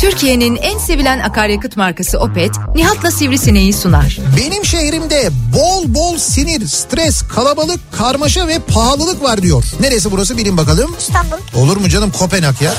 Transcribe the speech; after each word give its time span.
Türkiye'nin 0.00 0.56
en 0.56 0.78
sevilen 0.78 1.18
akaryakıt 1.18 1.76
markası 1.76 2.18
Opet, 2.18 2.50
Nihat'la 2.74 3.10
Sivrisineği 3.10 3.72
sunar. 3.72 4.18
Benim 4.36 4.64
bol 5.54 5.94
bol 5.94 6.18
sinir, 6.18 6.68
stres, 6.68 7.22
kalabalık, 7.22 7.80
karmaşa 7.92 8.48
ve 8.48 8.58
pahalılık 8.58 9.22
var 9.22 9.42
diyor. 9.42 9.64
Neresi 9.80 10.10
burası 10.10 10.36
bilin 10.36 10.56
bakalım. 10.56 10.94
İstanbul. 10.98 11.36
Olur 11.56 11.76
mu 11.76 11.88
canım 11.88 12.12
Kopenhag 12.18 12.62
ya? 12.62 12.74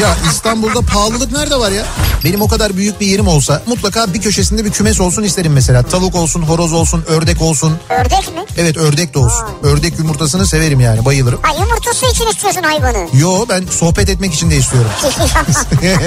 ya 0.00 0.16
İstanbul'da 0.30 0.80
pahalılık 0.80 1.32
nerede 1.32 1.56
var 1.56 1.70
ya? 1.70 1.84
Benim 2.24 2.42
o 2.42 2.48
kadar 2.48 2.76
büyük 2.76 3.00
bir 3.00 3.06
yerim 3.06 3.28
olsa 3.28 3.62
mutlaka 3.66 4.14
bir 4.14 4.20
köşesinde 4.20 4.64
bir 4.64 4.70
kümes 4.70 5.00
olsun 5.00 5.22
isterim 5.22 5.52
mesela. 5.52 5.82
Tavuk 5.82 6.14
olsun, 6.14 6.42
horoz 6.42 6.72
olsun, 6.72 7.04
ördek 7.08 7.42
olsun. 7.42 7.78
Ördek 7.88 8.34
mi? 8.34 8.44
Evet 8.56 8.76
ördek 8.76 9.14
de 9.14 9.18
olsun. 9.18 9.44
Ördek 9.62 9.98
yumurtasını 9.98 10.46
severim 10.46 10.80
yani 10.80 11.04
bayılırım. 11.04 11.38
Ha 11.42 11.52
yumurtası 11.60 12.06
için 12.06 12.26
istiyorsun 12.26 12.62
hayvanı. 12.62 13.08
Yo 13.14 13.46
ben 13.48 13.64
sohbet 13.70 14.08
etmek 14.08 14.34
için 14.34 14.50
de 14.50 14.56
istiyorum. 14.56 14.90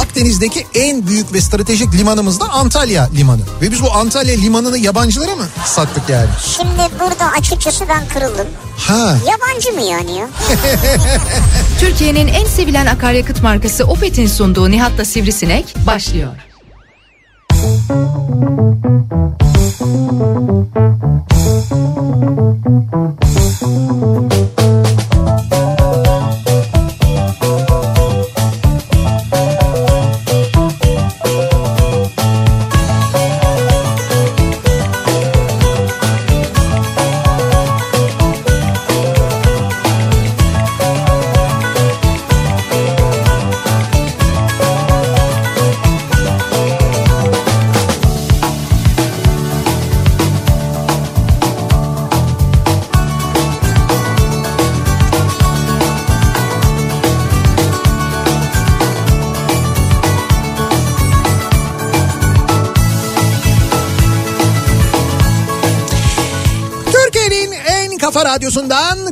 Akdeniz'deki 0.00 0.66
en 0.74 1.06
büyük 1.06 1.32
ve 1.32 1.40
stratejik 1.40 1.94
limanımız 1.94 2.40
da 2.40 2.48
Antalya 2.48 3.10
Limanı. 3.16 3.40
Ve 3.62 3.70
biz 3.70 3.82
bu 3.82 3.92
Antalya 3.92 4.21
Limanı'nı 4.30 4.78
yabancılara 4.78 5.34
mı 5.36 5.44
sattık 5.66 6.08
yani? 6.08 6.28
Şimdi 6.56 7.00
burada 7.00 7.30
açıkçası 7.38 7.84
ben 7.88 8.08
kırıldım. 8.08 8.46
Ha. 8.78 9.16
Yabancı 9.30 9.72
mı 9.72 9.80
yani 9.82 10.18
ya? 10.18 10.28
Türkiye'nin 11.80 12.28
en 12.28 12.46
sevilen 12.46 12.86
akaryakıt 12.86 13.42
markası 13.42 13.84
Opet'in 13.84 14.26
sunduğu 14.26 14.70
Nihat'la 14.70 15.04
Sivrisinek 15.04 15.74
başlıyor. 15.86 16.32
Türkiye'nin 17.50 19.21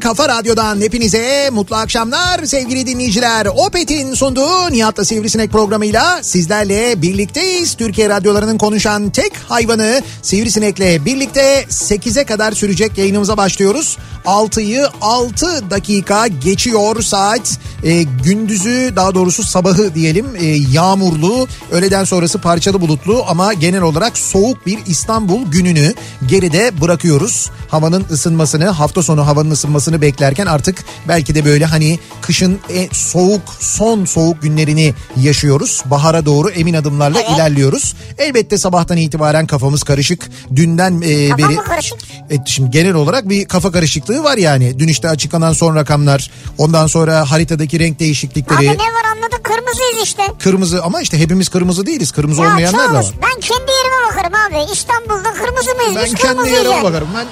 kafa 0.01 0.29
radyodan 0.29 0.81
hepinize 0.81 1.51
mutlu 1.53 1.77
akşamlar 1.77 2.45
sevgili 2.45 2.87
dinleyiciler. 2.87 3.47
Opet'in 3.47 4.15
sunduğu 4.15 4.71
Nihat'la 4.71 5.05
Sivrisinek 5.05 5.53
programıyla 5.53 6.23
sizlerle 6.23 7.03
birlikteyiz. 7.03 7.75
Türkiye 7.75 8.09
radyolarının 8.09 8.59
konuşan 8.59 9.11
tek 9.11 9.33
hayvanı 9.49 10.03
Sivrisinek'le 10.23 11.05
birlikte 11.05 11.63
8'e 11.71 12.25
kadar 12.25 12.53
sürecek 12.53 12.99
yayınımıza 12.99 13.37
başlıyoruz. 13.37 13.99
6'yı 14.25 14.89
6 15.01 15.71
dakika 15.71 16.27
geçiyor 16.27 17.03
saat. 17.03 17.59
E, 17.85 18.03
gündüzü 18.03 18.93
daha 18.97 19.15
doğrusu 19.15 19.43
sabahı 19.43 19.95
diyelim 19.95 20.27
e, 20.39 20.47
yağmurlu, 20.47 21.49
öğleden 21.71 22.05
sonrası 22.05 22.39
parçalı 22.39 22.81
bulutlu 22.81 23.25
ama 23.29 23.53
genel 23.53 23.83
olarak 23.83 24.19
soğuk 24.19 24.67
bir 24.67 24.79
İstanbul 24.87 25.51
gününü 25.51 25.95
geride 26.29 26.81
bırakıyoruz. 26.81 27.51
Havanın 27.69 28.05
ısınmasını, 28.11 28.69
hafta 28.69 29.03
sonu 29.03 29.27
havanın 29.27 29.51
ısınmasını 29.51 29.90
beklerken 30.01 30.47
artık 30.47 30.85
belki 31.09 31.35
de 31.35 31.45
böyle 31.45 31.65
hani 31.65 31.99
kışın 32.23 32.59
en 32.75 32.89
soğuk, 32.93 33.43
son 33.61 34.05
soğuk 34.05 34.43
günlerini 34.43 34.95
yaşıyoruz. 35.17 35.83
Bahara 35.85 36.27
doğru 36.27 36.51
emin 36.51 36.75
adımlarla 36.75 37.21
Evet. 37.21 37.31
ilerliyoruz. 37.37 37.95
Elbette 38.19 38.59
sabahtan 38.59 38.97
itibaren 38.97 39.47
kafamız 39.47 39.83
karışık. 39.83 40.31
Dünden 40.57 41.01
e, 41.01 41.29
Kafam 41.29 41.39
beri 41.49 41.57
mı 41.57 41.65
karışık? 41.65 41.99
e, 42.31 42.37
şimdi 42.47 42.71
genel 42.71 42.95
olarak 42.95 43.29
bir 43.29 43.45
kafa 43.49 43.73
karışıklığı 43.73 44.25
var 44.25 44.37
yani. 44.37 44.79
Dün 44.79 44.89
işte 44.89 45.09
açıklanan 45.09 45.53
son 45.53 45.77
rakamlar, 45.77 46.31
ondan 46.59 46.87
sonra 46.87 47.31
haritadaki 47.31 47.79
renk 47.81 47.99
değişiklikleri. 48.01 48.59
Abi 48.71 48.79
ne 48.79 48.83
var 48.83 49.05
anladık 49.17 49.45
kırmızıyız 49.45 50.05
işte. 50.05 50.23
Kırmızı 50.39 50.83
ama 50.83 51.01
işte 51.01 51.19
hepimiz 51.19 51.49
kırmızı 51.49 51.87
değiliz. 51.87 52.11
Kırmızı 52.13 52.43
Ya 52.43 52.49
olmayanlar 52.49 52.89
da 52.91 52.95
var. 52.95 53.07
Ben 53.23 53.41
kendi 53.41 53.71
yerime 53.71 54.11
bakarım 54.11 54.35
abi. 54.35 54.73
İstanbul'da 54.73 55.33
kırmızı 55.33 55.75
mıyız? 55.75 55.95
Ben 55.97 56.15
kendi 56.15 56.51
yerime 56.51 56.83
bakarım. 56.85 57.09
Ben 57.17 57.27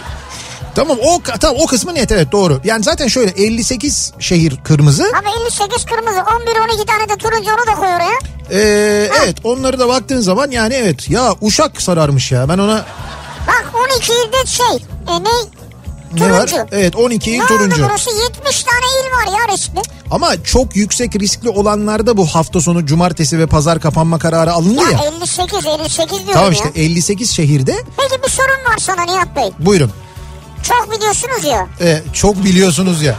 Tamam 0.79 0.99
o 1.03 1.21
tamam 1.41 1.57
o 1.63 1.67
kısmı 1.67 1.95
net 1.95 2.13
evet 2.13 2.33
doğru. 2.33 2.61
Yani 2.65 2.85
zaten 2.85 3.09
şöyle 3.09 3.31
58 3.31 4.13
şehir 4.19 4.57
kırmızı. 4.65 5.03
Abi 5.05 5.29
58 5.43 5.85
kırmızı 5.85 6.17
11 6.37 6.75
12 6.75 6.87
tane 6.87 7.09
de 7.09 7.17
turuncu 7.17 7.51
onu 7.51 7.67
da 7.67 7.75
koy 7.75 7.89
oraya. 7.89 8.19
Ee, 8.51 9.11
evet 9.25 9.37
onları 9.45 9.79
da 9.79 9.89
baktığın 9.89 10.21
zaman 10.21 10.51
yani 10.51 10.75
evet 10.75 11.11
ya 11.11 11.35
Uşak 11.41 11.83
sararmış 11.83 12.33
ya. 12.33 12.49
Ben 12.49 12.59
ona 12.59 12.85
Bak 13.49 13.73
12 13.97 14.13
ilde 14.13 14.47
şey 14.47 14.67
e, 15.09 15.25
ne? 15.25 15.29
ne 16.27 16.31
var? 16.33 16.47
Turuncu. 16.47 16.67
Evet 16.73 16.97
12 16.97 17.31
il 17.31 17.39
Ne 17.41 17.47
turuncu. 17.47 17.77
oldu 17.77 17.87
burası 17.91 18.11
70 18.11 18.63
tane 18.63 18.85
il 19.03 19.33
var 19.33 19.39
ya 19.41 19.55
riskli. 19.55 19.81
Ama 20.11 20.45
çok 20.45 20.77
yüksek 20.77 21.17
riskli 21.17 21.49
olanlarda 21.49 22.17
bu 22.17 22.27
hafta 22.27 22.61
sonu 22.61 22.87
cumartesi 22.87 23.39
ve 23.39 23.47
pazar 23.47 23.81
kapanma 23.81 24.19
kararı 24.19 24.53
alındı 24.53 24.81
ya. 24.83 24.91
Ya 24.91 24.99
58 25.17 25.67
58 25.67 26.11
diyorum 26.11 26.33
Tamam 26.33 26.53
ya. 26.53 26.59
işte 26.59 26.69
58 26.81 27.31
şehirde 27.31 27.77
Peki 27.97 28.23
bir 28.23 28.29
sorun 28.31 28.73
var 28.73 28.79
sana 28.79 29.03
Nihat 29.03 29.37
Bey. 29.37 29.51
buyurun. 29.59 29.91
Çok 30.63 30.93
biliyorsunuz 30.93 31.45
ya. 31.45 31.67
Ee, 31.81 32.03
çok 32.13 32.45
biliyorsunuz 32.45 33.03
ya. 33.03 33.15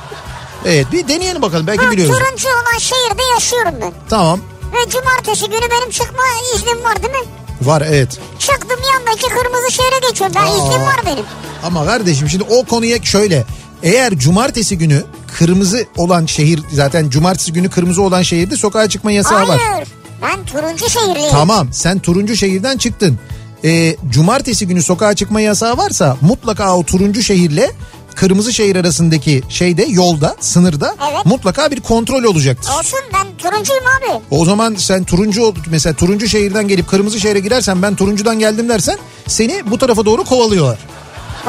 Evet 0.66 0.92
bir 0.92 1.08
deneyelim 1.08 1.42
bakalım 1.42 1.68
belki 1.68 1.86
Ha, 1.86 1.92
biliyoruz. 1.92 2.18
turuncu 2.20 2.48
olan 2.48 2.78
şehirde 2.80 3.22
yaşıyorum 3.34 3.74
ben. 3.82 3.94
Tamam 4.10 4.40
Ve 4.74 4.90
cumartesi 4.90 5.46
günü 5.50 5.72
benim 5.72 5.90
çıkma 5.90 6.24
iznim 6.56 6.84
var 6.84 7.04
değil 7.04 7.14
mi? 7.14 7.30
var 7.62 7.84
evet. 7.88 8.20
Çıktım 8.40 8.80
yandaki 8.94 9.22
kırmızı 9.28 9.72
şehre 9.72 10.08
geçiyorum. 10.10 10.36
Ben 10.40 10.48
iznim 10.48 10.82
var 10.82 11.02
benim. 11.06 11.26
Ama 11.64 11.86
kardeşim 11.86 12.30
şimdi 12.30 12.44
o 12.44 12.64
konuya 12.66 13.04
şöyle. 13.04 13.46
Eğer 13.84 14.14
cumartesi 14.18 14.78
günü 14.78 15.04
kırmızı 15.38 15.86
olan 15.98 16.26
şehir 16.26 16.60
zaten 16.74 17.10
cumartesi 17.10 17.54
günü 17.54 17.70
kırmızı 17.70 18.02
olan 18.02 18.22
şehirde 18.22 18.58
sokağa 18.58 18.90
çıkma 18.90 19.12
yasağı 19.12 19.48
var. 19.48 19.60
Hayır. 19.60 19.88
Ben 20.22 20.46
turuncu 20.46 20.90
şehirliyim. 20.90 21.32
Tamam 21.32 21.68
sen 21.74 22.00
turuncu 22.00 22.36
şehirden 22.36 22.78
çıktın. 22.78 23.20
Ee, 23.64 23.96
cumartesi 24.10 24.68
günü 24.68 24.84
sokağa 24.84 25.14
çıkma 25.14 25.42
yasağı 25.42 25.78
varsa 25.78 26.18
mutlaka 26.22 26.76
o 26.78 26.84
turuncu 26.84 27.22
şehirle 27.24 27.72
kırmızı 28.16 28.54
şehir 28.54 28.76
arasındaki 28.76 29.44
şeyde 29.50 29.84
yolda 29.90 30.36
sınırda 30.40 30.96
Evet. 31.12 31.26
mutlaka 31.26 31.72
bir 31.72 31.80
kontrol 31.82 32.24
olacaktır. 32.24 32.72
Olsun 32.80 33.00
ben 33.14 33.28
turuncuyum 33.38 33.84
abi. 33.98 34.22
O 34.32 34.46
zaman 34.46 34.76
sen 34.76 35.04
turuncu 35.04 35.54
mesela 35.72 35.96
turuncu 35.96 36.28
şehirden 36.28 36.68
gelip 36.68 36.88
kırmızı 36.88 37.20
şehre 37.20 37.40
girersen 37.40 37.82
ben 37.82 37.96
turuncudan 37.96 38.40
geldim 38.40 38.70
dersen 38.70 38.98
seni 39.28 39.72
bu 39.72 39.78
tarafa 39.78 40.06
doğru 40.06 40.24
kovalıyorlar. 40.24 40.78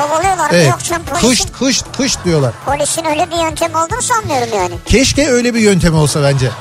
Kovalıyorlar. 0.02 0.50
Evet. 0.52 0.68
Yok 0.70 0.84
canım 0.84 1.02
polisin, 1.04 1.28
Kışt 1.28 1.52
kışt 1.58 1.84
kışt 1.96 2.24
diyorlar. 2.24 2.52
polisin 2.66 3.04
öyle 3.04 3.30
bir 3.30 3.36
yöntem 3.36 3.74
olduğunu 3.74 4.02
sanmıyorum 4.02 4.48
yani. 4.56 4.74
Keşke 4.86 5.28
öyle 5.30 5.54
bir 5.54 5.60
yöntem 5.60 5.94
olsa 5.94 6.22
bence. 6.22 6.50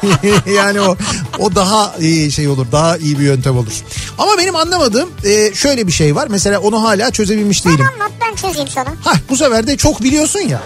yani 0.56 0.80
o 0.80 0.96
o 1.38 1.54
daha 1.54 1.94
iyi 2.00 2.32
şey 2.32 2.48
olur. 2.48 2.66
Daha 2.72 2.96
iyi 2.96 3.18
bir 3.18 3.24
yöntem 3.24 3.56
olur. 3.58 3.72
Ama 4.18 4.38
benim 4.38 4.56
anlamadığım 4.56 5.10
e, 5.24 5.54
şöyle 5.54 5.86
bir 5.86 5.92
şey 5.92 6.16
var. 6.16 6.26
Mesela 6.30 6.60
onu 6.60 6.82
hala 6.82 7.10
çözebilmiş 7.10 7.64
değilim. 7.64 7.86
anlat 7.94 8.10
ben 8.20 8.34
çözeyim 8.34 8.68
sana. 8.68 8.88
Hah 9.04 9.16
bu 9.28 9.36
sefer 9.36 9.66
de 9.66 9.76
çok 9.76 10.02
biliyorsun 10.02 10.40
ya. 10.40 10.60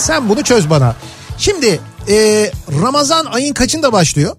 Sen 0.00 0.28
bunu 0.28 0.42
çöz 0.44 0.70
bana. 0.70 0.96
Şimdi 1.38 1.80
e, 2.08 2.50
Ramazan 2.82 3.24
ayın 3.24 3.54
kaçında 3.54 3.92
başlıyor? 3.92 4.36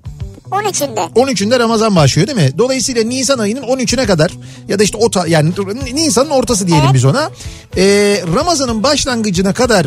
13'ünde. 0.54 1.12
13'ünde 1.14 1.60
Ramazan 1.60 1.96
başlıyor 1.96 2.28
değil 2.28 2.38
mi? 2.38 2.58
Dolayısıyla 2.58 3.04
Nisan 3.04 3.40
ayının 3.40 3.62
13'üne 3.64 4.06
kadar 4.06 4.32
ya 4.68 4.80
da 4.80 4.84
işte 4.84 4.98
o 4.98 5.12
ta- 5.12 5.28
yani 5.28 5.54
Nisan'ın 5.94 6.30
ortası 6.30 6.68
diyelim 6.68 6.86
Evet. 6.86 6.94
biz 6.96 7.06
ona. 7.06 7.30
E, 7.78 7.84
Ramazan'ın 8.36 8.84
başlangıcına 8.84 9.54
kadar 9.54 9.86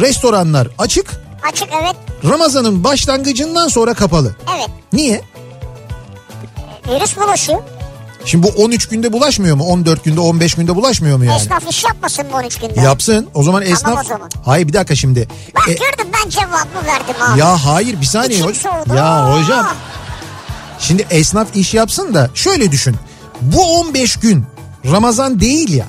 restoranlar 0.00 0.68
açık. 0.78 1.10
Açık 1.52 1.68
evet. 1.82 1.96
Ramazan'ın 2.24 2.84
başlangıcından 2.84 3.68
sonra 3.68 3.94
kapalı. 3.94 4.36
Evet. 4.56 4.68
Niye? 4.92 5.20
Virüs 6.88 7.16
bulaşıyor. 7.16 7.58
Şimdi 8.24 8.46
bu 8.46 8.62
13 8.62 8.88
günde 8.88 9.12
bulaşmıyor 9.12 9.56
mu? 9.56 9.64
14 9.64 10.04
günde 10.04 10.20
15 10.20 10.54
günde 10.54 10.76
bulaşmıyor 10.76 11.18
mu 11.18 11.24
yani? 11.24 11.36
Esnaf 11.36 11.62
iş 11.70 11.84
yapmasın 11.84 12.24
bu 12.32 12.36
13 12.36 12.58
günde. 12.58 12.80
Yapsın. 12.80 13.28
O 13.34 13.42
zaman 13.42 13.62
esnaf... 13.62 14.00
o 14.04 14.08
zaman. 14.08 14.30
Hayır 14.44 14.68
bir 14.68 14.72
dakika 14.72 14.94
şimdi. 14.94 15.28
Bak 15.54 15.68
E, 15.68 15.72
gördüm 15.72 16.06
ben 16.24 16.30
cevabımı 16.30 16.86
verdim 16.86 17.14
abi. 17.22 17.40
ya 17.40 17.64
hayır 17.64 18.00
bir 18.00 18.06
saniye. 18.06 18.38
İçim 18.40 18.54
soğudu. 18.54 18.94
Ya 18.96 19.32
hocam 19.38 19.66
şimdi 20.80 21.06
esnaf 21.10 21.56
iş 21.56 21.74
yapsın 21.74 22.14
da 22.14 22.30
şöyle 22.34 22.72
düşün. 22.72 22.96
Bu 23.40 23.62
15 23.80 24.16
gün 24.16 24.44
Ramazan 24.90 25.40
değil 25.40 25.72
ya. 25.74 25.86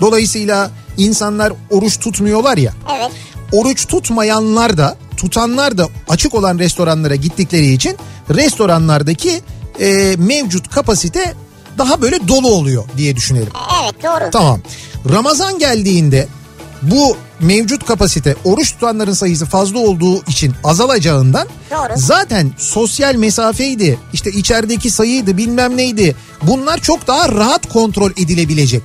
Dolayısıyla 0.00 0.70
insanlar 0.96 1.52
oruç 1.70 1.98
tutmuyorlar 1.98 2.56
ya. 2.56 2.72
Evet. 2.96 3.10
Oruç 3.52 3.86
tutmayanlar 3.86 4.78
da 4.78 4.96
tutanlar 5.16 5.78
da 5.78 5.88
açık 6.08 6.34
olan 6.34 6.58
restoranlara 6.58 7.14
gittikleri 7.14 7.72
için 7.72 7.96
restoranlardaki 8.34 9.40
e, 9.80 10.16
mevcut 10.18 10.68
kapasite 10.70 11.34
daha 11.78 12.02
böyle 12.02 12.28
dolu 12.28 12.48
oluyor 12.48 12.84
diye 12.96 13.16
düşünelim. 13.16 13.52
Evet 13.82 14.02
doğru. 14.02 14.30
Tamam. 14.30 14.60
Ramazan 15.12 15.58
geldiğinde 15.58 16.28
bu 16.82 17.16
mevcut 17.40 17.84
kapasite 17.84 18.36
oruç 18.44 18.72
tutanların 18.72 19.12
sayısı 19.12 19.46
fazla 19.46 19.78
olduğu 19.78 20.24
için 20.24 20.54
azalacağından 20.64 21.48
Doğru. 21.70 21.92
zaten 21.96 22.52
sosyal 22.58 23.14
mesafeydi 23.14 23.98
işte 24.12 24.30
içerideki 24.30 24.90
sayıydı 24.90 25.36
bilmem 25.36 25.76
neydi 25.76 26.16
bunlar 26.42 26.78
çok 26.78 27.06
daha 27.06 27.28
rahat 27.28 27.68
kontrol 27.68 28.10
edilebilecek. 28.10 28.82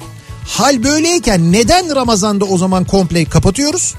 Hal 0.48 0.84
böyleyken 0.84 1.52
neden 1.52 1.96
Ramazan'da 1.96 2.46
o 2.46 2.58
zaman 2.58 2.86
komple 2.86 3.26
kapatıyoruz? 3.26 3.96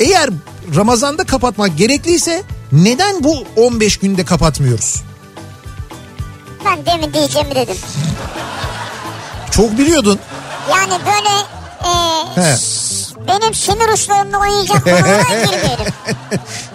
Eğer 0.00 0.30
Ramazan'da 0.76 1.24
kapatmak 1.24 1.78
gerekliyse 1.78 2.42
neden 2.72 3.24
bu 3.24 3.44
15 3.56 3.96
günde 3.96 4.24
kapatmıyoruz? 4.24 5.02
Ben 6.64 6.86
demin 6.86 7.12
diyeceğimi 7.12 7.54
dedim. 7.54 7.76
Çok 9.50 9.78
biliyordun. 9.78 10.18
Yani 10.70 10.92
böyle 11.06 11.28
e, 11.84 12.48
He. 12.48 12.56
Benim 13.28 13.54
sinir 13.54 13.88
uçlarımla 13.94 14.38
oynayacak 14.38 14.84
konulara 14.84 15.22
girmeyelim. 15.44 15.92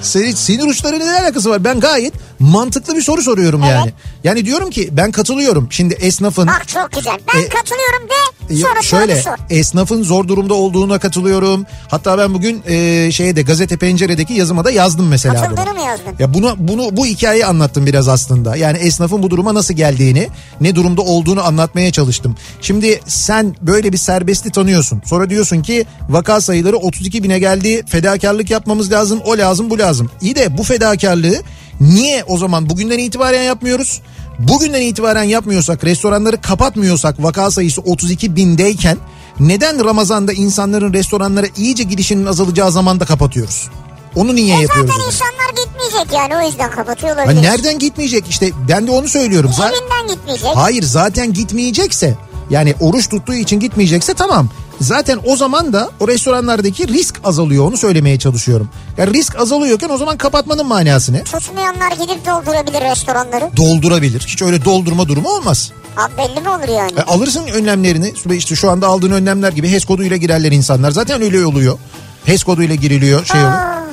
Senin 0.01 0.31
sinir 0.35 0.63
uçlarıyla 0.67 1.05
ne 1.05 1.19
alakası 1.21 1.49
var? 1.49 1.63
Ben 1.63 1.79
gayet 1.79 2.13
mantıklı 2.51 2.95
bir 2.95 3.01
soru 3.01 3.21
soruyorum 3.21 3.63
Evet. 3.63 3.71
yani. 3.75 3.93
Yani 4.23 4.45
diyorum 4.45 4.69
ki 4.69 4.89
ben 4.91 5.11
katılıyorum. 5.11 5.67
Şimdi 5.69 5.93
esnafın 5.93 6.47
Bak 6.47 6.67
çok 6.67 6.91
güzel. 6.91 7.19
Ben 7.33 7.39
E, 7.39 7.47
katılıyorum 7.49 8.09
de 8.09 8.55
sonra 8.55 8.81
şöyle 8.81 9.21
sor. 9.21 9.31
esnafın 9.49 10.03
zor 10.03 10.27
durumda 10.27 10.53
olduğuna 10.53 10.99
katılıyorum. 10.99 11.65
Hatta 11.87 12.17
ben 12.17 12.33
bugün 12.33 12.61
e, 12.67 13.09
şeyde 13.11 13.41
gazete 13.41 13.77
penceredeki 13.77 14.33
yazıma 14.33 14.65
da 14.65 14.71
yazdım 14.71 15.07
mesela 15.07 15.35
bunu. 15.35 15.55
Katıldığını 15.55 15.73
mı 15.73 15.85
yazdın? 15.85 16.15
Ya 16.19 16.33
bunu 16.33 16.55
bunu 16.57 16.97
bu 16.97 17.05
hikayeyi 17.05 17.45
anlattım 17.45 17.85
biraz 17.85 18.07
aslında. 18.07 18.55
Yani 18.55 18.77
esnafın 18.77 19.23
bu 19.23 19.29
duruma 19.29 19.53
nasıl 19.53 19.73
geldiğini, 19.73 20.27
ne 20.61 20.75
durumda 20.75 21.01
olduğunu 21.01 21.43
anlatmaya 21.43 21.91
çalıştım. 21.91 22.35
Şimdi 22.61 22.99
sen 23.07 23.55
böyle 23.61 23.93
bir 23.93 23.97
serbestli 23.97 24.51
tanıyorsun. 24.51 25.01
Sonra 25.05 25.29
diyorsun 25.29 25.61
ki 25.61 25.85
vaka 26.09 26.41
sayıları 26.41 26.77
32 26.77 27.23
bine 27.23 27.39
geldi. 27.39 27.83
Fedakarlık 27.87 28.49
yapmamız 28.49 28.91
lazım. 28.91 29.21
O 29.25 29.37
lazım, 29.37 29.69
bu 29.69 29.79
lazım. 29.79 30.09
İyi 30.21 30.35
de 30.35 30.57
bu 30.57 30.63
fedakarlığı 30.63 31.41
niye 31.83 32.23
o 32.27 32.37
zaman 32.37 32.69
bugünden 32.69 32.97
itibaren 32.99 33.43
yapmıyoruz? 33.43 34.01
Bugünden 34.39 34.81
itibaren 34.81 35.23
yapmıyorsak, 35.23 35.83
restoranları 35.83 36.41
kapatmıyorsak 36.41 37.23
vaka 37.23 37.51
sayısı 37.51 37.81
32 37.81 38.35
bindeyken 38.35 38.97
neden 39.39 39.85
Ramazan'da 39.85 40.33
insanların 40.33 40.93
restoranlara 40.93 41.47
iyice 41.57 41.83
girişinin 41.83 42.25
azalacağı 42.25 42.71
zamanda 42.71 43.05
kapatıyoruz? 43.05 43.69
Onu 44.15 44.35
niye 44.35 44.57
E 44.57 44.61
yapıyoruz? 44.61 44.91
zaten 44.91 45.05
insanlar 45.07 45.63
gitmeyecek 45.65 46.13
yani 46.13 46.35
o 46.43 46.47
yüzden 46.49 46.71
kapatıyor 46.71 47.15
olabilir. 47.17 47.41
nereden 47.43 47.79
gitmeyecek 47.79 48.27
işte 48.29 48.51
ben 48.69 48.87
de 48.87 48.91
onu 48.91 49.07
söylüyorum. 49.07 49.51
Zaten, 49.57 49.73
Evinden 49.81 50.15
gitmeyecek. 50.15 50.49
hayır 50.55 50.83
zaten 50.83 51.33
gitmeyecekse 51.33 52.15
yani 52.49 52.75
oruç 52.79 53.09
tuttuğu 53.09 53.33
için 53.33 53.59
gitmeyecekse 53.59 54.13
tamam. 54.13 54.49
Zaten 54.83 55.19
o 55.25 55.35
zaman 55.35 55.73
da 55.73 55.89
o 55.99 56.07
restoranlardaki 56.07 56.87
risk 56.87 57.15
azalıyor 57.23 57.65
onu 57.67 57.77
söylemeye 57.77 58.19
çalışıyorum. 58.19 58.69
Yani 58.97 59.13
risk 59.13 59.39
azalıyorken 59.39 59.89
o 59.89 59.97
zaman 59.97 60.17
kapatmanın 60.17 60.65
manası 60.65 61.13
ne? 61.13 61.23
Tutmayanlar 61.23 61.91
gidip 61.91 62.25
doldurabilir 62.25 62.81
restoranları. 62.81 63.49
Doldurabilir. 63.57 64.21
Hiç 64.27 64.41
öyle 64.41 64.65
doldurma 64.65 65.07
durumu 65.07 65.29
olmaz. 65.29 65.71
Abi 65.97 66.17
belli 66.17 66.41
mi 66.41 66.49
olur 66.49 66.67
yani? 66.77 66.91
E, 66.97 67.01
alırsın 67.01 67.47
önlemlerini 67.47 68.13
işte 68.31 68.55
şu 68.55 68.71
anda 68.71 68.87
aldığın 68.87 69.11
önlemler 69.11 69.51
gibi 69.51 69.71
HES 69.71 69.85
koduyla 69.85 70.17
girerler 70.17 70.51
insanlar. 70.51 70.91
Zaten 70.91 71.21
öyle 71.21 71.45
oluyor. 71.45 71.77
HES 72.25 72.43
koduyla 72.43 72.75
giriliyor 72.75 73.25
şey 73.25 73.39
oluyor. 73.41 73.53
Aa, 73.53 73.83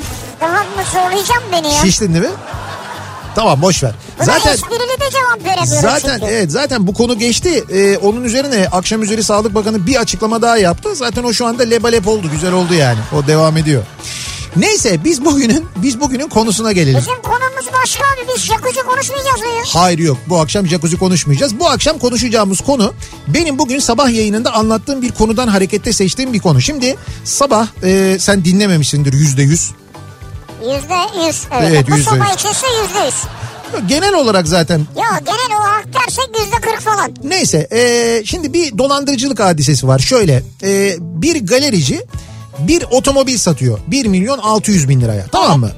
daha 0.41 0.59
mı 0.59 0.85
zorlayacağım 0.93 1.43
beni 1.53 1.67
ya? 1.75 1.81
Şiştin 1.83 2.15
değil 2.15 2.25
mi? 2.25 2.31
Tamam 3.41 3.63
boş 3.63 3.83
ver. 3.83 3.95
Buna 4.19 4.27
Zaten 4.27 4.53
esprili 4.53 4.79
de 4.79 5.11
cevap 5.11 5.45
veremiyorum 5.45 5.83
Zaten 5.83 6.19
çünkü. 6.19 6.33
evet 6.33 6.51
zaten 6.53 6.87
bu 6.87 6.95
konu 6.95 7.19
geçti. 7.19 7.65
Ee, 7.71 7.97
onun 7.97 8.25
üzerine 8.25 8.69
akşam 8.73 9.03
üzeri 9.03 9.25
Sağlık 9.25 9.55
Bakanı 9.55 9.87
bir 9.87 9.97
açıklama 9.97 10.43
daha 10.43 10.57
yaptı. 10.57 10.95
Zaten 10.95 11.25
o 11.25 11.33
şu 11.33 11.47
anda 11.47 11.63
lebalep 11.63 12.09
oldu. 12.09 12.27
Güzel 12.33 12.53
oldu 12.53 12.75
yani. 12.75 12.99
O 13.17 13.27
devam 13.27 13.57
ediyor. 13.57 13.83
Neyse 14.57 15.05
biz 15.05 15.25
bugünün 15.25 15.65
biz 15.77 16.01
bugünün 16.01 16.29
konusuna 16.29 16.73
gelelim. 16.73 16.99
Bizim 17.01 17.23
konumuz 17.23 17.67
başka 17.83 18.05
abi 18.05 18.29
biz 18.35 18.43
jacuzzi 18.45 18.83
konuşmayacağız 18.83 19.41
mı? 19.41 19.47
Hayır 19.67 19.99
yok 19.99 20.19
bu 20.29 20.41
akşam 20.41 20.67
jacuzzi 20.67 20.99
konuşmayacağız. 20.99 21.61
Bu 21.61 21.69
akşam 21.69 21.99
konuşacağımız 21.99 22.61
konu 22.61 22.95
benim 23.29 23.59
bugün 23.59 23.79
sabah 23.79 24.11
yayınında 24.11 24.53
anlattığım 24.53 25.03
bir 25.03 25.13
konudan 25.13 25.49
hareketle 25.49 25.93
seçtiğim 25.93 26.33
bir 26.33 26.41
konu. 26.41 26.61
Şimdi 26.61 26.97
sabah 27.25 27.67
e, 27.83 28.17
sen 28.21 28.45
dinlememişsindir 28.45 29.13
yüzde 29.13 29.43
yüz. 29.43 29.71
Yüzde 30.61 31.27
yüz. 31.27 31.43
Evet. 31.53 31.69
Evet, 31.73 31.87
Bu 31.91 31.97
yüzde 31.97 32.11
sabah 32.11 32.27
yüz. 32.31 32.35
içinse 32.35 32.67
yüzde 32.83 32.99
yüz. 33.07 33.15
Genel 33.89 34.15
olarak 34.15 34.49
zaten 34.49 34.79
Ya 34.97 35.19
genel 35.19 35.61
olarak 35.61 35.87
dersek 35.95 36.29
yüzde 36.41 36.57
kırk 36.57 36.81
falan. 36.81 37.13
Neyse 37.25 37.69
e, 37.73 38.23
şimdi 38.25 38.53
bir 38.53 38.79
dolandırıcılık 38.79 39.41
hadisesi 39.41 39.89
var. 39.89 39.99
Şöyle 39.99 40.43
e, 40.63 40.97
bir 41.01 41.47
galerici 41.47 42.07
bir 42.59 42.85
otomobil 42.91 43.39
satıyor. 43.39 43.79
1 43.87 44.07
milyon 44.07 44.39
600 44.39 44.89
bin 44.89 45.01
liraya 45.01 45.27
tamam 45.33 45.61
mı? 45.61 45.71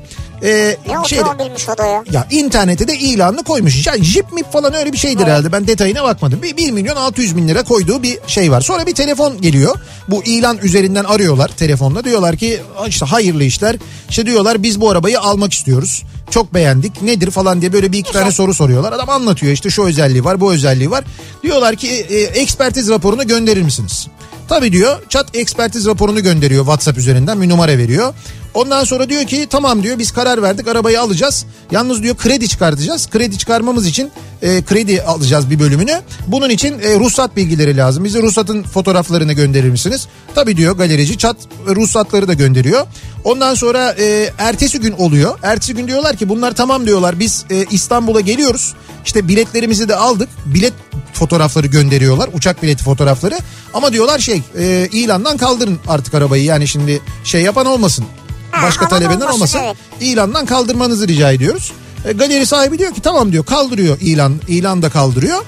E, 0.45 0.77
Ne 0.89 1.09
şeyde- 1.09 1.25
otomobilmiş 1.25 1.69
o 1.69 1.79
da 1.79 1.87
ya. 1.87 2.05
ya 2.13 2.27
internete 2.31 2.89
de 2.89 2.99
ilanını 2.99 3.43
koymuş. 3.45 3.87
Yani 3.87 4.05
jip 4.05 4.33
mip 4.33 4.53
falan 4.53 4.75
öyle 4.75 4.93
bir 4.93 4.99
şeydir 4.99 5.25
herhalde. 5.25 5.53
Ben 5.53 5.67
detayına 5.67 6.05
bakmadım. 6.05 6.43
Bir 6.43 6.57
1 6.57 6.71
milyon 6.71 6.97
600 6.97 7.37
bin 7.37 7.49
lira 7.49 7.63
koyduğu 7.63 8.03
bir 8.03 8.19
şey 8.27 8.51
var. 8.51 8.61
Sonra 8.61 8.87
bir 8.87 8.95
telefon 8.95 9.41
geliyor. 9.41 9.77
Bu 10.09 10.25
ilan 10.25 10.59
üzerinden 10.63 11.05
arıyorlar 11.05 11.49
telefonla. 11.49 12.05
Diyorlar 12.05 12.37
ki 12.37 12.61
işte 12.89 13.07
hayırlı 13.07 13.45
işler. 13.45 13.77
İşte 14.11 14.27
diyorlar 14.27 14.63
biz 14.63 14.81
bu 14.81 14.91
arabayı 14.91 15.21
almak 15.21 15.53
istiyoruz. 15.53 16.03
Çok 16.31 16.55
beğendik. 16.55 17.03
Nedir 17.03 17.31
falan 17.31 17.61
diye 17.61 17.73
böyle 17.73 17.93
bir 17.93 17.99
iki 17.99 18.13
tane 18.13 18.33
soru 18.33 18.55
soruyorlar. 18.55 18.93
Adam 18.93 19.11
anlatıyor 19.11 19.53
işte 19.53 19.71
şu 19.71 19.83
özelliği 19.85 20.25
var 20.25 20.41
bu 20.41 20.53
özelliği 20.53 20.91
var. 20.91 21.05
Diyorlar 21.43 21.77
ki 21.77 21.89
e, 21.89 22.15
e, 22.17 22.21
ekspertiz 22.23 22.89
raporunu 22.89 23.27
gönderir 23.27 23.63
misiniz? 23.63 24.07
Tabii 24.53 24.73
diyor 24.73 25.03
çat 25.09 25.37
ekspertiz 25.37 25.87
raporunu 25.87 26.23
gönderiyor 26.23 26.65
WhatsApp 26.65 26.99
üzerinden 26.99 27.43
bir 27.43 27.49
numara 27.49 27.79
veriyor. 27.79 28.15
Ondan 28.55 28.85
sonra 28.85 29.09
diyor 29.09 29.25
ki 29.25 29.47
tamam 29.51 29.83
diyor 29.83 29.99
biz 29.99 30.11
karar 30.11 30.43
verdik 30.43 30.69
arabayı 30.69 31.01
alacağız. 31.01 31.47
Yalnız 31.71 32.03
diyor 32.03 32.17
kredi 32.17 32.49
çıkartacağız. 32.49 33.11
Kredi 33.11 33.39
çıkarmamız 33.39 33.87
için 33.87 34.11
e, 34.43 34.63
kredi 34.63 35.03
alacağız 35.03 35.51
bir 35.51 35.59
bölümünü. 35.59 36.01
Bunun 36.27 36.51
için 36.51 36.79
e, 36.79 36.99
ruhsat 36.99 37.37
bilgileri 37.37 37.77
lazım. 37.77 38.05
Bize 38.05 38.23
ruhsatın 38.23 38.63
fotoğraflarını 38.63 39.33
gönderir 39.33 39.71
misiniz? 39.71 40.09
Tabii 40.35 40.57
diyor 40.57 40.77
galerici 40.77 41.19
çat 41.19 41.37
e, 41.69 41.75
ruhsatları 41.75 42.29
da 42.29 42.35
gönderiyor. 42.35 42.87
Ondan 43.25 43.55
sonra 43.55 43.95
e, 43.99 44.31
ertesi 44.39 44.81
gün 44.81 44.93
oluyor. 44.93 45.39
Ertesi 45.43 45.75
gün 45.75 45.87
diyorlar 45.89 46.17
ki 46.17 46.29
bunlar 46.29 46.55
tamam 46.55 46.87
diyorlar 46.87 47.21
biz 47.21 47.45
e, 47.51 47.65
İstanbul'a 47.71 48.21
geliyoruz. 48.21 48.75
İşte 49.05 49.29
biletlerimizi 49.29 49.89
de 49.89 49.97
aldık. 49.97 50.29
Bilet 50.47 50.73
fotoğrafları 51.13 51.67
gönderiyorlar. 51.67 52.31
Uçak 52.35 52.63
bileti 52.63 52.85
fotoğrafları. 52.85 53.39
Ama 53.75 53.93
diyorlar 53.93 54.19
şey 54.19 54.43
e, 54.59 54.89
ilandan 54.93 55.37
kaldırın 55.37 55.79
artık 55.89 56.15
arabayı. 56.15 56.45
Yani 56.45 56.69
şimdi 56.69 57.01
şey 57.25 57.43
yapan 57.43 57.67
olmasın. 57.67 58.05
Ha, 58.51 58.67
Başka 58.67 58.89
talebeden 58.89 59.15
olmasın, 59.21 59.59
olmasın. 59.59 59.59
evet. 59.65 59.77
İlandan 60.01 60.47
kaldırmanızı 60.47 61.09
rica 61.09 61.33
ediyoruz. 61.33 61.73
E, 62.09 62.13
galeri 62.13 62.47
sahibi 62.47 62.79
diyor 62.79 62.95
ki 62.95 63.01
tamam 63.01 63.33
diyor 63.33 63.45
kaldırıyor 63.45 63.99
ilan. 64.01 64.41
ilan 64.49 64.83
da 64.83 64.91
kaldırıyor. 64.91 65.43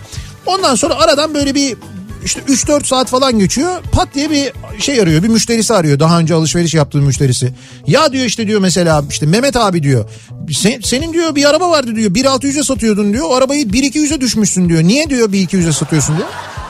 Ondan 0.47 0.75
sonra 0.75 0.95
aradan 0.95 1.35
böyle 1.35 1.55
bir 1.55 1.77
işte 2.25 2.41
3-4 2.49 2.87
saat 2.87 3.09
falan 3.09 3.39
geçiyor. 3.39 3.83
Pat 3.93 4.09
diye 4.15 4.31
bir 4.31 4.53
şey 4.79 5.01
arıyor. 5.01 5.23
Bir 5.23 5.29
müşterisi 5.29 5.75
arıyor. 5.75 5.99
Daha 5.99 6.19
önce 6.19 6.35
alışveriş 6.35 6.75
yaptığı 6.75 6.99
müşterisi. 6.99 7.53
Ya 7.87 8.13
diyor 8.13 8.25
işte 8.25 8.47
diyor 8.47 8.61
mesela 8.61 9.05
işte 9.11 9.27
Mehmet 9.27 9.57
abi 9.57 9.83
diyor. 9.83 10.05
"Sen- 10.53 10.81
senin 10.85 11.13
diyor 11.13 11.35
bir 11.35 11.45
araba 11.51 11.71
vardı 11.71 11.97
diyor. 11.97 12.11
1.600'e 12.15 12.63
satıyordun 12.65 13.13
diyor. 13.13 13.25
O 13.31 13.35
arabayı 13.35 13.65
1.200'e 13.73 14.21
düşmüşsün 14.21 14.69
diyor. 14.69 14.83
Niye 14.83 15.11
diyor 15.11 15.33
1.200'e 15.33 15.73
satıyorsun 15.73 16.17
diyor. 16.17 16.29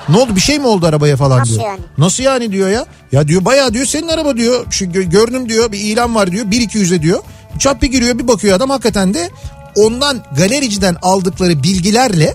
Ne 0.08 0.16
oldu 0.16 0.36
bir 0.36 0.40
şey 0.40 0.58
mi 0.58 0.66
oldu 0.66 0.86
arabaya 0.86 1.16
falan 1.16 1.38
Nasıl 1.40 1.54
diyor. 1.54 1.66
yani? 1.66 1.80
Nasıl 1.98 2.22
yani 2.24 2.52
diyor 2.52 2.68
ya. 2.68 2.86
Ya 3.12 3.28
diyor 3.28 3.44
bayağı 3.44 3.74
diyor 3.74 3.86
senin 3.86 4.08
araba 4.08 4.36
diyor. 4.36 4.66
Şu 4.70 4.84
gö- 4.84 5.10
gördüm 5.10 5.48
diyor 5.48 5.72
bir 5.72 5.78
ilan 5.78 6.14
var 6.14 6.32
diyor 6.32 6.44
1-200'e 6.50 7.02
diyor. 7.02 7.18
Çap 7.58 7.82
bir 7.82 7.86
giriyor 7.90 8.18
bir 8.18 8.28
bakıyor 8.28 8.56
adam 8.56 8.70
hakikaten 8.70 9.14
de 9.14 9.30
ondan 9.76 10.22
galericiden 10.36 10.96
aldıkları 11.02 11.62
bilgilerle 11.62 12.34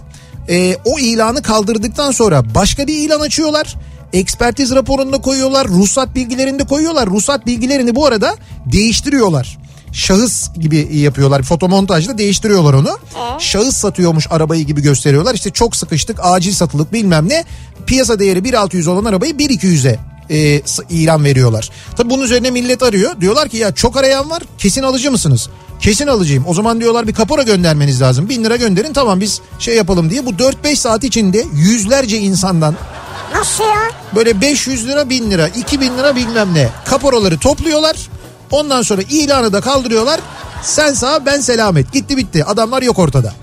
e, 0.49 0.77
o 0.85 0.99
ilanı 0.99 1.41
kaldırdıktan 1.41 2.11
sonra 2.11 2.55
başka 2.55 2.87
bir 2.87 2.93
ilan 2.93 3.19
açıyorlar. 3.19 3.75
Ekspertiz 4.13 4.75
raporunda 4.75 5.21
koyuyorlar, 5.21 5.67
ruhsat 5.67 6.15
bilgilerinde 6.15 6.63
koyuyorlar. 6.63 7.09
Ruhsat 7.09 7.45
bilgilerini 7.45 7.95
bu 7.95 8.05
arada 8.05 8.35
değiştiriyorlar. 8.65 9.57
Şahıs 9.91 10.53
gibi 10.53 10.97
yapıyorlar. 10.97 11.43
Fotomontajla 11.43 12.17
değiştiriyorlar 12.17 12.73
onu. 12.73 12.97
Şahıs 13.39 13.75
satıyormuş 13.75 14.27
arabayı 14.29 14.65
gibi 14.65 14.81
gösteriyorlar. 14.81 15.35
İşte 15.35 15.49
çok 15.49 15.75
sıkıştık, 15.75 16.19
acil 16.23 16.53
satılık 16.53 16.93
bilmem 16.93 17.29
ne. 17.29 17.43
Piyasa 17.85 18.19
değeri 18.19 18.39
1.600 18.39 18.89
olan 18.89 19.05
arabayı 19.05 19.33
1.200'e 19.33 19.99
e, 20.29 20.61
ilan 20.89 21.23
veriyorlar. 21.23 21.69
Tabi 21.97 22.09
bunun 22.09 22.23
üzerine 22.23 22.51
millet 22.51 22.83
arıyor. 22.83 23.21
Diyorlar 23.21 23.49
ki 23.49 23.57
ya 23.57 23.75
çok 23.75 23.97
arayan 23.97 24.29
var 24.29 24.43
kesin 24.57 24.83
alıcı 24.83 25.11
mısınız? 25.11 25.49
Kesin 25.79 26.07
alıcıyım. 26.07 26.43
O 26.47 26.53
zaman 26.53 26.81
diyorlar 26.81 27.07
bir 27.07 27.13
kapora 27.13 27.41
göndermeniz 27.43 28.01
lazım. 28.01 28.29
Bin 28.29 28.43
lira 28.43 28.55
gönderin 28.55 28.93
tamam 28.93 29.21
biz 29.21 29.41
şey 29.59 29.75
yapalım 29.75 30.09
diye. 30.09 30.25
Bu 30.25 30.29
4-5 30.31 30.75
saat 30.75 31.03
içinde 31.03 31.45
yüzlerce 31.53 32.17
insandan 32.17 32.75
Nasıl 33.35 33.63
ya? 33.63 33.91
böyle 34.15 34.41
500 34.41 34.87
lira 34.87 35.09
1000 35.09 35.31
lira 35.31 35.47
2000 35.47 35.97
lira 35.97 36.15
bilmem 36.15 36.53
ne 36.53 36.69
kaporaları 36.85 37.37
topluyorlar. 37.39 37.97
Ondan 38.51 38.81
sonra 38.81 39.01
ilanı 39.09 39.53
da 39.53 39.61
kaldırıyorlar. 39.61 40.19
Sen 40.63 40.93
sağ 40.93 41.25
ben 41.25 41.39
selamet. 41.41 41.93
Gitti 41.93 42.17
bitti. 42.17 42.45
Adamlar 42.45 42.81
yok 42.81 42.99
ortada. 42.99 43.33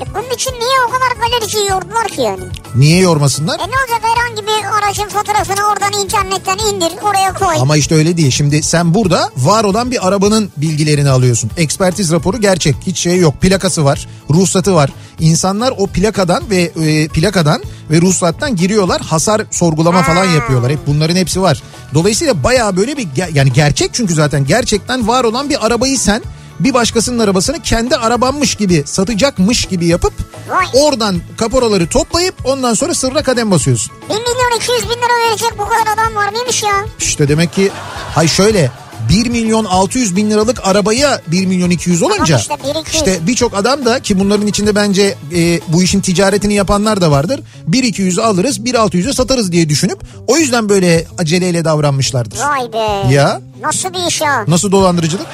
E 0.00 0.14
bunun 0.14 0.34
için 0.34 0.52
niye 0.52 0.78
o 0.88 0.90
kadar 0.90 1.28
galericiyi 1.28 1.68
yordular 1.68 2.08
ki 2.08 2.20
yani? 2.20 2.42
Niye 2.74 3.00
yormasınlar? 3.00 3.54
E 3.54 3.62
ne 3.62 3.64
olacak 3.64 4.00
herhangi 4.02 4.42
bir 4.46 4.78
aracın 4.78 5.08
fotoğrafını 5.08 5.66
oradan 5.66 6.04
internetten 6.04 6.58
indir 6.58 6.92
oraya 7.02 7.32
koy. 7.34 7.54
Ama 7.60 7.76
işte 7.76 7.94
öyle 7.94 8.16
değil. 8.16 8.30
Şimdi 8.30 8.62
sen 8.62 8.94
burada 8.94 9.30
var 9.36 9.64
olan 9.64 9.90
bir 9.90 10.08
arabanın 10.08 10.52
bilgilerini 10.56 11.10
alıyorsun. 11.10 11.50
Ekspertiz 11.56 12.12
raporu 12.12 12.40
gerçek. 12.40 12.76
Hiç 12.86 12.98
şey 12.98 13.18
yok. 13.18 13.40
Plakası 13.40 13.84
var, 13.84 14.08
ruhsatı 14.30 14.74
var. 14.74 14.90
İnsanlar 15.20 15.74
o 15.78 15.86
plakadan 15.86 16.50
ve 16.50 16.62
e, 16.62 17.08
plakadan 17.08 17.62
ve 17.90 18.00
ruhsattan 18.00 18.56
giriyorlar. 18.56 19.00
Hasar 19.02 19.42
sorgulama 19.50 20.02
falan 20.02 20.24
yapıyorlar. 20.24 20.72
Hep 20.72 20.86
bunların 20.86 21.16
hepsi 21.16 21.42
var. 21.42 21.62
Dolayısıyla 21.94 22.42
bayağı 22.42 22.76
böyle 22.76 22.96
bir 22.96 23.08
yani 23.34 23.52
gerçek 23.52 23.90
çünkü 23.94 24.14
zaten 24.14 24.46
gerçekten 24.46 25.08
var 25.08 25.24
olan 25.24 25.50
bir 25.50 25.66
arabayı 25.66 25.98
sen 25.98 26.22
bir 26.60 26.74
başkasının 26.74 27.18
arabasını 27.18 27.62
kendi 27.62 27.96
arabanmış 27.96 28.54
gibi 28.54 28.82
satacakmış 28.86 29.64
gibi 29.64 29.86
yapıp 29.86 30.12
Vay. 30.48 30.66
oradan 30.72 31.20
kaporaları 31.36 31.86
toplayıp 31.88 32.34
ondan 32.44 32.74
sonra 32.74 32.94
sırra 32.94 33.22
kadem 33.22 33.50
basıyorsun. 33.50 33.92
1 34.08 34.14
milyon 34.14 34.56
200 34.56 34.82
bin 34.84 34.88
lira 34.88 35.28
verecek 35.28 35.52
bu 35.58 35.64
kadar 35.64 35.94
adam 35.94 36.14
var 36.14 36.32
mıymış 36.32 36.62
ya? 36.62 36.84
İşte 37.00 37.28
demek 37.28 37.52
ki 37.52 37.70
hay 38.14 38.28
şöyle 38.28 38.70
1 39.08 39.26
milyon 39.30 39.64
600 39.64 40.16
bin 40.16 40.30
liralık 40.30 40.66
arabaya 40.66 41.20
1 41.26 41.46
milyon 41.46 41.70
200 41.70 42.02
olunca 42.02 42.38
işte 42.38 42.54
1 42.64 42.68
200. 42.80 42.86
işte 42.94 43.18
birçok 43.26 43.54
adam 43.54 43.84
da 43.84 44.00
ki 44.00 44.20
bunların 44.20 44.46
içinde 44.46 44.74
bence 44.74 45.16
e, 45.36 45.60
bu 45.68 45.82
işin 45.82 46.00
ticaretini 46.00 46.54
yapanlar 46.54 47.00
da 47.00 47.10
vardır. 47.10 47.40
1 47.66 47.84
200'ü 47.84 48.22
alırız 48.22 48.64
1 48.64 48.74
600'e 48.74 49.12
satarız 49.12 49.52
diye 49.52 49.68
düşünüp 49.68 49.98
o 50.26 50.36
yüzden 50.36 50.68
böyle 50.68 51.06
aceleyle 51.18 51.64
davranmışlardır. 51.64 52.38
Vay 52.38 52.72
be. 52.72 53.14
Ya 53.14 53.40
Nasıl 53.62 53.92
bir 53.92 54.06
iş 54.08 54.20
ya? 54.20 54.44
nasıl 54.48 54.72
dolandırıcılık? 54.72 55.26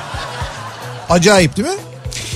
Acayip 1.10 1.56
değil 1.56 1.68
mi? 1.68 1.74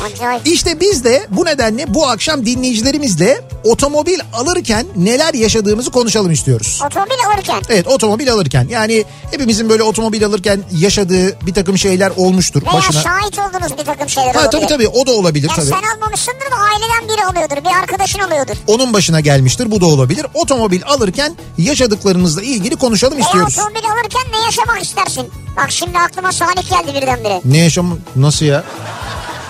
Acayip. 0.04 0.46
İşte 0.46 0.80
biz 0.80 1.04
de 1.04 1.26
bu 1.30 1.44
nedenle 1.44 1.94
bu 1.94 2.06
akşam 2.08 2.46
dinleyicilerimizle 2.46 3.40
otomobil 3.64 4.18
alırken 4.32 4.86
neler 4.96 5.34
yaşadığımızı 5.34 5.90
konuşalım 5.90 6.30
istiyoruz. 6.32 6.80
Otomobil 6.86 7.14
alırken. 7.34 7.62
Evet 7.68 7.86
otomobil 7.86 8.32
alırken 8.32 8.66
yani 8.70 9.04
hepimizin 9.30 9.68
böyle 9.68 9.82
otomobil 9.82 10.24
alırken 10.26 10.62
yaşadığı 10.78 11.40
bir 11.46 11.54
takım 11.54 11.78
şeyler 11.78 12.12
olmuştur 12.16 12.62
Veya 12.62 12.72
başına. 12.72 13.02
şahit 13.02 13.38
oldunuz 13.38 13.78
bir 13.78 13.84
takım 13.84 14.08
şeyler 14.08 14.34
Ha 14.34 14.40
olabilir. 14.40 14.50
tabii 14.52 14.66
tabii 14.66 14.88
o 14.88 15.06
da 15.06 15.10
olabilir 15.12 15.48
Ya 15.48 15.54
tabii. 15.54 15.66
sen 15.66 15.82
almamışsındır 15.96 16.40
da 16.50 16.56
aileden 16.56 17.08
biri 17.08 17.24
alıyordur. 17.26 17.64
Bir 17.70 17.76
arkadaşın 17.82 18.18
alıyordur. 18.18 18.54
Onun 18.66 18.92
başına 18.92 19.20
gelmiştir 19.20 19.70
bu 19.70 19.80
da 19.80 19.86
olabilir. 19.86 20.26
Otomobil 20.34 20.82
alırken 20.86 21.36
yaşadıklarınızla 21.58 22.42
ilgili 22.42 22.76
konuşalım 22.76 23.14
Veya 23.16 23.26
istiyoruz. 23.26 23.58
otomobil 23.58 23.84
alırken 23.92 24.22
ne 24.40 24.44
yaşamak 24.44 24.82
istersin? 24.82 25.28
Bak 25.56 25.70
şimdi 25.70 25.98
aklıma 25.98 26.32
Salih 26.32 26.70
geldi 26.70 26.94
birdenbire. 27.00 27.40
Ne 27.44 27.58
yaşam 27.58 27.98
nasıl 28.16 28.46
ya? 28.46 28.64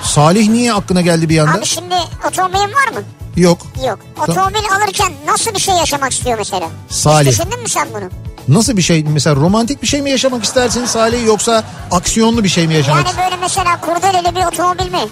Salih 0.03 0.49
niye 0.49 0.73
aklına 0.73 1.01
geldi 1.01 1.29
bir 1.29 1.39
anda? 1.39 1.59
Abi 1.59 1.67
şimdi 1.67 1.95
otomobilin 2.29 2.61
var 2.75 2.93
mı? 2.95 3.03
Yok. 3.37 3.59
Yok. 3.87 3.99
Otomobil 4.23 4.73
alırken 4.77 5.13
nasıl 5.27 5.55
bir 5.55 5.61
şey 5.61 5.75
yaşamak 5.75 6.13
istiyor 6.13 6.39
mesela? 6.39 6.67
Salih. 6.89 7.31
Hiç 7.31 7.39
düşündün 7.39 7.61
mü 7.63 7.69
sen 7.69 7.89
bunu? 7.95 8.11
Nasıl 8.57 8.77
bir 8.77 8.83
şey 8.83 9.05
mesela 9.05 9.37
romantik 9.37 9.83
bir 9.83 9.87
şey 9.87 10.03
mi 10.03 10.11
yaşamak 10.11 10.45
istersin 10.45 10.87
Salih 10.87 11.27
yoksa 11.27 11.65
aksiyonlu 11.91 12.45
bir 12.45 12.49
şey 12.49 12.67
mi 12.67 12.75
yaşamak 12.75 13.07
Yani 13.07 13.17
böyle 13.25 13.37
mesela 13.41 13.81
kurdeleli 13.81 14.37
bir 14.37 14.45
otomobil 14.45 14.91
mi? 14.93 15.09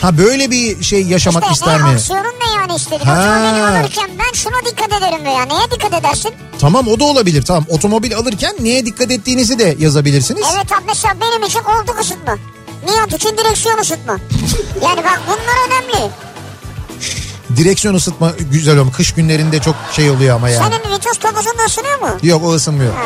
Ha 0.00 0.18
böyle 0.18 0.50
bir 0.50 0.82
şey 0.82 1.02
yaşamak 1.02 1.42
işte 1.42 1.54
ister 1.54 1.80
e, 1.80 1.82
mi? 1.82 1.88
aksiyonun 1.88 2.24
ne 2.46 2.60
yani 2.60 2.74
istedim. 2.74 3.06
Ha. 3.06 3.12
Otomobil 3.12 3.78
alırken 3.80 4.10
ben 4.18 4.32
şuna 4.34 4.54
dikkat 4.70 4.92
ederim 4.92 5.24
veya 5.24 5.44
neye 5.44 5.70
dikkat 5.70 5.94
edersin? 6.00 6.32
Tamam 6.58 6.88
o 6.88 7.00
da 7.00 7.04
olabilir 7.04 7.42
tamam. 7.42 7.64
Otomobil 7.68 8.16
alırken 8.16 8.54
neye 8.60 8.86
dikkat 8.86 9.10
ettiğinizi 9.10 9.58
de 9.58 9.76
yazabilirsiniz. 9.78 10.46
Evet 10.54 10.72
abi 10.72 10.82
mesela 10.86 11.14
benim 11.20 11.46
için 11.46 11.60
koltuk 11.60 12.00
ısıtma. 12.00 12.36
Nihat 12.86 13.14
için 13.14 13.36
direksiyon 13.38 13.78
ısıtma. 13.78 14.18
Yani 14.82 14.96
bak 15.04 15.20
bunlar 15.26 15.66
önemli. 15.66 16.10
Direksiyon 17.56 17.94
ısıtma 17.94 18.32
güzel 18.52 18.78
ama 18.78 18.92
kış 18.92 19.14
günlerinde 19.14 19.58
çok 19.60 19.74
şey 19.92 20.10
oluyor 20.10 20.36
ama 20.36 20.48
yani. 20.48 20.64
Senin 20.64 20.94
vites 20.94 21.22
da 21.22 21.64
ısınıyor 21.66 22.00
mu? 22.00 22.18
Yok 22.22 22.44
o 22.44 22.54
ısınmıyor. 22.54 22.94
Ha. 22.94 23.02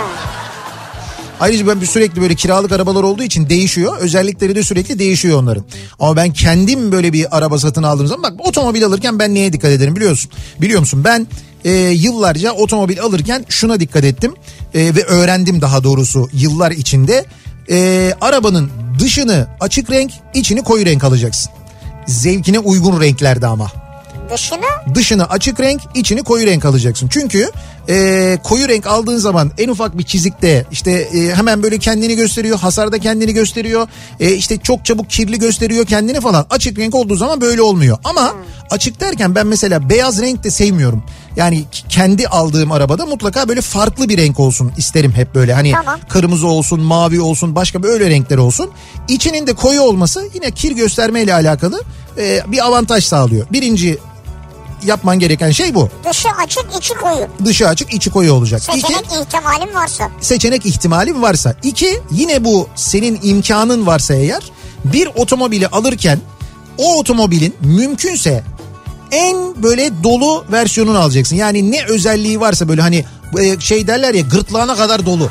Ayrıca 1.40 1.66
ben 1.66 1.86
sürekli 1.86 2.22
böyle 2.22 2.34
kiralık 2.34 2.72
arabalar 2.72 3.02
olduğu 3.02 3.22
için 3.22 3.48
değişiyor. 3.48 3.98
Özellikleri 3.98 4.54
de 4.54 4.62
sürekli 4.62 4.98
değişiyor 4.98 5.38
onların. 5.38 5.64
Ama 6.00 6.16
ben 6.16 6.32
kendim 6.32 6.92
böyle 6.92 7.12
bir 7.12 7.36
araba 7.36 7.58
satın 7.58 7.82
aldığım 7.82 8.06
zaman 8.06 8.22
bak 8.22 8.46
otomobil 8.48 8.84
alırken 8.84 9.18
ben 9.18 9.34
neye 9.34 9.52
dikkat 9.52 9.70
ederim 9.70 9.96
biliyorsun. 9.96 10.30
Biliyor 10.60 10.80
musun 10.80 11.04
ben 11.04 11.26
e, 11.64 11.70
yıllarca 11.72 12.52
otomobil 12.52 13.00
alırken 13.00 13.44
şuna 13.48 13.80
dikkat 13.80 14.04
ettim. 14.04 14.34
E, 14.74 14.94
ve 14.94 15.04
öğrendim 15.04 15.60
daha 15.60 15.84
doğrusu 15.84 16.28
yıllar 16.32 16.70
içinde. 16.70 17.24
E, 17.70 18.12
arabanın 18.20 18.70
dışını 18.98 19.46
açık 19.60 19.90
renk 19.90 20.12
içini 20.34 20.62
koyu 20.62 20.86
renk 20.86 21.04
alacaksın. 21.04 21.52
Zevkine 22.06 22.58
uygun 22.58 23.00
renklerde 23.00 23.46
ama. 23.46 23.72
Dışını 24.30 24.94
Dışını 24.94 25.24
açık 25.24 25.60
renk, 25.60 25.80
içini 25.94 26.22
koyu 26.22 26.46
renk 26.46 26.64
alacaksın. 26.64 27.08
Çünkü 27.08 27.50
e, 27.88 28.38
koyu 28.42 28.68
renk 28.68 28.86
aldığın 28.86 29.18
zaman 29.18 29.50
en 29.58 29.68
ufak 29.68 29.98
bir 29.98 30.02
çizikte 30.02 30.66
işte 30.72 30.90
e, 30.90 31.34
hemen 31.34 31.62
böyle 31.62 31.78
kendini 31.78 32.16
gösteriyor, 32.16 32.58
hasarda 32.58 32.98
kendini 32.98 33.32
gösteriyor. 33.32 33.88
E, 34.20 34.32
işte 34.32 34.58
çok 34.58 34.84
çabuk 34.84 35.10
kirli 35.10 35.38
gösteriyor 35.38 35.86
kendini 35.86 36.20
falan. 36.20 36.46
Açık 36.50 36.78
renk 36.78 36.94
olduğu 36.94 37.16
zaman 37.16 37.40
böyle 37.40 37.62
olmuyor. 37.62 37.98
Ama 38.04 38.34
açık 38.70 39.00
derken 39.00 39.34
ben 39.34 39.46
mesela 39.46 39.88
beyaz 39.90 40.22
renk 40.22 40.44
de 40.44 40.50
sevmiyorum. 40.50 41.02
Yani 41.40 41.64
kendi 41.88 42.28
aldığım 42.28 42.72
arabada 42.72 43.06
mutlaka 43.06 43.48
böyle 43.48 43.60
farklı 43.60 44.08
bir 44.08 44.18
renk 44.18 44.40
olsun 44.40 44.72
isterim 44.76 45.12
hep 45.12 45.34
böyle. 45.34 45.54
Hani 45.54 45.72
Tamam. 45.72 46.00
kırmızı 46.08 46.46
olsun, 46.46 46.80
mavi 46.80 47.20
olsun, 47.20 47.54
başka 47.54 47.82
böyle 47.82 48.10
renkler 48.10 48.38
olsun. 48.38 48.70
İçinin 49.08 49.46
de 49.46 49.52
koyu 49.54 49.80
olması 49.82 50.28
yine 50.34 50.50
kir 50.50 50.72
göstermeyle 50.72 51.34
alakalı 51.34 51.82
e, 52.18 52.40
bir 52.46 52.66
avantaj 52.66 53.04
sağlıyor. 53.04 53.46
Birinci 53.52 53.98
yapman 54.86 55.18
gereken 55.18 55.50
şey 55.50 55.74
bu. 55.74 55.88
dışı 56.08 56.28
açık 56.44 56.66
içi 56.78 56.94
koyu. 56.94 57.26
Dışı 57.44 57.68
açık 57.68 57.94
içi 57.94 58.10
koyu 58.10 58.32
olacak. 58.32 58.62
İki, 58.62 58.80
Seçenek 58.80 59.06
ihtimalim 59.22 59.74
varsa. 59.74 60.10
seçenek 60.20 60.66
ihtimalin 60.66 61.22
varsa. 61.22 61.54
İki, 61.62 62.00
yine 62.10 62.44
bu 62.44 62.68
senin 62.74 63.18
imkanın 63.22 63.86
varsa 63.86 64.14
eğer 64.14 64.42
bir 64.84 65.06
otomobili 65.16 65.68
alırken 65.68 66.18
o 66.78 66.98
otomobilin 66.98 67.54
mümkünse 67.60 68.42
en 69.10 69.62
böyle 69.62 69.90
dolu 70.02 70.44
versiyonunu 70.52 70.98
alacaksın. 70.98 71.36
Yani 71.36 71.70
ne 71.70 71.84
özelliği 71.84 72.40
varsa 72.40 72.68
böyle 72.68 72.82
hani 72.82 73.04
e, 73.38 73.60
şey 73.60 73.86
derler 73.86 74.14
ya 74.14 74.20
gırtlağına 74.20 74.76
kadar 74.76 75.06
dolu. 75.06 75.30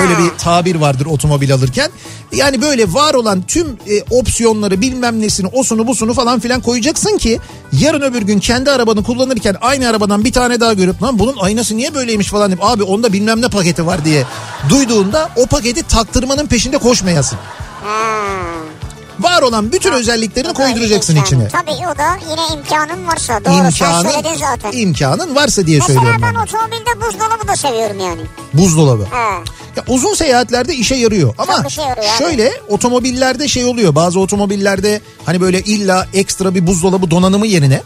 Öyle 0.00 0.18
bir 0.18 0.38
tabir 0.38 0.74
vardır 0.74 1.06
otomobil 1.06 1.54
alırken. 1.54 1.90
Yani 2.32 2.62
böyle 2.62 2.92
var 2.92 3.14
olan 3.14 3.42
tüm 3.42 3.66
e, 3.66 4.02
opsiyonları 4.10 4.80
bilmem 4.80 5.20
nesini 5.20 5.46
osunu 5.46 5.86
busunu 5.86 6.14
falan 6.14 6.40
filan 6.40 6.60
koyacaksın 6.60 7.18
ki 7.18 7.40
yarın 7.72 8.00
öbür 8.00 8.22
gün 8.22 8.38
kendi 8.38 8.70
arabanı 8.70 9.02
kullanırken 9.02 9.56
aynı 9.60 9.88
arabadan 9.88 10.24
bir 10.24 10.32
tane 10.32 10.60
daha 10.60 10.72
görüp 10.72 11.02
lan 11.02 11.18
bunun 11.18 11.36
aynası 11.40 11.76
niye 11.76 11.94
böyleymiş 11.94 12.28
falan 12.28 12.50
deyip 12.50 12.64
abi 12.64 12.82
onda 12.82 13.12
bilmem 13.12 13.42
ne 13.42 13.48
paketi 13.48 13.86
var 13.86 14.04
diye 14.04 14.24
duyduğunda 14.68 15.30
o 15.36 15.46
paketi 15.46 15.82
taktırmanın 15.82 16.46
peşinde 16.46 16.78
koşmayasın. 16.78 17.38
Ha. 17.84 18.67
Var 19.20 19.42
olan 19.42 19.72
bütün 19.72 19.92
özelliklerini 19.92 20.52
koyduracaksın 20.54 21.16
imkanı. 21.16 21.26
içine. 21.26 21.48
Tabii 21.48 21.86
o 21.94 21.98
da 21.98 22.18
yine 22.30 22.60
imkanın 22.60 23.06
varsa. 23.06 23.44
Doğru 23.44 23.72
sen 23.72 24.02
söyledin 24.02 24.34
zaten. 24.40 24.72
imkanın 24.72 25.34
varsa 25.34 25.66
diye 25.66 25.78
Mesela 25.78 25.94
söylüyorum 26.00 26.22
ben 26.22 26.34
ben. 26.34 26.40
otomobilde 26.40 27.00
buzdolabı 27.06 27.48
da 27.48 27.56
seviyorum 27.56 28.00
yani. 28.00 28.20
Buzdolabı. 28.54 29.04
Ha. 29.04 29.30
Ya 29.76 29.84
uzun 29.88 30.14
seyahatlerde 30.14 30.74
işe 30.74 30.94
yarıyor 30.94 31.34
ama 31.38 31.56
Çok 31.56 31.70
işe 31.70 31.82
yarıyor 31.82 32.08
şöyle 32.18 32.52
otomobillerde 32.68 33.48
şey 33.48 33.64
oluyor 33.64 33.94
bazı 33.94 34.20
otomobillerde 34.20 35.00
hani 35.26 35.40
böyle 35.40 35.60
illa 35.60 36.06
ekstra 36.14 36.54
bir 36.54 36.66
buzdolabı 36.66 37.10
donanımı 37.10 37.46
yerine 37.46 37.82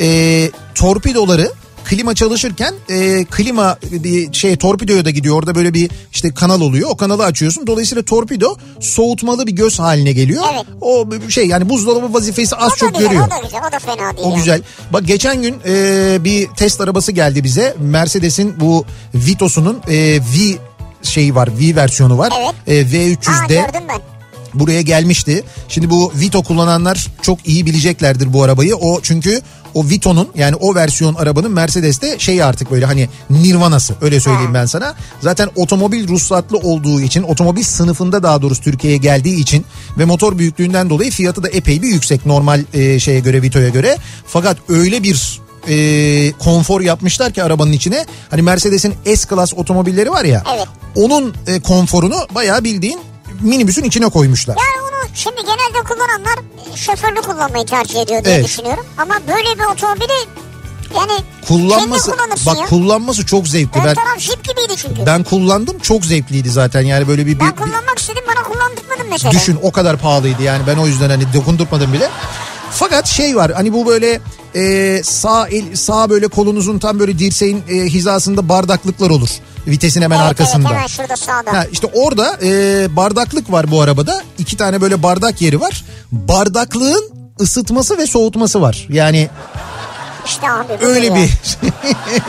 e, 0.00 0.50
torpidoları 0.74 1.52
klima 1.88 2.14
çalışırken 2.14 2.74
e, 2.88 3.24
klima 3.24 3.78
bir 3.90 4.32
şey 4.32 4.56
torpidoya 4.56 5.04
da 5.04 5.10
gidiyor 5.10 5.36
orada 5.36 5.54
böyle 5.54 5.74
bir 5.74 5.90
işte 6.12 6.34
kanal 6.34 6.60
oluyor 6.60 6.90
o 6.90 6.96
kanalı 6.96 7.24
açıyorsun 7.24 7.66
dolayısıyla 7.66 8.02
torpido 8.04 8.56
soğutmalı 8.80 9.46
bir 9.46 9.52
göz 9.52 9.78
haline 9.78 10.12
geliyor 10.12 10.44
Evet. 10.54 10.64
o 10.80 11.06
şey 11.28 11.46
yani 11.46 11.68
buzdolabı 11.68 12.14
vazifesi 12.14 12.56
az 12.56 12.72
O 12.72 12.76
çok 12.76 12.94
güzel, 12.94 13.08
görüyor. 13.08 13.26
o 13.26 13.30
da 13.30 13.38
güzel, 13.44 13.60
o 13.68 13.72
da 13.72 13.78
fena 13.78 14.16
değil. 14.16 14.26
O 14.26 14.30
yani. 14.30 14.36
güzel. 14.38 14.62
Bak 14.92 15.06
geçen 15.06 15.42
gün 15.42 15.56
e, 15.66 16.24
bir 16.24 16.48
test 16.48 16.80
arabası 16.80 17.12
geldi 17.12 17.44
bize. 17.44 17.74
Mercedes'in 17.78 18.60
bu 18.60 18.84
Vito'sunun 19.14 19.80
e, 19.88 19.94
V 20.20 20.58
şeyi 21.02 21.34
var. 21.34 21.48
V 21.60 21.76
versiyonu 21.76 22.18
var. 22.18 22.32
Evet. 22.38 22.54
E, 22.68 22.82
Ha 22.90 22.96
V300'de 22.96 23.54
gördüm 23.54 23.82
ben. 23.88 24.15
Buraya 24.60 24.82
gelmişti. 24.82 25.44
Şimdi 25.68 25.90
bu 25.90 26.12
Vito 26.20 26.42
kullananlar 26.42 27.06
çok 27.22 27.48
iyi 27.48 27.66
bileceklerdir 27.66 28.32
bu 28.32 28.42
arabayı. 28.42 28.76
O 28.76 29.00
çünkü 29.02 29.40
o 29.74 29.88
Vito'nun 29.88 30.28
yani 30.34 30.56
o 30.56 30.74
versiyon 30.74 31.14
arabanın 31.14 31.52
Mercedes'te 31.52 32.18
şey 32.18 32.42
artık 32.42 32.70
böyle 32.70 32.86
hani 32.86 33.08
nirvanası 33.30 33.94
öyle 34.00 34.20
söyleyeyim 34.20 34.54
ben 34.54 34.66
sana. 34.66 34.94
Zaten 35.20 35.48
otomobil 35.56 36.08
ruhsatlı 36.08 36.58
olduğu 36.58 37.00
için 37.00 37.22
otomobil 37.22 37.62
sınıfında 37.62 38.22
daha 38.22 38.42
doğrusu 38.42 38.62
Türkiye'ye 38.62 38.98
geldiği 38.98 39.40
için 39.40 39.64
ve 39.98 40.04
motor 40.04 40.38
büyüklüğünden 40.38 40.90
dolayı 40.90 41.10
fiyatı 41.10 41.42
da 41.42 41.48
epey 41.48 41.82
bir 41.82 41.88
yüksek 41.88 42.26
normal 42.26 42.64
e, 42.74 42.98
şeye 42.98 43.20
göre 43.20 43.42
Vito'ya 43.42 43.68
göre. 43.68 43.96
Fakat 44.26 44.56
öyle 44.68 45.02
bir 45.02 45.40
e, 45.68 46.32
konfor 46.32 46.80
yapmışlar 46.80 47.32
ki 47.32 47.42
arabanın 47.42 47.72
içine. 47.72 48.06
Hani 48.30 48.42
Mercedes'in 48.42 48.94
S-Class 49.16 49.54
otomobilleri 49.54 50.10
var 50.10 50.24
ya. 50.24 50.42
Evet. 50.56 50.66
Onun 50.94 51.34
e, 51.46 51.60
konforunu 51.60 52.16
bayağı 52.34 52.64
bildiğin 52.64 53.00
minibüsün 53.40 53.84
içine 53.84 54.08
koymuşlar. 54.08 54.56
Yani 54.56 54.82
onu 54.82 54.96
Şimdi 55.14 55.36
genelde 55.36 55.88
kullananlar 55.88 56.38
e, 56.74 56.76
şoförlü 56.76 57.20
kullanmayı 57.22 57.66
tercih 57.66 58.00
ediyor 58.00 58.24
diye 58.24 58.34
Evet. 58.34 58.44
düşünüyorum. 58.44 58.86
Ama 58.98 59.14
böyle 59.28 59.58
bir 59.58 59.64
otomobili 59.72 60.12
yani 60.96 61.12
Kullanması 61.48 62.12
bak 62.46 62.58
ya. 62.58 62.66
kullanması 62.66 63.26
çok 63.26 63.48
zevkli. 63.48 63.80
Ön 63.80 63.84
Ben 63.86 63.94
taraf 63.94 64.18
jip 64.18 64.44
gibiydi 64.44 64.72
çünkü. 64.76 65.06
ben 65.06 65.24
kullandım 65.24 65.78
çok 65.78 66.04
zevkliydi 66.04 66.50
zaten 66.50 66.80
yani 66.80 67.08
böyle 67.08 67.26
bir, 67.26 67.34
bir- 67.34 67.40
Ben 67.40 67.50
bir- 67.50 67.56
kullanmak 67.56 67.98
istedim 67.98 68.22
bana 68.28 68.42
kullandırmadın 68.44 69.06
mesela. 69.10 69.32
düşün 69.32 69.58
o 69.62 69.72
kadar 69.72 69.96
pahalıydı 69.98 70.42
yani 70.42 70.62
ben 70.66 70.76
o 70.76 70.86
yüzden 70.86 71.10
hani 71.10 71.32
dokundurtmadım 71.34 71.92
bile. 71.92 72.08
Fakat 72.70 73.06
şey 73.06 73.36
var 73.36 73.52
hani 73.52 73.72
bu 73.72 73.86
böyle 73.86 74.20
e, 74.54 75.02
sağ 75.02 75.48
el 75.48 75.76
sağ 75.76 76.10
böyle 76.10 76.28
kolunuzun 76.28 76.78
tam 76.78 76.98
böyle 76.98 77.18
dirseğin 77.18 77.62
e, 77.68 77.74
hizasında 77.74 78.48
bardaklıklar 78.48 79.10
olur. 79.10 79.28
Vitesin 79.66 80.02
hemen 80.02 80.18
evet, 80.18 80.28
arkasında. 80.28 80.68
Evet 80.68 80.76
hemen 80.76 80.86
şurada 80.86 81.16
sağda. 81.16 81.52
Ha, 81.52 81.66
işte 81.72 81.86
orada 81.94 82.38
e, 82.42 82.96
bardaklık 82.96 83.52
var 83.52 83.70
bu 83.70 83.80
arabada. 83.80 84.22
İki 84.38 84.56
tane 84.56 84.80
böyle 84.80 85.02
bardak 85.02 85.42
yeri 85.42 85.60
var. 85.60 85.84
Bardaklığın 86.12 87.10
ısıtması 87.40 87.98
ve 87.98 88.06
soğutması 88.06 88.60
var. 88.60 88.86
Yani 88.90 89.28
İşte 90.26 90.50
abi. 90.50 90.72
öyle 90.80 91.14
bir 91.14 91.30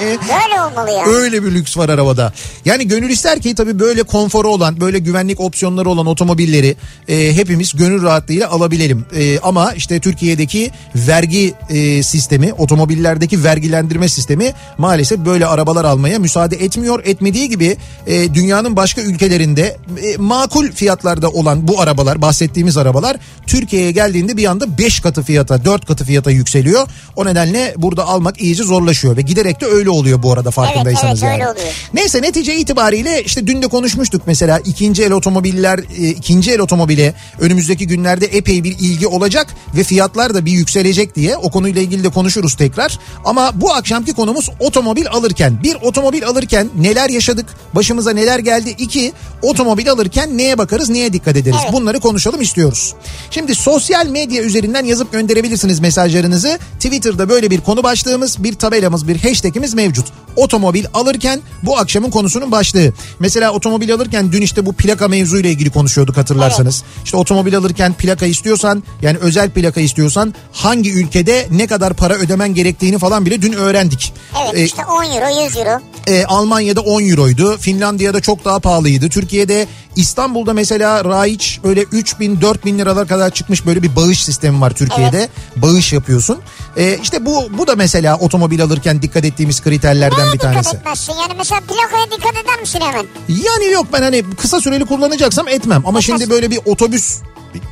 Böyle 0.01 0.61
olmalı 0.61 0.91
ya. 0.91 1.05
öyle 1.05 1.43
bir 1.43 1.51
lüks 1.51 1.77
var 1.77 1.89
arabada. 1.89 2.33
Yani 2.65 2.87
gönül 2.87 3.09
ister 3.09 3.41
ki 3.41 3.55
tabii 3.55 3.79
böyle 3.79 4.03
konforu 4.03 4.49
olan, 4.49 4.81
böyle 4.81 4.99
güvenlik 4.99 5.39
opsiyonları 5.39 5.89
olan 5.89 6.05
otomobilleri 6.05 6.75
e, 7.07 7.35
hepimiz 7.35 7.75
gönül 7.75 8.03
rahatlığıyla 8.03 8.49
alabilelim. 8.49 9.05
E, 9.15 9.39
ama 9.39 9.73
işte 9.73 9.99
Türkiye'deki 9.99 10.71
vergi 10.95 11.53
e, 11.69 12.03
sistemi, 12.03 12.53
otomobillerdeki 12.53 13.43
vergilendirme 13.43 14.09
sistemi 14.09 14.53
maalesef 14.77 15.19
böyle 15.19 15.45
arabalar 15.45 15.85
almaya 15.85 16.19
müsaade 16.19 16.55
etmiyor. 16.55 17.03
Etmediği 17.05 17.49
gibi 17.49 17.77
e, 18.07 18.33
dünyanın 18.33 18.75
başka 18.75 19.01
ülkelerinde 19.01 19.77
e, 20.03 20.17
makul 20.17 20.71
fiyatlarda 20.71 21.29
olan 21.29 21.67
bu 21.67 21.81
arabalar, 21.81 22.21
bahsettiğimiz 22.21 22.77
arabalar 22.77 23.17
Türkiye'ye 23.47 23.91
geldiğinde 23.91 24.37
bir 24.37 24.45
anda 24.45 24.77
5 24.77 24.99
katı 24.99 25.23
fiyata, 25.23 25.65
4 25.65 25.85
katı 25.85 26.05
fiyata 26.05 26.31
yükseliyor. 26.31 26.87
O 27.15 27.25
nedenle 27.25 27.73
burada 27.87 28.07
almak 28.07 28.41
iyice 28.41 28.63
zorlaşıyor 28.63 29.17
ve 29.17 29.21
giderek 29.21 29.61
de 29.61 29.65
öyle 29.65 29.89
oluyor 29.89 30.23
bu 30.23 30.33
arada 30.33 30.51
farkındaysanız 30.51 31.23
evet, 31.23 31.31
yani. 31.31 31.33
öyle 31.33 31.49
oluyor. 31.49 31.89
Neyse 31.93 32.21
netice 32.21 32.55
itibariyle 32.55 33.23
işte 33.23 33.47
dün 33.47 33.61
de 33.61 33.67
konuşmuştuk 33.67 34.21
mesela 34.25 34.59
ikinci 34.59 35.03
el 35.03 35.11
otomobiller 35.11 35.79
e, 35.79 36.09
ikinci 36.09 36.51
el 36.51 36.59
otomobile 36.59 37.13
önümüzdeki 37.39 37.87
günlerde 37.87 38.25
epey 38.25 38.63
bir 38.63 38.75
ilgi 38.79 39.07
olacak 39.07 39.47
ve 39.75 39.83
fiyatlar 39.83 40.33
da 40.33 40.45
bir 40.45 40.51
yükselecek 40.51 41.15
diye 41.15 41.37
o 41.37 41.51
konuyla 41.51 41.81
ilgili 41.81 42.03
de 42.03 42.09
konuşuruz 42.09 42.55
tekrar. 42.55 42.99
Ama 43.25 43.51
bu 43.61 43.73
akşamki 43.73 44.13
konumuz 44.13 44.49
otomobil 44.59 45.07
alırken 45.09 45.63
bir 45.63 45.75
otomobil 45.75 46.25
alırken 46.25 46.69
neler 46.79 47.09
yaşadık 47.09 47.45
başımıza 47.75 48.11
neler 48.11 48.39
geldi 48.39 48.75
iki 48.77 49.13
otomobil 49.41 49.91
alırken 49.91 50.37
neye 50.37 50.57
bakarız 50.57 50.89
neye 50.89 51.13
dikkat 51.13 51.35
ederiz 51.35 51.57
Evet. 51.63 51.73
bunları 51.73 51.99
konuşalım 51.99 52.41
istiyoruz. 52.41 52.93
Şimdi 53.31 53.55
sosyal 53.55 54.07
medya 54.07 54.43
üzerinden 54.43 54.85
yazıp 54.85 55.11
gönderebilirsiniz 55.11 55.79
mesajlarınızı 55.79 56.59
Twitter'da 56.79 57.29
böyle 57.29 57.51
bir 57.51 57.61
konu 57.61 57.76
başlığımız 57.83 58.43
bir 58.43 58.53
tabelamız 58.53 59.07
bir 59.07 59.19
hashtagimiz 59.23 59.73
mevcut. 59.73 60.05
Otomobil 60.35 60.85
alırken 60.93 61.41
bu 61.63 61.77
akşamın 61.77 62.09
konusunun 62.09 62.51
başlığı. 62.51 62.93
Mesela 63.19 63.51
otomobil 63.51 63.93
alırken 63.93 64.31
dün 64.31 64.41
işte 64.41 64.65
bu 64.65 64.73
plaka 64.73 65.07
mevzuyla 65.07 65.49
ilgili 65.49 65.69
konuşuyorduk 65.69 66.17
hatırlarsanız. 66.17 66.83
İşte 67.05 67.17
otomobil 67.17 67.57
alırken 67.57 67.93
plaka 67.93 68.25
istiyorsan 68.25 68.83
yani 69.01 69.17
özel 69.17 69.49
plaka 69.49 69.81
istiyorsan 69.81 70.33
hangi 70.53 70.93
ülkede 70.93 71.47
ne 71.51 71.67
kadar 71.67 71.93
para 71.93 72.13
ödemen 72.15 72.53
gerektiğini 72.53 72.97
falan 72.99 73.25
bile 73.25 73.41
dün 73.41 73.53
öğrendik. 73.53 74.13
Evet 74.43 74.53
Ee, 74.57 74.63
işte 74.63 74.85
10 74.85 75.03
euro 75.03 75.45
100 75.45 75.57
euro. 75.57 75.79
e, 76.07 76.25
Almanya'da 76.25 76.81
10 76.81 77.01
euroydu. 77.09 77.57
Finlandiya'da 77.57 78.21
çok 78.21 78.45
daha 78.45 78.59
pahalıydı. 78.59 79.09
Türkiye'de 79.09 79.67
İstanbul'da 79.95 80.53
mesela 80.53 81.05
raiç 81.05 81.59
böyle 81.63 81.81
3 81.81 82.19
bin 82.19 82.41
4 82.41 82.65
bin 82.65 82.79
liralar 82.79 83.07
kadar 83.07 83.29
çıkmış 83.29 83.65
böyle 83.65 83.83
bir 83.83 83.95
bağış 83.95 84.23
sistemi 84.25 84.61
var 84.61 84.71
Türkiye'de. 84.73 85.29
Bağış 85.55 85.93
yapıyorsun. 85.93 86.37
E, 86.77 86.97
işte 86.97 87.25
bu 87.25 87.49
bu 87.57 87.67
da 87.67 87.75
mesela 87.75 88.17
otomobil 88.17 88.63
alırken 88.63 89.01
dikkat 89.01 89.25
ettiğimiz 89.25 89.61
kriterlerden 89.63 90.19
Neye 90.19 90.27
bir 90.27 90.31
dikkat 90.33 90.53
tanesi. 90.53 90.75
etmezsin? 90.77 91.13
Yani 91.13 91.33
mesela 91.37 91.61
plakaya 91.61 92.05
dikkat 92.17 92.31
eder 92.43 92.59
misin 92.61 92.81
hemen? 92.81 93.05
Yani 93.27 93.71
yok 93.71 93.85
ben 93.93 94.01
hani 94.01 94.23
kısa 94.41 94.61
süreli 94.61 94.85
kullanacaksam 94.85 95.47
etmem. 95.47 95.83
Ama 95.85 96.01
şimdi 96.01 96.29
böyle 96.29 96.51
bir 96.51 96.59
otobüs 96.65 97.17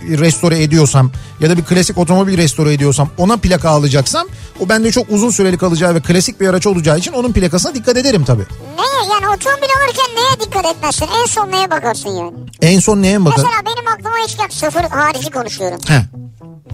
restore 0.09 0.63
ediyorsam 0.63 1.11
ya 1.39 1.49
da 1.49 1.57
bir 1.57 1.63
klasik 1.63 1.97
otomobil 1.97 2.37
restore 2.37 2.73
ediyorsam 2.73 3.09
ona 3.17 3.37
plaka 3.37 3.69
alacaksam 3.69 4.27
o 4.59 4.69
bende 4.69 4.91
çok 4.91 5.09
uzun 5.09 5.29
süreli 5.29 5.57
kalacağı 5.57 5.95
ve 5.95 6.01
klasik 6.01 6.41
bir 6.41 6.47
araç 6.47 6.67
olacağı 6.67 6.97
için 6.97 7.13
onun 7.13 7.31
plakasına 7.31 7.75
dikkat 7.75 7.97
ederim 7.97 8.25
tabii. 8.25 8.45
Neye 8.77 9.13
yani 9.13 9.27
otomobil 9.35 9.69
alırken 9.83 10.15
neye 10.15 10.47
dikkat 10.47 10.65
etmezsin? 10.65 11.07
En 11.21 11.25
son 11.25 11.51
neye 11.51 11.71
bakarsın 11.71 12.09
yani? 12.09 12.33
En 12.61 12.79
son 12.79 13.01
neye 13.01 13.17
mi 13.17 13.25
bakarım? 13.25 13.43
Mesela 13.43 13.75
benim 13.75 13.87
aklıma 13.87 14.15
hiç 14.27 14.37
gel 14.37 14.47
sıfır 14.49 14.81
harici 14.81 15.31
konuşuyorum. 15.31 15.79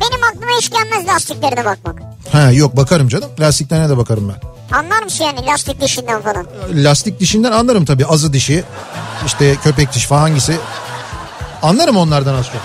Benim 0.01 0.23
aklıma 0.23 0.51
hiç 0.61 0.69
gelmez 0.71 1.07
lastiklerine 1.07 1.65
bakmak. 1.65 1.95
Ha 2.31 2.51
yok 2.51 2.77
bakarım 2.77 3.07
canım. 3.07 3.29
Lastiklerine 3.39 3.89
de 3.89 3.97
bakarım 3.97 4.29
ben. 4.29 4.49
Anlar 4.77 5.03
mısın 5.03 5.23
yani 5.23 5.45
lastik 5.45 5.81
dişinden 5.81 6.21
falan? 6.21 6.45
Lastik 6.73 7.19
dişinden 7.19 7.51
anlarım 7.51 7.85
tabii. 7.85 8.05
Azı 8.05 8.33
dişi, 8.33 8.63
işte 9.25 9.55
köpek 9.63 9.93
diş 9.93 10.05
falan 10.05 10.21
hangisi. 10.21 10.57
Anlarım 11.63 11.97
onlardan 11.97 12.33
az 12.33 12.45
çok. 12.45 12.55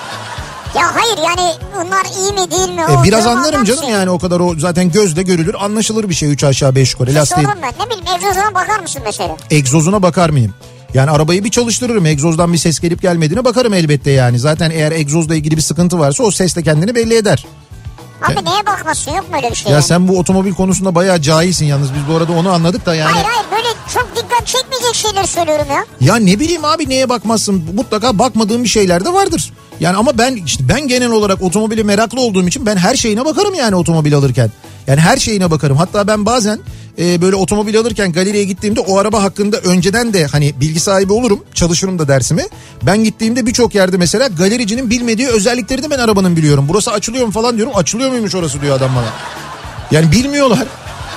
Ya 0.82 0.94
hayır 0.94 1.18
yani 1.18 1.52
bunlar 1.74 2.04
iyi 2.18 2.32
mi 2.32 2.50
değil 2.50 2.68
mi? 2.70 2.80
E, 2.90 2.96
O 2.96 3.04
biraz 3.04 3.26
anlarım 3.26 3.38
anlar 3.54 3.64
canım 3.64 3.80
mısın? 3.80 3.92
yani 3.92 4.10
o 4.10 4.18
kadar 4.18 4.40
o 4.40 4.54
zaten 4.58 4.90
gözle 4.92 5.22
görülür 5.22 5.54
anlaşılır 5.60 6.08
bir 6.08 6.14
şey 6.14 6.32
3 6.32 6.44
aşağı 6.44 6.74
5 6.74 6.92
yukarı. 6.92 7.14
Lastiğin 7.14 7.46
Sordum 7.48 7.62
ben 7.62 7.72
ne 7.86 7.90
bileyim 7.90 8.04
egzozuna 8.16 8.54
bakar 8.54 8.80
mısın 8.80 9.02
mesela? 9.04 9.36
egzozuna 9.50 10.02
bakar 10.02 10.30
mıyım? 10.30 10.54
Yani 10.96 11.10
arabayı 11.10 11.44
bir 11.44 11.50
çalıştırırım. 11.50 12.06
Egzozdan 12.06 12.52
bir 12.52 12.58
ses 12.58 12.80
gelip 12.80 13.02
gelmediğine 13.02 13.44
bakarım 13.44 13.74
elbette 13.74 14.10
yani. 14.10 14.38
Zaten 14.38 14.70
eğer 14.70 14.92
egzozla 14.92 15.34
ilgili 15.34 15.56
bir 15.56 15.62
sıkıntı 15.62 15.98
varsa 15.98 16.24
o 16.24 16.30
ses 16.30 16.56
de 16.56 16.62
kendini 16.62 16.94
belli 16.94 17.14
eder. 17.14 17.46
Abi 18.22 18.44
neye 18.44 18.66
bakmazsın 18.66 19.10
yok 19.10 19.30
mu 19.30 19.36
öyle 19.36 19.50
bir 19.50 19.56
şey? 19.56 19.70
Ya 19.70 19.74
yani? 19.74 19.86
sen 19.86 20.08
bu 20.08 20.18
otomobil 20.18 20.52
konusunda 20.52 20.94
bayağı 20.94 21.22
cahilsin 21.22 21.66
yalnız. 21.66 21.94
Biz 21.94 22.00
bu 22.08 22.16
arada 22.16 22.32
onu 22.32 22.50
anladık 22.50 22.86
da 22.86 22.94
yani. 22.94 23.12
Hayır 23.12 23.26
hayır 23.26 23.46
böyle 23.50 23.68
çok 23.94 24.16
dikkat 24.16 24.46
çekmeyecek 24.46 24.94
şeyler 24.94 25.24
söylüyorum 25.24 25.66
ya. 25.70 25.84
Ya 26.00 26.16
ne 26.16 26.40
bileyim 26.40 26.64
abi 26.64 26.88
neye 26.88 27.08
bakmazsın 27.08 27.64
mutlaka 27.74 28.18
bakmadığım 28.18 28.64
bir 28.64 28.68
şeyler 28.68 29.04
de 29.04 29.12
vardır. 29.12 29.52
Yani 29.80 29.96
ama 29.96 30.18
ben 30.18 30.36
işte 30.36 30.68
ben 30.68 30.88
genel 30.88 31.10
olarak 31.10 31.42
otomobile 31.42 31.82
meraklı 31.82 32.20
olduğum 32.20 32.48
için 32.48 32.66
ben 32.66 32.76
her 32.76 32.96
şeyine 32.96 33.24
bakarım 33.24 33.54
yani 33.54 33.74
otomobil 33.74 34.14
alırken. 34.14 34.50
Yani 34.86 35.00
her 35.00 35.16
şeyine 35.16 35.50
bakarım. 35.50 35.76
Hatta 35.76 36.06
ben 36.06 36.26
bazen 36.26 36.60
e, 36.98 37.22
böyle 37.22 37.36
otomobil 37.36 37.78
alırken 37.78 38.12
galeriye 38.12 38.44
gittiğimde 38.44 38.80
o 38.80 38.98
araba 38.98 39.22
hakkında 39.22 39.56
önceden 39.56 40.12
de 40.12 40.26
hani 40.26 40.60
bilgi 40.60 40.80
sahibi 40.80 41.12
olurum. 41.12 41.44
Çalışırım 41.54 41.98
da 41.98 42.08
dersimi. 42.08 42.42
Ben 42.82 43.04
gittiğimde 43.04 43.46
birçok 43.46 43.74
yerde 43.74 43.96
mesela 43.96 44.26
galericinin 44.28 44.90
bilmediği 44.90 45.28
özellikleri 45.28 45.82
de 45.82 45.90
ben 45.90 45.98
arabanın 45.98 46.36
biliyorum. 46.36 46.66
Burası 46.68 46.92
açılıyor 46.92 47.26
mu 47.26 47.32
falan 47.32 47.56
diyorum. 47.56 47.76
Açılıyor 47.76 48.10
muymuş 48.10 48.34
orası 48.34 48.60
diyor 48.60 48.76
adam 48.76 48.90
bana. 48.96 49.06
Yani 49.90 50.12
bilmiyorlar. 50.12 50.66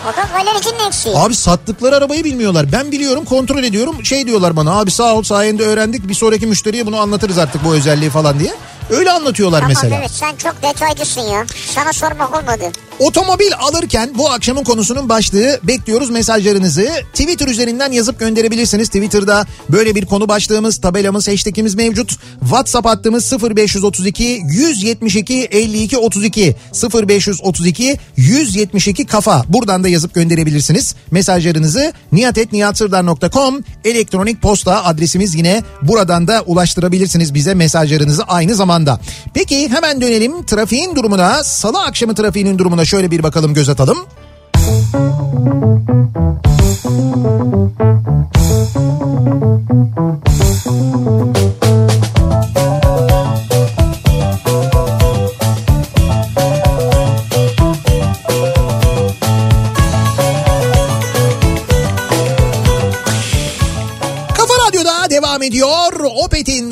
O 0.03 0.17
da 0.17 0.27
galericinin 0.37 0.87
eksiği. 0.87 1.15
Abi 1.17 1.35
sattıkları 1.35 1.95
arabayı 1.95 2.23
bilmiyorlar. 2.23 2.71
Ben 2.71 2.91
biliyorum 2.91 3.25
kontrol 3.25 3.63
ediyorum. 3.63 4.05
Şey 4.05 4.27
diyorlar 4.27 4.55
bana 4.55 4.79
abi 4.79 4.91
sağ 4.91 5.13
ol 5.15 5.23
sayende 5.23 5.63
öğrendik. 5.63 6.07
Bir 6.07 6.13
sonraki 6.13 6.47
müşteriye 6.47 6.85
bunu 6.85 6.97
anlatırız 6.99 7.37
artık 7.37 7.65
bu 7.65 7.73
özelliği 7.73 8.09
falan 8.09 8.39
diye. 8.39 8.53
Öyle 8.89 9.11
anlatıyorlar 9.11 9.59
Tamam 9.59 9.75
mesela. 9.75 9.95
evet 9.99 10.11
sen 10.11 10.35
çok 10.35 10.63
detaylısın 10.63 11.21
ya. 11.21 11.45
Sana 11.75 11.93
sormak 11.93 12.37
olmadı. 12.37 12.71
Otomobil 12.99 13.51
alırken 13.59 14.09
bu 14.17 14.29
akşamın 14.29 14.63
konusunun 14.63 15.09
başlığı 15.09 15.59
bekliyoruz 15.63 16.09
mesajlarınızı. 16.09 16.89
Twitter 17.13 17.47
üzerinden 17.47 17.91
yazıp 17.91 18.19
gönderebilirsiniz. 18.19 18.87
Twitter'da 18.87 19.45
böyle 19.69 19.95
bir 19.95 20.05
konu 20.05 20.27
başlığımız, 20.27 20.81
tabelamız, 20.81 21.27
hashtagimiz 21.27 21.75
mevcut. 21.75 22.15
WhatsApp 22.39 22.87
hattımız 22.87 23.33
0532 23.33 24.41
172 24.43 25.47
52 25.51 25.97
32 25.97 26.55
0532 26.93 27.99
172 28.17 29.05
kafa. 29.05 29.43
Buradan 29.47 29.83
da 29.83 29.87
yazıp 29.87 30.13
gönderebilirsiniz. 30.13 30.95
Mesajlarınızı 31.11 31.93
niyatetniyatsırdar.com 32.11 33.63
elektronik 33.85 34.41
posta 34.41 34.83
adresimiz 34.85 35.35
yine 35.35 35.63
buradan 35.81 36.27
da 36.27 36.43
ulaştırabilirsiniz 36.45 37.33
bize 37.33 37.53
mesajlarınızı 37.53 38.23
aynı 38.23 38.55
zamanda. 38.55 38.99
Peki 39.33 39.69
hemen 39.69 40.01
dönelim 40.01 40.45
trafiğin 40.45 40.95
durumuna. 40.95 41.43
Salı 41.43 41.81
akşamı 41.81 42.15
trafiğinin 42.15 42.57
durumuna 42.57 42.85
şöyle 42.89 43.11
bir 43.11 43.23
bakalım 43.23 43.53
göz 43.53 43.69
atalım. 43.69 43.97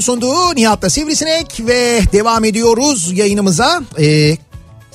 Sunduğu 0.08 0.56
Nihat'la 0.56 0.90
Sivrisinek 0.90 1.60
ve 1.60 2.02
devam 2.14 2.46
ediyoruz 2.46 3.12
yayınımıza. 3.14 3.82
Ee, 4.00 4.38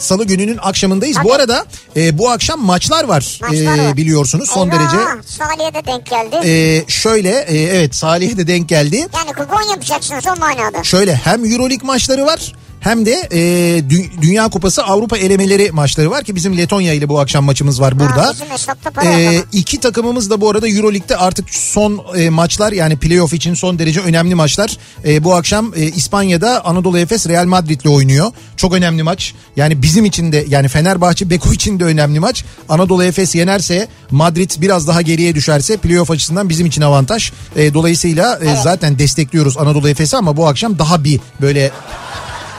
Salı 0.03 0.25
gününün 0.25 0.59
akşamındayız. 0.63 1.17
Bu 1.17 1.23
Tabii. 1.29 1.33
arada 1.35 1.65
e, 1.97 2.19
bu 2.19 2.31
akşam 2.31 2.61
maçlar 2.61 3.05
var, 3.05 3.39
Maçlar 3.43 3.79
Ee, 3.79 3.89
var. 3.89 3.97
biliyorsunuz 3.97 4.49
son 4.51 4.71
Eyvah, 4.71 4.81
derece. 4.81 4.97
Salih'e 5.27 5.75
de 5.75 5.87
denk 5.87 6.07
geldi. 6.07 6.37
Ee, 6.49 6.85
şöyle 6.89 7.31
e, 7.31 7.63
evet 7.63 7.95
Salih'e 7.95 8.37
de 8.37 8.47
denk 8.47 8.69
geldi. 8.69 8.97
yani 8.97 9.33
kupon 9.39 9.63
yapacaksınız 9.71 10.25
o 10.27 10.41
manada. 10.41 10.85
Şöyle 10.85 11.15
hem 11.15 11.45
Euroleague 11.53 11.87
maçları 11.87 12.27
var 12.27 12.53
hem 12.83 13.07
de 13.07 13.29
e, 13.31 13.39
Dü- 13.79 14.23
Dünya 14.23 14.49
Kupası 14.49 14.85
Avrupa 14.85 15.19
elemeleri 15.19 15.73
maçları 15.73 16.11
var 16.11 16.25
ki 16.25 16.35
bizim 16.35 16.57
Letonya 16.57 16.93
ile 16.93 17.09
bu 17.09 17.21
akşam 17.21 17.45
maçımız 17.45 17.81
var 17.81 17.99
burada. 17.99 18.23
Ha, 18.23 18.29
var. 18.29 19.45
iki 19.53 19.81
takımımız 19.81 20.31
da 20.31 20.41
bu 20.41 20.51
arada 20.51 20.69
Euroleague'de 20.69 21.17
artık 21.17 21.51
son 21.51 22.05
e, 22.17 22.31
maçlar 22.31 22.73
yani 22.73 22.97
playoff 22.97 23.35
için 23.35 23.55
son 23.55 23.79
derece 23.79 24.01
önemli 24.01 24.35
maçlar. 24.35 24.79
E, 25.05 25.25
bu 25.25 25.35
akşam 25.35 25.73
e, 25.77 25.83
İspanya'da 25.87 26.65
Anadolu 26.65 26.99
Efes 26.99 27.29
Real 27.29 27.45
Madrid'le 27.47 27.87
oynuyor. 27.87 28.33
Çok 28.57 28.75
önemli 28.75 29.03
maç. 29.03 29.35
Yani 29.57 29.83
bizim 29.83 30.05
için 30.05 30.33
de 30.33 30.45
yani 30.49 30.69
Fenerbahçe 30.69 31.31
Beko 31.31 31.53
için 31.53 31.81
de 31.81 31.85
önemli 31.85 32.21
maç. 32.21 32.45
Anadolu 32.69 33.05
Efes 33.05 33.35
yenerse 33.35 33.89
Madrid 34.11 34.51
biraz 34.59 34.89
daha 34.89 35.03
geriye 35.03 35.35
düşerse 35.35 35.77
playoff 35.77 36.11
açısından 36.11 36.49
bizim 36.49 36.67
için 36.67 36.83
avantaj. 36.83 37.33
E, 37.57 37.75
dolayısıyla 37.75 38.39
e, 38.43 38.63
zaten 38.63 38.99
destekliyoruz 38.99 39.59
Anadolu 39.59 39.89
Efes'i 39.89 40.17
ama 40.17 40.37
bu 40.37 40.47
akşam 40.47 40.79
daha 40.79 41.05
bir 41.05 41.21
böyle 41.41 41.71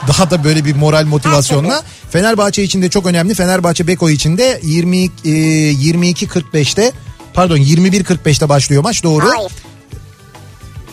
daha 0.08 0.30
da 0.30 0.44
böyle 0.44 0.64
bir 0.64 0.74
moral 0.74 1.04
motivasyonla. 1.04 1.82
Fenerbahçe 2.10 2.62
için 2.62 2.82
de 2.82 2.90
çok 2.90 3.06
önemli. 3.06 3.34
Fenerbahçe 3.34 3.86
Beko 3.86 4.10
için 4.10 4.38
de 4.38 4.60
20 4.62 5.04
e, 5.04 5.08
22.45'te 5.24 6.92
pardon 7.34 7.56
21.45'te 7.56 8.48
başlıyor 8.48 8.82
maç 8.82 9.02
doğru. 9.02 9.24
Hayır. 9.36 9.52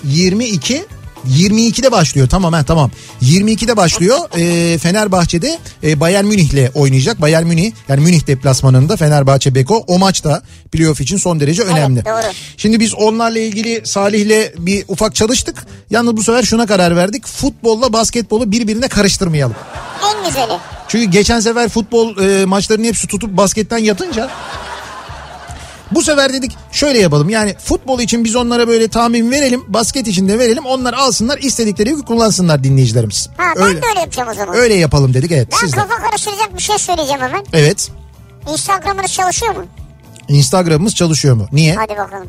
22 0.03 0.85
22'de 1.29 1.91
başlıyor 1.91 2.29
tamam 2.29 2.53
ha 2.53 2.63
tamam 2.63 2.91
22'de 3.21 3.77
başlıyor 3.77 4.17
Ee, 4.37 4.77
Fenerbahçe'de 4.77 5.59
e, 5.83 5.99
Bayern 5.99 6.25
Münih'le 6.25 6.69
oynayacak 6.75 7.21
Bayern 7.21 7.45
Münih 7.47 7.71
yani 7.89 8.01
Münih 8.01 8.27
deplasmanında 8.27 8.97
Fenerbahçe 8.97 9.55
Beko 9.55 9.83
o 9.87 9.99
maçta 9.99 10.41
playoff 10.71 11.01
için 11.01 11.17
son 11.17 11.39
derece 11.39 11.63
önemli. 11.63 12.05
doğru. 12.05 12.33
Şimdi 12.57 12.79
biz 12.79 12.93
onlarla 12.95 13.39
ilgili 13.39 13.81
Salih'le 13.85 14.53
bir 14.57 14.85
ufak 14.87 15.15
çalıştık 15.15 15.65
yalnız 15.89 16.17
bu 16.17 16.23
sefer 16.23 16.43
şuna 16.43 16.65
karar 16.65 16.95
verdik 16.95 17.27
futbolla 17.27 17.93
basketbolu 17.93 18.51
birbirine 18.51 18.87
karıştırmayalım. 18.87 19.55
En 20.05 20.27
güzeli. 20.29 20.53
Çünkü 20.87 21.05
geçen 21.11 21.39
sefer 21.39 21.69
futbol 21.69 22.17
e, 22.17 22.45
maçlarının 22.45 22.85
hepsi 22.87 23.07
tutup 23.07 23.37
basketten 23.37 23.77
yatınca 23.77 24.29
bu 25.91 26.01
sefer 26.03 26.33
dedik 26.33 26.57
şöyle 26.71 26.99
yapalım 26.99 27.29
yani 27.29 27.55
futbol 27.59 27.99
için 27.99 28.23
biz 28.23 28.35
onlara 28.35 28.67
böyle 28.67 28.87
tahmin 28.87 29.31
verelim 29.31 29.63
basket 29.67 30.07
için 30.07 30.27
de 30.27 30.39
verelim 30.39 30.65
onlar 30.65 30.93
alsınlar 30.93 31.37
istedikleri 31.37 31.89
gibi 31.89 32.01
kullansınlar 32.01 32.63
dinleyicilerimiz. 32.63 33.29
Ha 33.37 33.43
ben 33.55 33.63
öyle, 33.63 33.81
de 33.81 33.85
öyle 33.89 33.99
yapacağım 33.99 34.29
o 34.29 34.33
zaman. 34.33 34.55
öyle 34.55 34.73
yapalım 34.73 35.13
dedik 35.13 35.31
evet 35.31 35.47
Ben 35.51 35.57
siz 35.57 35.73
de. 35.73 35.75
kafa 35.77 35.97
karıştıracak 35.97 36.57
bir 36.57 36.61
şey 36.61 36.77
söyleyeceğim 36.77 37.21
hemen. 37.21 37.45
Evet 37.53 37.91
Instagram'ınız 38.51 39.11
çalışıyor 39.13 39.55
mu? 39.55 39.65
Instagram'ımız 40.27 40.95
çalışıyor 40.95 41.35
mu? 41.35 41.47
Niye? 41.51 41.75
Hadi 41.75 41.97
bakalım. 41.97 42.27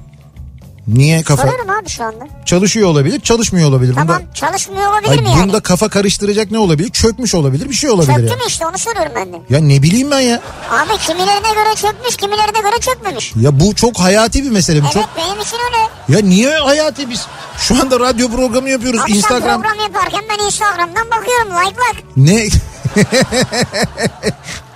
Niye 0.89 1.23
kafa 1.23 1.43
Soruyorum 1.43 1.71
abi 1.71 1.89
şu 1.89 2.05
anda. 2.05 2.25
çalışıyor 2.47 2.89
olabilir 2.89 3.21
çalışmıyor 3.21 3.69
olabilir. 3.69 3.95
Tamam 3.95 4.19
Bunda, 4.21 4.35
çalışmıyor 4.35 4.91
olabilir 4.93 5.09
Hayır, 5.09 5.23
mi 5.23 5.29
yani? 5.31 5.43
bunda 5.43 5.61
kafa 5.61 5.89
karıştıracak 5.89 6.51
ne 6.51 6.59
olabilir? 6.59 6.91
Çökmüş 6.91 7.35
olabilir 7.35 7.69
bir 7.71 7.75
şey 7.75 7.91
olabilir 7.91 8.15
Çöktü 8.15 8.31
ya. 8.31 8.37
mü 8.37 8.43
işte 8.49 8.67
onu 8.67 8.79
soruyorum 8.79 9.13
ben 9.17 9.33
de. 9.33 9.37
Ya 9.51 9.59
ne 9.61 9.83
bileyim 9.83 10.11
ben 10.11 10.21
ya. 10.21 10.41
Abi 10.71 10.99
kimilerine 11.07 11.49
göre 11.55 11.75
çökmüş 11.77 12.17
kimilerine 12.17 12.61
göre 12.61 12.81
çökmemiş. 12.81 13.33
Ya 13.41 13.61
bu 13.61 13.75
çok 13.75 13.99
hayati 14.01 14.45
bir 14.45 14.51
mesele. 14.51 14.81
Bu 14.81 14.85
Evet 14.85 14.95
çok 14.95 15.09
benim 15.17 15.41
için 15.41 15.57
öyle. 15.67 16.17
Ya 16.19 16.29
niye 16.29 16.57
hayati 16.59 17.11
biz? 17.11 17.27
Şu 17.59 17.81
anda 17.83 18.01
radyo 18.01 18.29
programı 18.31 18.69
yapıyoruz. 18.71 19.01
Abi 19.01 19.13
Instagram 19.13 19.63
program 19.63 19.81
yaparken 19.81 20.21
ben 20.31 20.45
Instagram'dan 20.47 21.07
bakıyorum 21.11 21.49
like 21.67 21.77
like. 21.81 22.03
ne? 22.17 22.49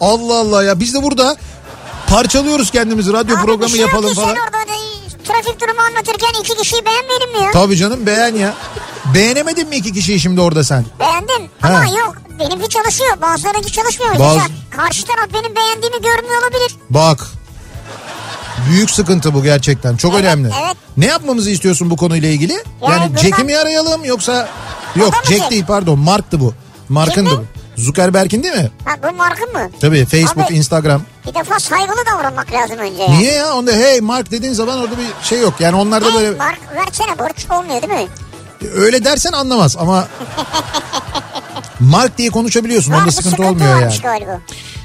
Allah 0.00 0.38
Allah 0.38 0.64
ya 0.64 0.80
biz 0.80 0.94
de 0.94 1.02
burada 1.02 1.36
parçalıyoruz 2.08 2.70
kendimizi. 2.70 3.12
Radyo 3.12 3.36
Abi 3.36 3.42
bir 3.42 3.46
programı 3.46 3.70
şey 3.70 3.80
yapalım 3.80 4.14
falan. 4.14 4.26
Sen 4.28 4.34
orada 4.36 4.52
da 4.70 4.74
trafik 5.26 5.60
durumu 5.60 5.80
anlatırken 5.80 6.40
iki 6.40 6.56
kişiyi 6.56 6.84
beğenmedim 6.84 7.32
mi 7.38 7.44
ya? 7.44 7.50
Tabii 7.50 7.76
canım 7.76 8.06
beğen 8.06 8.34
ya. 8.34 8.54
Beğenemedin 9.14 9.68
mi 9.68 9.76
iki 9.76 9.92
kişiyi 9.92 10.20
şimdi 10.20 10.40
orada 10.40 10.64
sen? 10.64 10.84
Beğendim 11.00 11.50
ama 11.62 11.84
yok 11.84 12.16
benimki 12.38 12.68
çalışıyor 12.68 13.20
bazılarınki 13.22 13.72
çalışmıyor. 13.72 14.18
Bazı- 14.18 14.36
Mesela 14.36 14.48
karşı 14.76 15.06
taraf 15.06 15.28
benim 15.34 15.56
beğendiğimi 15.56 16.02
görmüyor 16.02 16.42
olabilir. 16.42 16.76
Bak. 16.90 17.26
Büyük 18.70 18.90
sıkıntı 18.90 19.34
bu 19.34 19.42
gerçekten. 19.42 19.96
Çok 19.96 20.12
Evet, 20.14 20.24
önemli. 20.24 20.50
evet. 20.64 20.76
Ne 20.96 21.06
yapmamızı 21.06 21.50
istiyorsun 21.50 21.90
bu 21.90 21.96
konuyla 21.96 22.28
ilgili? 22.28 22.52
Yani, 22.52 22.62
Yani 22.82 23.18
Jack'i 23.18 23.44
mi 23.44 23.56
arayalım 23.58 24.04
yoksa... 24.04 24.48
Yok 24.96 25.14
Jack 25.28 25.50
değil 25.50 25.64
pardon 25.68 25.98
Mark'tı 25.98 26.40
bu. 26.40 26.54
Mark'ındı 26.88 27.30
Kimin? 27.30 27.46
bu. 27.54 27.55
Zuckerberg'in 27.76 28.42
değil 28.42 28.54
mi? 28.54 28.70
Ha 28.84 28.94
bu 29.12 29.16
markın 29.16 29.52
mı? 29.52 29.70
Tabii 29.80 30.04
Facebook, 30.06 30.46
Abi- 30.46 30.54
Instagram. 30.54 31.02
Bir 31.26 31.34
defa 31.34 31.60
saygılı 31.60 31.96
davranmak 32.12 32.52
lazım 32.52 32.78
önce 32.78 33.02
ya. 33.02 33.08
Niye 33.10 33.32
ya? 33.32 33.54
Onda 33.54 33.72
hey 33.72 34.00
Mark 34.00 34.30
dediğin 34.30 34.52
zaman 34.52 34.78
orada 34.78 34.94
bir 34.98 35.26
şey 35.28 35.40
yok. 35.40 35.54
Yani 35.60 35.76
onlarda 35.76 36.06
Hey, 36.06 36.14
böyle 36.14 36.30
mark 36.36 36.58
versene 36.76 37.18
borç 37.18 37.46
olmuyor 37.50 37.82
değil 37.82 37.92
mi? 38.02 38.08
öyle 38.74 39.04
dersen 39.04 39.32
anlamaz 39.32 39.76
ama 39.80 40.08
Mark 41.80 42.18
diye 42.18 42.30
konuşabiliyorsun. 42.30 42.92
Var 42.92 43.00
Onda 43.02 43.10
sıkıntı 43.10 43.30
sıkıntı 43.30 43.48
olmuyor 43.50 43.80
yani. 43.80 43.94
galiba. 44.02 44.40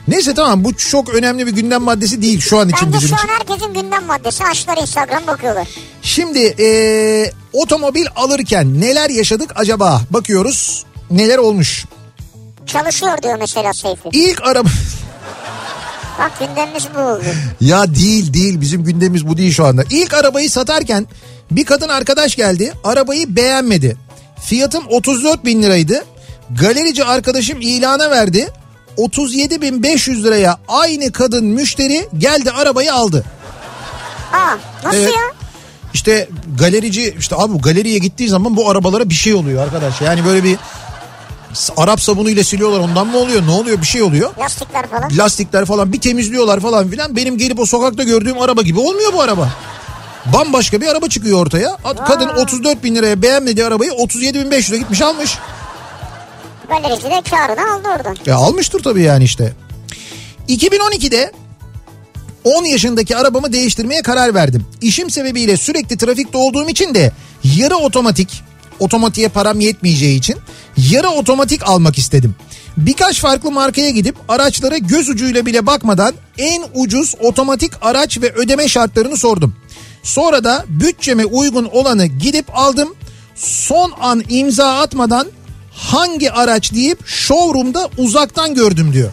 Neyse 0.08 0.34
tamam 0.34 0.64
bu 0.64 0.74
çok 0.78 1.10
önemli 1.10 1.48
bir 1.48 1.52
gündem 1.52 1.82
maddesi 1.82 2.22
değil 2.22 2.40
şu 2.42 2.60
an 2.60 2.70
için 2.70 2.88
Bence 2.88 2.98
bizim 3.06 3.18
şu 3.18 3.24
an 3.24 3.28
herkesin 3.40 3.74
gündem 3.74 4.06
maddesi 4.06 4.44
açtılar 4.46 4.78
Instagram 4.78 5.28
bakıyorlar. 5.28 5.68
Şimdi 6.02 6.40
eee, 6.40 7.34
otomobil 7.54 8.06
alırken 8.16 8.82
neler 8.82 9.10
yaşadık 9.10 9.52
acaba? 9.56 10.02
Bakıyoruz 10.10 10.86
neler 11.12 11.38
olmuş. 11.38 11.86
Çalışıyor 12.66 13.22
diyor 13.24 13.36
mesela 13.40 13.74
Seyfi. 13.74 14.10
İlk 14.12 14.42
araba... 14.48 14.70
Bak 16.20 16.32
gündemimiz 16.40 16.88
bu 16.96 17.00
oldu. 17.00 17.24
Ya 17.62 17.96
değil 17.96 18.34
değil 18.34 18.62
bizim 18.62 18.84
gündemimiz 18.84 19.28
bu 19.28 19.38
değil 19.38 19.54
şu 19.54 19.66
anda. 19.66 19.84
İlk 19.90 20.14
arabayı 20.14 20.50
satarken 20.50 21.08
bir 21.52 21.66
kadın 21.66 21.90
arkadaş 21.90 22.36
geldi 22.36 22.74
arabayı 22.84 23.36
beğenmedi. 23.36 23.98
Fiyatım 24.42 24.84
34 24.90 25.46
bin 25.46 25.64
liraydı. 25.64 26.06
Galerici 26.62 27.04
arkadaşım 27.06 27.58
ilana 27.62 28.10
verdi. 28.12 28.48
37.500 28.98 30.24
liraya 30.24 30.58
aynı 30.68 31.12
kadın 31.12 31.46
müşteri 31.46 32.08
geldi 32.18 32.52
arabayı 32.52 32.94
aldı. 32.94 33.26
Aa 34.34 34.58
nasıl 34.84 34.98
Evet. 34.98 35.10
ya? 35.16 35.22
İşte 35.94 36.30
galerici 36.58 37.16
işte 37.20 37.36
abi 37.36 37.58
galeriye 37.58 37.98
gittiği 37.98 38.30
zaman 38.30 38.58
bu 38.58 38.70
arabalara 38.70 39.10
bir 39.10 39.14
şey 39.14 39.34
oluyor 39.34 39.64
arkadaş. 39.64 40.02
Yani 40.02 40.26
böyle 40.26 40.44
bir 40.44 40.58
Arap 41.78 42.02
sabunuyla 42.02 42.44
siliyorlar 42.44 42.80
ondan 42.80 43.08
mı 43.08 43.18
oluyor 43.18 43.48
ne 43.48 43.52
oluyor 43.52 43.82
bir 43.82 43.86
şey 43.88 44.02
oluyor. 44.02 44.30
Lastikler 44.40 44.88
falan. 44.88 45.10
lastikler 45.18 45.66
falan 45.66 45.94
bir 45.94 46.02
temizliyorlar 46.02 46.60
falan 46.60 46.90
filan. 46.90 47.16
Benim 47.16 47.38
gelip 47.38 47.60
o 47.60 47.66
sokakta 47.66 48.04
gördüğüm 48.04 48.42
araba 48.42 48.62
gibi 48.62 48.80
olmuyor 48.80 49.14
bu 49.14 49.22
araba. 49.22 49.50
Bambaşka 50.34 50.82
bir 50.82 50.88
araba 50.88 51.08
çıkıyor 51.10 51.40
ortaya. 51.46 51.78
Ad- 51.84 52.06
Kadın 52.08 52.28
34 52.28 52.84
bin 52.84 52.96
liraya 52.96 53.22
beğenmediği 53.22 53.66
arabayı 53.66 53.92
37 53.94 54.40
bin 54.40 54.52
500 54.52 54.70
lira 54.72 54.78
gitmiş 54.80 55.02
almış. 55.02 55.38
Galerici 56.70 57.04
de 57.04 57.22
karını 57.30 57.74
aldı 57.74 57.88
oradan. 57.98 58.18
Ya 58.26 58.36
almıştır 58.36 58.84
tabii 58.84 59.02
yani 59.04 59.24
işte. 59.24 59.54
2012'de 60.50 61.32
10 62.44 62.66
yaşındaki 62.66 63.18
arabamı 63.18 63.54
değiştirmeye 63.54 64.02
karar 64.02 64.34
verdim. 64.34 64.66
İşim 64.82 65.10
sebebiyle 65.10 65.58
sürekli 65.58 65.98
trafikte 65.98 66.38
olduğum 66.38 66.70
için 66.70 66.96
de 66.96 67.12
yarı 67.44 67.76
otomatik, 67.76 68.44
otomatiğe 68.82 69.30
param 69.30 69.60
yetmeyeceği 69.60 70.18
için 70.18 70.38
yarı 70.78 71.10
otomatik 71.10 71.70
almak 71.70 71.98
istedim. 71.98 72.36
Birkaç 72.78 73.20
farklı 73.20 73.52
markaya 73.52 73.90
gidip 73.90 74.16
araçlara 74.30 74.78
göz 74.78 75.10
ucuyla 75.10 75.46
bile 75.46 75.66
bakmadan 75.66 76.14
en 76.38 76.64
ucuz 76.74 77.16
otomatik 77.20 77.72
araç 77.82 78.22
ve 78.22 78.34
ödeme 78.34 78.68
şartlarını 78.68 79.18
sordum. 79.18 79.56
Sonra 80.04 80.44
da 80.44 80.66
bütçeme 80.68 81.26
uygun 81.26 81.66
olanı 81.66 82.06
gidip 82.06 82.46
aldım. 82.54 82.96
Son 83.36 83.94
an 84.02 84.24
imza 84.30 84.80
atmadan 84.80 85.28
hangi 85.72 86.32
araç 86.32 86.74
deyip 86.74 87.08
showroom'da 87.08 87.90
uzaktan 87.98 88.56
gördüm 88.56 88.94
diyor. 88.94 89.12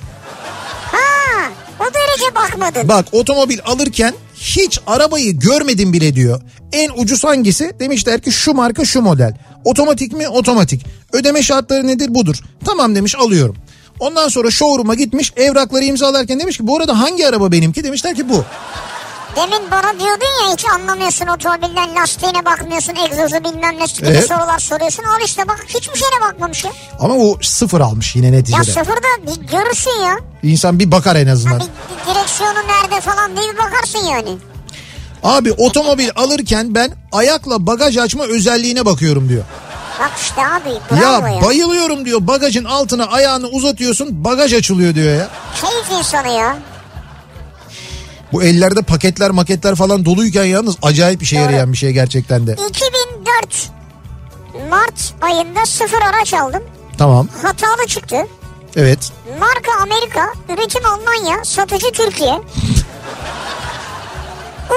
Ha 0.93 1.51
o 1.81 1.85
derece 1.85 2.35
bakmadın. 2.35 2.89
Bak 2.89 3.07
otomobil 3.13 3.59
alırken 3.65 4.15
hiç 4.41 4.81
arabayı 4.87 5.39
görmedim 5.39 5.93
bile 5.93 6.15
diyor. 6.15 6.41
En 6.73 6.91
ucuz 6.97 7.25
hangisi? 7.25 7.73
Demişler 7.81 8.21
ki 8.21 8.33
şu 8.33 8.55
marka 8.55 8.85
şu 8.85 9.03
model. 9.03 9.35
Otomatik 9.65 10.13
mi? 10.13 10.29
Otomatik. 10.29 10.87
Ödeme 11.13 11.43
şartları 11.43 11.87
nedir? 11.87 12.15
Budur. 12.15 12.37
Tamam 12.65 12.95
demiş 12.95 13.15
alıyorum. 13.15 13.57
Ondan 14.01 14.29
sonra 14.29 14.51
showroom'a 14.51 14.95
gitmiş 14.95 15.33
evrakları 15.37 15.85
imzalarken 15.85 16.41
demiş 16.41 16.57
ki 16.57 16.67
bu 16.67 16.77
arada 16.77 17.01
hangi 17.01 17.29
araba 17.29 17.53
benimki? 17.53 17.85
Demişler 17.85 18.15
ki 18.15 18.29
bu. 18.29 18.45
Demin 19.37 19.71
bana 19.71 19.99
diyordun 19.99 20.47
ya 20.47 20.53
hiç 20.53 20.65
anlamıyorsun 20.65 21.27
otomobilden 21.27 21.95
lastiğine 21.95 22.45
bakmıyorsun 22.45 22.95
egzozu 22.97 23.45
bilmem 23.45 23.79
ne 23.79 23.85
gibi 23.85 24.07
Evet. 24.07 24.29
sorular 24.29 24.59
soruyorsun. 24.59 25.03
Al 25.05 25.21
işte 25.25 25.49
bak 25.49 25.65
hiçbir 25.69 25.99
şeyine 25.99 26.21
bakmamış 26.21 26.65
ya. 26.65 26.71
Ama 27.01 27.15
bu 27.17 27.39
sıfır 27.43 27.81
almış 27.81 28.17
yine 28.17 28.27
Ya 28.27 28.33
neticede. 28.33 28.65
sıfırda 28.65 29.09
bir 29.27 29.47
görürsün 29.47 30.03
ya. 30.05 30.17
İnsan 30.43 30.79
bir 30.79 30.91
bakar 30.93 31.17
en 31.17 31.27
Ha, 31.27 31.33
azından. 31.33 31.61
bir, 31.61 31.65
bir 31.65 32.15
direksiyonu 32.15 32.59
nerede 32.59 33.01
falan 33.01 33.37
diye 33.37 33.53
bir 33.53 33.59
bakarsın 33.59 33.99
yani. 34.11 34.37
Abi 35.23 35.53
otomobil 35.53 36.09
alırken 36.17 36.75
ben 36.75 36.91
ayakla 37.13 37.67
bagaj 37.67 37.97
açma 37.97 38.25
özelliğine 38.25 38.87
bakıyorum 38.87 39.29
diyor. 39.29 39.45
Bak 40.01 40.11
işte 40.23 40.47
abi 40.47 41.01
bravo 41.01 41.27
Ya 41.27 41.33
ya. 41.35 41.43
bayılıyorum 41.43 42.05
diyor 42.05 42.19
bagajın 42.23 42.65
altına 42.65 43.05
ayağını 43.07 43.47
uzatıyorsun 43.47 44.25
bagaj 44.25 44.55
açılıyor 44.55 44.95
diyor 44.95 45.17
ya. 45.19 45.29
Keyif 45.61 45.99
insanı 46.01 46.29
ya. 46.29 46.57
Bu 48.33 48.43
ellerde 48.43 48.83
paketler 48.83 49.31
maketler 49.31 49.75
falan 49.75 50.05
doluyken 50.05 50.45
yalnız 50.45 50.77
acayip 50.83 51.21
bir 51.21 51.27
şey 51.27 51.39
yarayan 51.39 51.73
bir 51.73 51.77
şey 51.77 51.91
gerçekten 51.93 52.47
de. 52.47 52.53
2004 52.69 53.71
Mart 54.71 55.15
ayında 55.21 55.67
sıfır 55.67 56.03
araç 56.03 56.35
aldım. 56.35 56.63
Tamam. 56.99 57.29
Hatalı 57.43 57.87
çıktı. 57.87 58.17
Evet. 58.77 59.13
Marka 59.41 59.83
Amerika, 59.83 60.33
üretim 60.49 60.87
Almanya, 60.87 61.45
satıcı 61.45 61.93
Türkiye. 61.93 62.41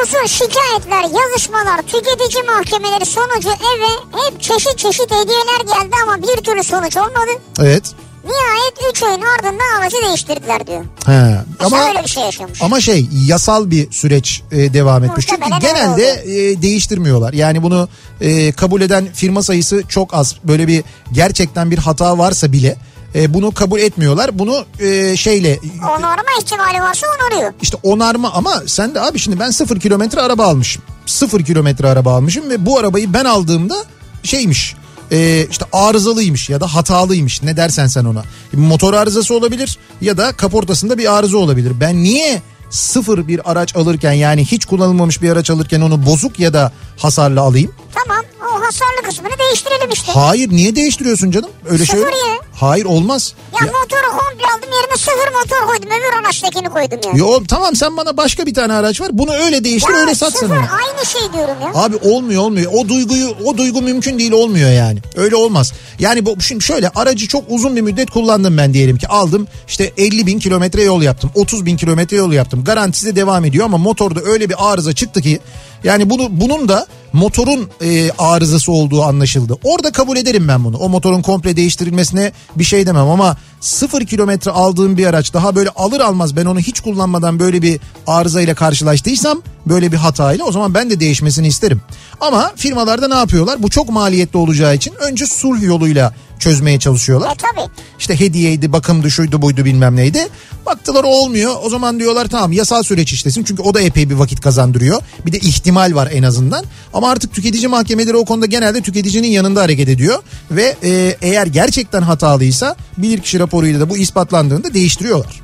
Uzun 0.04 0.26
şikayetler, 0.26 1.20
yazışmalar, 1.22 1.78
tüketici 1.82 2.44
mahkemeleri 2.44 3.06
sonucu 3.06 3.50
eve 3.50 4.22
hep 4.24 4.42
çeşit 4.42 4.78
çeşit 4.78 5.12
hediyeler 5.12 5.60
geldi 5.60 5.96
ama 6.04 6.18
bir 6.22 6.44
türlü 6.44 6.64
sonuç 6.64 6.98
olmadı. 6.98 7.32
Evet. 7.60 7.84
Nihayet 8.24 8.74
3 8.92 9.04
ayın 9.04 9.22
ardından 9.22 9.80
aracı 9.82 9.96
değiştirdiler 10.08 10.68
diyor. 10.68 10.86
He. 11.06 11.12
Ama 11.12 11.78
Ama 11.78 11.88
öyle 11.90 12.04
bir 12.04 12.08
şey 12.10 12.24
yaşamış. 12.24 12.62
ama 12.62 12.82
şey 12.82 13.08
yasal 13.26 13.72
bir 13.72 13.92
süreç 13.92 14.42
e, 14.52 14.74
devam 14.74 15.04
etmiş. 15.04 15.28
Çünkü 15.28 15.42
genelde 15.62 16.24
e, 16.26 16.62
değiştirmiyorlar. 16.62 17.34
Yani 17.34 17.64
bunu 17.64 17.90
e, 18.22 18.52
kabul 18.52 18.82
eden 18.82 19.08
firma 19.14 19.44
sayısı 19.44 19.84
çok 19.90 20.14
az. 20.14 20.36
Böyle 20.44 20.68
bir 20.68 20.84
gerçekten 21.12 21.72
bir 21.72 21.78
hata 21.78 22.18
varsa 22.18 22.52
bile 22.52 22.76
e, 23.16 23.34
bunu 23.34 23.52
kabul 23.52 23.80
etmiyorlar. 23.80 24.40
Bunu 24.40 24.66
e, 24.80 25.18
şeyle 25.18 25.60
Onarma 25.98 26.24
ihtimali 26.42 26.82
varsa 26.82 27.08
onarıyor. 27.08 27.54
işte 27.62 27.78
onarma 27.84 28.32
ama 28.34 28.64
sen 28.68 28.96
de 28.96 29.02
abi 29.02 29.20
şimdi 29.20 29.40
ben 29.40 29.50
sıfır 29.50 29.80
kilometre 29.80 30.22
araba 30.22 30.46
almışım. 30.46 30.84
Sıfır 31.06 31.44
kilometre 31.46 31.88
araba 31.88 32.16
almışım 32.16 32.50
ve 32.50 32.66
bu 32.66 32.80
arabayı 32.80 33.14
ben 33.14 33.26
aldığımda 33.26 33.76
şeymiş 34.24 34.76
e, 35.12 35.47
işte 35.52 35.65
arızalıymış 35.74 36.50
ya 36.50 36.62
da 36.62 36.76
hatalıymış 36.76 37.43
ne 37.43 37.58
dersen 37.58 37.88
sen 37.88 38.06
ona. 38.06 38.24
Motor 38.54 38.93
arızası 38.93 39.36
olabilir 39.36 39.78
ya 40.02 40.17
da 40.17 40.32
kaportasında 40.32 40.97
bir 40.97 41.17
arıza 41.17 41.38
olabilir. 41.38 41.74
Ben 41.80 42.04
niye 42.04 42.41
sıfır 42.69 43.28
bir 43.28 43.52
araç 43.52 43.76
alırken 43.76 44.12
yani 44.13 44.45
hiç 44.45 44.65
kullanılmamış 44.65 45.21
bir 45.21 45.30
araç 45.30 45.50
alırken 45.50 45.82
onu 45.82 46.06
bozuk 46.06 46.39
ya 46.39 46.54
da 46.54 46.71
hasarlı 46.97 47.41
alayım? 47.41 47.71
Tamam 47.95 48.23
o 48.41 48.62
hasarlı 48.65 49.01
kısmını 49.04 49.32
değiştirelim 49.39 49.89
işte. 49.93 50.12
Hayır 50.12 50.49
niye 50.51 50.75
değiştiriyorsun 50.75 51.32
canım? 51.32 51.49
Öyle 51.69 51.86
şey 51.86 51.95
Sıfır 51.95 52.08
olur. 52.12 52.27
ya. 52.30 52.36
Hayır 52.56 52.86
olmaz. 52.86 53.34
Ya, 53.54 53.65
Ya- 53.67 53.71
motoru 53.71 54.17
komple 54.17 54.45
aldım 54.45 54.69
yerine 54.82 54.97
sıfır 54.97 55.32
motor 55.34 55.67
koydum 55.67 55.89
öbür 55.89 56.25
araçtakini 56.25 56.69
koydum 56.69 56.99
yani. 57.06 57.19
Yo 57.19 57.43
tamam 57.47 57.75
sen 57.75 57.97
bana 57.97 58.17
başka 58.17 58.45
bir 58.45 58.54
tane 58.54 58.73
araç 58.73 59.01
var. 59.01 59.10
Bunu 59.13 59.34
öyle 59.34 59.63
değiştir 59.63 59.93
ya 59.93 59.99
öyle 59.99 60.15
sat 60.15 60.34
sıfır 60.34 60.49
onu. 60.56 60.56
aynı 60.56 61.06
şey 61.06 61.21
diyorum 61.34 61.56
ya. 61.62 61.71
Abi 61.73 61.95
olmuyor 61.95 62.41
olmuyor. 62.41 62.71
O 62.75 62.88
duyguyu 62.89 63.36
o 63.45 63.58
duygu 63.58 63.82
mümkün 63.82 64.19
değil 64.19 64.32
olmuyor 64.32 64.69
yani. 64.71 64.99
Öyle 65.15 65.36
olmaz. 65.36 65.73
Yani 65.99 66.25
bu 66.25 66.41
şimdi 66.41 66.63
şöyle 66.63 66.89
aracı 66.89 67.27
çok 67.27 67.43
uzun 67.49 67.75
bir 67.75 67.82
müddet 67.82 68.10
kullandım 68.12 68.58
ben 68.58 68.73
diyelim 68.73 68.97
ki 68.97 69.08
aldım 69.08 69.47
işte 69.67 69.93
50 69.97 70.25
bin 70.27 70.39
kilometre 70.39 70.84
yol 70.84 71.01
yaptım 71.01 71.32
30 71.36 71.65
bin 71.65 71.77
kilometre 71.77 72.17
yol 72.17 72.32
yaptım 72.32 72.63
garantisi 72.63 73.06
de 73.06 73.15
devam 73.15 73.45
ediyor 73.45 73.65
ama 73.65 73.77
motorda 73.77 74.21
öyle 74.21 74.49
bir 74.49 74.56
arıza 74.60 74.93
çıktı 74.93 75.21
ki 75.21 75.39
yani 75.84 76.10
bunu 76.10 76.28
bunun 76.32 76.67
da 76.67 76.88
motorun 77.13 77.70
e, 77.82 78.12
arızası 78.12 78.72
olduğu 78.72 79.04
anlaşıldı. 79.04 79.58
Orada 79.63 79.91
kabul 79.91 80.17
ederim 80.17 80.48
ben 80.48 80.63
bunu. 80.63 80.78
O 80.78 80.89
motorun 80.89 81.22
komple 81.22 81.56
değiştirilmesine 81.56 82.32
bir 82.56 82.63
şey 82.63 82.86
demem 82.86 83.10
ama 83.10 83.38
sıfır 83.60 84.06
kilometre 84.06 84.52
aldığım 84.52 84.98
bir 84.98 85.06
araç 85.06 85.34
daha 85.34 85.56
böyle 85.56 85.70
alır 85.70 86.00
almaz 86.00 86.36
ben 86.36 86.46
onu 86.46 86.60
hiç 86.60 86.80
kullanmadan 86.80 87.39
böyle 87.39 87.62
bir 87.62 87.80
arızayla 88.08 88.56
karşılaştıysam 88.56 89.41
böyle 89.65 89.91
bir 89.91 89.98
hatayla 89.98 90.46
o 90.46 90.52
zaman 90.52 90.74
ben 90.74 90.89
de 90.89 91.00
değişmesini 91.00 91.48
isterim. 91.48 91.82
Ama 92.22 92.52
firmalarda 92.56 93.08
ne 93.08 93.15
yapıyorlar? 93.15 93.63
Bu 93.63 93.70
çok 93.70 93.89
maliyetli 93.89 94.38
olacağı 94.38 94.76
için 94.76 94.94
önce 95.10 95.26
sulh 95.26 95.63
yoluyla 95.63 96.13
çözmeye 96.41 96.80
çalışıyorlar. 96.80 97.32
E 97.32 97.36
tabi. 97.36 97.67
İşte 97.99 98.19
hediyeydi, 98.19 98.73
bakımdı, 98.73 99.12
şuydu, 99.12 99.41
buydu 99.41 99.65
bilmem 99.65 99.95
neydi. 99.95 100.27
Baktılar 100.65 101.04
olmuyor. 101.04 101.56
O 101.63 101.69
zaman 101.69 101.99
diyorlar 101.99 102.27
tamam 102.27 102.51
yasal 102.51 102.84
süreç 102.84 103.13
işlesin. 103.13 103.43
Çünkü 103.43 103.62
o 103.63 103.73
da 103.73 103.82
epey 103.82 104.10
bir 104.10 104.15
vakit 104.15 104.41
kazandırıyor. 104.41 105.01
Bir 105.25 105.32
de 105.32 105.38
ihtimal 105.39 105.95
var 105.95 106.10
en 106.13 106.23
azından. 106.23 106.65
Ama 106.93 107.10
artık 107.10 107.34
tüketici 107.34 107.67
mahkemeleri 107.67 108.17
o 108.17 108.25
konuda 108.25 108.45
genelde 108.45 108.82
tüketicinin 108.82 109.27
yanında 109.27 109.62
hareket 109.62 109.89
ediyor. 109.89 110.23
Ve 110.51 110.75
e, 110.84 111.17
eğer 111.21 111.47
gerçekten 111.47 112.01
hatalıysa 112.01 112.75
bilirkişi 112.97 113.39
raporuyla 113.39 113.80
da 113.80 113.89
bu 113.89 113.97
ispatlandığında 113.97 114.73
değiştiriyorlar. 114.73 115.41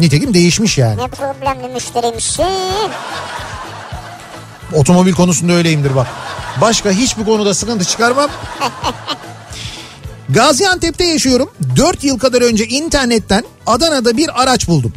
Nitekim 0.00 0.34
değişmiş 0.34 0.78
yani. 0.78 1.02
Ne 1.02 1.08
problemli 1.08 1.74
müşterimsin. 1.74 2.44
Otomobil 4.74 5.12
konusunda 5.12 5.52
öyleyimdir 5.52 5.96
bak. 5.96 6.06
Başka 6.60 6.90
hiçbir 6.90 7.24
konuda 7.24 7.54
sıkıntı 7.54 7.84
çıkarmam. 7.84 8.30
Gaziantep'te 10.28 11.04
yaşıyorum. 11.04 11.50
4 11.76 12.04
yıl 12.04 12.18
kadar 12.18 12.42
önce 12.42 12.64
internetten 12.64 13.44
Adana'da 13.66 14.16
bir 14.16 14.42
araç 14.42 14.68
buldum. 14.68 14.92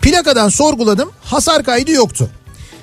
Plakadan 0.00 0.48
sorguladım. 0.48 1.10
Hasar 1.22 1.64
kaydı 1.64 1.90
yoktu. 1.90 2.30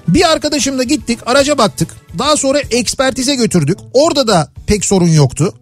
Bir 0.07 0.31
arkadaşımla 0.31 0.83
gittik 0.83 1.19
araca 1.25 1.57
baktık. 1.57 1.89
Daha 2.19 2.37
sonra 2.37 2.59
ekspertize 2.59 3.35
götürdük. 3.35 3.79
Orada 3.93 4.27
da 4.27 4.51
pek 4.67 4.85
sorun 4.85 5.07
yoktu. 5.07 5.53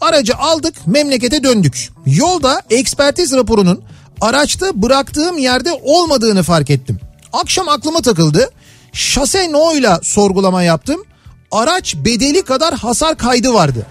Aracı 0.00 0.36
aldık 0.36 0.74
memlekete 0.86 1.42
döndük. 1.42 1.88
Yolda 2.06 2.62
ekspertiz 2.70 3.32
raporunun 3.32 3.82
araçta 4.20 4.82
bıraktığım 4.82 5.38
yerde 5.38 5.72
olmadığını 5.82 6.42
fark 6.42 6.70
ettim. 6.70 7.00
Akşam 7.32 7.68
aklıma 7.68 8.02
takıldı. 8.02 8.50
Şase 8.92 9.52
no'yla 9.52 10.00
sorgulama 10.02 10.62
yaptım. 10.62 11.04
Araç 11.50 11.96
bedeli 11.96 12.42
kadar 12.42 12.74
hasar 12.74 13.18
kaydı 13.18 13.54
vardı. 13.54 13.86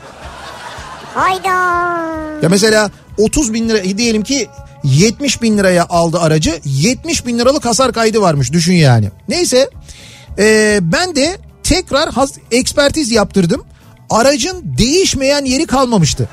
Hayda. 1.17 2.41
Ya 2.41 2.49
mesela 2.49 2.91
30 3.17 3.53
bin 3.53 3.69
lira 3.69 3.97
diyelim 3.97 4.23
ki 4.23 4.47
70 4.83 5.41
bin 5.41 5.57
liraya 5.57 5.85
aldı 5.89 6.19
aracı 6.19 6.59
70 6.65 7.25
bin 7.25 7.39
liralık 7.39 7.65
hasar 7.65 7.93
kaydı 7.93 8.21
varmış 8.21 8.53
düşün 8.53 8.73
yani. 8.73 9.09
Neyse 9.29 9.69
ee, 10.39 10.79
ben 10.81 11.15
de 11.15 11.37
tekrar 11.63 12.09
has, 12.09 12.33
ekspertiz 12.51 13.11
yaptırdım. 13.11 13.65
Aracın 14.09 14.77
değişmeyen 14.77 15.45
yeri 15.45 15.65
kalmamıştı. 15.65 16.29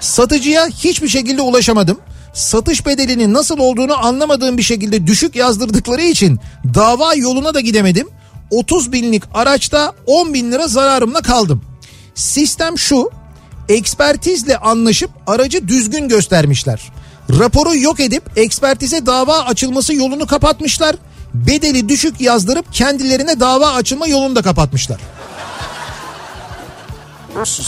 Satıcıya 0.00 0.66
hiçbir 0.66 1.08
şekilde 1.08 1.42
ulaşamadım. 1.42 1.98
Satış 2.34 2.86
bedelinin 2.86 3.34
nasıl 3.34 3.58
olduğunu 3.58 4.06
anlamadığım 4.06 4.58
bir 4.58 4.62
şekilde 4.62 5.06
düşük 5.06 5.36
yazdırdıkları 5.36 6.02
için 6.02 6.40
dava 6.74 7.14
yoluna 7.14 7.54
da 7.54 7.60
gidemedim. 7.60 8.08
30 8.50 8.92
binlik 8.92 9.22
araçta 9.34 9.92
10 10.06 10.34
bin 10.34 10.52
lira 10.52 10.66
zararımla 10.66 11.22
kaldım. 11.22 11.69
Sistem 12.14 12.78
şu 12.78 13.10
ekspertizle 13.68 14.56
anlaşıp 14.56 15.10
aracı 15.26 15.68
düzgün 15.68 16.08
göstermişler. 16.08 16.92
Raporu 17.38 17.76
yok 17.76 18.00
edip 18.00 18.22
ekspertize 18.36 19.06
dava 19.06 19.38
açılması 19.38 19.94
yolunu 19.94 20.26
kapatmışlar. 20.26 20.96
Bedeli 21.34 21.88
düşük 21.88 22.20
yazdırıp 22.20 22.72
kendilerine 22.72 23.40
dava 23.40 23.72
açılma 23.72 24.06
yolunu 24.06 24.36
da 24.36 24.42
kapatmışlar. 24.42 25.00
Nasıl 27.36 27.62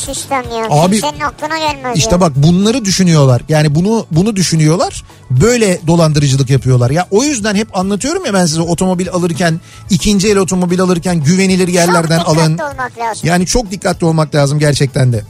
ya? 0.57 0.66
Abi- 0.70 1.01
Kimsenin 1.01 1.20
aklına 1.20 1.59
gelmez 1.59 1.98
İşte 1.98 2.11
ya. 2.14 2.20
bak 2.20 2.33
bunları 2.37 2.85
düşünüyorlar. 2.85 3.42
Yani 3.48 3.75
bunu 3.75 4.07
bunu 4.11 4.37
düşünüyorlar. 4.37 5.05
Böyle 5.31 5.81
dolandırıcılık 5.87 6.51
yapıyorlar. 6.51 6.90
Ya 6.90 7.07
o 7.11 7.22
yüzden 7.25 7.55
hep 7.55 7.79
anlatıyorum 7.79 8.27
ya 8.27 8.35
ben 8.35 8.46
size 8.46 8.61
otomobil 8.61 9.11
alırken, 9.11 9.61
ikinci 9.90 10.29
el 10.29 10.37
otomobil 10.37 10.81
alırken 10.81 11.22
güvenilir 11.25 11.68
yerlerden 11.68 12.18
Çok 12.18 12.29
alın. 12.29 12.59
olmak 12.59 12.98
lazım. 12.98 13.29
Yani 13.29 13.46
çok 13.46 13.70
dikkatli 13.70 14.07
olmak 14.07 14.35
lazım 14.35 14.59
gerçekten 14.59 15.12
de. 15.12 15.25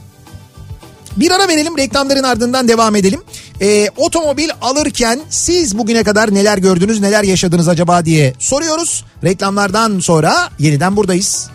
Bir 1.17 1.31
ara 1.31 1.47
verelim 1.47 1.77
reklamların 1.77 2.23
ardından 2.23 2.67
devam 2.67 2.95
edelim. 2.95 3.21
Ee, 3.61 3.89
otomobil 3.97 4.49
alırken 4.61 5.19
siz 5.29 5.77
bugüne 5.77 6.03
kadar 6.03 6.33
neler 6.33 6.57
gördünüz 6.57 6.99
neler 6.99 7.23
yaşadınız 7.23 7.67
acaba 7.67 8.05
diye 8.05 8.33
soruyoruz. 8.39 9.05
Reklamlardan 9.23 9.99
sonra 9.99 10.49
yeniden 10.59 10.95
buradayız. 10.95 11.49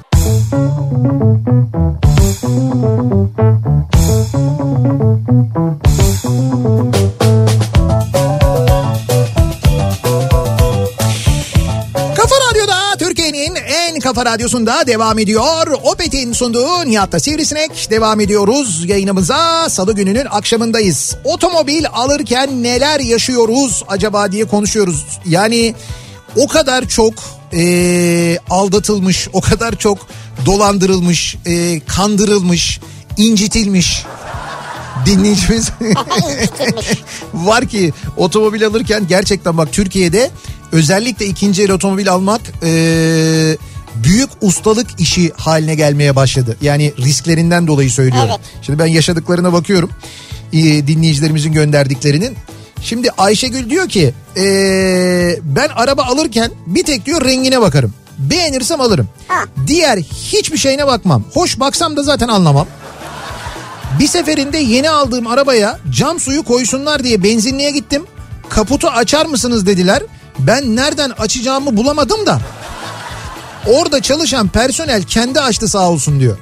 En 2.42 2.67
kafa 14.08 14.24
radyosunda 14.24 14.86
devam 14.86 15.18
ediyor. 15.18 15.66
Opet'in 15.82 16.32
sunduğu 16.32 16.86
Nihat'ta 16.86 17.20
Sivrisinek 17.20 17.90
devam 17.90 18.20
ediyoruz. 18.20 18.84
Yayınımıza 18.88 19.68
salı 19.68 19.94
gününün 19.94 20.26
akşamındayız. 20.30 21.16
Otomobil 21.24 21.84
alırken 21.92 22.62
neler 22.62 23.00
yaşıyoruz 23.00 23.84
acaba 23.88 24.32
diye 24.32 24.44
konuşuyoruz. 24.44 25.04
Yani 25.26 25.74
o 26.36 26.48
kadar 26.48 26.88
çok 26.88 27.14
eee, 27.52 28.38
aldatılmış, 28.50 29.28
o 29.32 29.40
kadar 29.40 29.76
çok 29.76 29.98
dolandırılmış, 30.46 31.36
eee, 31.46 31.80
kandırılmış, 31.86 32.80
incitilmiş 33.16 34.04
dinleyicimiz 35.06 35.70
var 37.34 37.68
ki 37.68 37.92
otomobil 38.16 38.66
alırken 38.66 39.06
gerçekten 39.08 39.58
bak 39.58 39.72
Türkiye'de 39.72 40.30
özellikle 40.72 41.26
ikinci 41.26 41.62
el 41.62 41.70
otomobil 41.70 42.12
almak 42.12 42.40
e, 42.62 42.70
büyük 43.94 44.30
ustalık 44.40 44.86
işi 44.98 45.32
haline 45.36 45.74
gelmeye 45.74 46.16
başladı. 46.16 46.56
Yani 46.60 46.92
risklerinden 46.98 47.66
dolayı 47.66 47.90
söylüyorum. 47.90 48.30
Evet. 48.30 48.40
Şimdi 48.62 48.78
ben 48.78 48.86
yaşadıklarına 48.86 49.52
bakıyorum 49.52 49.90
e, 50.52 50.62
dinleyicilerimizin 50.86 51.52
gönderdiklerinin. 51.52 52.36
Şimdi 52.82 53.10
Ayşegül 53.10 53.70
diyor 53.70 53.88
ki 53.88 54.14
e, 54.36 54.44
ben 55.42 55.68
araba 55.68 56.02
alırken 56.02 56.50
bir 56.66 56.84
tek 56.84 57.06
diyor 57.06 57.24
rengine 57.24 57.60
bakarım. 57.60 57.94
Beğenirsem 58.18 58.80
alırım. 58.80 59.08
Diğer 59.66 59.98
hiçbir 59.98 60.58
şeyine 60.58 60.86
bakmam. 60.86 61.24
Hoş 61.34 61.60
baksam 61.60 61.96
da 61.96 62.02
zaten 62.02 62.28
anlamam. 62.28 62.66
Bir 63.98 64.06
seferinde 64.08 64.58
yeni 64.58 64.90
aldığım 64.90 65.26
arabaya 65.26 65.78
cam 65.90 66.20
suyu 66.20 66.42
koysunlar 66.42 67.04
diye 67.04 67.22
benzinliğe 67.22 67.70
gittim. 67.70 68.06
Kaputu 68.48 68.88
açar 68.88 69.26
mısınız 69.26 69.66
dediler. 69.66 70.02
Ben 70.38 70.76
nereden 70.76 71.10
açacağımı 71.10 71.76
bulamadım 71.76 72.26
da. 72.26 72.40
Orada 73.66 74.02
çalışan 74.02 74.48
personel 74.48 75.02
kendi 75.02 75.40
açtı 75.40 75.68
sağ 75.68 75.90
olsun 75.90 76.20
diyor. 76.20 76.38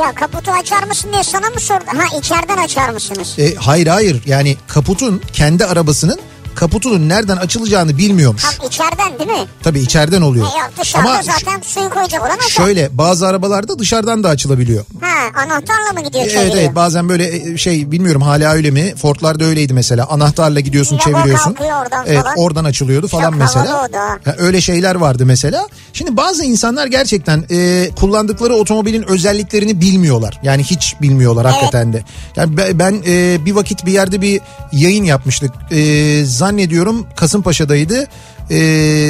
Ya 0.00 0.12
kaputu 0.14 0.50
açar 0.50 0.82
mısın 0.82 1.12
diye 1.12 1.22
sana 1.24 1.50
mı 1.50 1.60
sordu? 1.60 1.84
Ha 1.86 2.18
içeriden 2.18 2.56
açar 2.56 2.88
mısınız? 2.88 3.34
E, 3.38 3.54
hayır 3.54 3.86
hayır 3.86 4.22
yani 4.26 4.56
kaputun 4.68 5.22
kendi 5.32 5.64
arabasının 5.66 6.20
kaputunun 6.54 7.08
nereden 7.08 7.36
açılacağını 7.36 7.98
bilmiyormuş. 7.98 8.42
Tam 8.42 8.66
içeriden 8.68 9.18
değil 9.18 9.40
mi? 9.40 9.46
Tabii 9.62 9.80
içeriden 9.80 10.22
oluyor. 10.22 10.46
E 10.46 10.58
yok 10.58 10.70
dışarıda 10.80 11.08
Ama 11.10 11.22
zaten 11.22 11.60
suyu 11.62 11.90
koyacak 11.90 12.20
olan 12.22 12.36
açar. 12.36 12.48
şöyle 12.48 12.88
bazı 12.98 13.26
arabalarda 13.26 13.78
dışarıdan 13.78 14.24
da 14.24 14.28
açılabiliyor. 14.28 14.84
Ha 15.00 15.40
anahtarla 15.42 15.92
mı 15.94 16.02
gidiyor 16.04 16.24
Evet 16.24 16.32
çeviriyor? 16.34 16.56
evet 16.56 16.74
bazen 16.74 17.08
böyle 17.08 17.52
e, 17.52 17.58
şey 17.58 17.90
bilmiyorum 17.92 18.22
hala 18.22 18.52
öyle 18.52 18.70
mi? 18.70 18.94
Ford'larda 18.96 19.44
öyleydi 19.44 19.72
mesela. 19.72 20.06
Anahtarla 20.10 20.60
gidiyorsun 20.60 20.94
Logo 20.96 21.04
çeviriyorsun. 21.04 21.54
oradan 21.54 22.04
evet, 22.06 22.22
falan. 22.22 22.34
oradan 22.38 22.64
açılıyordu 22.64 23.08
falan 23.08 23.30
Çok 23.30 23.38
mesela. 23.40 23.88
Ha, 24.24 24.34
öyle 24.38 24.60
şeyler 24.60 24.94
vardı 24.94 25.26
mesela. 25.26 25.66
Şimdi 25.92 26.16
bazı 26.16 26.44
insanlar 26.44 26.86
gerçekten 26.86 27.44
e, 27.50 27.90
kullandıkları 28.00 28.54
otomobilin 28.54 29.02
özelliklerini 29.02 29.80
bilmiyorlar. 29.80 30.40
Yani 30.42 30.62
hiç 30.64 30.94
bilmiyorlar 31.02 31.46
hakikaten 31.46 31.92
de. 31.92 32.04
Yani 32.36 32.56
be- 32.56 32.78
ben 32.78 33.02
e, 33.06 33.44
bir 33.44 33.52
vakit 33.52 33.86
bir 33.86 33.92
yerde 33.92 34.20
bir 34.22 34.40
yayın 34.72 35.04
yapmıştık. 35.04 35.50
E, 35.70 36.24
zannediyorum 36.40 37.06
Kasımpaşa'daydı. 37.16 38.06
E, 38.50 38.58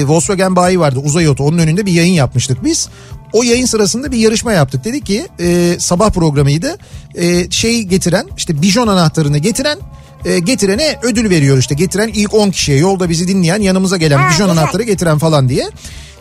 Volkswagen 0.06 0.56
bayi 0.56 0.80
vardı 0.80 0.98
uzay 1.04 1.28
oto 1.28 1.44
onun 1.44 1.58
önünde 1.58 1.86
bir 1.86 1.92
yayın 1.92 2.12
yapmıştık 2.12 2.64
biz. 2.64 2.88
O 3.32 3.42
yayın 3.42 3.66
sırasında 3.66 4.12
bir 4.12 4.18
yarışma 4.18 4.52
yaptık. 4.52 4.84
Dedik 4.84 5.06
ki 5.06 5.28
e, 5.40 5.76
sabah 5.78 6.10
programıydı. 6.10 6.78
E, 7.14 7.50
şey 7.50 7.82
getiren 7.82 8.26
işte 8.36 8.62
bijon 8.62 8.88
anahtarını 8.88 9.38
getiren 9.38 9.78
e, 10.24 10.38
getirene 10.38 10.98
ödül 11.02 11.30
veriyor 11.30 11.58
işte. 11.58 11.74
Getiren 11.74 12.08
ilk 12.08 12.34
10 12.34 12.50
kişiye 12.50 12.78
yolda 12.78 13.08
bizi 13.08 13.28
dinleyen 13.28 13.60
yanımıza 13.62 13.96
gelen 13.96 14.30
bijon 14.30 14.48
anahtarı 14.48 14.82
getiren 14.82 15.18
falan 15.18 15.48
diye. 15.48 15.70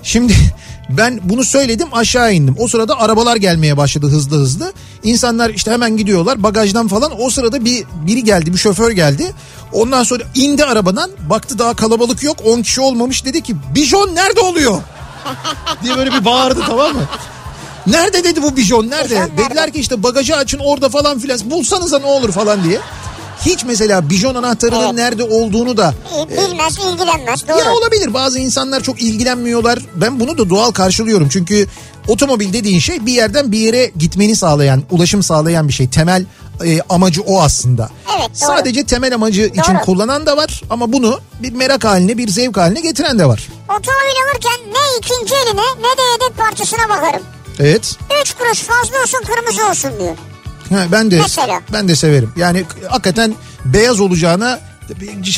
Şimdi 0.04 0.34
ben 0.90 1.20
bunu 1.24 1.44
söyledim 1.44 1.88
aşağı 1.92 2.34
indim. 2.34 2.56
O 2.60 2.68
sırada 2.68 3.00
arabalar 3.00 3.36
gelmeye 3.36 3.78
başladı 3.78 4.08
hızlı 4.08 4.38
hızlı. 4.38 4.74
İnsanlar 5.04 5.50
işte 5.50 5.72
hemen 5.72 5.98
gidiyorlar 5.98 6.44
bagajdan 6.44 6.88
falan. 6.88 7.22
O 7.22 7.30
sırada 7.30 7.66
bir 7.66 7.84
biri 8.08 8.24
geldi 8.24 8.54
bir 8.54 8.58
şoför 8.58 8.92
geldi. 8.92 9.32
Ondan 9.74 10.04
sonra 10.04 10.24
indi 10.36 10.66
arabadan 10.66 11.12
baktı 11.30 11.60
daha 11.60 11.74
kalabalık 11.74 12.24
yok 12.24 12.38
10 12.46 12.62
kişi 12.62 12.82
olmamış 12.82 13.26
dedi 13.26 13.44
ki 13.44 13.56
bijon 13.76 14.16
nerede 14.16 14.40
oluyor? 14.40 14.82
diye 15.84 15.98
böyle 15.98 16.12
bir 16.12 16.26
bağırdı 16.26 16.62
tamam 16.68 16.94
mı? 16.96 17.02
Nerede 17.88 18.24
dedi 18.24 18.42
bu 18.42 18.58
bijon 18.58 18.90
nerede? 18.90 19.28
Dediler 19.38 19.74
ki 19.74 19.80
işte 19.80 20.04
bagajı 20.04 20.36
açın 20.36 20.60
orada 20.60 20.90
falan 20.90 21.20
filan 21.20 21.40
bulsanıza 21.46 22.00
ne 22.00 22.06
olur 22.06 22.32
falan 22.32 22.64
diye. 22.64 22.80
Hiç 23.46 23.64
mesela 23.66 24.10
bijon 24.10 24.36
anahtarının 24.36 24.84
Evet. 24.84 24.94
nerede 24.94 25.24
olduğunu 25.24 25.78
da 25.78 25.94
Bilmez 26.30 26.78
ilgilenmez 26.78 27.48
doğru. 27.48 27.60
ya 27.60 27.74
olabilir 27.74 28.14
bazı 28.14 28.40
insanlar 28.40 28.84
çok 28.84 29.02
ilgilenmiyorlar. 29.02 29.80
Ben 29.96 30.20
bunu 30.20 30.38
da 30.38 30.50
doğal 30.50 30.72
karşılıyorum. 30.72 31.30
Çünkü 31.30 31.68
otomobil 32.08 32.54
dediğin 32.54 32.80
şey 32.80 33.06
bir 33.06 33.14
yerden 33.14 33.52
bir 33.52 33.60
yere 33.60 33.92
gitmeni 33.98 34.36
sağlayan, 34.36 34.84
ulaşım 34.92 35.24
sağlayan 35.24 35.68
bir 35.68 35.74
şey. 35.74 35.88
Temel 35.90 36.26
e, 36.66 36.82
amacı 36.90 37.22
o 37.22 37.42
aslında. 37.42 37.90
Evet, 38.18 38.30
doğru. 38.30 38.48
Sadece 38.58 38.84
temel 38.86 39.16
amacı 39.16 39.42
için 39.42 39.74
Doğru. 39.76 39.82
kullanan 39.86 40.26
da 40.26 40.38
var 40.38 40.62
ama 40.70 40.94
bunu 40.94 41.20
bir 41.44 41.52
merak 41.54 41.86
haline, 41.86 42.18
bir 42.18 42.28
zevk 42.30 42.58
haline 42.58 42.82
getiren 42.82 43.20
de 43.20 43.26
var. 43.26 43.48
Otomobil 43.66 44.18
alırken 44.30 44.74
ne 44.74 44.98
ikinci 45.00 45.34
eline 45.36 45.62
ne 45.62 45.98
de 45.98 46.02
yedek 46.12 46.38
parçasına 46.38 46.90
bakarım. 46.90 47.22
Evet. 47.60 47.96
Üç 48.22 48.34
kuruş 48.34 48.60
fazla 48.60 49.02
olsun 49.02 49.20
kırmızı 49.28 49.68
olsun 49.70 49.92
diyor. 50.00 50.16
Ha, 50.70 50.86
ben 50.92 51.12
de 51.12 51.18
Mesela? 51.22 51.62
ben 51.74 51.88
de 51.88 51.96
severim. 51.96 52.32
Yani 52.36 52.64
hakikaten 52.88 53.34
beyaz 53.66 54.00
olacağına 54.00 54.60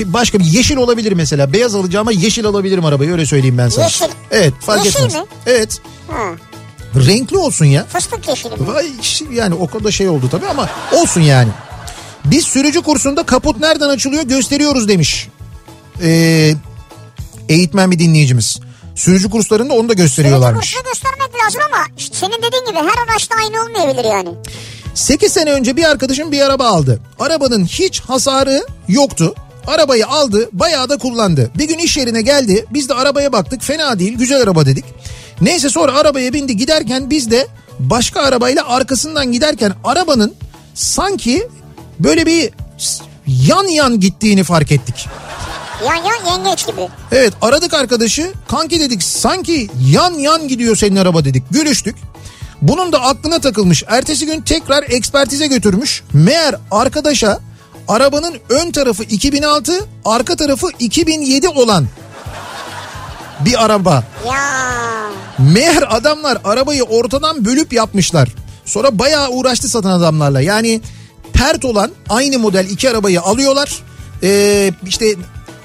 başka 0.05 0.39
bir 0.39 0.45
yeşil 0.45 0.77
olabilir 0.77 1.11
mesela. 1.11 1.53
Beyaz 1.53 1.75
alacağıma 1.75 2.11
yeşil 2.11 2.45
alabilirim 2.45 2.85
arabayı 2.85 3.11
öyle 3.11 3.25
söyleyeyim 3.25 3.57
ben 3.57 3.69
sana. 3.69 3.83
Yeşil. 3.85 4.05
Evet 4.31 4.53
fark 4.61 4.85
Yeşil 4.85 4.97
etmez. 4.99 5.13
mi? 5.13 5.21
Evet. 5.45 5.81
Ha, 6.07 6.23
Renkli 6.95 7.37
olsun 7.37 7.65
ya. 7.65 7.85
fıstık 7.85 8.27
yeşili 8.27 8.49
mi? 8.55 8.67
Vay 8.67 8.87
yani 9.33 9.55
o 9.55 9.67
kadar 9.67 9.91
şey 9.91 10.09
oldu 10.09 10.27
tabii 10.31 10.45
ama 10.47 10.69
olsun 10.91 11.21
yani. 11.21 11.49
Biz 12.25 12.45
sürücü 12.45 12.81
kursunda 12.81 13.23
kaput 13.23 13.59
nereden 13.59 13.89
açılıyor 13.89 14.23
gösteriyoruz 14.23 14.87
demiş. 14.87 15.27
Ee, 16.01 16.53
eğitmen 17.49 17.91
bir 17.91 17.99
dinleyicimiz. 17.99 18.59
Sürücü 18.95 19.29
kurslarında 19.29 19.73
onu 19.73 19.79
da 19.89 19.93
Sürücü 19.93 20.03
gösteriyorlarmış. 20.03 20.65
kursunu 20.73 20.83
göstermek 20.83 21.45
lazım 21.45 21.61
ama 21.73 21.85
senin 22.11 22.37
dediğin 22.43 22.65
gibi 22.65 22.77
her 22.77 23.11
araçta 23.11 23.35
aynı 23.35 23.63
olmayabilir 23.63 24.05
yani. 24.05 24.29
8 24.95 25.33
sene 25.33 25.51
önce 25.51 25.75
bir 25.77 25.83
arkadaşım 25.83 26.31
bir 26.31 26.41
araba 26.41 26.65
aldı. 26.67 26.99
Arabanın 27.19 27.65
hiç 27.65 28.01
hasarı 28.01 28.65
yoktu. 28.87 29.35
Arabayı 29.67 30.07
aldı 30.07 30.49
bayağı 30.53 30.89
da 30.89 30.97
kullandı. 30.97 31.51
Bir 31.57 31.67
gün 31.67 31.77
iş 31.77 31.97
yerine 31.97 32.21
geldi 32.21 32.65
biz 32.73 32.89
de 32.89 32.93
arabaya 32.93 33.31
baktık 33.33 33.63
fena 33.63 33.99
değil 33.99 34.13
güzel 34.13 34.41
araba 34.41 34.65
dedik. 34.65 34.85
Neyse 35.41 35.69
sonra 35.69 35.93
arabaya 35.93 36.33
bindi 36.33 36.57
giderken 36.57 37.09
biz 37.09 37.31
de 37.31 37.47
başka 37.79 38.21
arabayla 38.21 38.67
arkasından 38.67 39.31
giderken 39.31 39.73
arabanın 39.83 40.33
sanki 40.73 41.47
böyle 41.99 42.25
bir 42.25 42.49
yan 43.27 43.67
yan 43.67 43.99
gittiğini 43.99 44.43
fark 44.43 44.71
ettik. 44.71 45.07
Yan 45.85 45.95
yan 45.95 46.25
yengeç 46.25 46.67
gibi. 46.67 46.81
Evet 47.11 47.33
aradık 47.41 47.73
arkadaşı 47.73 48.33
kanki 48.47 48.79
dedik 48.79 49.03
sanki 49.03 49.69
yan 49.91 50.13
yan 50.13 50.47
gidiyor 50.47 50.75
senin 50.75 50.95
araba 50.95 51.25
dedik 51.25 51.43
gülüştük. 51.51 51.95
Bunun 52.61 52.91
da 52.91 53.01
aklına 53.01 53.39
takılmış 53.39 53.83
ertesi 53.87 54.25
gün 54.25 54.41
tekrar 54.41 54.83
ekspertize 54.83 55.47
götürmüş. 55.47 56.03
Meğer 56.13 56.55
arkadaşa 56.71 57.39
arabanın 57.87 58.33
ön 58.49 58.71
tarafı 58.71 59.03
2006 59.03 59.73
arka 60.05 60.35
tarafı 60.35 60.67
2007 60.79 61.47
olan 61.47 61.87
bir 63.45 63.65
araba. 63.65 64.03
Ya 64.27 64.71
Meğer 65.39 65.83
adamlar 65.97 66.37
arabayı 66.43 66.83
ortadan 66.83 67.45
bölüp 67.45 67.73
yapmışlar. 67.73 68.29
Sonra 68.65 68.99
bayağı 68.99 69.29
uğraştı 69.29 69.69
satan 69.69 69.91
adamlarla. 69.91 70.41
Yani 70.41 70.81
pert 71.33 71.65
olan 71.65 71.91
aynı 72.09 72.39
model 72.39 72.65
iki 72.69 72.89
arabayı 72.89 73.21
alıyorlar. 73.21 73.83
Ee, 74.23 74.71
işte 74.87 75.15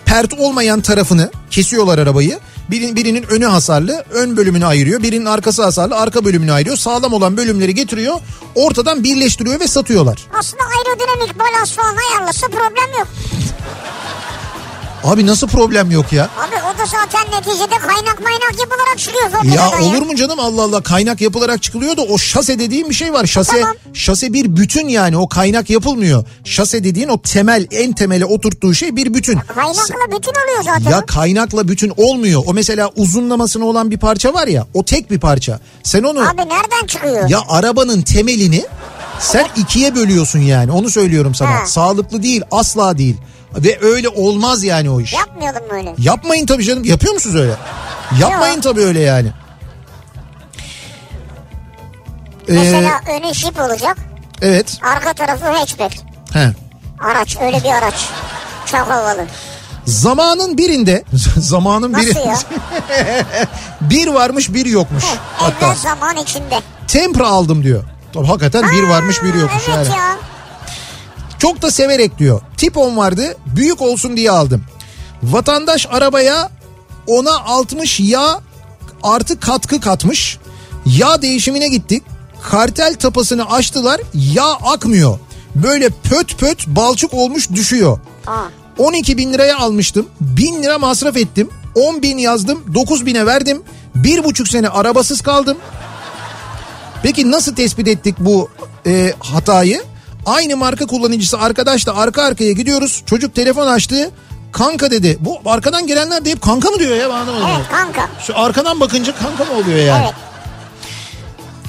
pert 0.04 0.34
olmayan 0.38 0.80
tarafını 0.80 1.30
kesiyorlar 1.50 1.98
arabayı. 1.98 2.38
Birinin, 2.70 2.96
birinin 2.96 3.22
önü 3.22 3.44
hasarlı 3.44 4.04
ön 4.10 4.36
bölümünü 4.36 4.66
ayırıyor. 4.66 5.02
Birinin 5.02 5.24
arkası 5.24 5.62
hasarlı 5.64 5.96
arka 5.96 6.24
bölümünü 6.24 6.52
ayırıyor. 6.52 6.76
Sağlam 6.76 7.12
olan 7.12 7.36
bölümleri 7.36 7.74
getiriyor. 7.74 8.14
Ortadan 8.54 9.04
birleştiriyor 9.04 9.60
ve 9.60 9.68
satıyorlar. 9.68 10.26
aslında 10.38 10.62
aerodinamik 10.62 11.38
balans 11.38 11.72
falan 11.72 11.94
ayarlasa 11.96 12.46
problem 12.46 12.98
yok. 12.98 13.08
Abi 15.06 15.26
nasıl 15.26 15.48
problem 15.48 15.90
yok 15.90 16.12
ya? 16.12 16.24
Abi 16.24 16.54
o 16.74 16.78
da 16.78 16.86
zaten 16.86 17.38
neticede 17.38 17.78
kaynak 17.78 18.20
maynak 18.22 18.54
yapılarak 18.60 18.98
çıkıyor 18.98 19.54
Ya 19.54 19.80
olur 19.88 20.02
mu 20.02 20.16
canım 20.16 20.40
Allah 20.40 20.62
Allah 20.62 20.80
kaynak 20.80 21.20
yapılarak 21.20 21.62
çıkılıyor 21.62 21.96
da 21.96 22.02
o 22.02 22.18
şase 22.18 22.58
dediğim 22.58 22.90
bir 22.90 22.94
şey 22.94 23.12
var. 23.12 23.26
Şase 23.26 23.60
Tamam. 23.60 23.76
şase 23.94 24.32
bir 24.32 24.56
bütün 24.56 24.88
yani 24.88 25.16
o 25.16 25.28
kaynak 25.28 25.70
yapılmıyor. 25.70 26.24
Şase 26.44 26.84
dediğin 26.84 27.08
o 27.08 27.22
temel 27.22 27.66
en 27.70 27.92
temele 27.92 28.24
oturttuğu 28.24 28.74
şey 28.74 28.96
bir 28.96 29.14
bütün. 29.14 29.38
Kaynakla 29.38 30.06
bütün 30.06 30.32
oluyor 30.32 30.62
zaten. 30.64 30.90
Ya 30.90 31.06
kaynakla 31.06 31.68
bütün 31.68 31.92
olmuyor. 31.96 32.42
O 32.46 32.54
mesela 32.54 32.90
uzunlamasına 32.96 33.64
olan 33.64 33.90
bir 33.90 33.98
parça 33.98 34.34
var 34.34 34.46
ya 34.46 34.66
o 34.74 34.84
tek 34.84 35.10
bir 35.10 35.20
parça. 35.20 35.60
Sen 35.82 36.02
onu 36.02 36.20
Abi 36.20 36.36
nereden 36.36 36.86
çıkıyor? 36.86 37.28
ya 37.28 37.42
arabanın 37.48 38.02
temelini 38.02 38.64
sen 39.20 39.46
ikiye 39.56 39.94
bölüyorsun 39.94 40.38
yani 40.38 40.72
onu 40.72 40.90
söylüyorum 40.90 41.34
sana. 41.34 41.50
Ha. 41.50 41.66
Sağlıklı 41.66 42.22
değil 42.22 42.42
asla 42.50 42.98
değil. 42.98 43.16
Ve 43.56 43.78
öyle 43.82 44.08
olmaz 44.08 44.64
yani 44.64 44.90
o 44.90 45.00
iş. 45.00 45.12
Yapmıyordum 45.12 45.62
böyle. 45.70 45.94
Yapmayın 45.98 46.46
tabii 46.46 46.64
canım. 46.64 46.84
Yapıyor 46.84 47.14
musunuz 47.14 47.36
öyle? 47.36 47.52
Yapmayın 48.20 48.60
tabii 48.60 48.80
öyle 48.80 49.00
yani. 49.00 49.32
Ee, 52.48 52.52
Mesela 52.52 53.00
önü 53.16 53.34
jip 53.34 53.60
olacak. 53.60 53.96
evet. 54.42 54.78
Arka 54.82 55.12
tarafı 55.12 55.46
hatchback. 55.46 55.96
He. 56.32 56.52
Araç 57.00 57.36
öyle 57.40 57.64
bir 57.64 57.70
araç. 57.70 58.08
Çok 58.66 58.80
havalı. 58.80 59.26
Zamanın 59.86 60.58
birinde 60.58 61.04
zamanın 61.36 61.92
Nasıl 61.92 62.06
biri 62.06 62.18
ya? 62.18 62.36
bir 63.80 64.06
varmış 64.08 64.54
bir 64.54 64.66
yokmuş. 64.66 65.04
Hatta 65.36 65.66
Evvel 65.66 65.76
zaman 65.76 66.16
içinde. 66.16 66.60
Tempra 66.88 67.26
aldım 67.28 67.62
diyor. 67.62 67.84
Tabii 68.12 68.26
hakikaten 68.26 68.72
bir 68.72 68.82
varmış 68.82 69.22
bir 69.22 69.34
yokmuş 69.34 69.62
Evet 69.68 69.86
yani. 69.88 69.98
ya. 69.98 70.16
Çok 71.38 71.62
da 71.62 71.70
severek 71.70 72.18
diyor. 72.18 72.40
Tip 72.56 72.76
10 72.76 72.96
vardı 72.96 73.36
büyük 73.56 73.82
olsun 73.82 74.16
diye 74.16 74.30
aldım. 74.30 74.64
Vatandaş 75.22 75.86
arabaya 75.90 76.50
ona 77.06 77.40
60 77.44 78.00
yağ 78.00 78.40
artı 79.02 79.40
katkı 79.40 79.80
katmış. 79.80 80.38
Yağ 80.86 81.22
değişimine 81.22 81.68
gittik. 81.68 82.02
Kartel 82.42 82.94
tapasını 82.94 83.50
açtılar 83.50 84.00
yağ 84.14 84.52
akmıyor. 84.52 85.18
Böyle 85.54 85.88
pöt 85.88 86.38
pöt 86.38 86.66
balçık 86.66 87.14
olmuş 87.14 87.50
düşüyor. 87.50 87.98
Aa. 88.26 88.44
12 88.78 89.18
bin 89.18 89.32
liraya 89.32 89.58
almıştım. 89.58 90.06
1000 90.20 90.62
lira 90.62 90.78
masraf 90.78 91.16
ettim. 91.16 91.50
10 91.74 92.02
bin 92.02 92.18
yazdım. 92.18 92.74
9 92.74 93.06
bine 93.06 93.26
verdim. 93.26 93.62
Bir 93.94 94.24
buçuk 94.24 94.48
sene 94.48 94.68
arabasız 94.68 95.20
kaldım. 95.20 95.56
Peki 97.02 97.30
nasıl 97.30 97.54
tespit 97.54 97.88
ettik 97.88 98.14
bu 98.18 98.48
e, 98.86 99.12
hatayı? 99.18 99.82
Aynı 100.26 100.56
marka 100.56 100.86
kullanıcısı 100.86 101.38
arkadaşla 101.38 101.96
arka 101.96 102.22
arkaya 102.22 102.52
gidiyoruz. 102.52 103.02
Çocuk 103.06 103.34
telefon 103.34 103.66
açtı. 103.66 104.10
Kanka 104.52 104.90
dedi. 104.90 105.18
Bu 105.20 105.40
arkadan 105.46 105.86
gelenler 105.86 106.24
de 106.24 106.30
hep 106.30 106.42
kanka 106.42 106.70
mı 106.70 106.78
diyor 106.78 106.96
ya? 106.96 107.10
Ben 107.10 107.14
anlamadım. 107.14 107.48
Evet 107.56 107.68
kanka. 107.70 108.08
Şu 108.26 108.38
arkadan 108.38 108.80
bakınca 108.80 109.14
kanka 109.16 109.44
mı 109.44 109.52
oluyor 109.52 109.78
yani? 109.78 110.04
Evet. 110.04 110.14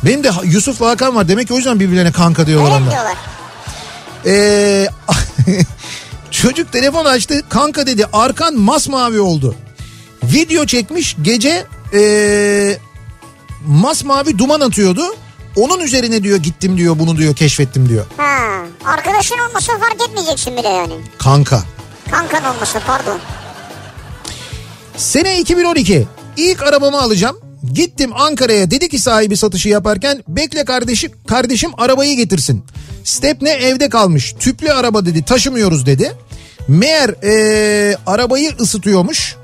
Benim 0.05 0.23
de 0.23 0.31
Yusuf'la 0.43 0.89
Hakan 0.89 1.15
var. 1.15 1.27
Demek 1.27 1.47
ki 1.47 1.53
o 1.53 1.57
yüzden 1.57 1.79
birbirlerine 1.79 2.11
kanka 2.11 2.47
diyorlar 2.47 2.81
onlar. 2.81 2.91
diyorlar? 2.91 3.17
Ee, 4.25 4.87
çocuk 6.31 6.71
telefon 6.71 7.05
açtı. 7.05 7.41
Kanka 7.49 7.87
dedi 7.87 8.05
arkan 8.13 8.55
masmavi 8.55 9.19
oldu. 9.19 9.55
Video 10.23 10.65
çekmiş 10.65 11.15
gece 11.21 11.65
ee, 11.93 12.77
masmavi 13.67 14.37
duman 14.37 14.59
atıyordu. 14.61 15.01
Onun 15.57 15.79
üzerine 15.79 16.23
diyor 16.23 16.37
gittim 16.37 16.77
diyor 16.77 16.99
bunu 16.99 17.17
diyor 17.17 17.35
keşfettim 17.35 17.89
diyor. 17.89 18.05
Ha. 18.17 18.37
Arkadaşın 18.85 19.35
olmasa 19.49 19.77
fark 19.79 20.09
etmeyeceksin 20.09 20.57
bile 20.57 20.67
yani. 20.67 20.93
Kanka. 21.17 21.63
Kankan 22.11 22.55
olmasa 22.55 22.79
pardon. 22.87 23.19
Sene 24.97 25.39
2012. 25.39 26.07
İlk 26.37 26.63
arabamı 26.63 27.01
alacağım. 27.01 27.37
Gittim 27.73 28.11
Ankara'ya 28.15 28.71
dedi 28.71 28.89
ki 28.89 28.99
sahibi 28.99 29.37
satışı 29.37 29.69
yaparken 29.69 30.23
bekle 30.27 30.65
kardeşim 30.65 31.11
kardeşim 31.27 31.71
arabayı 31.77 32.15
getirsin. 32.15 32.63
Stepne 33.03 33.49
evde 33.49 33.89
kalmış. 33.89 34.35
Tüplü 34.39 34.71
araba 34.71 35.05
dedi 35.05 35.25
taşımıyoruz 35.25 35.85
dedi. 35.85 36.13
Meğer 36.67 37.09
ee, 37.23 37.95
arabayı 38.05 38.51
ısıtıyormuş. 38.59 39.35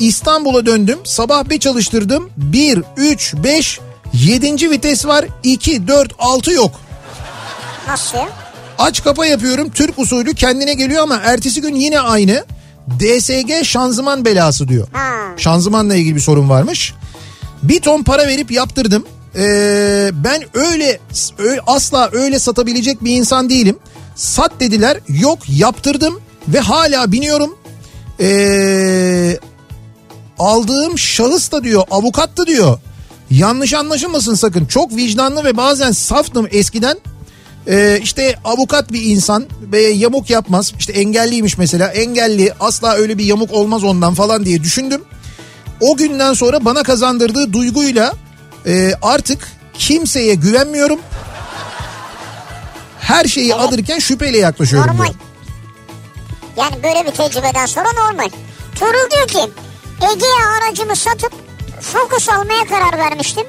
İstanbul'a 0.00 0.66
döndüm. 0.66 0.98
Sabah 1.04 1.48
bir 1.48 1.60
çalıştırdım. 1.60 2.30
1, 2.36 2.82
3, 2.96 3.34
5, 3.44 3.80
7. 4.24 4.70
vites 4.70 5.06
var. 5.06 5.24
2, 5.42 5.88
4, 5.88 6.12
6 6.18 6.52
yok. 6.52 6.70
Nasıl 7.88 8.18
ya? 8.18 8.28
Aç 8.78 9.04
kapa 9.04 9.26
yapıyorum 9.26 9.70
Türk 9.70 9.98
usulü 9.98 10.34
kendine 10.34 10.74
geliyor 10.74 11.02
ama 11.02 11.20
ertesi 11.24 11.60
gün 11.60 11.74
yine 11.74 12.00
aynı. 12.00 12.44
DSG 13.00 13.64
şanzıman 13.64 14.24
belası 14.24 14.68
diyor. 14.68 14.88
Ha. 14.92 15.12
Şanzımanla 15.36 15.94
ilgili 15.94 16.14
bir 16.14 16.20
sorun 16.20 16.48
varmış. 16.48 16.94
Bir 17.62 17.80
ton 17.80 18.02
para 18.02 18.28
verip 18.28 18.50
yaptırdım. 18.50 19.06
Ee, 19.36 20.10
ben 20.12 20.42
öyle 20.54 21.00
ö- 21.38 21.58
asla 21.66 22.08
öyle 22.12 22.38
satabilecek 22.38 23.04
bir 23.04 23.16
insan 23.16 23.50
değilim. 23.50 23.78
Sat 24.16 24.52
dediler 24.60 24.98
yok 25.08 25.38
yaptırdım 25.48 26.20
ve 26.48 26.60
hala 26.60 27.12
biniyorum. 27.12 27.56
Ee, 28.20 29.38
aldığım 30.38 30.98
şahıs 30.98 31.52
da 31.52 31.64
diyor 31.64 31.82
avukat 31.90 32.36
da 32.38 32.46
diyor. 32.46 32.78
Yanlış 33.30 33.74
anlaşılmasın 33.74 34.34
sakın 34.34 34.66
çok 34.66 34.96
vicdanlı 34.96 35.44
ve 35.44 35.56
bazen 35.56 35.92
saftım 35.92 36.48
eskiden. 36.50 36.98
Ee, 37.68 38.00
işte 38.02 38.34
avukat 38.44 38.92
bir 38.92 39.02
insan 39.02 39.46
ve 39.72 39.82
yamuk 39.82 40.30
yapmaz. 40.30 40.72
İşte 40.78 40.92
engelliymiş 40.92 41.58
mesela 41.58 41.88
engelli 41.88 42.52
asla 42.60 42.94
öyle 42.94 43.18
bir 43.18 43.24
yamuk 43.24 43.52
olmaz 43.52 43.84
ondan 43.84 44.14
falan 44.14 44.44
diye 44.44 44.62
düşündüm. 44.62 45.04
O 45.80 45.96
günden 45.96 46.32
sonra 46.32 46.64
bana 46.64 46.82
kazandırdığı 46.82 47.52
duyguyla 47.52 48.14
e, 48.66 48.92
artık 49.02 49.48
kimseye 49.74 50.34
güvenmiyorum. 50.34 51.00
Her 53.00 53.24
şeyi 53.24 53.54
alırken 53.54 53.98
şüpheyle 53.98 54.38
yaklaşıyorum 54.38 54.90
Normal. 54.90 55.04
diyor. 55.04 55.14
Yani 56.56 56.82
böyle 56.82 57.06
bir 57.06 57.16
tecrübeden 57.16 57.66
sonra 57.66 57.88
normal. 57.92 58.28
Tuğrul 58.74 59.10
diyor 59.10 59.28
ki 59.28 59.52
Ege'ye 60.12 60.46
aracımı 60.60 60.96
satıp 60.96 61.32
Focus 61.80 62.28
almaya 62.28 62.64
karar 62.68 62.98
vermiştim. 62.98 63.44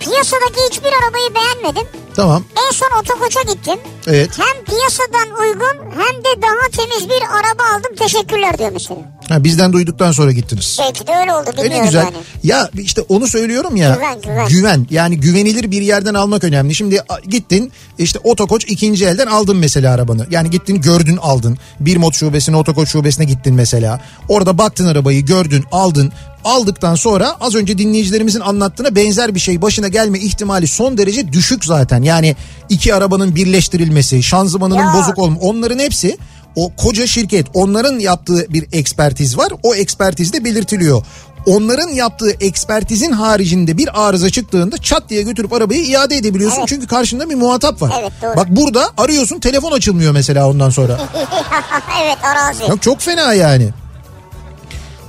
Piyasadaki 0.00 0.60
hiçbir 0.70 0.88
arabayı 0.88 1.34
beğenmedim. 1.34 1.88
Tamam 2.16 2.44
En 2.68 2.72
son 2.72 2.88
otokoça 3.00 3.42
gittim. 3.42 3.78
evet. 4.06 4.30
Hem 4.38 4.64
piyasadan 4.64 5.40
uygun 5.40 5.90
hem 5.90 6.24
de 6.24 6.42
daha 6.42 6.70
temiz 6.72 7.08
bir 7.08 7.22
araba 7.22 7.62
aldım. 7.76 7.94
Teşekkürler 7.98 8.58
diyor 8.58 8.70
mesela. 8.72 9.00
Ha, 9.28 9.44
bizden 9.44 9.72
duyduktan 9.72 10.12
sonra 10.12 10.32
gittiniz. 10.32 10.76
Belki 10.80 11.06
de 11.06 11.12
öyle 11.20 11.34
oldu 11.34 11.50
E 11.52 11.52
bilmiyorum 11.52 11.80
ne 11.80 11.84
güzel. 11.86 12.04
yani. 12.04 12.16
Ya 12.42 12.70
işte 12.74 13.00
onu 13.08 13.26
söylüyorum 13.26 13.76
ya. 13.76 13.94
Güven, 14.24 14.48
güven. 14.48 14.86
Yani 14.90 15.20
güvenilir 15.20 15.70
bir 15.70 15.82
yerden 15.82 16.14
almak 16.14 16.44
önemli. 16.44 16.74
Şimdi 16.74 17.02
gittin 17.28 17.72
işte 17.98 18.18
otokoç 18.24 18.64
ikinci 18.68 19.06
elden 19.06 19.26
aldın 19.26 19.56
mesela 19.56 19.94
arabanı. 19.94 20.26
Yani 20.30 20.50
gittin 20.50 20.80
gördün 20.80 21.16
aldın. 21.16 21.58
Bir 21.80 21.96
mod 21.96 22.12
şubesine 22.12 22.56
otokoç 22.56 22.88
şubesine 22.88 23.24
gittin 23.24 23.54
mesela. 23.54 24.00
Orada 24.28 24.58
baktın 24.58 24.86
arabayı 24.86 25.24
gördün 25.26 25.64
aldın. 25.72 26.12
Aldıktan 26.46 26.94
sonra 26.94 27.36
az 27.40 27.54
önce 27.54 27.78
dinleyicilerimizin 27.78 28.40
anlattığına 28.40 28.96
benzer 28.96 29.34
bir 29.34 29.40
şey 29.40 29.62
başına 29.62 29.88
gelme 29.88 30.18
ihtimali 30.18 30.66
son 30.66 30.98
derece 30.98 31.32
düşük 31.32 31.64
zaten. 31.64 32.02
Yani 32.02 32.36
iki 32.68 32.94
arabanın 32.94 33.34
birleştirilmesi, 33.34 34.22
şanzımanının 34.22 34.78
Ya. 34.78 34.94
bozuk 34.94 35.18
olma 35.18 35.36
onların 35.40 35.78
hepsi 35.78 36.18
o 36.56 36.72
koca 36.76 37.06
şirket 37.06 37.46
onların 37.54 37.98
yaptığı 37.98 38.46
bir 38.52 38.66
ekspertiz 38.72 39.38
var. 39.38 39.52
O 39.62 39.74
ekspertizde 39.74 40.44
belirtiliyor. 40.44 41.02
Onların 41.46 41.88
yaptığı 41.88 42.30
ekspertizin 42.30 43.12
haricinde 43.12 43.78
bir 43.78 44.06
arıza 44.08 44.30
çıktığında 44.30 44.78
çat 44.78 45.08
diye 45.08 45.22
götürüp 45.22 45.52
arabayı 45.52 45.84
iade 45.84 46.16
edebiliyorsun. 46.16 46.58
Evet. 46.58 46.68
Çünkü 46.68 46.86
karşında 46.86 47.30
bir 47.30 47.34
muhatap 47.34 47.82
var. 47.82 47.92
Evet, 48.00 48.12
doğru. 48.22 48.36
Bak 48.36 48.46
burada 48.50 48.90
arıyorsun 48.98 49.40
telefon 49.40 49.72
açılmıyor 49.72 50.12
mesela 50.12 50.48
ondan 50.50 50.70
sonra. 50.70 51.00
evet 52.02 52.18
arazi. 52.24 52.80
Çok 52.80 53.00
fena 53.00 53.32
yani. 53.32 53.68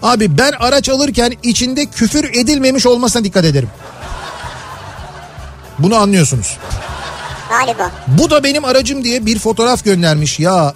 Abi 0.04 0.38
ben 0.38 0.52
araç 0.60 0.90
alırken 0.90 1.34
içinde 1.44 1.86
küfür 1.86 2.24
edilmemiş 2.34 2.86
olmasına 2.86 3.24
dikkat 3.24 3.46
ederim. 3.46 3.70
Bunu 5.80 5.96
anlıyorsunuz. 5.96 6.58
Galiba. 7.50 7.92
Bu 8.08 8.30
da 8.30 8.44
benim 8.44 8.66
aracım 8.66 9.04
diye 9.04 9.26
bir 9.26 9.40
fotoğraf 9.40 9.84
göndermiş. 9.84 10.40
Ya 10.40 10.74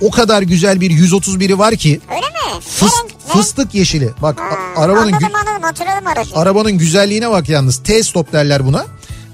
o 0.00 0.10
kadar 0.10 0.42
güzel 0.42 0.80
bir 0.80 0.90
131'i 0.90 1.58
var 1.58 1.76
ki 1.76 2.00
Öyle 2.10 2.20
mi? 2.20 2.62
fıs- 2.80 3.04
Ne 3.28 3.32
fıstık 3.32 3.74
yeşili. 3.74 4.10
Bak 4.22 4.40
Ha, 4.40 4.82
arabanın 4.82 5.12
gü- 5.12 5.14
anladım 5.16 5.34
anladım 5.48 5.62
hatırladım 5.62 6.06
aracı. 6.06 6.30
arabanın 6.34 6.72
güzelliğine 6.72 7.30
bak 7.30 7.48
yalnız. 7.48 7.82
T-stop 7.82 8.32
derler 8.32 8.66
buna. 8.66 8.84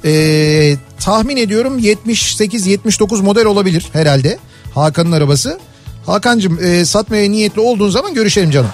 Ee, 0.04 0.76
tahmin 1.00 1.36
ediyorum 1.36 1.78
78-79 1.78 3.22
model 3.22 3.44
olabilir 3.44 3.86
herhalde. 3.92 4.38
Hakan'ın 4.74 5.12
arabası. 5.12 5.58
Hakan'cığım 6.06 6.64
e, 6.64 6.84
satmaya 6.84 7.30
niyetli 7.30 7.60
olduğun 7.60 7.90
zaman 7.90 8.14
görüşelim 8.14 8.50
canım. 8.50 8.70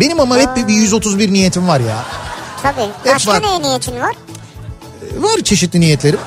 Benim 0.00 0.20
ama 0.20 0.38
hep 0.38 0.56
bir, 0.56 0.68
bir 0.68 0.74
131 0.74 1.32
niyetim 1.32 1.68
var 1.68 1.80
ya. 1.80 2.04
Tabii. 2.62 2.90
Hep 3.04 3.14
Başka 3.14 3.32
var. 3.32 3.42
neye 3.42 3.62
niyetin 3.62 4.00
var? 4.00 4.14
Var 5.18 5.40
çeşitli 5.44 5.80
niyetlerim. 5.80 6.20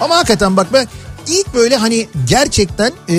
Ama 0.00 0.16
hakikaten 0.16 0.56
bak 0.56 0.66
ben 0.72 0.88
ilk 1.26 1.54
böyle 1.54 1.76
hani 1.76 2.08
gerçekten 2.28 2.92
e, 3.08 3.16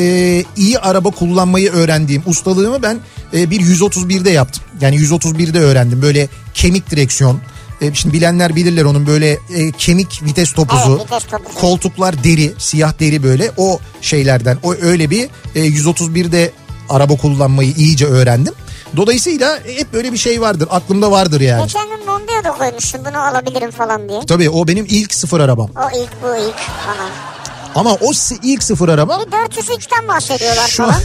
iyi 0.55 0.79
araba 0.79 1.09
kullanmayı 1.09 1.71
öğrendiğim 1.71 2.23
ustalığımı 2.25 2.83
ben 2.83 2.99
e, 3.33 3.49
bir 3.49 3.59
131'de 3.61 4.29
yaptım. 4.29 4.63
Yani 4.81 4.95
131'de 4.95 5.59
öğrendim. 5.59 6.01
Böyle 6.01 6.27
kemik 6.53 6.91
direksiyon. 6.91 7.39
E, 7.81 7.93
şimdi 7.93 8.15
bilenler 8.15 8.55
bilirler 8.55 8.83
onun 8.83 9.07
böyle 9.07 9.31
e, 9.55 9.71
kemik 9.77 10.23
vites 10.23 10.51
topuzu. 10.53 10.97
Evet, 10.99 11.11
vites 11.11 11.23
topuzu. 11.31 11.59
Koltuklar 11.59 12.23
deri, 12.23 12.53
siyah 12.57 12.99
deri 12.99 13.23
böyle 13.23 13.51
o 13.57 13.79
şeylerden. 14.01 14.57
O 14.63 14.73
öyle 14.73 15.09
bir 15.09 15.29
e, 15.55 15.59
131'de 15.67 16.51
araba 16.89 17.17
kullanmayı 17.17 17.73
iyice 17.77 18.05
öğrendim. 18.05 18.53
Dolayısıyla 18.97 19.59
hep 19.65 19.93
böyle 19.93 20.13
bir 20.13 20.17
şey 20.17 20.41
vardır. 20.41 20.67
Aklımda 20.71 21.11
vardır 21.11 21.41
yani. 21.41 21.63
Geçen 21.63 21.87
gün 21.87 22.05
Mondeo 22.05 22.43
da 22.43 22.51
koymuşsun 22.51 23.05
bunu 23.05 23.23
alabilirim 23.23 23.71
falan 23.71 24.09
diye. 24.09 24.19
Tabii 24.27 24.49
o 24.49 24.67
benim 24.67 24.85
ilk 24.89 25.13
sıfır 25.13 25.39
arabam. 25.39 25.69
O 25.77 25.97
ilk 25.97 26.23
bu 26.23 26.35
ilk 26.35 26.57
falan. 26.57 27.09
Ama 27.75 27.93
o 27.93 28.11
ilk 28.43 28.63
sıfır 28.63 28.89
araba 28.89 29.19
Bir 29.19 29.31
403'ten 29.31 30.07
bahsediyorlar 30.07 30.67
Şu- 30.67 30.83
falan. 30.83 31.01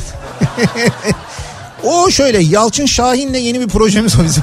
o 1.85 2.11
şöyle 2.11 2.39
Yalçın 2.39 2.87
Şahin'le 2.87 3.35
yeni 3.35 3.61
bir 3.61 3.69
projemiz 3.69 4.21
o 4.21 4.25
bizim. 4.25 4.43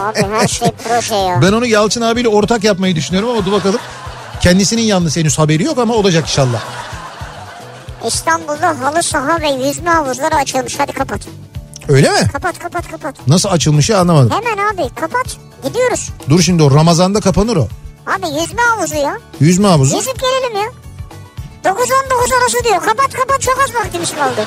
Abi 0.00 0.22
her 0.40 0.48
şey 0.48 0.68
proje 0.88 1.14
ya. 1.14 1.42
Ben 1.42 1.52
onu 1.52 1.66
Yalçın 1.66 2.00
abiyle 2.00 2.28
ortak 2.28 2.64
yapmayı 2.64 2.96
düşünüyorum 2.96 3.30
ama 3.30 3.46
dur 3.46 3.52
bakalım. 3.52 3.80
Kendisinin 4.40 4.82
yalnız 4.82 5.16
henüz 5.16 5.38
haberi 5.38 5.64
yok 5.64 5.78
ama 5.78 5.94
olacak 5.94 6.24
inşallah. 6.24 6.62
İstanbul'da 8.06 8.80
halı 8.80 9.02
saha 9.02 9.40
ve 9.40 9.48
yüzme 9.66 9.90
havuzları 9.90 10.34
açılmış. 10.34 10.78
Hadi 10.78 10.92
kapat. 10.92 11.20
Öyle 11.88 12.10
mi? 12.10 12.28
Kapat 12.32 12.58
kapat 12.58 12.88
kapat. 12.90 13.28
Nasıl 13.28 13.48
açılmış 13.48 13.90
ya 13.90 13.98
anlamadım. 14.00 14.30
Hemen 14.30 14.66
abi 14.74 14.94
kapat. 14.94 15.36
Gidiyoruz. 15.64 16.10
Dur 16.28 16.40
şimdi 16.42 16.62
o 16.62 16.70
Ramazan'da 16.74 17.20
kapanır 17.20 17.56
o. 17.56 17.68
Abi 18.06 18.40
yüzme 18.40 18.62
havuzu 18.62 18.94
ya. 18.94 19.18
Yüzme 19.40 19.68
havuzu. 19.68 19.96
Yüzüp 19.96 20.20
gelelim 20.20 20.56
ya. 20.56 20.70
9-19 21.72 21.74
arası 22.42 22.64
diyor. 22.64 22.80
Kapat 22.82 23.12
kapat 23.12 23.40
çok 23.42 23.58
az 23.64 23.74
vaktimiz 23.74 24.14
kaldı. 24.14 24.46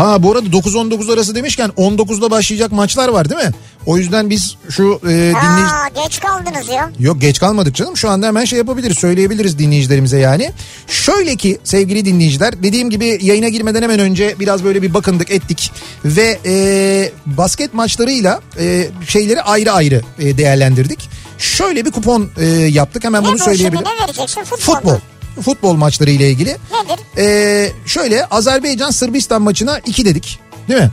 Ha 0.00 0.22
bu 0.22 0.32
arada 0.32 0.48
9-19 0.48 1.14
arası 1.14 1.34
demişken 1.34 1.70
19'da 1.70 2.30
başlayacak 2.30 2.72
maçlar 2.72 3.08
var 3.08 3.30
değil 3.30 3.40
mi? 3.40 3.50
O 3.86 3.96
yüzden 3.96 4.30
biz 4.30 4.56
şu 4.70 5.00
e, 5.02 5.08
dinleyici... 5.08 5.74
Aa 5.74 6.04
geç 6.04 6.20
kaldınız 6.20 6.68
ya. 6.68 6.90
Yok 6.98 7.20
geç 7.20 7.40
kalmadık 7.40 7.74
canım. 7.74 7.96
Şu 7.96 8.10
anda 8.10 8.26
hemen 8.26 8.44
şey 8.44 8.58
yapabiliriz. 8.58 8.98
Söyleyebiliriz 8.98 9.58
dinleyicilerimize 9.58 10.18
yani. 10.18 10.52
Şöyle 10.86 11.36
ki 11.36 11.58
sevgili 11.64 12.04
dinleyiciler 12.04 12.62
dediğim 12.62 12.90
gibi 12.90 13.18
yayına 13.22 13.48
girmeden 13.48 13.82
hemen 13.82 14.00
önce 14.00 14.36
biraz 14.40 14.64
böyle 14.64 14.82
bir 14.82 14.94
bakındık 14.94 15.30
ettik. 15.30 15.72
Ve 16.04 16.38
e, 16.46 17.12
basket 17.26 17.74
maçlarıyla 17.74 18.40
e, 18.58 18.88
şeyleri 19.08 19.42
ayrı 19.42 19.72
ayrı 19.72 20.02
e, 20.18 20.38
değerlendirdik. 20.38 21.08
Şöyle 21.38 21.84
bir 21.84 21.90
kupon 21.90 22.30
e, 22.38 22.46
yaptık 22.46 23.04
hemen 23.04 23.22
Ne 23.22 23.26
bunu 23.26 23.38
söyleyebilirim. 23.38 23.84
ne 23.84 24.04
vereceksin? 24.04 24.44
Futbol. 24.44 24.74
Futbol. 24.74 24.98
Futbol 25.42 25.74
maçları 25.74 26.10
ile 26.10 26.30
ilgili. 26.30 26.50
Nedir? 26.50 27.04
Ee, 27.18 27.72
şöyle 27.86 28.26
Azerbaycan 28.26 28.90
Sırbistan 28.90 29.42
maçına 29.42 29.78
2 29.78 30.04
dedik. 30.04 30.38
Değil 30.68 30.80
mi? 30.80 30.90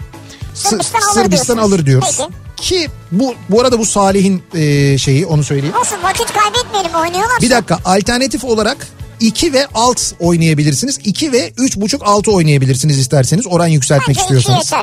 Sı- 0.53 0.69
Sırbistan 0.69 0.99
alır 1.01 1.13
Sırbistan 1.23 1.57
alır 1.57 1.85
diyoruz. 1.85 2.17
Peki. 2.17 2.31
Ki 2.57 2.87
bu 3.11 3.35
bu 3.49 3.61
arada 3.61 3.79
bu 3.79 3.85
Salih'in 3.85 4.43
e, 4.53 4.97
şeyi 4.97 5.25
onu 5.25 5.43
söyleyeyim. 5.43 5.75
Olsun 5.79 5.97
vakit 6.03 6.33
kaybetmeyelim 6.33 6.91
oynuyorlar. 6.95 7.41
Bir 7.41 7.49
dakika 7.49 7.79
alternatif 7.85 8.43
olarak 8.43 8.87
2 9.19 9.53
ve 9.53 9.67
alt 9.73 10.01
oynayabilirsiniz. 10.19 10.99
2 11.03 11.31
ve 11.31 11.49
3.5 11.49 12.03
altı 12.03 12.31
oynayabilirsiniz 12.31 12.97
isterseniz 12.99 13.47
oran 13.47 13.67
yükseltmek 13.67 14.17
Bence 14.17 14.21
istiyorsanız. 14.21 14.73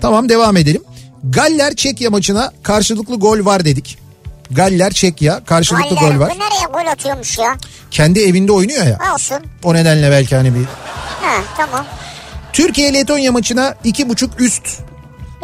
Tamam 0.00 0.28
devam 0.28 0.56
edelim. 0.56 0.82
Galler 1.24 1.76
Çekya 1.76 2.10
maçına 2.10 2.52
karşılıklı 2.62 3.16
gol 3.16 3.44
var 3.44 3.64
dedik. 3.64 3.98
Galler 4.54 4.90
Çekya 4.90 5.44
karşılıklı 5.44 5.94
Galler, 5.96 6.14
gol 6.14 6.20
var. 6.20 6.32
Bu 6.34 6.38
nereye 6.38 6.66
gol 6.72 6.92
atıyormuş 6.92 7.38
ya? 7.38 7.56
Kendi 7.90 8.20
evinde 8.20 8.52
oynuyor 8.52 8.86
ya. 8.86 8.98
Olsun. 9.14 9.38
O 9.64 9.74
nedenle 9.74 10.10
belki 10.10 10.36
hani 10.36 10.54
bir. 10.54 10.64
Ha 11.20 11.42
tamam. 11.56 11.86
Türkiye 12.52 12.94
Letonya 12.94 13.32
maçına 13.32 13.74
2.5 13.84 14.28
üst. 14.38 14.78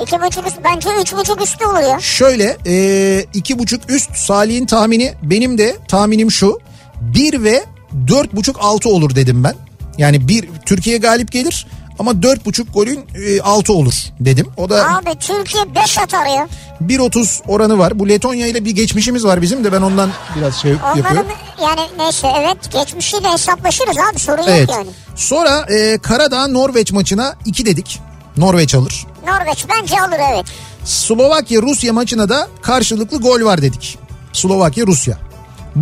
İki 0.02 0.22
buçuk 0.22 0.46
üst 0.46 0.56
bence 0.64 0.88
üç 1.02 1.12
buçuk 1.12 1.42
üstü 1.42 1.64
olur 1.64 1.82
ya. 1.90 2.00
Şöyle 2.00 2.56
e, 2.66 3.24
iki 3.34 3.58
buçuk 3.58 3.90
üst 3.90 4.16
Salih'in 4.16 4.66
tahmini 4.66 5.14
benim 5.22 5.58
de 5.58 5.76
tahminim 5.88 6.30
şu. 6.30 6.58
1 7.00 7.42
ve 7.44 7.64
dört 8.08 8.36
buçuk 8.36 8.56
altı 8.60 8.88
olur 8.88 9.14
dedim 9.14 9.44
ben. 9.44 9.54
Yani 9.98 10.28
bir 10.28 10.48
Türkiye 10.66 10.98
galip 10.98 11.32
gelir 11.32 11.66
ama 11.98 12.22
dört 12.22 12.46
buçuk 12.46 12.74
golün 12.74 13.00
e, 13.14 13.40
altı 13.40 13.72
olur 13.72 13.94
dedim. 14.20 14.46
O 14.56 14.70
da 14.70 14.96
Abi 14.96 15.18
Türkiye 15.20 15.74
5 15.74 15.98
atar 15.98 16.26
ya. 16.26 16.48
1.30 16.86 17.40
oranı 17.48 17.78
var. 17.78 17.98
Bu 17.98 18.08
Letonya 18.08 18.46
ile 18.46 18.64
bir 18.64 18.70
geçmişimiz 18.70 19.24
var 19.24 19.42
bizim 19.42 19.64
de 19.64 19.72
ben 19.72 19.82
ondan 19.82 20.10
biraz 20.38 20.54
şey 20.56 20.72
Onların 20.74 20.96
yapıyorum. 20.96 21.26
yani 21.62 21.80
neyse 21.98 22.28
evet 22.40 22.72
geçmişiyle 22.72 23.28
hesaplaşırız 23.32 23.96
abi 24.12 24.18
sorun 24.18 24.42
Evet. 24.48 24.68
yok 24.68 24.76
yani. 24.78 24.90
Sonra 25.16 25.66
e, 25.70 25.98
Karadağ 25.98 26.46
Norveç 26.46 26.92
maçına 26.92 27.34
2 27.44 27.66
dedik. 27.66 28.00
Norveç 28.36 28.74
alır. 28.74 29.06
Norveç 29.26 29.66
bence 29.70 30.00
alır 30.00 30.20
evet. 30.34 30.46
Slovakya 30.84 31.62
Rusya 31.62 31.92
maçına 31.92 32.28
da 32.28 32.48
karşılıklı 32.62 33.18
gol 33.18 33.40
var 33.44 33.62
dedik. 33.62 33.98
Slovakya 34.32 34.86
Rusya. 34.86 35.18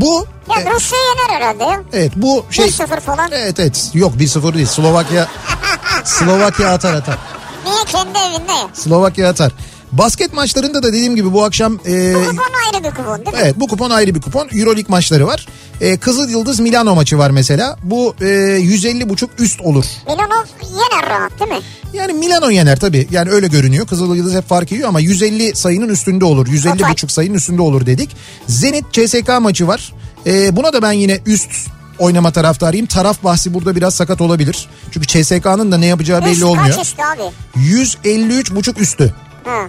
Bu 0.01 0.27
Ya 0.49 0.61
e, 0.61 0.71
Rusya 0.71 0.99
yener 0.99 1.35
herhalde 1.41 1.65
ya. 1.65 1.83
evet 1.93 2.13
bu 2.17 2.45
şey 2.51 2.67
1-0 2.67 3.01
falan. 3.01 3.29
Evet 3.33 3.61
evet 3.61 3.91
yok 3.95 4.13
1-0 4.15 4.55
değil 4.55 4.67
Slovakya 4.67 5.27
Slovakya 6.05 6.71
atar 6.71 6.95
atar. 6.95 7.19
Niye 7.65 7.85
kendi 7.87 8.19
evinde 8.19 8.53
ya? 8.53 8.69
Slovakya 8.75 9.29
atar. 9.29 9.53
Basket 9.93 10.33
maçlarında 10.33 10.83
da 10.83 10.89
dediğim 10.89 11.17
gibi 11.17 11.33
bu 11.33 11.45
akşam 11.45 11.75
e, 11.87 12.15
Bu 12.15 12.19
kupon 12.25 12.43
ayrı 12.67 12.85
bir 12.85 12.91
kupon 12.91 13.17
değil 13.19 13.37
mi? 13.37 13.43
evet 13.43 13.61
bu 13.61 13.67
kupon 13.69 13.91
ayrı 13.91 14.15
bir 14.15 14.21
kupon. 14.21 14.49
Euroleague 14.53 14.85
maçları 14.89 15.27
var. 15.27 15.47
E, 15.81 15.97
Kızıl 15.97 16.29
Yıldız 16.29 16.61
Milano 16.61 16.95
maçı 16.95 17.19
var 17.19 17.31
mesela. 17.31 17.77
Bu 17.83 18.15
e, 18.21 18.27
150 18.27 19.09
buçuk 19.09 19.31
üst 19.41 19.61
olur. 19.61 19.85
Milano 20.07 20.45
yener 20.63 21.11
rahat 21.11 21.41
değil 21.41 21.51
mi? 21.51 21.59
Yani 21.93 22.13
Milano 22.13 22.51
yener 22.51 22.81
tabii. 22.81 23.09
Yani 23.11 23.31
öyle 23.31 23.47
görünüyor. 23.49 23.87
Kızıl 23.87 24.15
Yıldız 24.17 24.35
hep 24.35 24.49
fark 24.49 24.73
yiyor 24.73 24.89
ama 24.89 25.01
150 25.01 25.57
sayının 25.57 25.89
üstünde 25.89 26.25
olur. 26.25 26.47
150 26.49 26.73
Atar. 26.73 26.91
buçuk 26.93 27.11
sayının 27.11 27.35
üstünde 27.35 27.63
olur 27.63 27.87
dedik. 27.87 28.17
Zenit 28.47 28.85
CSK 28.93 29.29
maçı 29.41 29.67
var. 29.67 29.93
E, 30.27 30.57
buna 30.57 30.73
da 30.73 30.83
ben 30.83 30.93
yine 30.93 31.21
üst 31.27 31.51
oynama 31.99 32.31
taraftarıyım. 32.33 32.87
Taraf 32.87 33.25
bahsi 33.25 33.55
burada 33.55 33.77
biraz 33.77 33.95
sakat 33.95 34.21
olabilir. 34.21 34.69
Çünkü 34.91 35.07
CSK'nın 35.07 35.73
da 35.73 35.79
ne 35.79 35.87
yapacağı 35.87 36.25
belli 36.25 36.33
Üst 36.33 36.43
olmuyor. 36.45 36.77
Kaç 36.77 36.87
üstü 36.87 37.03
abi? 37.03 37.23
153 37.57 38.55
buçuk 38.55 38.81
üstü. 38.81 39.15
Ha. 39.47 39.69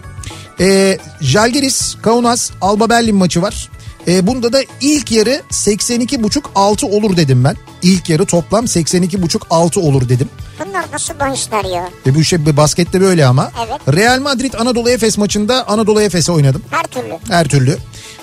E, 0.59 0.97
Jalgiris, 1.21 1.95
Kaunas, 2.01 2.51
Alba 2.61 2.89
Berlin 2.89 3.15
maçı 3.15 3.41
var. 3.41 3.69
E, 4.07 4.28
bunda 4.28 4.53
da 4.53 4.61
ilk 4.82 5.11
yarı 5.11 5.41
82 5.49 6.23
buçuk 6.23 6.51
6 6.55 6.88
olur 6.88 7.17
dedim 7.17 7.43
ben. 7.43 7.55
İlk 7.82 8.09
yarı 8.09 8.25
toplam 8.25 8.67
82 8.67 9.21
buçuk 9.21 9.47
6 9.49 9.80
olur 9.80 10.09
dedim. 10.09 10.30
Bunlar 10.65 10.86
nasıl 10.93 11.19
bahisler 11.19 11.65
ya? 11.65 11.89
E 12.05 12.15
bu 12.15 12.23
şey 12.23 12.57
baskette 12.57 13.01
böyle 13.01 13.25
ama. 13.25 13.51
Evet. 13.67 13.97
Real 13.97 14.21
Madrid 14.21 14.53
Anadolu 14.53 14.89
Efes 14.89 15.17
maçında 15.17 15.67
Anadolu 15.67 16.01
Efes'e 16.01 16.32
oynadım. 16.32 16.61
Her 16.71 16.84
türlü. 16.84 17.17
Her 17.28 17.47
türlü. 17.47 17.78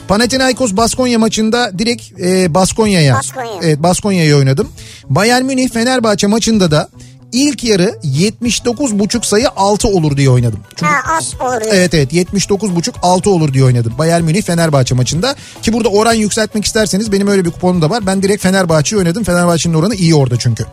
Panathinaikos 0.09 0.73
Baskonya 0.73 1.19
maçında 1.19 1.79
direkt 1.79 2.21
e, 2.21 2.55
Baskonya'ya. 2.55 3.15
Baskonya. 3.15 3.61
Evet 3.63 3.83
Baskonya'ya 3.83 4.37
oynadım. 4.37 4.69
Bayern 5.09 5.45
Münih 5.45 5.69
Fenerbahçe 5.69 6.27
maçında 6.27 6.71
da 6.71 6.89
ilk 7.35 7.65
yarı 7.65 7.99
79,5 8.05 9.27
sayı 9.27 9.49
6 9.57 9.89
olur 9.89 10.17
diye 10.17 10.31
oynadım. 10.31 10.61
Çünkü 10.77 10.93
Ha 10.93 11.17
az 11.17 11.35
olur. 11.41 11.63
Evet 11.73 11.95
evet 11.95 12.13
79,5 12.13 12.93
6 13.03 13.31
olur 13.31 13.53
diye 13.55 13.65
oynadım. 13.65 13.93
Bayern 13.99 14.23
Münih 14.25 14.43
Fenerbahçe 14.43 14.95
maçında. 14.95 15.35
Ki 15.63 15.73
burada 15.73 15.89
oran 15.89 16.15
yükseltmek 16.15 16.65
isterseniz 16.65 17.13
benim 17.13 17.29
öyle 17.29 17.45
bir 17.45 17.51
kuponum 17.51 17.83
da 17.83 17.91
var. 17.91 18.07
Ben 18.07 18.23
direkt 18.23 18.43
Fenerbahçe'yi 18.43 18.99
oynadım. 18.99 19.25
Fenerbahçe'nin 19.25 19.75
oranı 19.75 19.95
iyi 19.95 20.15
orada 20.15 20.39
çünkü. 20.39 20.67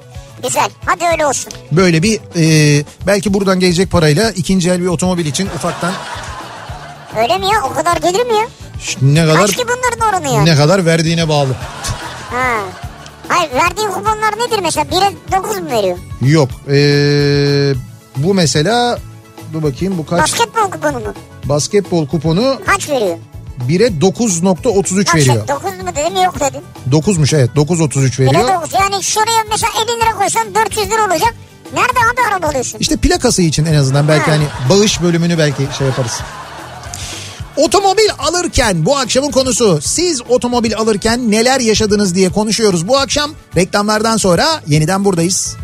Güzel. 0.44 0.70
Hadi 0.86 1.04
öyle 1.12 1.26
olsun. 1.26 1.54
Böyle 1.72 2.04
bir 2.04 2.20
e, 2.36 2.84
belki 3.08 3.34
buradan 3.34 3.60
gelecek 3.60 3.92
parayla 3.92 4.32
ikinci 4.32 4.70
el 4.70 4.82
bir 4.82 4.88
otomobil 4.88 5.26
için 5.26 5.46
ufaktan 5.56 5.94
Öyle 7.18 7.38
mi 7.38 7.46
ya? 7.46 7.52
O 7.72 7.74
kadar 7.74 7.98
gelir 7.98 8.26
mi 8.26 8.34
ya? 8.34 8.46
ne 9.02 9.26
kadar 9.26 9.42
Kaç 9.42 9.56
ki 9.56 9.64
bunların 9.68 10.10
oranı 10.10 10.36
ya? 10.36 10.44
ne 10.44 10.56
kadar 10.56 10.86
verdiğine 10.86 11.30
bağlı. 11.30 11.54
Ha. 12.32 12.58
Hayır 13.32 13.52
verdiğin 13.54 13.88
kuponlar 13.88 14.32
nedir 14.38 14.60
mesela? 14.64 14.86
1'e 14.86 15.14
9 15.38 15.58
mu 15.60 15.70
veriyor? 15.72 15.98
Yok 16.22 16.50
e, 16.70 16.76
bu 18.18 18.34
mesela 18.34 19.00
dur 19.54 19.64
bakayım 19.64 19.98
bu 19.98 20.06
kaç 20.06 20.20
Basketbol 20.22 20.72
kuponu 20.72 21.00
mu? 21.00 21.14
basketbol 21.46 22.08
kuponu 22.08 22.60
Kaç 22.66 22.90
veriyor? 22.90 23.18
1'e 23.70 23.88
9.33 23.88 25.08
Bak 25.08 25.16
veriyor. 25.16 25.36
sen 25.48 25.56
9 25.56 25.64
mu 25.72 25.96
dedim 25.96 26.24
yok 26.24 26.36
dedin. 26.40 26.62
9'muş 26.92 27.36
evet 27.36 27.50
9.33 27.56 28.22
1'e 28.22 28.26
veriyor. 28.26 28.62
9 28.62 28.74
yani 28.74 29.04
şuraya 29.04 29.44
mesela 29.50 29.72
50 29.92 30.02
lira 30.02 30.12
koysan 30.18 30.56
400 30.56 30.88
lira 30.92 31.06
olacak. 31.06 31.34
Nerede 31.74 32.00
abi 32.14 32.34
araba 32.34 32.48
alıyorsun? 32.48 32.80
İşte 32.80 32.98
plakası 32.98 33.42
için 33.42 33.66
en 33.66 33.74
azından 33.74 34.08
belki 34.08 34.26
Ha. 34.26 34.32
hani 34.32 34.44
bağış 34.70 35.02
bölümünü 35.02 35.38
belki 35.38 35.68
şey 35.78 35.88
yaparız. 35.88 36.20
Otomobil 37.58 38.10
alırken 38.20 38.86
bu 38.86 38.98
akşamın 38.98 39.32
konusu 39.32 39.80
siz 39.82 40.22
otomobil 40.30 40.78
alırken 40.78 41.32
neler 41.32 41.60
yaşadınız 41.60 42.16
diye 42.16 42.30
konuşuyoruz 42.30 42.88
bu 42.88 42.98
akşam. 42.98 43.32
Reklamlardan 43.56 44.18
sonra 44.18 44.62
yeniden 44.68 45.06
buradayız. 45.06 45.58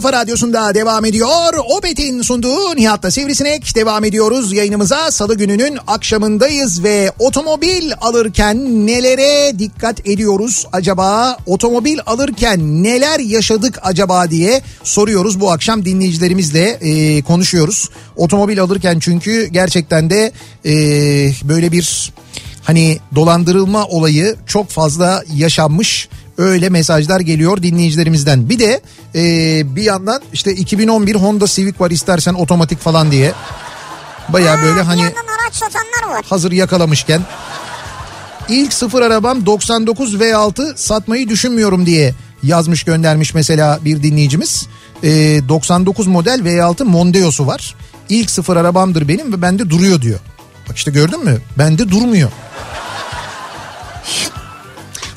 kafa 0.00 0.12
radyosunda 0.12 0.74
devam 0.74 1.04
ediyor. 1.04 1.54
Opet'in 1.76 2.22
sunduğu 2.22 2.76
Nihat'la 2.76 3.10
Sivrisinek 3.10 3.76
devam 3.76 4.04
ediyoruz 4.04 4.52
yayınımıza. 4.52 5.10
Salı 5.10 5.34
gününün 5.34 5.78
akşamındayız 5.86 6.84
ve 6.84 7.12
otomobil 7.18 7.92
alırken 8.00 8.86
nelere 8.86 9.58
dikkat 9.58 10.08
ediyoruz 10.08 10.66
acaba? 10.72 11.36
Otomobil 11.46 11.98
alırken 12.06 12.84
neler 12.84 13.20
yaşadık 13.20 13.78
acaba 13.82 14.30
diye 14.30 14.62
soruyoruz 14.84 15.40
bu 15.40 15.52
akşam 15.52 15.84
dinleyicilerimizle 15.84 16.68
e, 16.68 17.22
konuşuyoruz. 17.22 17.88
Otomobil 18.16 18.62
alırken 18.62 18.98
çünkü 18.98 19.46
gerçekten 19.46 20.10
de 20.10 20.32
e, 20.64 20.72
böyle 21.48 21.72
bir 21.72 22.12
hani 22.62 22.98
dolandırılma 23.14 23.86
olayı 23.86 24.36
çok 24.46 24.68
fazla 24.68 25.22
yaşanmış. 25.34 26.08
Öyle 26.40 26.68
mesajlar 26.68 27.20
geliyor 27.20 27.62
dinleyicilerimizden. 27.62 28.48
Bir 28.48 28.58
de 28.58 28.80
e, 29.14 29.22
bir 29.76 29.82
yandan 29.82 30.22
işte 30.32 30.52
2011 30.52 31.14
Honda 31.14 31.46
Civic 31.46 31.74
var 31.78 31.90
istersen 31.90 32.34
otomatik 32.34 32.80
falan 32.80 33.10
diye. 33.10 33.32
Baya 34.28 34.62
böyle 34.62 34.82
hani 34.82 35.02
araç 35.02 35.54
satanlar 35.54 36.16
var. 36.16 36.24
hazır 36.28 36.52
yakalamışken. 36.52 37.22
İlk 38.48 38.72
sıfır 38.72 39.02
arabam 39.02 39.46
99 39.46 40.14
V6 40.14 40.76
satmayı 40.76 41.28
düşünmüyorum 41.28 41.86
diye 41.86 42.14
yazmış 42.42 42.84
göndermiş 42.84 43.34
mesela 43.34 43.78
bir 43.84 44.02
dinleyicimiz. 44.02 44.66
E, 45.02 45.08
99 45.48 46.06
model 46.06 46.40
V6 46.40 46.84
Mondeo'su 46.84 47.46
var. 47.46 47.74
İlk 48.08 48.30
sıfır 48.30 48.56
arabamdır 48.56 49.08
benim 49.08 49.32
ve 49.32 49.42
bende 49.42 49.70
duruyor 49.70 50.02
diyor. 50.02 50.18
Bak 50.68 50.76
işte 50.76 50.90
gördün 50.90 51.24
mü? 51.24 51.38
Bende 51.58 51.90
durmuyor. 51.90 52.30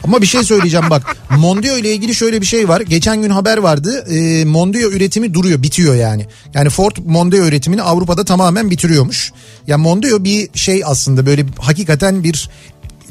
Ama 0.04 0.22
bir 0.22 0.28
şey 0.28 0.44
söyleyeceğim 0.44 0.86
bak. 0.90 1.18
Mondeo 1.38 1.78
ile 1.78 1.94
ilgili 1.94 2.16
şöyle 2.16 2.42
bir 2.42 2.46
şey 2.46 2.68
var. 2.68 2.82
Geçen 2.82 3.22
gün 3.22 3.30
haber 3.30 3.58
vardı. 3.58 4.06
E, 4.10 4.46
Mondeo 4.46 4.90
üretimi 4.90 5.34
duruyor, 5.34 5.64
bitiyor 5.64 5.96
yani. 5.96 6.26
Yani 6.54 6.70
Ford 6.70 6.96
Mondeo 7.06 7.46
üretimini 7.46 7.82
Avrupa'da 7.82 8.26
tamamen 8.26 8.70
bitiriyormuş. 8.70 9.32
Ya 9.68 9.78
Mondeo 9.78 10.24
bir 10.24 10.50
şey 10.54 10.82
aslında 10.86 11.26
böyle 11.26 11.46
hakikaten 11.60 12.24
bir 12.24 12.50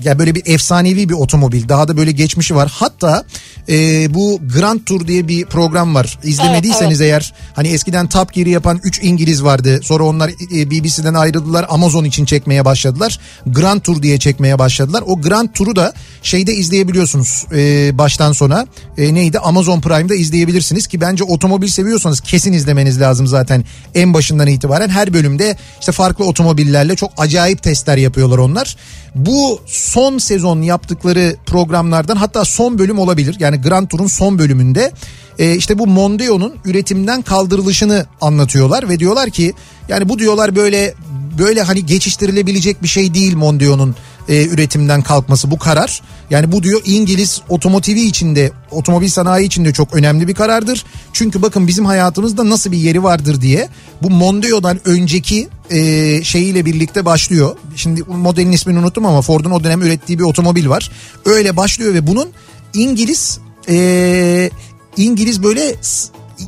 ya 0.04 0.18
böyle 0.18 0.34
bir 0.34 0.42
efsanevi 0.46 1.08
bir 1.08 1.14
otomobil. 1.14 1.68
Daha 1.68 1.88
da 1.88 1.96
böyle 1.96 2.12
geçmişi 2.12 2.56
var. 2.56 2.72
Hatta 2.74 3.24
e, 3.68 4.14
bu 4.14 4.40
Grand 4.54 4.80
Tour 4.80 5.06
diye 5.06 5.28
bir 5.28 5.46
program 5.46 5.94
var. 5.94 6.18
İzlemediyseniz 6.24 7.00
Evet, 7.00 7.10
eğer 7.10 7.34
hani 7.54 7.68
eskiden 7.68 8.06
Top 8.06 8.32
Gear'i 8.32 8.50
yapan 8.50 8.80
3 8.84 9.00
İngiliz 9.02 9.44
vardı. 9.44 9.80
Sonra 9.82 10.04
onlar 10.04 10.30
e, 10.56 10.70
BBC'den 10.70 11.14
ayrıldılar. 11.14 11.66
Amazon 11.68 12.04
için 12.04 12.24
çekmeye 12.24 12.64
başladılar. 12.64 13.18
Grand 13.46 13.80
Tour 13.80 14.02
diye 14.02 14.18
çekmeye 14.18 14.58
başladılar. 14.58 15.04
O 15.06 15.20
Grand 15.20 15.48
Tour'u 15.48 15.76
da 15.76 15.92
şeyde 16.22 16.54
izleyebiliyorsunuz 16.54 17.46
e, 17.52 17.90
baştan 17.98 18.32
sona. 18.32 18.66
E, 18.98 19.14
neydi? 19.14 19.38
Amazon 19.38 19.80
Prime'da 19.80 20.14
izleyebilirsiniz 20.14 20.86
ki 20.86 21.00
bence 21.00 21.24
otomobil 21.24 21.68
seviyorsanız 21.68 22.20
kesin 22.20 22.52
izlemeniz 22.52 23.00
lazım 23.00 23.26
zaten 23.26 23.64
en 23.94 24.14
başından 24.14 24.46
itibaren. 24.46 24.88
Her 24.88 25.14
bölümde 25.14 25.56
işte 25.80 25.92
farklı 25.92 26.24
otomobillerle 26.24 26.96
çok 26.96 27.10
acayip 27.16 27.62
testler 27.62 27.96
yapıyorlar 27.96 28.38
onlar. 28.38 28.76
Bu 29.14 29.60
son 29.82 30.18
sezon 30.18 30.62
yaptıkları 30.62 31.36
programlardan 31.46 32.16
hatta 32.16 32.44
son 32.44 32.78
bölüm 32.78 32.98
olabilir. 32.98 33.36
Yani 33.38 33.60
Grand 33.60 33.88
Tour'un 33.88 34.06
son 34.06 34.38
bölümünde 34.38 34.92
e, 35.38 35.54
işte 35.56 35.78
bu 35.78 35.86
Mondeo'nun 35.86 36.54
üretimden 36.64 37.22
kaldırılışını 37.22 38.06
anlatıyorlar 38.20 38.88
ve 38.88 38.98
diyorlar 38.98 39.30
ki 39.30 39.52
yani 39.88 40.08
bu 40.08 40.18
diyorlar 40.18 40.56
böyle 40.56 40.94
böyle 41.38 41.62
hani 41.62 41.86
geçiştirilebilecek 41.86 42.82
bir 42.82 42.88
şey 42.88 43.14
değil 43.14 43.36
Mondeo'nun 43.36 43.94
e, 44.28 44.46
üretimden 44.46 45.02
kalkması 45.02 45.50
bu 45.50 45.58
karar. 45.58 46.02
Yani 46.30 46.52
bu 46.52 46.62
diyor 46.62 46.80
İngiliz 46.84 47.40
otomotivi 47.48 48.00
içinde 48.00 48.52
otomobil 48.70 49.08
sanayi 49.08 49.46
içinde 49.46 49.72
çok 49.72 49.94
önemli 49.94 50.28
bir 50.28 50.34
karardır. 50.34 50.84
Çünkü 51.12 51.42
bakın 51.42 51.66
bizim 51.66 51.84
hayatımızda 51.86 52.48
nasıl 52.48 52.72
bir 52.72 52.78
yeri 52.78 53.02
vardır 53.02 53.40
diye 53.40 53.68
bu 54.02 54.10
Mondeo'dan 54.10 54.80
önceki 54.84 55.48
e, 55.70 56.20
şeyiyle 56.24 56.64
birlikte 56.64 57.04
başlıyor. 57.04 57.56
Şimdi 57.76 58.02
modelin 58.02 58.52
ismini 58.52 58.78
unuttum 58.78 59.06
ama 59.06 59.22
Ford'un 59.22 59.50
o 59.50 59.64
dönem 59.64 59.82
ürettiği 59.82 60.18
bir 60.18 60.24
otomobil 60.24 60.68
var. 60.68 60.90
Öyle 61.24 61.56
başlıyor 61.56 61.94
ve 61.94 62.06
bunun 62.06 62.28
İngiliz 62.74 63.38
e, 63.68 64.50
İngiliz 64.96 65.42
böyle 65.42 65.74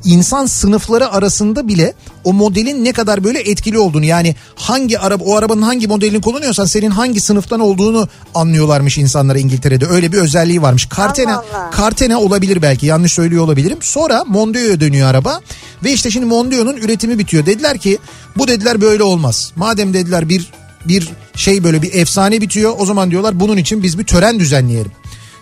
insan 0.04 0.46
sınıfları 0.46 1.12
arasında 1.12 1.68
bile 1.68 1.94
o 2.24 2.32
modelin 2.32 2.84
ne 2.84 2.92
kadar 2.92 3.24
böyle 3.24 3.38
etkili 3.38 3.78
olduğunu 3.78 4.04
yani 4.04 4.36
hangi 4.54 4.98
araba 4.98 5.24
o 5.24 5.36
arabanın 5.36 5.62
hangi 5.62 5.86
modelini 5.88 6.20
kullanıyorsan 6.20 6.64
senin 6.64 6.90
hangi 6.90 7.20
sınıftan 7.20 7.60
olduğunu 7.60 8.08
anlıyorlarmış 8.34 8.98
insanlara 8.98 9.38
İngiltere'de 9.38 9.86
öyle 9.86 10.12
bir 10.12 10.18
özelliği 10.18 10.62
varmış. 10.62 10.88
Cartena 10.96 11.36
Allah 11.36 11.44
Allah. 11.54 11.70
Cartena 11.76 12.20
olabilir 12.20 12.62
belki 12.62 12.86
yanlış 12.86 13.12
söylüyor 13.12 13.44
olabilirim. 13.44 13.78
Sonra 13.80 14.24
Mondeo'ya 14.24 14.80
dönüyor 14.80 15.08
araba 15.08 15.40
ve 15.84 15.92
işte 15.92 16.10
şimdi 16.10 16.26
Mondeo'nun 16.26 16.76
üretimi 16.76 17.18
bitiyor. 17.18 17.46
Dediler 17.46 17.78
ki 17.78 17.98
bu 18.36 18.48
dediler 18.48 18.80
böyle 18.80 19.02
olmaz. 19.02 19.52
Madem 19.56 19.94
dediler 19.94 20.28
bir 20.28 20.50
bir 20.84 21.08
şey 21.36 21.64
böyle 21.64 21.82
bir 21.82 21.94
efsane 21.94 22.40
bitiyor 22.40 22.74
o 22.78 22.86
zaman 22.86 23.10
diyorlar 23.10 23.40
bunun 23.40 23.56
için 23.56 23.82
biz 23.82 23.98
bir 23.98 24.04
tören 24.04 24.40
düzenleyelim. 24.40 24.92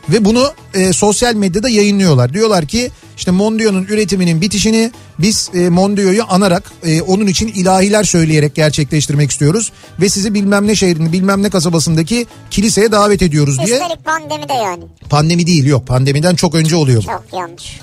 Ve 0.08 0.24
bunu 0.24 0.52
e, 0.74 0.92
sosyal 0.92 1.34
medyada 1.34 1.68
yayınlıyorlar. 1.68 2.34
Diyorlar 2.34 2.66
ki 2.66 2.90
işte 3.16 3.30
Mondeo'nun 3.30 3.84
üretiminin 3.84 4.40
bitişini 4.40 4.92
biz 5.18 5.50
e, 5.54 5.68
Mondeo'yu 5.68 6.24
anarak 6.28 6.72
e, 6.84 7.02
onun 7.02 7.26
için 7.26 7.48
ilahiler 7.48 8.04
söyleyerek 8.04 8.54
gerçekleştirmek 8.54 9.30
istiyoruz. 9.30 9.72
Ve 10.00 10.08
sizi 10.08 10.34
bilmem 10.34 10.66
ne 10.66 10.74
şehrinin 10.74 11.12
bilmem 11.12 11.42
ne 11.42 11.50
kasabasındaki 11.50 12.26
kiliseye 12.50 12.92
davet 12.92 13.22
ediyoruz 13.22 13.58
diye. 13.66 13.76
Üstelik 13.76 14.04
pandemi 14.04 14.48
de 14.48 14.52
yani. 14.52 14.84
Pandemi 15.10 15.46
değil 15.46 15.64
yok 15.64 15.86
pandemiden 15.86 16.34
çok 16.34 16.54
önce 16.54 16.76
oluyor. 16.76 17.02
Çok 17.02 17.24
yanlış. 17.32 17.80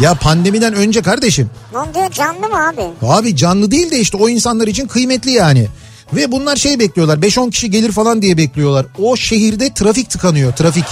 Ya 0.00 0.14
pandemiden 0.14 0.74
önce 0.74 1.02
kardeşim. 1.02 1.50
Mondeo 1.72 2.10
canlı 2.10 2.48
mı 2.48 2.68
abi? 2.68 2.82
Abi 3.02 3.36
canlı 3.36 3.70
değil 3.70 3.90
de 3.90 3.98
işte 3.98 4.16
o 4.16 4.28
insanlar 4.28 4.68
için 4.68 4.86
kıymetli 4.86 5.30
yani. 5.30 5.68
Ve 6.12 6.32
bunlar 6.32 6.56
şey 6.56 6.78
bekliyorlar 6.78 7.18
5-10 7.18 7.50
kişi 7.50 7.70
gelir 7.70 7.92
falan 7.92 8.22
diye 8.22 8.36
bekliyorlar. 8.36 8.86
O 8.98 9.16
şehirde 9.16 9.74
trafik 9.74 10.10
tıkanıyor 10.10 10.52
trafik. 10.52 10.84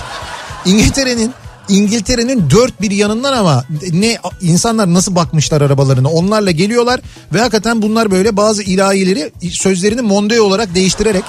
İngiltere'nin 0.65 1.33
İngiltere'nin 1.69 2.51
dört 2.51 2.81
bir 2.81 2.91
yanından 2.91 3.33
ama 3.33 3.65
ne 3.93 4.19
insanlar 4.41 4.95
nasıl 4.95 5.15
bakmışlar 5.15 5.61
arabalarına 5.63 6.09
onlarla 6.09 6.51
geliyorlar 6.51 7.01
ve 7.33 7.39
hakikaten 7.39 7.83
bunlar 7.83 8.11
böyle 8.11 8.37
bazı 8.37 8.63
ilahileri 8.63 9.33
sözlerini 9.51 10.03
Mondeo 10.03 10.45
olarak 10.45 10.75
değiştirerek 10.75 11.25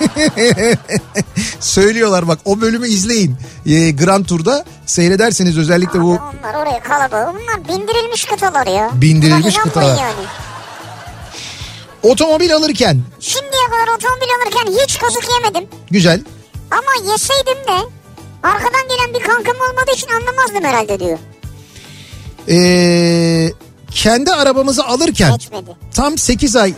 söylüyorlar 1.60 2.28
bak 2.28 2.38
o 2.44 2.60
bölümü 2.60 2.88
izleyin 2.88 3.36
ee, 3.66 3.90
Grand 3.90 4.24
Tour'da 4.24 4.64
seyrederseniz 4.86 5.58
özellikle 5.58 6.00
bu 6.00 6.12
Abi 6.12 6.20
onlar 6.40 6.54
oraya 6.54 6.80
kalabalık. 6.82 7.40
Bunlar 7.40 7.78
bindirilmiş 7.78 8.24
kıtalar 8.24 8.66
ya. 8.66 8.90
Bindirilmiş 8.94 9.56
kıtalar. 9.56 9.98
Yani. 9.98 10.26
Otomobil 12.10 12.54
alırken 12.54 13.02
Şimdiye 13.20 13.64
kadar 13.70 13.96
otomobil 13.96 14.28
alırken 14.42 14.84
hiç 14.84 14.98
kazık 14.98 15.24
yemedim. 15.34 15.68
güzel 15.90 16.20
Ama 16.70 17.10
yeseydim 17.12 17.64
de 17.68 17.88
arkadan 18.42 18.88
gelen 18.88 19.14
bir 19.14 19.20
kankam 19.26 19.56
olmadığı 19.70 19.90
için 19.96 20.08
anlamazdım 20.08 20.64
herhalde 20.64 21.00
diyor. 21.00 21.18
Ee, 22.48 23.52
kendi 23.90 24.30
arabamızı 24.32 24.84
alırken 24.84 25.32
Geçmedi. 25.32 25.70
tam 25.94 26.18
8 26.18 26.56
ay 26.56 26.74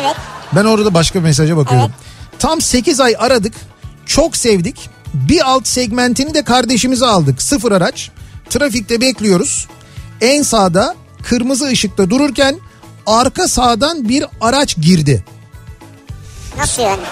Evet. 0.00 0.16
ben 0.52 0.64
orada 0.64 0.94
başka 0.94 1.18
bir 1.18 1.24
mesaja 1.24 1.56
bakıyorum. 1.56 1.92
Evet. 1.96 2.38
Tam 2.40 2.60
8 2.60 3.00
ay 3.00 3.14
aradık. 3.18 3.54
Çok 4.06 4.36
sevdik. 4.36 4.90
Bir 5.14 5.50
alt 5.50 5.66
segmentini 5.66 6.34
de 6.34 6.42
kardeşimize 6.44 7.06
aldık. 7.06 7.42
Sıfır 7.42 7.72
araç. 7.72 8.10
Trafikte 8.50 9.00
bekliyoruz. 9.00 9.68
En 10.20 10.42
sağda 10.42 10.94
kırmızı 11.22 11.66
ışıkta 11.66 12.10
dururken 12.10 12.56
arka 13.06 13.48
sağdan 13.48 14.08
bir 14.08 14.24
araç 14.40 14.76
girdi. 14.76 15.24
Nasıl 16.58 16.82
yani? 16.82 17.02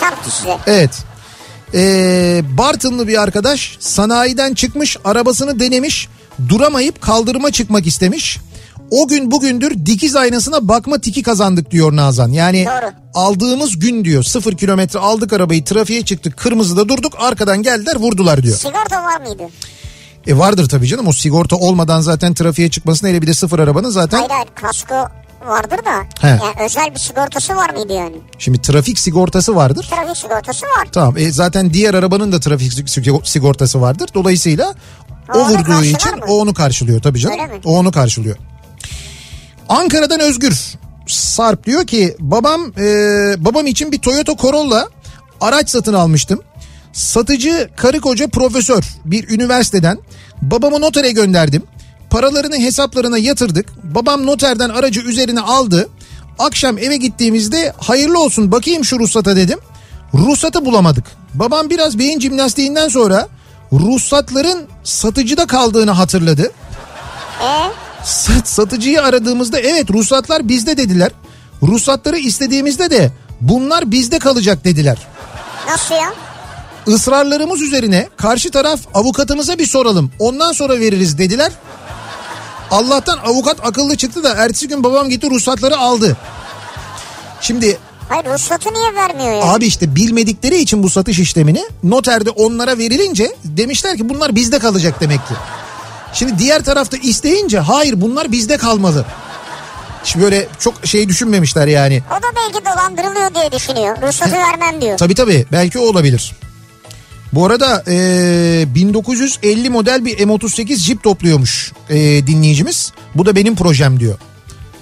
Çarptı 0.00 0.30
size. 0.30 0.58
Evet. 0.66 0.90
Ee, 1.74 2.42
Bartınlı 2.58 3.08
bir 3.08 3.22
arkadaş 3.22 3.76
sanayiden 3.80 4.54
çıkmış 4.54 4.96
arabasını 5.04 5.60
denemiş 5.60 6.08
duramayıp 6.48 7.00
kaldırıma 7.00 7.50
çıkmak 7.50 7.86
istemiş. 7.86 8.38
O 8.90 9.08
gün 9.08 9.30
bugündür 9.30 9.86
dikiz 9.86 10.16
aynasına 10.16 10.68
bakma 10.68 10.98
tiki 11.00 11.22
kazandık 11.22 11.70
diyor 11.70 11.96
Nazan. 11.96 12.28
Yani 12.28 12.66
Doğru. 12.66 12.92
aldığımız 13.14 13.78
gün 13.78 14.04
diyor 14.04 14.22
sıfır 14.22 14.56
kilometre 14.56 14.98
aldık 14.98 15.32
arabayı 15.32 15.64
trafiğe 15.64 16.04
çıktık 16.04 16.36
kırmızıda 16.36 16.88
durduk 16.88 17.12
arkadan 17.18 17.62
geldiler 17.62 17.96
vurdular 17.96 18.42
diyor. 18.42 18.56
Sigorta 18.56 19.02
var 19.02 19.20
mıydı? 19.20 19.42
E 20.26 20.38
vardır 20.38 20.68
tabii 20.68 20.86
canım 20.86 21.08
o 21.08 21.12
sigorta 21.12 21.56
olmadan 21.56 22.00
zaten 22.00 22.34
trafiğe 22.34 22.70
çıkmasına 22.70 23.08
hele 23.08 23.22
bir 23.22 23.26
de 23.26 23.34
sıfır 23.34 23.58
arabanın 23.58 23.90
zaten. 23.90 24.18
Hayır 24.18 24.30
hayır 24.30 24.48
kasko 24.54 24.94
vardır 25.46 25.78
da. 25.84 26.02
He. 26.20 26.28
Yani 26.28 26.54
özel 26.64 26.94
bir 26.94 26.98
sigortası 27.00 27.56
var 27.56 27.70
mıydı 27.70 27.92
yani? 27.92 28.16
Şimdi 28.38 28.62
trafik 28.62 28.98
sigortası 28.98 29.56
vardır. 29.56 29.86
Trafik 29.90 30.16
sigortası 30.16 30.66
var. 30.66 30.88
Tamam 30.92 31.16
e, 31.18 31.30
zaten 31.32 31.72
diğer 31.72 31.94
arabanın 31.94 32.32
da 32.32 32.40
trafik 32.40 32.72
sig- 32.72 33.26
sigortası 33.26 33.80
vardır. 33.80 34.08
Dolayısıyla 34.14 34.74
o 35.34 35.38
O 35.38 35.48
vurduğu 35.48 35.84
için 35.84 36.16
mı? 36.18 36.24
o 36.28 36.38
onu 36.40 36.54
karşılıyor 36.54 37.02
tabii 37.02 37.18
canım. 37.18 37.36
O 37.64 37.78
onu 37.78 37.92
karşılıyor. 37.92 38.36
Ankara'dan 39.68 40.20
Özgür 40.20 40.74
Sarp 41.06 41.66
diyor 41.66 41.86
ki 41.86 42.16
babam 42.20 42.72
e, 42.78 42.84
babam 43.38 43.66
için 43.66 43.92
bir 43.92 43.98
Toyota 43.98 44.36
Corolla 44.36 44.88
araç 45.40 45.70
satın 45.70 45.94
almıştım. 45.94 46.42
Satıcı 46.92 47.70
karı 47.76 48.00
koca 48.00 48.28
profesör 48.28 48.82
bir 49.04 49.28
üniversiteden 49.28 49.98
babamı 50.42 50.80
notere 50.80 51.10
gönderdim. 51.10 51.62
Paralarını 52.10 52.56
hesaplarına 52.56 53.18
yatırdık. 53.18 53.66
Babam 53.94 54.26
noterden 54.26 54.68
aracı 54.70 55.00
üzerine 55.00 55.40
aldı. 55.40 55.88
Akşam 56.38 56.78
eve 56.78 56.96
gittiğimizde 56.96 57.72
hayırlı 57.78 58.22
olsun 58.22 58.52
bakayım 58.52 58.84
şu 58.84 58.98
ruhsata 58.98 59.36
dedim. 59.36 59.58
Ruhsatı 60.14 60.64
bulamadık. 60.64 61.04
Babam 61.34 61.70
biraz 61.70 61.98
beyin 61.98 62.20
jimnastiğinden 62.20 62.88
sonra 62.88 63.28
ruhsatların 63.72 64.66
satıcıda 64.84 65.46
kaldığını 65.46 65.90
hatırladı. 65.90 66.52
Sat, 68.04 68.48
satıcıyı 68.48 69.02
aradığımızda 69.02 69.60
evet 69.60 69.90
ruhsatlar 69.90 70.48
bizde 70.48 70.76
dediler. 70.76 71.10
Ruhsatları 71.62 72.18
istediğimizde 72.18 72.90
de 72.90 73.10
bunlar 73.40 73.90
bizde 73.90 74.18
kalacak 74.18 74.64
dediler. 74.64 74.98
nasıl 75.68 75.94
ya? 75.94 76.12
Israrlarımız 76.86 77.62
üzerine 77.62 78.08
karşı 78.16 78.50
taraf 78.50 78.80
avukatımıza 78.94 79.58
bir 79.58 79.66
soralım 79.66 80.10
ondan 80.18 80.52
sonra 80.52 80.80
veririz 80.80 81.18
dediler. 81.18 81.52
Allah'tan 82.70 83.18
avukat 83.18 83.66
akıllı 83.66 83.96
çıktı 83.96 84.24
da 84.24 84.34
ertesi 84.34 84.68
gün 84.68 84.84
babam 84.84 85.08
gitti 85.08 85.30
ruhsatları 85.30 85.76
aldı. 85.76 86.16
Şimdi 87.40 87.78
Hayır 88.08 88.24
ruhsatı 88.24 88.74
niye 88.74 88.94
vermiyor 88.94 89.32
ya? 89.32 89.42
abi 89.42 89.66
işte 89.66 89.96
bilmedikleri 89.96 90.58
için 90.58 90.82
bu 90.82 90.90
satış 90.90 91.18
işlemini 91.18 91.64
noterde 91.82 92.30
onlara 92.30 92.78
verilince 92.78 93.36
demişler 93.44 93.96
ki 93.96 94.08
bunlar 94.08 94.34
bizde 94.34 94.58
kalacak 94.58 95.00
demek 95.00 95.28
ki. 95.28 95.34
Şimdi 96.12 96.38
diğer 96.38 96.64
tarafta 96.64 96.96
isteyince 96.96 97.58
hayır 97.58 98.00
bunlar 98.00 98.32
bizde 98.32 98.56
kalmalı. 98.56 99.04
Şimdi 100.04 100.24
böyle 100.24 100.48
çok 100.58 100.86
şey 100.86 101.08
düşünmemişler 101.08 101.66
yani. 101.66 102.02
O 102.10 102.22
da 102.22 102.26
belki 102.36 102.64
dolandırılıyor 102.66 103.34
diye 103.34 103.52
düşünüyor. 103.52 104.02
Ruhsatı 104.02 104.32
vermem 104.32 104.80
diyor. 104.80 104.98
Tabii 104.98 105.14
tabii 105.14 105.46
belki 105.52 105.78
o 105.78 105.82
olabilir. 105.82 106.32
Bu 107.36 107.46
arada 107.46 107.84
e, 107.88 108.74
1950 108.74 109.70
model 109.70 110.04
bir 110.04 110.18
M38 110.18 110.76
Jeep 110.76 111.02
topluyormuş 111.02 111.72
e, 111.90 111.96
dinleyicimiz. 112.26 112.92
Bu 113.14 113.26
da 113.26 113.36
benim 113.36 113.56
projem 113.56 114.00
diyor. 114.00 114.18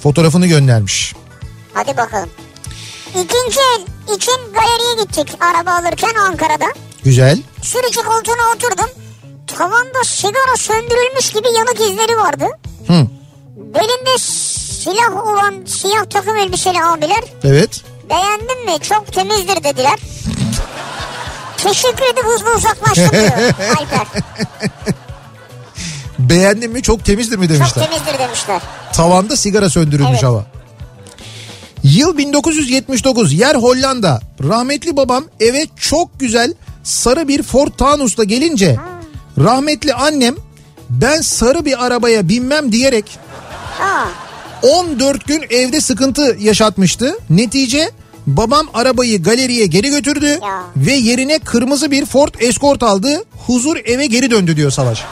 Fotoğrafını 0.02 0.46
göndermiş. 0.46 1.14
Hadi 1.72 1.96
bakalım. 1.96 2.30
İkinci 3.10 3.58
el 3.76 3.82
için 4.16 4.32
galeriye 4.52 5.04
gittik 5.04 5.28
araba 5.40 5.70
alırken 5.70 6.14
Ankara'da. 6.14 6.66
Güzel. 7.04 7.38
Sürücü 7.62 8.00
koltuğuna 8.02 8.54
oturdum. 8.56 8.90
Tavanda 9.46 10.04
sigara 10.04 10.56
söndürülmüş 10.56 11.30
gibi 11.30 11.48
yanık 11.56 11.80
izleri 11.80 12.16
vardı. 12.18 12.44
Hı. 12.86 13.06
Belinde 13.56 14.18
silah 14.18 15.26
olan 15.26 15.64
siyah 15.66 16.04
takım 16.10 16.36
elbiseli 16.36 16.82
abiler 16.82 17.24
Evet. 17.44 17.82
beğendin 18.10 18.64
mi 18.64 18.80
çok 18.82 19.12
temizdir 19.12 19.64
dediler. 19.64 19.98
Teşekkür 21.64 22.04
edip 22.12 22.24
hızlı 22.24 22.54
uzaklaştım 22.56 23.10
diyor 23.12 23.30
Alper. 23.78 24.06
Beğendin 26.18 26.70
mi 26.72 26.82
çok 26.82 27.04
temizdir 27.04 27.36
mi 27.38 27.48
Çok 27.48 27.56
demişler. 27.56 27.84
temizdir 27.90 28.18
demişler. 28.18 28.62
Tavanda 28.92 29.36
sigara 29.36 29.70
söndürülmüş 29.70 30.10
Evet. 30.12 30.22
hava. 30.22 30.46
Yıl 31.82 32.18
1979 32.18 33.32
yer 33.32 33.54
Hollanda. 33.54 34.20
Rahmetli 34.48 34.96
babam 34.96 35.24
eve 35.40 35.66
çok 35.76 36.20
güzel 36.20 36.54
sarı 36.82 37.28
bir 37.28 37.42
Ford 37.42 37.72
Taunus'la 37.78 38.24
gelince 38.24 38.76
rahmetli 39.38 39.94
annem 39.94 40.34
ben 40.90 41.20
sarı 41.20 41.64
bir 41.64 41.84
arabaya 41.86 42.28
binmem 42.28 42.72
diyerek 42.72 43.18
Aa, 43.82 44.04
14 44.62 45.24
gün 45.26 45.44
evde 45.50 45.80
sıkıntı 45.80 46.36
yaşatmıştı. 46.40 47.14
Netice 47.30 47.90
babam 48.26 48.66
arabayı 48.74 49.22
galeriye 49.22 49.66
geri 49.66 49.90
götürdü 49.90 50.26
Ya. 50.42 50.62
ve 50.76 50.92
yerine 50.92 51.38
kırmızı 51.38 51.90
bir 51.90 52.06
Ford 52.06 52.34
Escort 52.40 52.82
aldı. 52.82 53.24
Huzur 53.46 53.76
eve 53.84 54.06
geri 54.06 54.30
döndü 54.30 54.56
diyor 54.56 54.70
Savaş. 54.70 55.04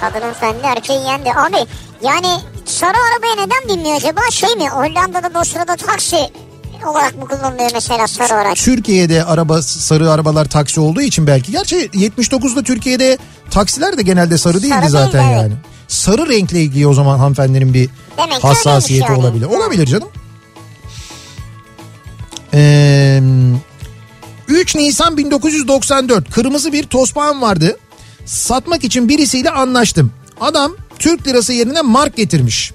kadının 0.00 0.32
fendi 0.32 0.58
erkeği 0.62 0.98
yendi. 1.04 1.30
Abi 1.32 1.56
yani 2.02 2.40
sarı 2.64 2.96
arabaya 2.96 3.44
neden 3.46 3.68
binmiyor 3.76 3.96
acaba? 3.96 4.20
Şey 4.30 4.54
mi 4.56 4.68
Hollanda'da 4.68 5.34
da 5.34 5.40
o 5.40 5.44
sırada 5.44 5.76
taksi 5.76 6.16
olarak 6.86 7.18
mı 7.18 7.28
kullanılıyor 7.28 7.70
mesela 7.74 8.06
sarı 8.06 8.34
araç? 8.34 8.64
Türkiye'de 8.64 9.24
araba 9.24 9.62
sarı 9.62 10.10
arabalar 10.10 10.44
taksi 10.44 10.80
olduğu 10.80 11.00
için 11.02 11.26
belki. 11.26 11.52
Gerçi 11.52 11.76
79'da 11.76 12.62
Türkiye'de 12.62 13.18
taksiler 13.50 13.96
de 13.98 14.02
genelde 14.02 14.38
sarı 14.38 14.62
değildi 14.62 14.74
Sarı 14.80 14.90
zaten 14.90 15.24
evet. 15.24 15.36
yani. 15.42 15.52
Sarı 15.88 16.28
renkle 16.28 16.60
ilgili 16.62 16.86
o 16.86 16.94
zaman 16.94 17.18
hanımefendinin 17.18 17.74
bir 17.74 17.90
Demek 18.18 18.44
hassasiyeti 18.44 19.12
yani. 19.12 19.20
olabilir. 19.20 19.46
Olabilir 19.46 19.86
canım. 19.86 20.08
Ee, 22.54 23.22
3 24.48 24.74
Nisan 24.74 25.16
1994 25.16 26.30
kırmızı 26.30 26.72
bir 26.72 26.82
tospağım 26.86 27.42
vardı. 27.42 27.76
Satmak 28.26 28.84
için 28.84 29.08
birisiyle 29.08 29.50
anlaştım. 29.50 30.12
Adam 30.40 30.76
Türk 30.98 31.26
lirası 31.26 31.52
yerine 31.52 31.82
mark 31.82 32.16
getirmiş. 32.16 32.72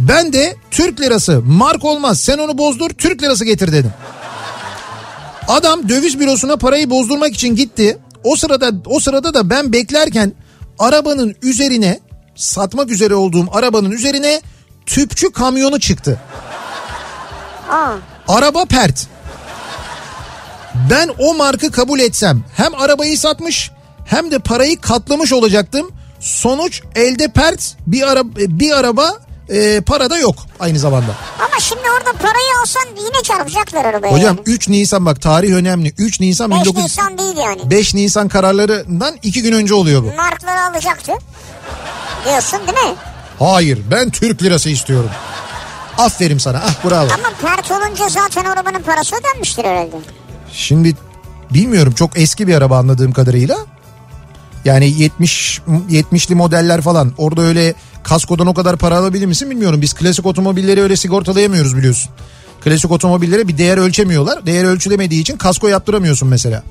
Ben 0.00 0.32
de 0.32 0.56
Türk 0.70 1.00
lirası 1.00 1.42
mark 1.42 1.84
olmaz 1.84 2.20
sen 2.20 2.38
onu 2.38 2.58
bozdur 2.58 2.90
Türk 2.90 3.22
lirası 3.22 3.44
getir 3.44 3.72
dedim. 3.72 3.92
Adam 5.48 5.88
döviz 5.88 6.20
bürosuna 6.20 6.56
parayı 6.56 6.90
bozdurmak 6.90 7.34
için 7.34 7.56
gitti. 7.56 7.98
O 8.24 8.36
sırada 8.36 8.70
o 8.86 9.00
sırada 9.00 9.34
da 9.34 9.50
ben 9.50 9.72
beklerken 9.72 10.32
arabanın 10.78 11.34
üzerine 11.42 12.00
satmak 12.34 12.90
üzere 12.90 13.14
olduğum 13.14 13.46
arabanın 13.52 13.90
üzerine 13.90 14.42
tüpçü 14.86 15.32
kamyonu 15.32 15.80
çıktı. 15.80 16.20
Aa, 17.70 17.92
Araba 18.28 18.64
pert. 18.64 19.06
Ben 20.90 21.10
o 21.18 21.34
markı 21.34 21.72
kabul 21.72 22.00
etsem 22.00 22.44
hem 22.56 22.74
arabayı 22.74 23.18
satmış 23.18 23.70
hem 24.06 24.30
de 24.30 24.38
parayı 24.38 24.80
katlamış 24.80 25.32
olacaktım. 25.32 25.90
Sonuç 26.20 26.82
elde 26.94 27.28
pert 27.28 27.76
bir 27.86 28.02
araba 28.02 28.28
bir 28.36 28.72
araba 28.72 29.18
e, 29.48 29.80
para 29.80 30.10
da 30.10 30.18
yok 30.18 30.36
aynı 30.60 30.78
zamanda. 30.78 31.14
ama 31.38 31.60
şimdi 31.60 31.82
orada 31.98 32.12
parayı 32.12 32.60
alsan 32.62 32.82
yine 32.98 33.22
çarpacaklar 33.22 33.84
arabaya. 33.84 34.12
Hocam 34.12 34.36
yani. 34.36 34.40
3 34.46 34.68
Nisan 34.68 35.06
bak 35.06 35.20
tarih 35.22 35.52
önemli. 35.54 35.94
3 35.98 36.20
Nisan 36.20 36.50
5 36.50 36.56
19 36.56 36.82
Nisan 36.82 37.18
değil 37.18 37.36
yani. 37.36 37.70
5 37.70 37.94
Nisan 37.94 38.28
kararlarından 38.28 39.14
2 39.22 39.42
gün 39.42 39.52
önce 39.52 39.74
oluyor 39.74 40.02
bu. 40.02 40.16
Markları 40.16 40.60
alacaktı. 40.62 41.12
Diyorsun 42.24 42.58
değil 42.58 42.88
mi? 42.88 42.94
Hayır 43.38 43.78
ben 43.90 44.10
Türk 44.10 44.42
lirası 44.42 44.70
istiyorum. 44.70 45.10
Aferin 45.98 46.38
sana 46.38 46.62
ah 46.66 46.84
bravo. 46.84 47.08
Ama 47.14 47.32
pert 47.42 47.70
olunca 47.70 48.08
zaten 48.08 48.44
arabanın 48.44 48.82
parası 48.82 49.16
ödenmiştir 49.16 49.64
herhalde. 49.64 49.96
Şimdi 50.54 50.94
bilmiyorum 51.54 51.92
çok 51.92 52.18
eski 52.18 52.46
bir 52.46 52.54
araba 52.54 52.78
anladığım 52.78 53.12
kadarıyla. 53.12 53.56
Yani 54.64 54.90
70 54.90 55.60
70'li 55.90 56.34
modeller 56.34 56.80
falan. 56.80 57.12
Orada 57.18 57.42
öyle 57.42 57.74
kaskodan 58.02 58.46
o 58.46 58.54
kadar 58.54 58.76
para 58.76 58.96
alabilir 58.96 59.26
misin 59.26 59.50
bilmiyorum. 59.50 59.82
Biz 59.82 59.92
klasik 59.92 60.26
otomobilleri 60.26 60.82
öyle 60.82 60.96
sigortalayamıyoruz 60.96 61.76
biliyorsun. 61.76 62.10
Klasik 62.64 62.90
otomobillere 62.90 63.48
bir 63.48 63.58
değer 63.58 63.78
ölçemiyorlar. 63.78 64.46
Değer 64.46 64.64
ölçülemediği 64.64 65.20
için 65.20 65.36
kasko 65.36 65.68
yaptıramıyorsun 65.68 66.28
mesela. 66.28 66.62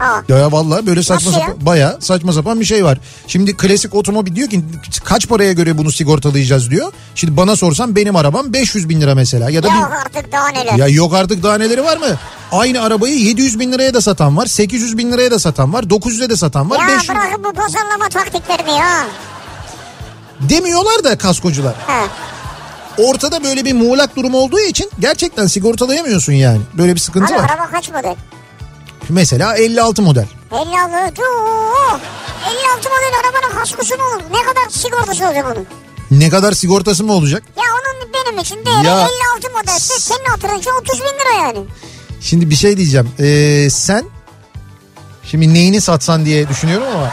Aa, 0.00 0.20
Ya, 0.28 0.52
vallahi 0.52 0.86
böyle 0.86 1.02
saçma 1.02 1.30
Nasıl 1.30 1.40
sapan 1.40 1.66
baya 1.66 1.96
saçma 2.00 2.32
sapan 2.32 2.60
bir 2.60 2.64
şey 2.64 2.84
var. 2.84 2.98
Şimdi 3.26 3.56
klasik 3.56 3.94
otomobil 3.94 4.36
diyor 4.36 4.48
ki 4.50 4.64
kaç 5.04 5.28
paraya 5.28 5.52
göre 5.52 5.78
bunu 5.78 5.92
sigortalayacağız 5.92 6.70
diyor. 6.70 6.92
Şimdi 7.14 7.36
bana 7.36 7.56
sorsan 7.56 7.96
benim 7.96 8.16
arabam 8.16 8.52
500 8.52 8.88
bin 8.88 9.00
lira 9.00 9.14
mesela 9.14 9.50
ya 9.50 9.62
da 9.62 9.68
ya 9.68 9.74
bir- 9.74 9.96
artık 10.06 10.32
daha 10.32 10.48
neler. 10.48 10.74
ya 10.74 10.88
yok 10.88 11.14
artık 11.14 11.42
daha 11.42 11.58
neleri 11.58 11.84
var 11.84 11.96
mı? 11.96 12.06
Aynı 12.52 12.82
arabayı 12.82 13.18
700 13.18 13.58
bin 13.60 13.72
liraya 13.72 13.94
da 13.94 14.00
satan 14.00 14.36
var, 14.36 14.46
800 14.46 14.98
bin 14.98 15.12
liraya 15.12 15.30
da 15.30 15.38
satan 15.38 15.72
var, 15.72 15.82
900'e 15.82 16.30
de 16.30 16.36
satan 16.36 16.70
var, 16.70 16.80
Ya 16.80 16.88
500 16.96 17.08
bırakın 17.08 17.44
bu 17.44 17.52
pazarlama 17.52 18.08
taktiklerini 18.08 18.78
ya. 18.78 19.06
demiyorlar 20.40 21.04
da 21.04 21.18
kaskocular. 21.18 21.74
Ha. 21.86 22.00
Ortada 22.98 23.44
böyle 23.44 23.64
bir 23.64 23.72
muğlak 23.72 24.16
durum 24.16 24.34
olduğu 24.34 24.60
için 24.60 24.90
gerçekten 25.00 25.46
sigortalayamıyorsun 25.46 26.32
yani. 26.32 26.60
Böyle 26.74 26.94
bir 26.94 27.00
sıkıntı 27.00 27.34
Abi 27.34 27.42
var. 27.42 27.50
araba 27.50 27.70
kaç 27.70 27.88
model? 27.90 28.14
Mesela 29.08 29.56
56 29.56 30.02
model. 30.02 30.26
56. 30.52 31.22
Oo, 31.22 31.98
56 32.50 32.88
model 32.88 33.12
arabanın 33.24 33.58
kaskosu 33.58 33.94
mu 33.96 34.02
olur? 34.14 34.22
Ne 34.30 34.42
kadar 34.42 34.70
sigortası 34.70 35.24
olacak 35.26 35.46
onun? 35.56 35.66
Ne 36.10 36.28
kadar 36.30 36.52
sigortası 36.52 37.04
mı 37.04 37.12
olacak? 37.12 37.42
Ya 37.56 37.62
onun 37.64 38.12
benim 38.14 38.38
için 38.38 38.56
değeri 38.66 38.86
Ya. 38.86 39.08
56 39.40 39.50
modelse 39.58 40.00
senin 40.00 40.24
hatırınca 40.24 40.70
30 40.80 41.00
bin 41.00 41.04
lira 41.06 41.46
yani. 41.46 41.58
Şimdi 42.20 42.50
bir 42.50 42.54
şey 42.56 42.76
diyeceğim. 42.76 43.10
Ee, 43.20 43.68
sen 43.70 44.04
şimdi 45.24 45.54
neyini 45.54 45.80
satsan 45.80 46.24
diye 46.26 46.48
düşünüyorum 46.48 46.86
ama 46.96 47.12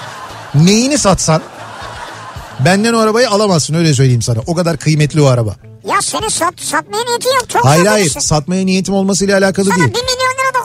neyini 0.65 0.97
satsan 0.97 1.41
benden 2.65 2.93
o 2.93 2.99
arabayı 2.99 3.29
alamazsın 3.29 3.73
öyle 3.73 3.93
söyleyeyim 3.93 4.21
sana. 4.21 4.39
O 4.47 4.55
kadar 4.55 4.77
kıymetli 4.77 5.21
o 5.21 5.25
araba. 5.25 5.55
Ya 5.89 6.01
senin 6.01 6.27
sat, 6.29 6.53
satmaya 6.61 7.03
niyetin 7.03 7.29
yok. 7.29 7.49
Çok 7.49 7.65
Hayır 7.65 7.85
hayır 7.85 8.09
satmaya 8.19 8.65
niyetim 8.65 8.93
olmasıyla 8.93 9.37
alakalı 9.37 9.65
Sana 9.65 9.75
değil. 9.77 9.89
1 9.89 9.93
milyon 9.93 10.22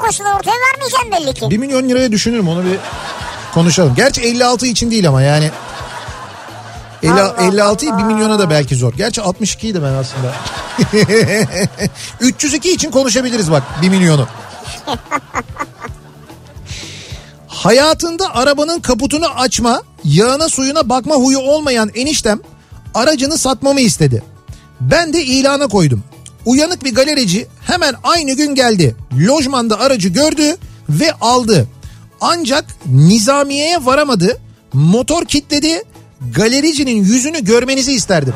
koşulur 0.09 0.31
ortaya 0.31 0.57
vermeyeceksin 0.57 1.13
belli 1.13 1.35
ki. 1.35 1.51
1 1.51 1.59
milyon 1.59 1.89
liraya 1.89 2.13
düşünürüm 2.13 2.49
onu 2.49 2.65
bir 2.65 2.79
konuşalım. 3.55 3.95
Gerçi 3.95 4.21
56 4.21 4.67
için 4.67 4.91
değil 4.91 5.09
ama 5.09 5.23
yani. 5.23 5.51
50, 7.03 7.13
Allah 7.13 7.35
56'yı 7.39 7.91
1 7.91 7.97
Allah. 7.97 8.05
milyona 8.05 8.39
da 8.39 8.51
belki 8.51 8.77
zor. 8.77 8.93
Gerçi 8.95 9.21
62'ydi 9.21 9.83
ben 9.83 9.93
aslında. 9.93 10.35
302 12.21 12.73
için 12.73 12.91
konuşabiliriz 12.91 13.51
bak 13.51 13.63
1 13.83 13.89
milyonu. 13.89 14.27
Hayatında 17.49 18.35
arabanın 18.35 18.81
kaputunu 18.81 19.27
açma, 19.27 19.83
yağına 20.05 20.49
suyuna 20.49 20.89
bakma 20.89 21.15
huyu 21.15 21.39
olmayan 21.39 21.91
eniştem 21.95 22.41
aracını 22.95 23.39
satmamı 23.39 23.81
istedi. 23.81 24.23
Ben 24.81 25.13
de 25.13 25.25
ilana 25.25 25.69
koydum. 25.69 26.05
Uyanık 26.49 26.85
bir 26.85 26.95
galerici 26.95 27.47
hemen 27.67 27.95
aynı 28.03 28.33
gün 28.33 28.55
geldi. 28.55 28.97
Lojmanda 29.29 29.81
aracı 29.81 30.09
gördü 30.09 30.57
ve 30.89 31.13
aldı. 31.21 31.69
Ancak 32.21 32.65
nizamiyeye 32.87 33.85
varamadı. 33.85 34.39
Motor 34.73 35.25
kitledi. 35.25 35.83
Galericinin 36.35 37.05
yüzünü 37.05 37.45
görmenizi 37.45 37.93
isterdim. 37.93 38.35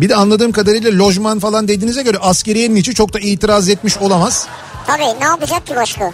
Bir 0.00 0.08
de 0.08 0.16
anladığım 0.16 0.52
kadarıyla 0.52 0.98
lojman 1.04 1.38
falan 1.38 1.68
dediğinize 1.68 2.02
göre 2.02 2.18
askeriyenin 2.18 2.76
içi 2.76 2.94
çok 2.94 3.12
da 3.12 3.18
itiraz 3.18 3.68
etmiş 3.68 3.96
olamaz. 3.98 4.46
Tabii 4.86 5.20
ne 5.20 5.24
yapacak 5.24 5.66
ki 5.66 5.76
başka? 5.76 6.12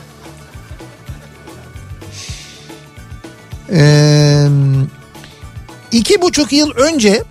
Ee, 3.72 4.46
iki 5.92 6.22
buçuk 6.22 6.52
yıl 6.52 6.70
önce 6.70 7.24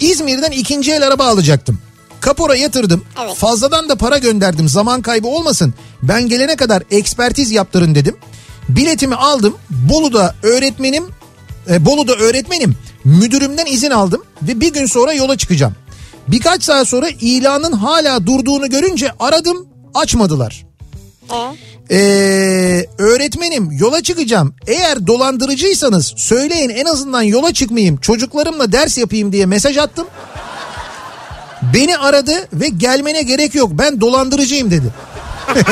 İzmir'den 0.00 0.50
ikinci 0.50 0.92
el 0.92 1.06
araba 1.06 1.26
alacaktım. 1.26 1.78
Kapora 2.20 2.56
yatırdım. 2.56 3.04
Evet. 3.24 3.36
Fazladan 3.36 3.88
da 3.88 3.96
para 3.96 4.18
gönderdim. 4.18 4.68
Zaman 4.68 5.02
kaybı 5.02 5.28
olmasın. 5.28 5.74
Ben 6.02 6.28
gelene 6.28 6.56
kadar 6.56 6.82
ekspertiz 6.90 7.50
yaptırın 7.50 7.94
dedim. 7.94 8.16
Biletimi 8.68 9.14
aldım. 9.14 9.56
Bolu'da 9.70 10.34
öğretmenim 10.42 11.04
e, 11.70 11.84
Bolu'da 11.84 12.14
öğretmenim. 12.14 12.76
Müdürümden 13.04 13.66
izin 13.66 13.90
aldım 13.90 14.22
ve 14.42 14.60
bir 14.60 14.72
gün 14.72 14.86
sonra 14.86 15.12
yola 15.12 15.36
çıkacağım. 15.36 15.74
Birkaç 16.28 16.62
saat 16.64 16.88
sonra 16.88 17.08
ilanın 17.20 17.72
hala 17.72 18.26
durduğunu 18.26 18.70
görünce 18.70 19.12
aradım 19.20 19.68
açmadılar. 19.94 20.65
Ee, 21.90 22.86
öğretmenim 22.98 23.72
yola 23.72 24.02
çıkacağım. 24.02 24.54
Eğer 24.66 25.06
dolandırıcıysanız 25.06 26.12
söyleyin 26.16 26.68
en 26.70 26.84
azından 26.84 27.22
yola 27.22 27.52
çıkmayayım. 27.52 27.96
Çocuklarımla 27.96 28.72
ders 28.72 28.98
yapayım 28.98 29.32
diye 29.32 29.46
mesaj 29.46 29.76
attım. 29.76 30.06
Beni 31.74 31.98
aradı 31.98 32.48
ve 32.52 32.68
gelmene 32.68 33.22
gerek 33.22 33.54
yok 33.54 33.70
ben 33.72 34.00
dolandırıcıyım 34.00 34.70
dedi. 34.70 34.86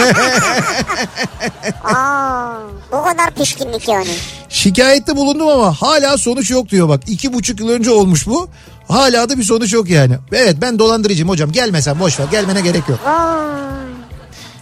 Aa, 1.84 2.56
bu 2.92 3.02
kadar 3.04 3.30
pişkinlik 3.34 3.88
yani. 3.88 4.08
Şikayette 4.48 5.16
bulundum 5.16 5.48
ama 5.48 5.72
hala 5.72 6.18
sonuç 6.18 6.50
yok 6.50 6.68
diyor 6.68 6.88
bak. 6.88 7.00
iki 7.06 7.32
buçuk 7.32 7.60
yıl 7.60 7.68
önce 7.68 7.90
olmuş 7.90 8.26
bu. 8.26 8.48
Hala 8.88 9.28
da 9.28 9.38
bir 9.38 9.42
sonuç 9.42 9.72
yok 9.72 9.90
yani. 9.90 10.16
Evet 10.32 10.56
ben 10.60 10.78
dolandırıcıyım 10.78 11.28
hocam 11.28 11.52
gelmesen 11.52 12.00
boş 12.00 12.20
ver 12.20 12.26
gelmene 12.30 12.60
gerek 12.60 12.88
yok. 12.88 12.98
Vay. 13.06 13.63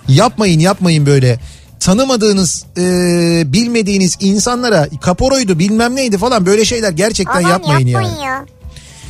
Yapmayın 0.08 0.60
yapmayın 0.60 1.06
böyle. 1.06 1.38
Tanımadığınız 1.80 2.64
e, 2.78 2.82
bilmediğiniz 3.52 4.16
insanlara 4.20 4.88
kaporoydu 5.00 5.58
bilmem 5.58 5.96
neydi 5.96 6.18
falan 6.18 6.46
böyle 6.46 6.64
şeyler 6.64 6.90
gerçekten 6.90 7.38
Aman 7.38 7.48
yapmayın, 7.50 7.86
yapmayın 7.86 8.14
yani. 8.16 8.24
ya. 8.26 8.46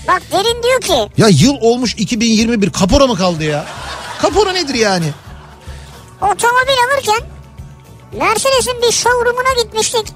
Bak 0.08 0.22
derin 0.32 0.62
diyor 0.62 0.80
ki 0.80 1.12
Ya 1.20 1.28
yıl 1.28 1.54
olmuş 1.60 1.94
2021 1.98 2.70
kapora 2.70 3.06
mı 3.06 3.16
kaldı 3.16 3.44
ya? 3.44 3.64
Kapora 4.22 4.52
nedir 4.52 4.74
yani? 4.74 5.06
otomobil 6.20 6.76
alırken 6.92 7.20
Mercedes'in 8.18 8.82
bir 8.82 8.92
showroom'una 8.92 9.62
gitmiştik. 9.62 10.06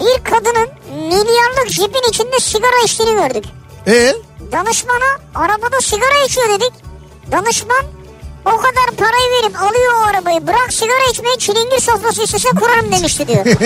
Bir 0.00 0.24
kadının 0.24 0.68
milyarlık 0.96 1.68
jipin 1.70 2.08
içinde 2.08 2.40
sigara 2.40 2.84
içtiğini 2.84 3.14
gördük. 3.14 3.44
E 3.86 4.14
Danışmana 4.52 5.18
arabada 5.34 5.80
sigara 5.80 6.24
içiyor 6.26 6.48
dedik. 6.48 6.72
Danışman 7.32 7.84
o 8.48 8.56
kadar 8.56 8.96
parayı 8.96 9.42
verip 9.42 9.62
alıyor 9.62 9.92
o 10.00 10.06
arabayı 10.06 10.46
bırak 10.46 10.72
sigara 10.72 11.10
içmeyi 11.10 11.38
çilingir 11.38 11.80
sofrası 11.80 12.22
istese 12.22 12.48
kurarım 12.48 12.92
demişti 12.92 13.28
diyor. 13.28 13.44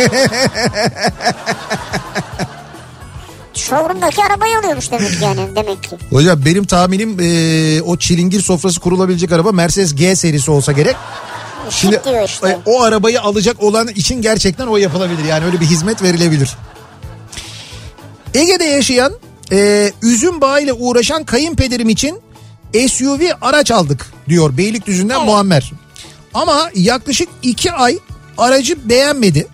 Showroom'daki 3.55 4.25
arabayı 4.25 4.59
alıyormuş 4.59 4.91
demek 4.91 5.23
yani 5.23 5.57
demek 5.57 5.83
ki. 5.83 5.97
hocam 6.11 6.41
benim 6.45 6.65
tahminim 6.65 7.17
e, 7.21 7.83
o 7.83 7.97
çilingir 7.97 8.41
sofrası 8.41 8.81
kurulabilecek 8.81 9.33
araba 9.33 9.53
Mercedes 9.53 9.95
G 9.95 10.17
serisi 10.17 10.51
olsa 10.51 10.73
gerek. 10.73 10.97
Şimdi 11.71 12.01
diyor 12.05 12.25
işte. 12.25 12.49
e, 12.49 12.59
o 12.67 12.83
arabayı 12.83 13.21
alacak 13.21 13.63
olan 13.63 13.89
için 13.89 14.23
gerçekten 14.23 14.67
o 14.67 14.77
yapılabilir. 14.77 15.25
Yani 15.25 15.45
öyle 15.45 15.61
bir 15.61 15.67
hizmet 15.67 16.03
verilebilir. 16.03 16.57
Ege'de 18.35 18.65
yaşayan 18.65 19.13
e, 19.53 19.93
üzüm 20.03 20.41
bağıyla 20.41 20.75
uğraşan 20.75 21.25
kayınpederim 21.25 21.89
için 21.89 22.21
SUV 22.89 23.21
araç 23.43 23.71
aldık 23.71 24.12
diyor 24.29 24.57
Beylikdüzü'nden 24.57 25.17
Evet. 25.17 25.27
Muammer. 25.27 25.73
Ama 26.35 26.71
yaklaşık 26.75 27.29
iki 27.43 27.73
ay 27.73 27.99
aracı 28.39 28.89
beğenmedi. 28.89 29.47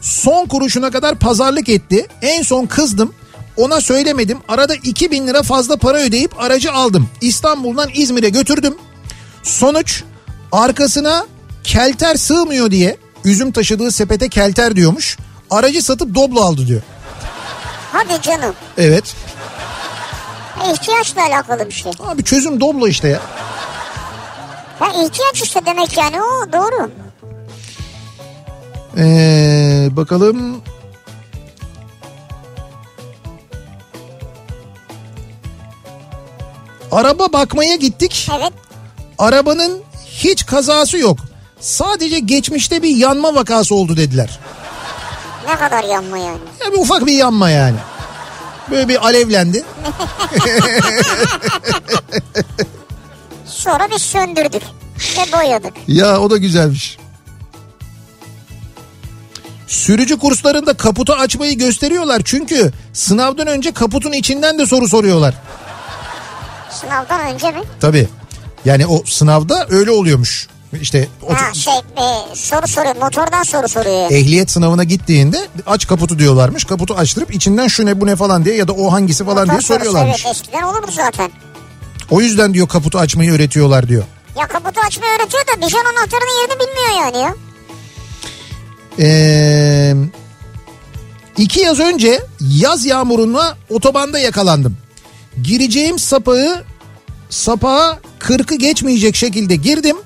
Son 0.00 0.46
kuruşuna 0.46 0.90
kadar 0.90 1.18
pazarlık 1.18 1.68
etti. 1.68 2.06
En 2.22 2.42
son 2.42 2.66
kızdım. 2.66 3.14
Ona 3.56 3.80
söylemedim. 3.80 4.38
Arada 4.48 4.74
2000 4.74 5.26
lira 5.26 5.42
fazla 5.42 5.76
para 5.76 5.98
ödeyip 5.98 6.40
aracı 6.42 6.72
aldım. 6.72 7.08
İstanbul'dan 7.20 7.90
İzmir'e 7.94 8.28
götürdüm. 8.28 8.74
Sonuç 9.42 10.02
arkasına 10.52 11.26
kelter 11.64 12.16
sığmıyor 12.16 12.70
diye 12.70 12.96
üzüm 13.24 13.52
taşıdığı 13.52 13.90
sepete 13.90 14.28
kelter 14.28 14.76
diyormuş. 14.76 15.18
Aracı 15.50 15.82
satıp 15.82 16.14
Doblo 16.14 16.40
aldı 16.40 16.66
diyor. 16.66 16.82
Hadi 17.92 18.22
canım. 18.22 18.54
Evet. 18.78 19.14
İhtiyaçla 20.72 21.22
alakalı 21.26 21.66
bir 21.66 21.72
şey. 21.72 21.92
Abi 22.00 22.24
çözüm 22.24 22.60
Doblo 22.60 22.88
işte 22.88 23.08
ya. 23.08 23.20
Ha 24.78 24.86
ihtiyaç 24.92 25.42
işte 25.42 25.66
demek 25.66 25.96
yani 25.98 26.22
o 26.22 26.52
doğru. 26.52 26.90
Ee, 28.96 29.88
bakalım. 29.90 30.62
Araba 36.92 37.32
bakmaya 37.32 37.76
gittik. 37.76 38.28
Evet. 38.38 38.52
Arabanın 39.18 39.82
hiç 40.06 40.46
kazası 40.46 40.98
yok. 40.98 41.18
Sadece 41.60 42.18
geçmişte 42.18 42.82
bir 42.82 42.96
yanma 42.96 43.34
vakası 43.34 43.74
oldu 43.74 43.96
dediler. 43.96 44.38
Ne 45.48 45.56
kadar 45.56 45.84
yanma 45.84 46.18
yani. 46.18 46.38
Ya 46.64 46.72
bir 46.72 46.78
ufak 46.78 47.06
bir 47.06 47.12
yanma 47.12 47.50
yani. 47.50 47.76
Böyle 48.70 48.88
bir 48.88 49.04
alevlendi. 49.06 49.64
Sonra 53.64 53.88
biz 53.94 54.02
söndürdük 54.02 54.62
ve 55.18 55.32
boyadık. 55.32 55.72
Ya 55.88 56.20
o 56.20 56.30
da 56.30 56.36
güzelmiş. 56.36 56.98
Sürücü 59.66 60.18
kurslarında 60.18 60.74
kaputu 60.74 61.12
açmayı 61.12 61.58
gösteriyorlar 61.58 62.22
çünkü 62.24 62.72
sınavdan 62.92 63.46
önce 63.46 63.72
kaputun 63.72 64.12
içinden 64.12 64.58
de 64.58 64.66
soru 64.66 64.88
soruyorlar. 64.88 65.34
Sınavdan 66.80 67.20
önce 67.34 67.50
mi? 67.50 67.60
Tabii. 67.80 68.08
Yani 68.64 68.86
o 68.86 69.02
sınavda 69.06 69.66
öyle 69.70 69.90
oluyormuş. 69.90 70.48
İşte 70.80 71.08
o- 71.22 71.34
Ha 71.34 71.54
şey 71.54 71.74
e, 71.74 72.34
soru 72.34 72.68
soruyor 72.68 72.96
motordan 72.96 73.42
soru 73.42 73.68
soruyor. 73.68 74.10
ehliyet 74.10 74.50
sınavına 74.50 74.84
gittiğinde 74.84 75.38
aç 75.66 75.86
kaputu 75.86 76.18
diyorlarmış. 76.18 76.64
Kaputu 76.64 76.94
açtırıp 76.94 77.34
içinden 77.34 77.68
şu 77.68 77.86
ne 77.86 78.00
bu 78.00 78.06
ne 78.06 78.16
falan 78.16 78.44
diye 78.44 78.56
ya 78.56 78.68
da 78.68 78.72
o 78.72 78.92
hangisi 78.92 79.24
falan 79.24 79.44
diye 79.46 79.54
Motor 79.56 79.62
sorusu, 79.66 79.84
soruyorlarmış. 79.84 80.26
Evet 80.26 80.36
eskiden 80.36 80.62
olurdu 80.62 80.90
zaten. 80.90 81.30
O 82.10 82.20
yüzden 82.20 82.54
diyor 82.54 82.68
kaputu 82.68 82.98
açmayı 82.98 83.32
öğretiyorlar 83.32 83.88
diyor. 83.88 84.04
Ya 84.38 84.46
kaputu 84.46 84.80
açmayı 84.86 85.12
öğretiyor 85.12 85.42
da 85.46 85.66
bijon 85.66 85.84
anahtarının 85.84 86.40
yerini 86.40 86.60
bilmiyor 86.60 87.04
yani 87.04 87.18
ya. 87.18 87.34
Ee, 88.98 89.94
iki 91.36 91.60
yaz 91.60 91.80
önce 91.80 92.22
yaz 92.40 92.86
yağmuruna 92.86 93.56
otobanda 93.70 94.18
yakalandım. 94.18 94.76
Gireceğim 95.42 95.98
sapağı 95.98 96.64
sapağa 97.30 97.98
40'ı 98.20 98.56
geçmeyecek 98.58 99.16
şekilde 99.16 99.56
girdim. 99.56 99.96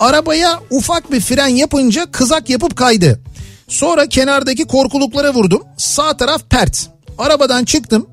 Arabaya 0.00 0.60
ufak 0.70 1.12
bir 1.12 1.20
fren 1.20 1.46
yapınca 1.46 2.10
kızak 2.10 2.50
yapıp 2.50 2.76
kaydı. 2.76 3.20
Sonra 3.68 4.06
kenardaki 4.08 4.66
korkuluklara 4.66 5.34
vurdum. 5.34 5.62
Sağ 5.78 6.16
taraf 6.16 6.42
pert. 6.50 6.86
Arabadan 7.18 7.64
çıktım. 7.64 8.06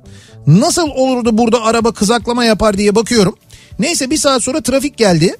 Nasıl 0.48 0.90
olurdu 0.90 1.38
burada 1.38 1.64
araba 1.64 1.92
kızaklama 1.92 2.46
yapar 2.46 2.78
diye 2.78 2.96
bakıyorum. 2.96 3.36
Neyse 3.80 4.10
bir 4.10 4.18
saat 4.18 4.44
sonra 4.44 4.62
trafik 4.62 4.98
geldi. 4.98 5.36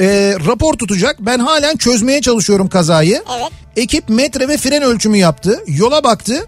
Ee, 0.00 0.34
rapor 0.46 0.74
tutacak. 0.74 1.16
Ben 1.20 1.38
halen 1.38 1.76
çözmeye 1.76 2.20
çalışıyorum 2.20 2.68
kazayı. 2.68 3.22
Evet. 3.38 3.52
Ekip 3.76 4.08
metre 4.08 4.48
ve 4.48 4.56
fren 4.56 4.82
ölçümü 4.82 5.16
yaptı. 5.16 5.60
Yola 5.66 6.04
baktı. 6.04 6.46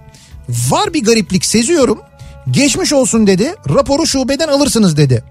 Var 0.48 0.94
bir 0.94 1.04
gariplik 1.04 1.44
seziyorum. 1.44 2.00
Geçmiş 2.50 2.92
olsun 2.92 3.26
dedi. 3.26 3.54
Raporu 3.68 4.06
şubeden 4.06 4.48
alırsınız 4.48 4.96
dedi. 4.96 5.24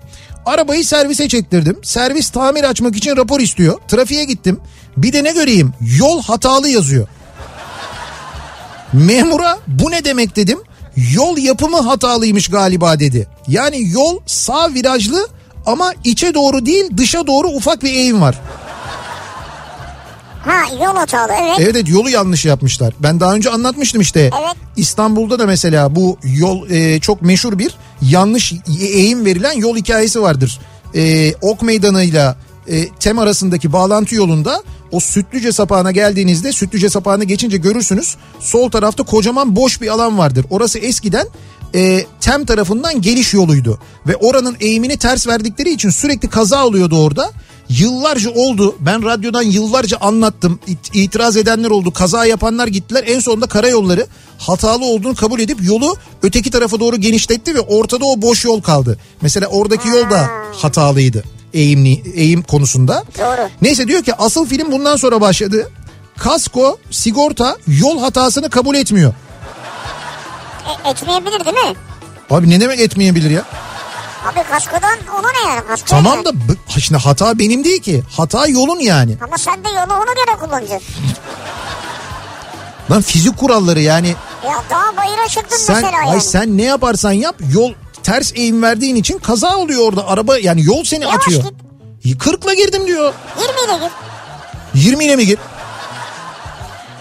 Arabayı 0.46 0.86
servise 0.86 1.28
çektirdim. 1.28 1.80
Servis 1.84 2.30
tamir 2.30 2.64
açmak 2.64 2.96
için 2.96 3.18
rapor 3.18 3.40
istiyor. 3.40 3.80
Trafiğe 3.88 4.24
gittim. 4.24 4.60
Bir 4.98 5.14
de 5.14 5.24
ne 5.24 5.32
göreyim? 5.32 5.74
Yol 6.00 6.22
hatalı 6.22 6.70
yazıyor. 6.70 7.08
Memura 8.94 9.60
bu 9.68 9.92
ne 9.92 10.06
demek 10.06 10.36
dedim. 10.36 10.60
Yol 11.14 11.38
yapımı 11.38 11.82
hatalıymış 11.82 12.48
galiba 12.48 13.00
dedi. 13.00 13.28
Yani 13.48 13.90
yol 13.90 14.20
sağ 14.26 14.74
virajlı 14.74 15.28
ama 15.66 15.94
içe 16.04 16.34
doğru 16.34 16.66
değil 16.66 16.86
dışa 16.98 17.28
doğru 17.28 17.48
ufak 17.48 17.84
bir 17.84 17.94
eğim 17.94 18.22
var. 18.22 18.42
Ha 20.46 20.76
yol 20.86 20.96
hatalı 20.96 21.32
evet. 21.42 21.56
Evet 21.60 21.76
evet 21.76 21.90
yolu 21.90 22.10
yanlış 22.10 22.46
yapmışlar. 22.46 22.94
Ben 23.00 23.20
daha 23.20 23.34
önce 23.34 23.50
anlatmıştım 23.50 24.02
işte. 24.02 24.20
Evet. 24.20 24.56
İstanbul'da 24.78 25.40
da 25.40 25.46
mesela 25.46 25.96
bu 25.96 26.18
yol 26.24 26.70
e, 26.70 27.00
çok 27.00 27.22
meşhur 27.22 27.60
bir 27.60 27.76
yanlış 28.02 28.54
eğim 28.80 29.26
verilen 29.26 29.54
yol 29.54 29.78
hikayesi 29.78 30.22
vardır. 30.22 30.60
E, 30.96 31.34
ok 31.42 31.62
meydanıyla 31.62 32.36
e, 32.68 32.90
Tem 32.90 33.20
arasındaki 33.20 33.74
bağlantı 33.74 34.16
yolunda 34.16 34.64
o 34.92 35.00
Sütlüce 35.00 35.52
sapağına 35.52 35.92
geldiğinizde 35.92 36.52
Sütlüce 36.52 36.90
sapağını 36.90 37.24
geçince 37.24 37.58
görürsünüz. 37.58 38.16
Sol 38.40 38.70
tarafta 38.72 39.04
kocaman 39.04 39.56
boş 39.56 39.82
bir 39.82 39.88
alan 39.88 40.18
vardır. 40.18 40.46
Orası 40.50 40.80
eskiden 40.80 41.28
e, 41.76 42.06
Tem 42.22 42.46
tarafından 42.46 43.02
geliş 43.02 43.34
yoluydu. 43.34 43.80
Ve 44.08 44.16
oranın 44.16 44.58
eğimini 44.60 44.98
ters 44.98 45.28
verdikleri 45.28 45.70
için 45.70 45.90
sürekli 45.90 46.30
kaza 46.30 46.66
oluyordu 46.66 47.04
orada. 47.04 47.32
Yıllarca 47.70 48.30
oldu. 48.32 48.76
Ben 48.80 49.04
radyodan 49.06 49.42
yıllarca 49.42 49.98
anlattım. 49.98 50.60
İt- 50.68 50.94
itiraz 50.94 51.38
edenler 51.38 51.70
oldu. 51.70 51.94
Kaza 51.94 52.26
yapanlar 52.26 52.68
gittiler. 52.68 53.04
En 53.08 53.20
sonunda 53.20 53.48
karayolları 53.48 54.08
hatalı 54.38 54.86
olduğunu 54.86 55.16
kabul 55.16 55.40
edip 55.40 55.64
yolu 55.64 55.98
öteki 56.24 56.52
tarafa 56.52 56.80
doğru 56.80 56.96
genişletti 56.96 57.56
ve 57.56 57.60
ortada 57.60 58.06
o 58.06 58.22
boş 58.22 58.46
yol 58.46 58.62
kaldı. 58.62 58.98
Mesela 59.22 59.48
oradaki 59.48 59.88
yol 59.88 60.10
da 60.10 60.30
hatalıydı. 60.54 61.24
Eğimli, 61.54 62.12
eğim 62.16 62.42
konusunda. 62.42 63.04
Doğru. 63.20 63.50
Neyse 63.62 63.88
diyor 63.88 64.04
ki 64.04 64.16
asıl 64.16 64.48
film 64.48 64.72
bundan 64.72 64.96
sonra 64.96 65.22
başladı. 65.22 65.70
Kasko, 66.18 66.78
sigorta 66.92 67.58
yol 67.68 68.00
hatasını 68.02 68.50
kabul 68.50 68.76
etmiyor. 68.76 69.14
E, 70.86 70.90
etmeyebilir 70.90 71.46
değil 71.46 71.58
mi? 71.68 71.76
Abi 72.30 72.50
ne 72.50 72.60
demek 72.62 72.80
etmeyebilir 72.80 73.30
ya? 73.30 73.44
Abi 74.26 74.44
kaskodan 74.52 74.98
ona 75.20 75.32
ne 75.32 75.50
yani? 75.50 75.68
Kasko 75.68 75.86
Tamam 75.88 76.26
da 76.26 76.34
b- 76.34 76.80
şimdi 76.80 77.02
hata 77.02 77.40
benim 77.40 77.64
değil 77.64 77.82
ki. 77.82 78.04
Hata 78.18 78.48
yolun 78.48 78.80
yani. 78.80 79.18
Ama 79.24 79.38
sen 79.38 79.64
de 79.64 79.70
yolu 79.70 79.94
ona 79.94 80.14
göre 80.14 80.38
kullanacaksın. 80.46 80.94
Lan 82.92 83.02
fizik 83.02 83.38
kuralları 83.38 83.80
yani 83.80 84.16
Ya 84.46 84.64
daha 84.70 84.98
bayıra 84.98 85.28
çıktın 85.28 85.58
sen 85.58 85.76
mesela 85.76 85.98
ay 86.02 86.08
yani. 86.08 86.22
sen 86.22 86.58
ne 86.58 86.64
yaparsan 86.64 87.12
yap 87.12 87.36
yol 87.54 87.74
ters 88.10 88.32
eğim 88.36 88.62
verdiğin 88.62 88.96
için 88.96 89.18
kaza 89.18 89.58
oluyor 89.58 89.82
orada. 89.82 90.08
Araba 90.08 90.38
yani 90.38 90.66
yol 90.66 90.84
seni 90.84 91.04
Yavaş 91.04 91.16
atıyor. 91.16 91.44
40'la 92.06 92.54
girdim 92.54 92.88
diyor. 92.88 93.14
20 93.40 93.54
ile 93.66 93.86
gir. 93.86 93.92
20 94.92 95.06
ile 95.06 95.16
mi 95.16 95.26
gir? 95.26 95.38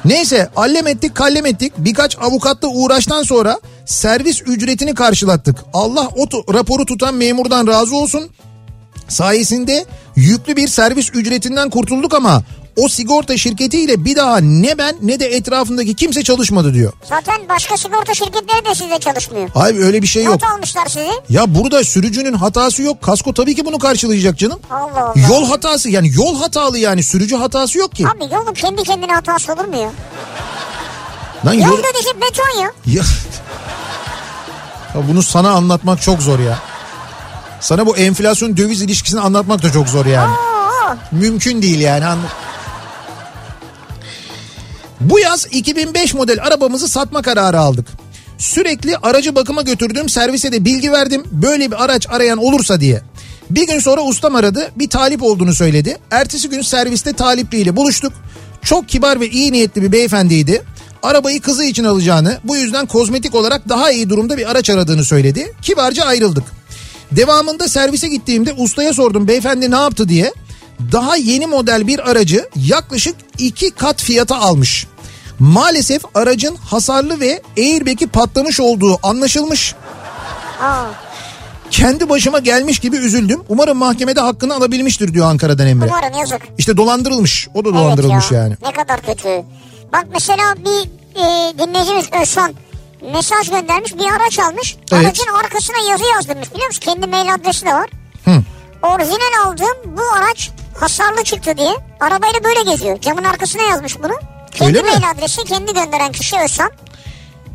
Neyse 0.04 0.48
allem 0.56 0.86
ettik 0.86 1.14
kallem 1.14 1.46
ettik. 1.46 1.72
Birkaç 1.78 2.18
avukatla 2.18 2.68
uğraştan 2.68 3.22
sonra 3.22 3.60
servis 3.86 4.42
ücretini 4.46 4.94
karşılattık. 4.94 5.56
Allah 5.72 6.08
o 6.16 6.24
tu- 6.24 6.54
raporu 6.54 6.86
tutan 6.86 7.14
memurdan 7.14 7.66
razı 7.66 7.96
olsun. 7.96 8.30
Sayesinde 9.08 9.84
yüklü 10.16 10.56
bir 10.56 10.68
servis 10.68 11.10
ücretinden 11.14 11.70
kurtulduk 11.70 12.14
ama 12.14 12.42
o 12.78 12.88
sigorta 12.88 13.36
şirketiyle 13.36 14.04
bir 14.04 14.16
daha 14.16 14.38
ne 14.38 14.78
ben 14.78 14.96
ne 15.02 15.20
de 15.20 15.26
etrafındaki 15.26 15.94
kimse 15.94 16.22
çalışmadı 16.22 16.74
diyor. 16.74 16.92
Zaten 17.08 17.48
başka 17.48 17.76
sigorta 17.76 18.14
şirketleri 18.14 18.64
de 18.64 18.74
sizde 18.74 18.98
çalışmıyor. 18.98 19.48
Hayır 19.54 19.78
öyle 19.80 20.02
bir 20.02 20.06
şey 20.06 20.24
yok. 20.24 20.34
Not 20.42 20.50
almışlar 20.52 20.86
sizi. 20.86 21.08
Ya 21.28 21.54
burada 21.54 21.84
sürücünün 21.84 22.32
hatası 22.32 22.82
yok. 22.82 23.02
Kasko 23.02 23.34
tabii 23.34 23.54
ki 23.54 23.64
bunu 23.64 23.78
karşılayacak 23.78 24.38
canım. 24.38 24.60
Allah 24.70 25.02
Allah. 25.02 25.14
Yol 25.30 25.48
hatası 25.48 25.90
yani 25.90 26.10
yol 26.14 26.38
hatalı 26.40 26.78
yani 26.78 27.02
sürücü 27.02 27.36
hatası 27.36 27.78
yok 27.78 27.94
ki. 27.94 28.06
Abi 28.08 28.34
yolun 28.34 28.54
kendi 28.54 28.82
kendine 28.82 29.12
hatası 29.12 29.52
olur 29.52 29.64
mu 29.64 29.76
ya? 29.76 29.90
Lan 31.46 31.52
yol... 31.52 31.66
Yol 31.66 31.78
dediği 31.78 32.02
şey 32.02 32.12
beton 32.20 32.60
ya. 32.62 32.72
Ya... 32.86 33.02
ya 34.94 35.08
bunu 35.08 35.22
sana 35.22 35.50
anlatmak 35.50 36.02
çok 36.02 36.22
zor 36.22 36.38
ya. 36.38 36.58
Sana 37.60 37.86
bu 37.86 37.96
enflasyon 37.96 38.56
döviz 38.56 38.82
ilişkisini 38.82 39.20
anlatmak 39.20 39.62
da 39.62 39.72
çok 39.72 39.88
zor 39.88 40.06
yani. 40.06 40.32
Oo. 40.34 40.96
Mümkün 41.12 41.62
değil 41.62 41.80
yani. 41.80 42.06
anla- 42.06 42.47
Bu 45.00 45.18
yaz 45.18 45.46
2005 45.50 46.14
model 46.14 46.42
arabamızı 46.42 46.88
satma 46.88 47.22
kararı 47.22 47.60
aldık. 47.60 47.86
Sürekli 48.38 48.96
aracı 48.96 49.34
bakıma 49.34 49.62
götürdüm 49.62 50.08
servise 50.08 50.52
de 50.52 50.64
bilgi 50.64 50.92
verdim 50.92 51.24
böyle 51.32 51.70
bir 51.70 51.84
araç 51.84 52.06
arayan 52.10 52.38
olursa 52.38 52.80
diye. 52.80 53.02
Bir 53.50 53.66
gün 53.66 53.78
sonra 53.78 54.02
ustam 54.02 54.34
aradı 54.34 54.70
bir 54.76 54.88
talip 54.88 55.22
olduğunu 55.22 55.54
söyledi. 55.54 55.98
Ertesi 56.10 56.48
gün 56.48 56.62
serviste 56.62 57.12
talipliyle 57.12 57.76
buluştuk. 57.76 58.12
Çok 58.62 58.88
kibar 58.88 59.20
ve 59.20 59.28
iyi 59.28 59.52
niyetli 59.52 59.82
bir 59.82 59.92
beyefendiydi. 59.92 60.62
Arabayı 61.02 61.40
kızı 61.40 61.64
için 61.64 61.84
alacağını 61.84 62.38
bu 62.44 62.56
yüzden 62.56 62.86
kozmetik 62.86 63.34
olarak 63.34 63.68
daha 63.68 63.90
iyi 63.90 64.10
durumda 64.10 64.36
bir 64.36 64.50
araç 64.50 64.70
aradığını 64.70 65.04
söyledi. 65.04 65.54
Kibarca 65.62 66.04
ayrıldık. 66.04 66.44
Devamında 67.12 67.68
servise 67.68 68.08
gittiğimde 68.08 68.52
ustaya 68.52 68.92
sordum 68.92 69.28
beyefendi 69.28 69.70
ne 69.70 69.76
yaptı 69.76 70.08
diye. 70.08 70.32
Daha 70.92 71.16
yeni 71.16 71.46
model 71.46 71.86
bir 71.86 72.10
aracı 72.10 72.48
yaklaşık 72.56 73.16
iki 73.38 73.70
kat 73.70 74.02
fiyata 74.02 74.36
almış. 74.36 74.86
Maalesef 75.38 76.02
aracın 76.14 76.56
hasarlı 76.56 77.20
ve 77.20 77.42
airbag'i 77.58 78.06
patlamış 78.06 78.60
olduğu 78.60 78.98
anlaşılmış. 79.02 79.74
Aa. 80.62 80.84
Kendi 81.70 82.08
başıma 82.08 82.38
gelmiş 82.38 82.78
gibi 82.78 82.96
üzüldüm. 82.96 83.42
Umarım 83.48 83.78
mahkemede 83.78 84.20
hakkını 84.20 84.54
alabilmiştir 84.54 85.14
diyor 85.14 85.26
Ankara'dan 85.26 85.66
Emre. 85.66 85.86
Umarım 85.86 86.18
yazık. 86.18 86.42
İşte 86.58 86.76
dolandırılmış. 86.76 87.48
O 87.54 87.64
da 87.64 87.68
Evet 87.68 87.78
dolandırılmış 87.78 88.30
ya, 88.30 88.42
yani. 88.42 88.54
Ne 88.62 88.72
kadar 88.72 89.00
kötü. 89.02 89.42
Bak 89.92 90.06
mesela 90.12 90.54
bir 90.56 90.90
e, 91.20 91.58
dinleyicimiz 91.58 92.06
Özhan 92.22 92.54
mesaj 93.12 93.50
göndermiş 93.50 93.94
bir 93.94 94.12
araç 94.12 94.38
almış. 94.38 94.76
Evet. 94.92 95.06
Aracın 95.06 95.26
arkasına 95.44 95.90
yazı 95.90 96.04
yazdırmış 96.04 96.52
biliyor 96.52 96.66
musun? 96.66 96.80
Kendi 96.80 97.06
mail 97.06 97.34
adresi 97.34 97.66
de 97.66 97.74
var. 97.74 97.90
Hı. 98.24 98.42
Orijinal 98.82 99.46
aldığım 99.46 99.96
bu 99.96 100.02
araç 100.16 100.50
hasarlı 100.80 101.24
çıktı 101.24 101.56
diye 101.56 101.74
arabayla 102.00 102.44
böyle 102.44 102.70
geziyor. 102.70 103.00
Camın 103.00 103.24
arkasına 103.24 103.62
yazmış 103.62 103.98
bunu. 104.02 104.12
Kendi 104.50 104.78
Öyle 104.78 104.82
mi? 104.82 104.90
mail 104.90 105.10
adresi 105.10 105.44
kendi 105.44 105.74
gönderen 105.74 106.12
kişi 106.12 106.36
Özhan. 106.44 106.70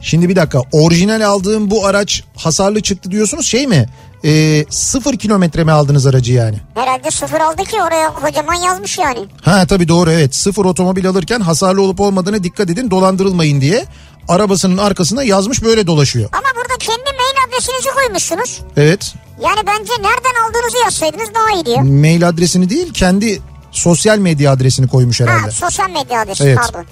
Şimdi 0.01 0.29
bir 0.29 0.35
dakika 0.35 0.61
orijinal 0.71 1.21
aldığım 1.27 1.71
bu 1.71 1.85
araç 1.85 2.23
hasarlı 2.37 2.81
çıktı 2.81 3.11
diyorsunuz 3.11 3.47
şey 3.47 3.67
mi? 3.67 3.89
Ee, 4.25 4.65
sıfır 4.69 5.17
kilometre 5.17 5.63
mi 5.63 5.71
aldınız 5.71 6.07
aracı 6.07 6.33
yani? 6.33 6.57
Herhalde 6.75 7.11
sıfır 7.11 7.39
aldı 7.41 7.63
ki 7.63 7.81
oraya 7.81 8.13
kocaman 8.13 8.53
yazmış 8.53 8.97
yani. 8.97 9.19
Ha 9.41 9.65
tabii 9.65 9.87
doğru 9.87 10.11
evet 10.11 10.35
sıfır 10.35 10.65
otomobil 10.65 11.07
alırken 11.09 11.39
hasarlı 11.39 11.81
olup 11.81 11.99
olmadığına 11.99 12.43
dikkat 12.43 12.69
edin 12.69 12.91
dolandırılmayın 12.91 13.61
diye 13.61 13.85
arabasının 14.27 14.77
arkasına 14.77 15.23
yazmış 15.23 15.63
böyle 15.63 15.87
dolaşıyor. 15.87 16.29
Ama 16.33 16.47
burada 16.55 16.73
kendi 16.79 17.03
mail 17.03 17.47
adresinizi 17.47 17.89
koymuşsunuz. 17.95 18.61
Evet 18.77 19.13
Yani 19.43 19.59
bence 19.67 19.91
nereden 19.93 20.49
aldığınızı 20.49 20.77
yazsaydınız 20.83 21.29
daha 21.35 21.55
iyi 21.55 21.65
diyor. 21.65 21.81
mail 21.81 22.27
adresini 22.29 22.69
değil 22.69 22.93
kendi 22.93 23.41
sosyal 23.71 24.17
medya 24.17 24.51
adresini 24.51 24.87
koymuş 24.87 25.21
Ha 25.21 25.25
herhalde. 25.25 25.51
sosyal 25.51 25.89
medya 25.89 26.21
adresi 26.21 26.43
Evet. 26.43 26.57
pardon. 26.57 26.85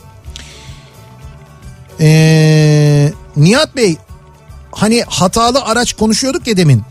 Ee, 1.99 3.13
Nihat 3.35 3.75
Bey 3.75 3.97
hani 4.71 5.03
hatalı 5.07 5.61
araç 5.61 5.93
konuşuyorduk 5.93 6.47
ya 6.47 6.57
demin. 6.57 6.81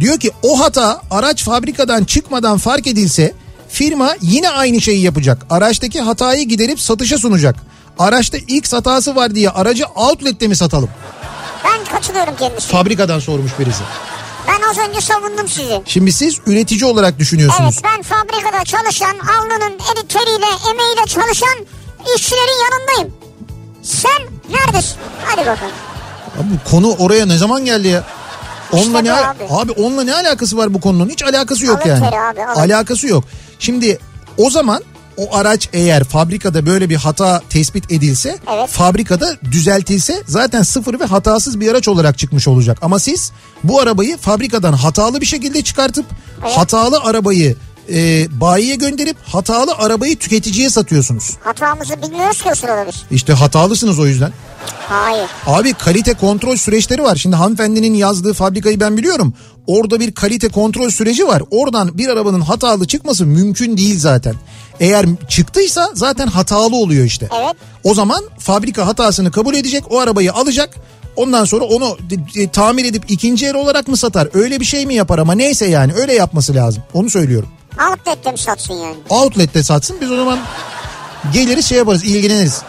Diyor 0.00 0.18
ki 0.18 0.30
o 0.42 0.60
hata 0.60 1.00
araç 1.10 1.44
fabrikadan 1.44 2.04
çıkmadan 2.04 2.58
fark 2.58 2.86
edilse 2.86 3.32
firma 3.68 4.14
yine 4.20 4.50
aynı 4.50 4.80
şeyi 4.80 5.02
yapacak. 5.02 5.46
Araçtaki 5.50 6.00
hatayı 6.00 6.48
giderip 6.48 6.80
satışa 6.80 7.18
sunacak. 7.18 7.56
Araçta 7.98 8.36
X 8.38 8.72
hatası 8.72 9.16
var 9.16 9.34
diye 9.34 9.50
aracı 9.50 9.84
outlet'te 9.86 10.48
mi 10.48 10.56
satalım? 10.56 10.88
Ben 11.64 11.84
katılıyorum 11.92 12.34
kendisine. 12.38 12.72
Fabrikadan 12.72 13.18
sormuş 13.18 13.52
birisi. 13.58 13.82
Ben 14.48 14.68
az 14.70 14.88
önce 14.88 15.00
savundum 15.00 15.48
sizi. 15.48 15.82
Şimdi 15.86 16.12
siz 16.12 16.38
üretici 16.46 16.84
olarak 16.84 17.18
düşünüyorsunuz. 17.18 17.80
Evet 17.82 17.84
ben 17.96 18.02
fabrikada 18.02 18.64
çalışan, 18.64 19.14
alnının 19.18 19.72
eri 19.92 20.06
teriyle, 20.08 20.46
emeğiyle 20.70 21.06
çalışan 21.08 21.66
işçilerin 22.16 22.64
yanındayım. 22.64 23.14
Sen 23.82 24.22
neredesin? 24.50 24.96
Hadi 25.24 25.40
bakalım. 25.40 25.72
Abi 26.36 26.46
bu 26.66 26.70
konu 26.70 26.94
oraya 26.98 27.26
ne 27.26 27.38
zaman 27.38 27.64
geldi 27.64 27.88
ya? 27.88 28.04
Onunla 28.72 28.98
İşte 28.98 29.04
ne 29.04 29.12
abi. 29.12 29.44
abi 29.50 29.72
onunla 29.72 30.04
ne 30.04 30.14
alakası 30.14 30.56
var 30.56 30.74
bu 30.74 30.80
konunun? 30.80 31.08
Hiç 31.08 31.22
alakası 31.22 31.66
yok 31.66 31.80
Alın 31.82 31.88
yani. 31.88 32.06
abi, 32.06 32.44
alın. 32.44 32.60
Alakası 32.60 33.06
yok. 33.06 33.24
Şimdi 33.58 33.98
o 34.38 34.50
zaman 34.50 34.82
o 35.20 35.36
araç 35.36 35.68
eğer 35.72 36.04
fabrikada 36.04 36.66
böyle 36.66 36.90
bir 36.90 36.96
hata 36.96 37.42
tespit 37.50 37.92
edilse, 37.92 38.38
Evet. 38.54 38.70
fabrikada 38.70 39.36
düzeltilse 39.50 40.22
zaten 40.26 40.62
sıfır 40.62 41.00
ve 41.00 41.04
hatasız 41.04 41.60
bir 41.60 41.70
araç 41.70 41.88
olarak 41.88 42.18
çıkmış 42.18 42.48
olacak. 42.48 42.78
Ama 42.82 42.98
siz 42.98 43.32
bu 43.64 43.80
arabayı 43.80 44.16
fabrikadan 44.16 44.72
hatalı 44.72 45.20
bir 45.20 45.26
şekilde 45.26 45.62
çıkartıp 45.62 46.06
hatalı 46.40 47.00
arabayı 47.00 47.56
e, 47.92 48.26
bayiye 48.40 48.74
gönderip 48.76 49.16
hatalı 49.26 49.72
arabayı 49.78 50.18
tüketiciye 50.18 50.70
satıyorsunuz. 50.70 51.36
Hatamızı 51.44 52.02
bilmiyoruz 52.02 52.42
ki 52.42 52.48
o 52.52 52.54
sırada 52.54 52.86
biz. 52.88 53.02
İşte 53.10 53.32
hatalısınız 53.32 53.98
o 53.98 54.06
yüzden. 54.06 54.32
Hayır. 54.88 55.28
Abi 55.46 55.72
kalite 55.72 56.14
kontrol 56.14 56.56
süreçleri 56.56 57.02
var. 57.02 57.16
Şimdi 57.16 57.36
hanımefendinin 57.36 57.94
yazdığı 57.94 58.34
fabrikayı 58.34 58.80
ben 58.80 58.96
biliyorum. 58.96 59.34
Orada 59.66 60.00
bir 60.00 60.12
kalite 60.14 60.48
kontrol 60.48 60.90
süreci 60.90 61.26
var. 61.26 61.42
Oradan 61.50 61.98
bir 61.98 62.08
arabanın 62.08 62.40
hatalı 62.40 62.86
çıkması 62.86 63.26
mümkün 63.26 63.76
değil 63.76 63.98
zaten. 63.98 64.34
Eğer 64.80 65.06
çıktıysa 65.28 65.88
zaten 65.94 66.26
hatalı 66.26 66.76
oluyor 66.76 67.04
işte. 67.04 67.28
Evet. 67.40 67.56
O 67.84 67.94
zaman 67.94 68.24
fabrika 68.38 68.86
hatasını 68.86 69.30
kabul 69.30 69.54
edecek. 69.54 69.84
O 69.90 69.98
arabayı 69.98 70.32
alacak. 70.32 70.74
Ondan 71.16 71.44
sonra 71.44 71.64
onu 71.64 71.96
e, 72.36 72.48
tamir 72.48 72.84
edip 72.84 73.04
ikinci 73.10 73.46
el 73.46 73.54
olarak 73.54 73.88
mı 73.88 73.96
satar? 73.96 74.28
Öyle 74.34 74.60
bir 74.60 74.64
şey 74.64 74.86
mi 74.86 74.94
yapar 74.94 75.18
ama 75.18 75.32
neyse 75.32 75.66
yani 75.66 75.92
öyle 75.94 76.14
yapması 76.14 76.54
lazım. 76.54 76.82
Onu 76.94 77.10
söylüyorum. 77.10 77.48
Outlet'te 77.90 78.32
mi 78.32 78.38
satsın 78.38 78.74
yani? 78.74 78.96
Outlet'te 79.08 79.62
satsın 79.62 79.96
biz 80.00 80.10
o 80.10 80.16
zaman 80.16 80.38
geliriz 81.32 81.66
şey 81.66 81.78
yaparız 81.78 82.04
ilgileniriz. 82.04 82.62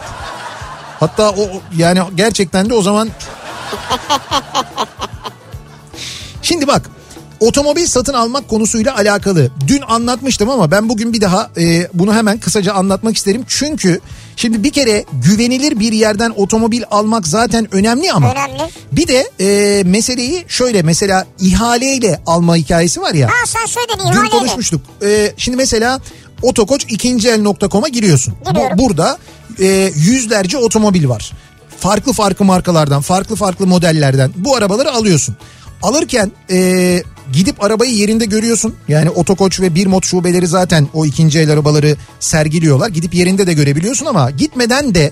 Hatta 0.99 1.29
o- 1.29 1.61
yani 1.77 1.99
gerçekten 2.15 2.69
de 2.69 2.73
o 2.73 2.81
zaman 2.81 3.09
Şimdi 6.51 6.67
bak 6.67 6.89
otomobil 7.39 7.85
satın 7.85 8.13
almak 8.13 8.47
konusuyla 8.47 8.95
alakalı 8.95 9.51
dün 9.67 9.81
anlatmıştım 9.81 10.49
ama 10.49 10.71
ben 10.71 10.89
bugün 10.89 11.13
bir 11.13 11.21
daha 11.21 11.49
e, 11.57 11.87
bunu 11.93 12.13
hemen 12.13 12.37
kısaca 12.39 12.73
anlatmak 12.73 13.17
isterim. 13.17 13.43
Çünkü 13.47 13.99
şimdi 14.35 14.63
bir 14.63 14.71
kere 14.71 15.05
güvenilir 15.13 15.79
bir 15.79 15.91
yerden 15.91 16.33
otomobil 16.35 16.83
almak 16.91 17.27
zaten 17.27 17.67
önemli 17.75 18.11
ama 18.11 18.31
Önemli. 18.31 18.61
bir 18.91 19.07
de 19.07 19.29
e, 19.39 19.83
meseleyi 19.83 20.45
şöyle 20.47 20.81
mesela 20.81 21.25
ihaleyle 21.39 22.21
alma 22.25 22.55
hikayesi 22.55 23.01
var 23.01 23.13
ya. 23.13 23.27
Ha 23.27 23.45
sen 23.45 23.65
söyledin 23.65 23.99
Dün 23.99 24.11
ihaleyle. 24.11 24.29
konuşmuştuk. 24.29 24.81
Ee, 25.03 25.33
şimdi 25.37 25.57
mesela 25.57 25.99
otokoç 26.41 26.85
ikinciel.com'a 26.89 27.87
giriyorsun. 27.87 28.33
Bu, 28.45 28.49
Giriyorum. 28.53 28.77
burada 28.77 29.17
e, 29.59 29.65
yüzlerce 29.95 30.57
otomobil 30.57 31.09
var. 31.09 31.31
Farklı 31.79 32.13
farklı 32.13 32.45
markalardan, 32.45 33.01
farklı 33.01 33.35
farklı 33.35 33.67
modellerden 33.67 34.31
bu 34.35 34.55
arabaları 34.55 34.91
alıyorsun. 34.91 35.35
Alırken 35.81 36.31
e, 36.49 37.03
gidip 37.33 37.63
arabayı 37.63 37.93
yerinde 37.93 38.25
görüyorsun. 38.25 38.75
Yani 38.87 39.09
otokoç 39.09 39.59
ve 39.61 39.75
bir 39.75 39.87
mod 39.87 40.03
şubeleri 40.03 40.47
zaten 40.47 40.87
o 40.93 41.05
ikinci 41.05 41.39
el 41.39 41.51
arabaları 41.51 41.95
sergiliyorlar. 42.19 42.89
Gidip 42.89 43.13
yerinde 43.13 43.47
de 43.47 43.53
görebiliyorsun 43.53 44.05
ama 44.05 44.31
gitmeden 44.31 44.95
de 44.95 45.11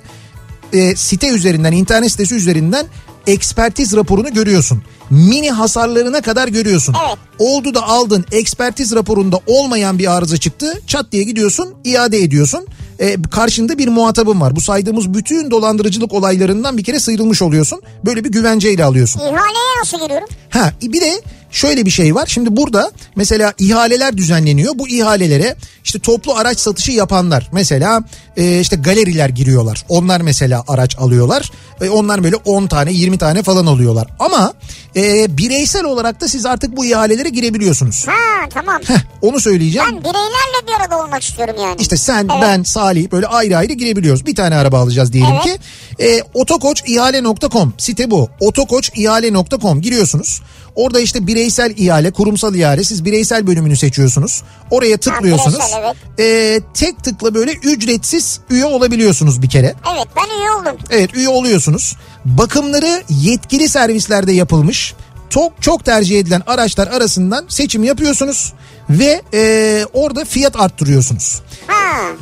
e, 0.73 0.95
site 0.95 1.29
üzerinden, 1.29 1.71
internet 1.71 2.11
sitesi 2.11 2.35
üzerinden 2.35 2.85
ekspertiz 3.27 3.95
raporunu 3.95 4.33
görüyorsun. 4.33 4.83
Mini 5.09 5.51
hasarlarına 5.51 6.21
kadar 6.21 6.47
görüyorsun. 6.47 6.95
Evet. 7.07 7.17
Oldu 7.39 7.73
da 7.73 7.83
aldın 7.83 8.25
ekspertiz 8.31 8.95
raporunda 8.95 9.39
olmayan 9.47 9.99
bir 9.99 10.17
arıza 10.17 10.37
çıktı. 10.37 10.81
Çat 10.87 11.11
diye 11.11 11.23
gidiyorsun 11.23 11.75
iade 11.85 12.17
ediyorsun. 12.17 12.67
Ee, 12.99 13.17
karşında 13.31 13.77
bir 13.77 13.87
muhatabın 13.87 14.41
var. 14.41 14.55
Bu 14.55 14.61
saydığımız 14.61 15.13
bütün 15.13 15.51
dolandırıcılık 15.51 16.13
olaylarından 16.13 16.77
bir 16.77 16.83
kere 16.83 16.99
sıyrılmış 16.99 17.41
oluyorsun. 17.41 17.81
Böyle 18.05 18.23
bir 18.23 18.31
güvenceyle 18.31 18.83
alıyorsun. 18.83 19.19
İhaleye 19.19 19.79
nasıl 19.79 19.99
giriyorum? 19.99 20.27
Ha 20.49 20.73
bir 20.81 21.01
de 21.01 21.21
şöyle 21.51 21.85
bir 21.85 21.91
şey 21.91 22.15
var. 22.15 22.25
Şimdi 22.27 22.57
burada 22.57 22.91
mesela 23.15 23.53
ihaleler 23.57 24.17
düzenleniyor. 24.17 24.73
Bu 24.75 24.87
ihalelere 24.89 25.55
işte 25.83 25.99
toplu 25.99 26.33
araç 26.35 26.59
satışı 26.59 26.91
yapanlar 26.91 27.49
mesela 27.51 28.03
e, 28.37 28.59
işte 28.59 28.75
galeriler 28.75 29.29
giriyorlar. 29.29 29.85
Onlar 29.89 30.21
mesela 30.21 30.63
araç 30.67 30.95
alıyorlar. 30.99 31.51
E, 31.81 31.89
onlar 31.89 32.23
böyle 32.23 32.35
10 32.35 32.67
tane 32.67 32.91
20 32.91 33.17
tane 33.17 33.43
falan 33.43 33.65
alıyorlar. 33.65 34.07
Ama 34.19 34.53
e, 34.95 35.37
bireysel 35.37 35.83
olarak 35.83 36.21
da 36.21 36.27
siz 36.27 36.45
artık 36.45 36.77
bu 36.77 36.85
ihalelere 36.85 37.29
girebiliyorsunuz. 37.29 38.05
Ha 38.07 38.47
tamam. 38.53 38.81
Heh, 38.87 38.99
onu 39.21 39.39
söyleyeceğim. 39.39 39.87
Ben 39.91 39.99
bireylerle 39.99 40.67
bir 40.67 40.73
arada 40.83 41.03
olmak 41.03 41.23
istiyorum 41.23 41.55
yani. 41.63 41.75
İşte 41.79 41.97
sen, 41.97 42.29
Evet. 42.33 42.41
ben, 42.41 42.63
Salih 42.63 43.11
böyle 43.11 43.27
ayrı 43.27 43.57
ayrı 43.57 43.73
girebiliyoruz. 43.73 44.25
Bir 44.25 44.35
tane 44.35 44.55
araba 44.55 44.79
alacağız 44.79 45.13
diyelim 45.13 45.35
Evet. 45.35 45.43
ki. 45.43 45.59
E, 46.05 46.21
otokoçihale.com 46.33 47.73
site 47.77 48.11
bu. 48.11 48.29
otokoçihale.com 48.39 49.81
giriyorsunuz. 49.81 50.41
Orada 50.79 50.99
işte 50.99 51.27
bireysel 51.27 51.73
ihale, 51.77 52.11
kurumsal 52.11 52.55
ihale. 52.55 52.83
Siz 52.83 53.05
bireysel 53.05 53.47
bölümünü 53.47 53.77
seçiyorsunuz. 53.77 54.43
Oraya 54.71 54.97
tıklıyorsunuz. 54.97 55.55
bireysel, 55.59 55.79
evet. 56.19 56.19
E, 56.19 56.61
tek 56.73 57.03
tıkla 57.03 57.33
böyle 57.33 57.51
ücretsiz 57.53 58.39
üye 58.49 58.65
olabiliyorsunuz 58.65 59.41
bir 59.41 59.49
kere. 59.49 59.75
Evet 59.95 60.07
ben 60.17 60.39
üye 60.41 60.51
oldum. 60.51 60.77
Evet 60.89 61.13
üye 61.15 61.29
oluyorsunuz. 61.29 61.95
Bakımları 62.25 63.03
yetkili 63.09 63.69
servislerde 63.69 64.31
yapılmış. 64.31 64.93
Çok 65.29 65.61
çok 65.61 65.85
tercih 65.85 66.19
edilen 66.19 66.41
araçlar 66.47 66.87
arasından 66.87 67.45
seçim 67.49 67.83
yapıyorsunuz 67.83 68.53
ve 68.89 69.21
e, 69.33 69.85
orada 69.93 70.25
fiyat 70.25 70.59
arttırıyorsunuz. 70.59 71.41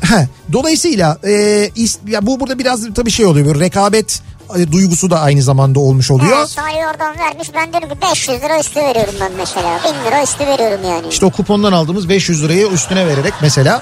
Ha. 0.01 0.27
Dolayısıyla 0.53 1.17
e, 1.23 1.29
is- 1.75 2.09
ya 2.11 2.25
bu 2.25 2.39
burada 2.39 2.59
biraz 2.59 2.93
tabii 2.95 3.11
şey 3.11 3.25
oluyor. 3.25 3.45
Böyle 3.45 3.59
rekabet 3.59 4.21
duygusu 4.71 5.09
da 5.09 5.19
aynı 5.19 5.41
zamanda 5.41 5.79
olmuş 5.79 6.11
oluyor. 6.11 6.37
Ha, 6.37 6.47
Salih 6.47 6.91
oradan 6.91 7.17
vermiş 7.19 7.51
ben 7.55 7.73
dedim 7.73 7.89
ki 7.89 7.95
500 8.11 8.41
lira 8.41 8.59
üstü 8.59 8.79
veriyorum 8.79 9.13
ben 9.21 9.31
mesela. 9.37 9.79
1000 9.83 10.05
lira 10.07 10.23
üstü 10.23 10.47
veriyorum 10.47 10.79
yani. 10.85 11.07
İşte 11.09 11.25
o 11.25 11.29
kupondan 11.29 11.71
aldığımız 11.71 12.09
500 12.09 12.43
lirayı 12.43 12.67
üstüne 12.67 13.07
vererek 13.07 13.33
mesela. 13.41 13.81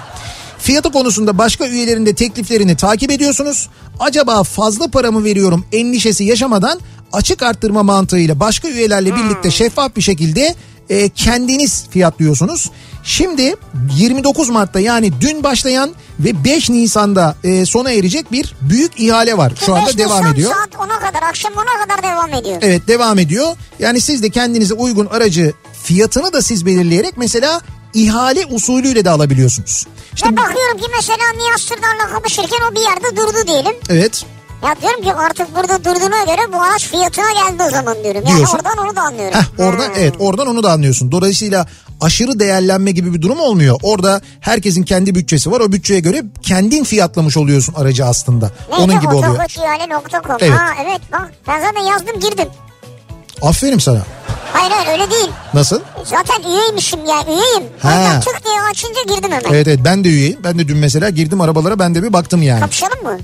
Fiyatı 0.60 0.92
konusunda 0.92 1.38
başka 1.38 1.68
üyelerin 1.68 2.06
de 2.06 2.16
tekliflerini 2.16 2.76
takip 2.76 3.12
ediyorsunuz. 3.12 3.70
Acaba 4.00 4.44
fazla 4.44 4.88
para 4.88 5.12
mı 5.12 5.24
veriyorum 5.24 5.66
endişesi 5.72 6.24
yaşamadan 6.24 6.80
açık 7.14 7.44
arttırma 7.44 7.84
mantığıyla 7.84 8.40
başka 8.40 8.68
üyelerle 8.68 9.16
birlikte 9.16 9.52
şeffaf 9.52 9.96
bir 9.96 10.02
şekilde 10.02 10.56
e, 10.90 11.10
kendiniz 11.10 11.86
fiyatlıyorsunuz. 11.90 12.72
Şimdi 13.06 13.56
29 13.96 14.50
Mart'ta 14.50 14.80
yani 14.80 15.22
dün 15.22 15.44
başlayan 15.44 15.92
ve 16.20 16.44
5 16.44 16.70
Nisan'da 16.70 17.36
e, 17.44 17.66
sona 17.66 17.92
erecek 17.92 18.32
bir 18.32 18.56
büyük 18.62 19.00
ihale 19.00 19.38
var. 19.38 19.54
Şu 19.66 19.76
anda 19.76 19.88
5 19.88 19.98
devam 19.98 20.18
Nisan 20.20 20.34
ediyor. 20.34 20.52
saat 20.54 20.74
10'a 20.90 21.00
kadar 21.00 21.24
akşam 21.24 21.54
10'a 21.54 21.84
kadar 21.88 22.04
devam 22.04 22.34
ediyor. 22.34 22.58
Evet 22.62 22.88
devam 22.88 23.20
ediyor. 23.20 23.48
Yani 23.80 24.02
siz 24.02 24.24
de 24.24 24.30
kendinize 24.30 24.74
uygun 24.74 25.06
aracı 25.06 25.54
fiyatını 25.84 26.34
da 26.34 26.42
siz 26.42 26.66
belirleyerek 26.66 27.18
mesela 27.18 27.62
ihale 27.94 28.46
usulüyle 28.46 29.06
de 29.06 29.10
alabiliyorsunuz. 29.10 29.88
İşte 30.16 30.30
Ve 30.30 30.38
bakıyorum 30.38 30.78
ki 30.78 30.86
mesela 30.96 31.24
Nihat 31.38 31.62
Sırdar'la 31.62 32.14
kapışırken 32.14 32.60
o 32.72 32.76
bir 32.76 32.80
yerde 32.82 33.18
durdu 33.18 33.48
diyelim. 33.48 33.74
evet 33.90 34.26
Ya 34.66 34.76
diyorum 34.82 35.02
ki 35.04 35.14
artık 35.14 35.56
burada 35.56 35.80
durduğuna 35.80 36.24
göre 36.24 36.54
bu 36.54 36.62
araç 36.62 36.86
fiyatına 36.88 37.32
geldi 37.32 37.64
o 37.68 37.70
zaman 37.70 37.96
diyorum. 38.04 38.22
Yani 38.28 38.38
Diyorsun. 38.38 38.58
oradan 38.58 38.78
onu 38.86 38.96
da 38.96 39.02
anlıyorum. 39.02 39.34
Heh, 39.40 39.60
oradan 39.66 39.86
Ha. 39.88 39.92
evet 39.98 40.14
oradan 40.20 40.48
onu 40.48 40.64
da 40.64 40.72
anlıyorsun. 40.72 41.12
Dolayısıyla 41.12 41.66
aşırı 42.02 42.40
değerlenme 42.40 42.92
gibi 42.92 43.14
bir 43.14 43.22
durum 43.22 43.40
olmuyor. 43.40 43.80
Orada 43.84 44.22
herkesin 44.40 44.84
kendi 44.84 45.16
bütçesi 45.16 45.52
var. 45.52 45.60
O 45.60 45.72
bütçeye 45.72 46.00
göre 46.00 46.24
kendin 46.42 46.84
fiyatlamış 46.84 47.38
oluyorsun 47.38 47.74
aracı 47.74 48.06
aslında. 48.06 48.52
Neydi? 48.70 48.82
Onun 48.82 49.00
gibi 49.02 49.14
oluyor. 49.14 49.34
Otokoçihale.com. 49.34 50.38
Evet. 50.40 50.52
Ha 50.60 50.68
evet 50.86 51.02
bak 51.12 51.32
ben 51.48 51.62
zaten 51.62 51.82
yazdım 51.82 52.20
girdim. 52.20 52.48
Aferin 53.42 53.78
sana. 53.80 54.02
Hayır 54.54 54.72
hayır 54.72 55.00
öyle 55.02 55.12
değil. 55.12 55.30
Nasıl? 55.54 55.80
Zaten 56.04 56.50
üyeymişim 56.50 57.00
ya 57.06 57.16
üyeyim. 57.28 57.64
O 57.84 57.88
Ha. 57.88 57.92
yüzden 57.92 58.20
tık 58.22 58.46
diye 58.46 58.62
açınca 58.72 59.02
girdim 59.16 59.32
hemen. 59.32 59.54
Evet 59.54 59.68
evet 59.68 59.80
ben 59.86 60.04
de 60.04 60.10
üyeyim. 60.10 60.40
Ben 60.44 60.60
de 60.60 60.68
dün 60.68 60.78
mesela 60.78 61.10
girdim 61.10 61.42
arabalara 61.42 61.80
ben 61.80 61.96
de 61.96 62.04
bir 62.04 62.14
baktım 62.14 62.42
yani. 62.42 62.60
Kapışalım 62.60 63.04
mı? 63.04 63.18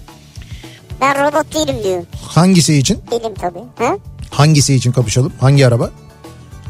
Ben 1.01 1.15
robot 1.27 1.55
değilim 1.55 1.83
diyor. 1.83 2.03
Hangisi 2.27 2.77
için? 2.77 2.99
Değilim 3.11 3.33
tabii. 3.41 3.59
Ha? 3.77 3.97
Hangisi 4.31 4.73
için 4.75 4.91
kapışalım? 4.91 5.33
Hangi 5.41 5.67
araba? 5.67 5.89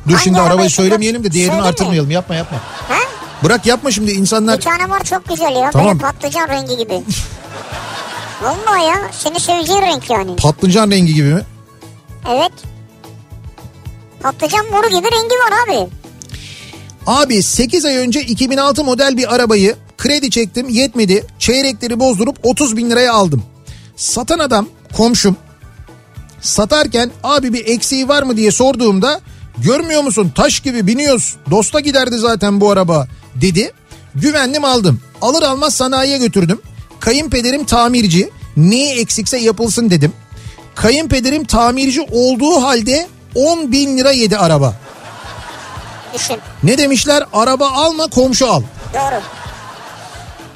Dur 0.08 0.12
Hangi 0.12 0.24
şimdi 0.24 0.40
araba 0.40 0.50
arabayı 0.50 0.70
söylemeyelim 0.70 1.24
de 1.24 1.34
değerini 1.34 1.50
Söyleme. 1.52 1.68
artırmayalım. 1.68 2.12
Yapma 2.12 2.36
yapma. 2.36 2.58
Ha? 2.90 2.98
Bırak 3.44 3.66
yapma 3.66 3.92
şimdi 3.92 4.12
insanlar... 4.12 4.58
Bir 4.58 4.64
tane 4.64 4.90
var 4.90 5.04
çok 5.04 5.28
güzel 5.30 5.56
ya. 5.56 5.72
Tamam. 5.72 5.88
Böyle 5.88 6.00
patlıcan 6.12 6.48
rengi 6.48 6.78
gibi. 6.78 6.94
Vallahi 8.44 8.84
ya. 8.88 9.02
Seni 9.12 9.40
seveceğin 9.40 9.82
renk 9.82 10.10
yani. 10.10 10.36
Patlıcan 10.36 10.92
rengi 10.92 11.14
gibi 11.14 11.34
mi? 11.34 11.42
Evet. 12.30 12.52
Patlıcan 14.24 14.66
moru 14.72 14.88
gibi 14.88 15.08
rengi 15.12 15.36
var 15.36 15.54
abi. 15.68 15.90
Abi 17.08 17.44
8 17.44 17.86
ay 17.86 17.98
önce 17.98 18.22
2006 18.22 18.84
model 18.84 19.18
bir 19.18 19.36
arabayı 19.36 19.76
kredi 19.98 20.30
çektim 20.30 20.70
yetmedi. 20.70 21.26
Çeyrekleri 21.40 22.00
bozdurup 22.00 22.38
30 22.44 22.78
bin 22.78 22.90
liraya 22.90 23.14
aldım. 23.14 23.44
Satan 23.96 24.40
adam 24.40 24.68
komşum 24.98 25.38
satarken 26.42 27.12
abi 27.24 27.54
bir 27.54 27.68
eksiği 27.68 28.08
var 28.08 28.24
mı 28.24 28.38
diye 28.38 28.52
sorduğumda 28.52 29.22
görmüyor 29.58 30.04
musun 30.04 30.32
taş 30.36 30.60
gibi 30.60 30.88
biniyoruz 30.88 31.36
dosta 31.52 31.80
giderdi 31.80 32.18
zaten 32.18 32.62
bu 32.62 32.72
araba 32.72 33.08
dedi. 33.36 33.72
Güvendim 34.16 34.66
aldım 34.66 35.02
alır 35.22 35.44
almaz 35.44 35.74
sanayiye 35.74 36.18
götürdüm. 36.18 36.62
Kayınpederim 37.00 37.66
tamirci 37.66 38.30
neyi 38.58 39.00
eksikse 39.00 39.38
yapılsın 39.38 39.90
dedim. 39.90 40.14
Kayınpederim 40.76 41.44
tamirci 41.46 42.02
olduğu 42.12 42.64
halde 42.64 43.08
10 43.36 43.72
bin 43.72 43.98
lira 43.98 44.12
yedi 44.12 44.38
araba. 44.38 44.76
Düşün. 46.14 46.38
Ne 46.64 46.78
demişler? 46.78 47.24
Araba 47.34 47.70
alma 47.72 48.08
komşu 48.08 48.52
al. 48.52 48.62
Doğru. 48.94 49.22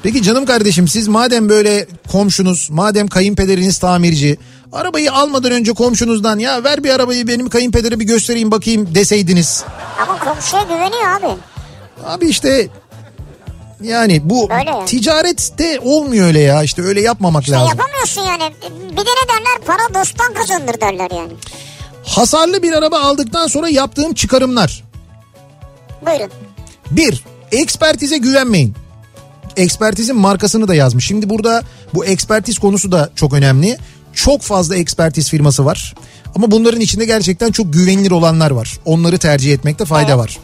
Peki 0.06 0.22
canım 0.22 0.46
kardeşim 0.46 0.88
siz 0.88 1.08
madem 1.08 1.48
böyle 1.48 1.86
komşunuz, 2.12 2.68
madem 2.70 3.08
kayınpederiniz 3.08 3.78
tamirci, 3.78 4.38
arabayı 4.72 5.12
almadan 5.12 5.52
önce 5.52 5.72
komşunuzdan 5.72 6.38
ya 6.38 6.64
ver 6.64 6.84
bir 6.84 6.90
arabayı 6.90 7.28
benim 7.28 7.48
kayınpedere 7.48 8.00
bir 8.00 8.04
göstereyim 8.04 8.50
bakayım 8.50 8.94
deseydiniz. 8.94 9.64
Ama 10.02 10.18
komşuya 10.18 10.62
güveniyor 10.62 11.20
abi. 11.20 11.40
Abi 12.04 12.28
işte 12.28 12.68
yani 13.82 14.20
bu 14.24 14.48
Öyle 14.52 14.84
ticarette 14.84 15.80
olmuyor 15.80 16.26
öyle 16.26 16.40
ya 16.40 16.62
işte 16.62 16.82
öyle 16.82 17.00
yapmamak 17.00 17.42
İşte 17.42 17.52
lazım. 17.52 17.68
yapamıyorsun 17.68 18.22
yani. 18.22 18.54
Bir 18.92 18.96
de 18.96 19.10
ne 19.10 19.28
derler? 19.28 19.60
Para 19.66 20.00
dosttan 20.00 20.34
kazanır 20.34 20.80
derler 20.80 21.10
yani. 21.10 21.32
Hasarlı 22.04 22.62
bir 22.62 22.72
araba 22.72 23.00
aldıktan 23.00 23.46
sonra 23.46 23.68
yaptığım 23.68 24.14
çıkarımlar. 24.14 24.84
Buyurun. 26.06 26.30
Bir, 26.90 27.24
ekspertize 27.52 28.18
güvenmeyin. 28.18 28.85
Ekspertizin 29.56 30.16
markasını 30.16 30.68
da 30.68 30.74
yazmış. 30.74 31.06
Şimdi 31.06 31.30
burada 31.30 31.62
bu 31.94 32.04
ekspertiz 32.04 32.58
konusu 32.58 32.92
da 32.92 33.10
çok 33.14 33.32
önemli. 33.32 33.78
Çok 34.14 34.42
fazla 34.42 34.76
ekspertiz 34.76 35.30
firması 35.30 35.64
var. 35.64 35.94
Ama 36.34 36.50
bunların 36.50 36.80
içinde 36.80 37.04
gerçekten 37.04 37.50
çok 37.52 37.72
güvenilir 37.72 38.10
olanlar 38.10 38.50
var. 38.50 38.78
Onları 38.84 39.18
tercih 39.18 39.52
etmekte 39.52 39.84
fayda 39.84 40.08
Evet. 40.10 40.18
var. 40.18 40.38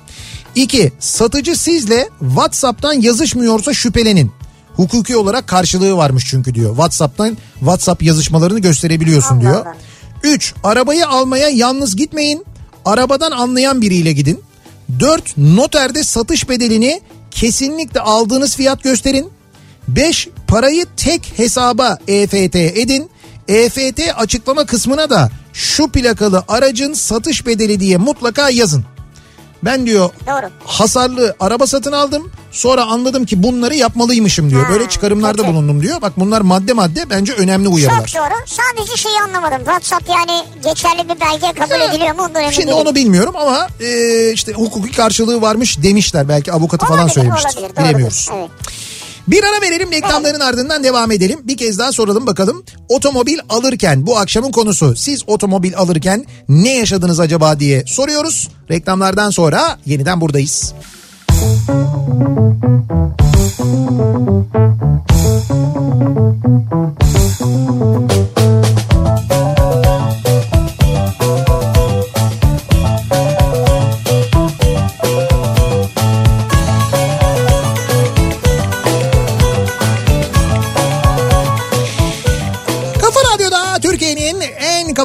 İki, 0.54 0.92
satıcı 0.98 1.56
sizle 1.56 2.08
WhatsApp'tan 2.20 2.92
yazışmıyorsa 2.92 3.74
şüphelenin. 3.74 4.32
Hukuki 4.76 5.16
olarak 5.16 5.46
karşılığı 5.46 5.96
varmış 5.96 6.26
çünkü 6.30 6.54
diyor. 6.54 6.70
WhatsApp'tan 6.70 7.38
WhatsApp 7.58 8.02
yazışmalarını 8.02 8.58
gösterebiliyorsun 8.58 9.36
Allah 9.36 9.40
diyor. 9.40 9.66
3. 10.22 10.54
Arabayı 10.64 11.08
almaya 11.08 11.48
yalnız 11.48 11.96
gitmeyin. 11.96 12.44
Arabadan 12.84 13.30
anlayan 13.30 13.80
biriyle 13.82 14.12
gidin. 14.12 14.42
4. 15.00 15.36
Noterde 15.38 16.04
satış 16.04 16.48
bedelini 16.48 17.00
kesinlikle 17.34 18.00
aldığınız 18.00 18.56
fiyat 18.56 18.82
gösterin. 18.82 19.30
5. 19.88 20.28
Parayı 20.48 20.86
tek 20.96 21.32
hesaba 21.36 21.98
EFT 22.08 22.56
edin. 22.56 23.10
EFT 23.48 24.00
açıklama 24.16 24.66
kısmına 24.66 25.10
da 25.10 25.30
şu 25.52 25.88
plakalı 25.88 26.44
aracın 26.48 26.92
satış 26.92 27.46
bedeli 27.46 27.80
diye 27.80 27.96
mutlaka 27.96 28.50
yazın. 28.50 28.84
Ben 29.64 29.86
diyor 29.86 30.10
Doğru. 30.26 30.50
hasarlı 30.66 31.36
araba 31.40 31.66
satın 31.66 31.92
aldım. 31.92 32.30
Sonra 32.52 32.84
anladım 32.84 33.26
ki 33.26 33.42
bunları 33.42 33.74
yapmalıymışım 33.74 34.50
diyor. 34.50 34.64
Ha, 34.66 34.72
Böyle 34.72 34.88
çıkarımlarda 34.88 35.42
kötü. 35.42 35.48
bulundum 35.54 35.82
diyor. 35.82 36.02
Bak 36.02 36.12
bunlar 36.16 36.40
madde 36.40 36.72
madde 36.72 37.10
bence 37.10 37.32
önemli 37.32 37.68
uyarılar. 37.68 38.06
Çok 38.06 38.22
doğru. 38.22 38.34
Sadece 38.46 38.96
şeyi 38.96 39.20
anlamadım. 39.20 39.58
WhatsApp 39.58 40.08
yani 40.08 40.42
geçerli 40.64 41.04
bir 41.08 41.20
belge 41.20 41.58
kabul 41.60 41.84
Ha, 41.84 41.92
ediliyor 41.92 42.14
mu? 42.14 42.22
Ondan 42.22 42.50
Şimdi 42.50 42.72
onu 42.72 42.94
bilmiyorum 42.94 43.34
ama 43.36 43.68
e, 43.80 44.32
işte 44.32 44.52
hukuki 44.52 44.96
karşılığı 44.96 45.42
varmış 45.42 45.82
demişler. 45.82 46.28
Belki 46.28 46.52
avukatı 46.52 46.86
falan 46.86 46.98
Olabilir, 46.98 47.14
söylemiştir. 47.14 47.48
olabilir, 47.60 47.76
doğrudur. 47.76 47.88
Bilemiyoruz. 47.88 48.28
Evet. 48.34 48.50
Bir 49.28 49.44
ara 49.44 49.62
verelim 49.62 49.92
reklamların 49.92 50.40
ardından 50.40 50.84
devam 50.84 51.10
edelim. 51.10 51.40
Bir 51.44 51.56
kez 51.56 51.78
daha 51.78 51.92
soralım 51.92 52.26
bakalım. 52.26 52.64
Otomobil 52.88 53.38
alırken 53.48 54.06
bu 54.06 54.18
akşamın 54.18 54.52
konusu. 54.52 54.96
Siz 54.96 55.22
otomobil 55.26 55.76
alırken 55.76 56.26
ne 56.48 56.76
yaşadınız 56.76 57.20
acaba 57.20 57.60
diye 57.60 57.84
soruyoruz. 57.86 58.48
Reklamlardan 58.70 59.30
sonra 59.30 59.78
yeniden 59.86 60.20
buradayız. 60.20 60.74
Kafa 61.28 62.22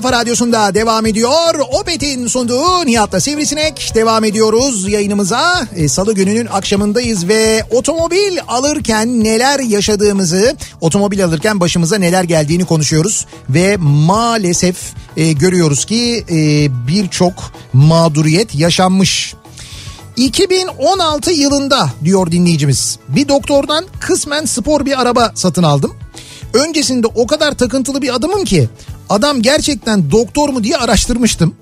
kafa 0.01 0.11
radyosunda 0.11 0.73
devam 0.73 1.05
ediyor. 1.05 1.59
Opet'in 1.71 2.27
sunduğu 2.27 2.85
Nihat'la 2.85 3.19
Sivrisinek 3.19 3.91
devam 3.95 4.23
ediyoruz 4.23 4.89
yayınımıza. 4.89 5.67
E, 5.75 5.87
Salı 5.87 6.13
gününün 6.13 6.45
akşamındayız 6.45 7.27
ve 7.27 7.63
otomobil 7.71 8.37
alırken 8.47 9.23
neler 9.23 9.59
yaşadığımızı, 9.59 10.55
otomobil 10.81 11.25
alırken 11.25 11.59
başımıza 11.59 11.97
neler 11.97 12.23
geldiğini 12.23 12.65
konuşuyoruz. 12.65 13.25
Ve 13.49 13.77
maalesef 13.79 14.77
e, 15.17 15.31
görüyoruz 15.31 15.85
ki 15.85 16.25
e, 16.29 16.35
birçok 16.87 17.33
mağduriyet 17.73 18.55
yaşanmış. 18.55 19.33
2016 20.15 21.31
yılında 21.31 21.89
diyor 22.03 22.31
dinleyicimiz. 22.31 22.99
Bir 23.07 23.27
doktordan 23.27 23.85
kısmen 23.99 24.45
spor 24.45 24.85
bir 24.85 25.01
araba 25.01 25.31
satın 25.35 25.63
aldım. 25.63 25.93
Öncesinde 26.53 27.07
o 27.07 27.27
kadar 27.27 27.51
takıntılı 27.51 28.01
bir 28.01 28.15
adamım 28.15 28.45
ki 28.45 28.69
adam 29.09 29.41
gerçekten 29.41 30.11
doktor 30.11 30.49
mu 30.49 30.63
diye 30.63 30.77
araştırmıştım. 30.77 31.55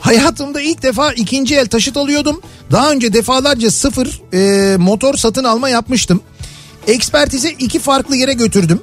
Hayatımda 0.00 0.60
ilk 0.60 0.82
defa 0.82 1.12
ikinci 1.12 1.56
el 1.56 1.66
taşıt 1.66 1.96
alıyordum. 1.96 2.40
Daha 2.72 2.92
önce 2.92 3.12
defalarca 3.12 3.70
sıfır 3.70 4.20
e, 4.34 4.76
motor 4.76 5.14
satın 5.14 5.44
alma 5.44 5.68
yapmıştım. 5.68 6.20
Ekspertize 6.86 7.50
iki 7.50 7.78
farklı 7.78 8.16
yere 8.16 8.32
götürdüm 8.32 8.80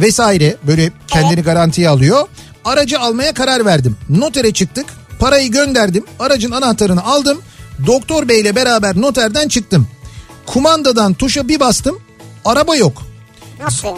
vesaire 0.00 0.56
böyle 0.66 0.92
kendini 1.06 1.42
garantiye 1.42 1.88
alıyor. 1.88 2.28
Aracı 2.64 3.00
almaya 3.00 3.34
karar 3.34 3.64
verdim. 3.64 3.96
Notere 4.08 4.52
çıktık. 4.52 4.86
Parayı 5.18 5.50
gönderdim. 5.50 6.04
Aracın 6.18 6.50
anahtarını 6.50 7.04
aldım. 7.04 7.42
Doktor 7.86 8.28
beyle 8.28 8.56
beraber 8.56 9.00
noterden 9.00 9.48
çıktım. 9.48 9.88
Kumandadan 10.46 11.14
tuşa 11.14 11.48
bir 11.48 11.60
bastım. 11.60 11.98
Araba 12.44 12.76
yok. 12.76 13.02
Nasıl? 13.62 13.88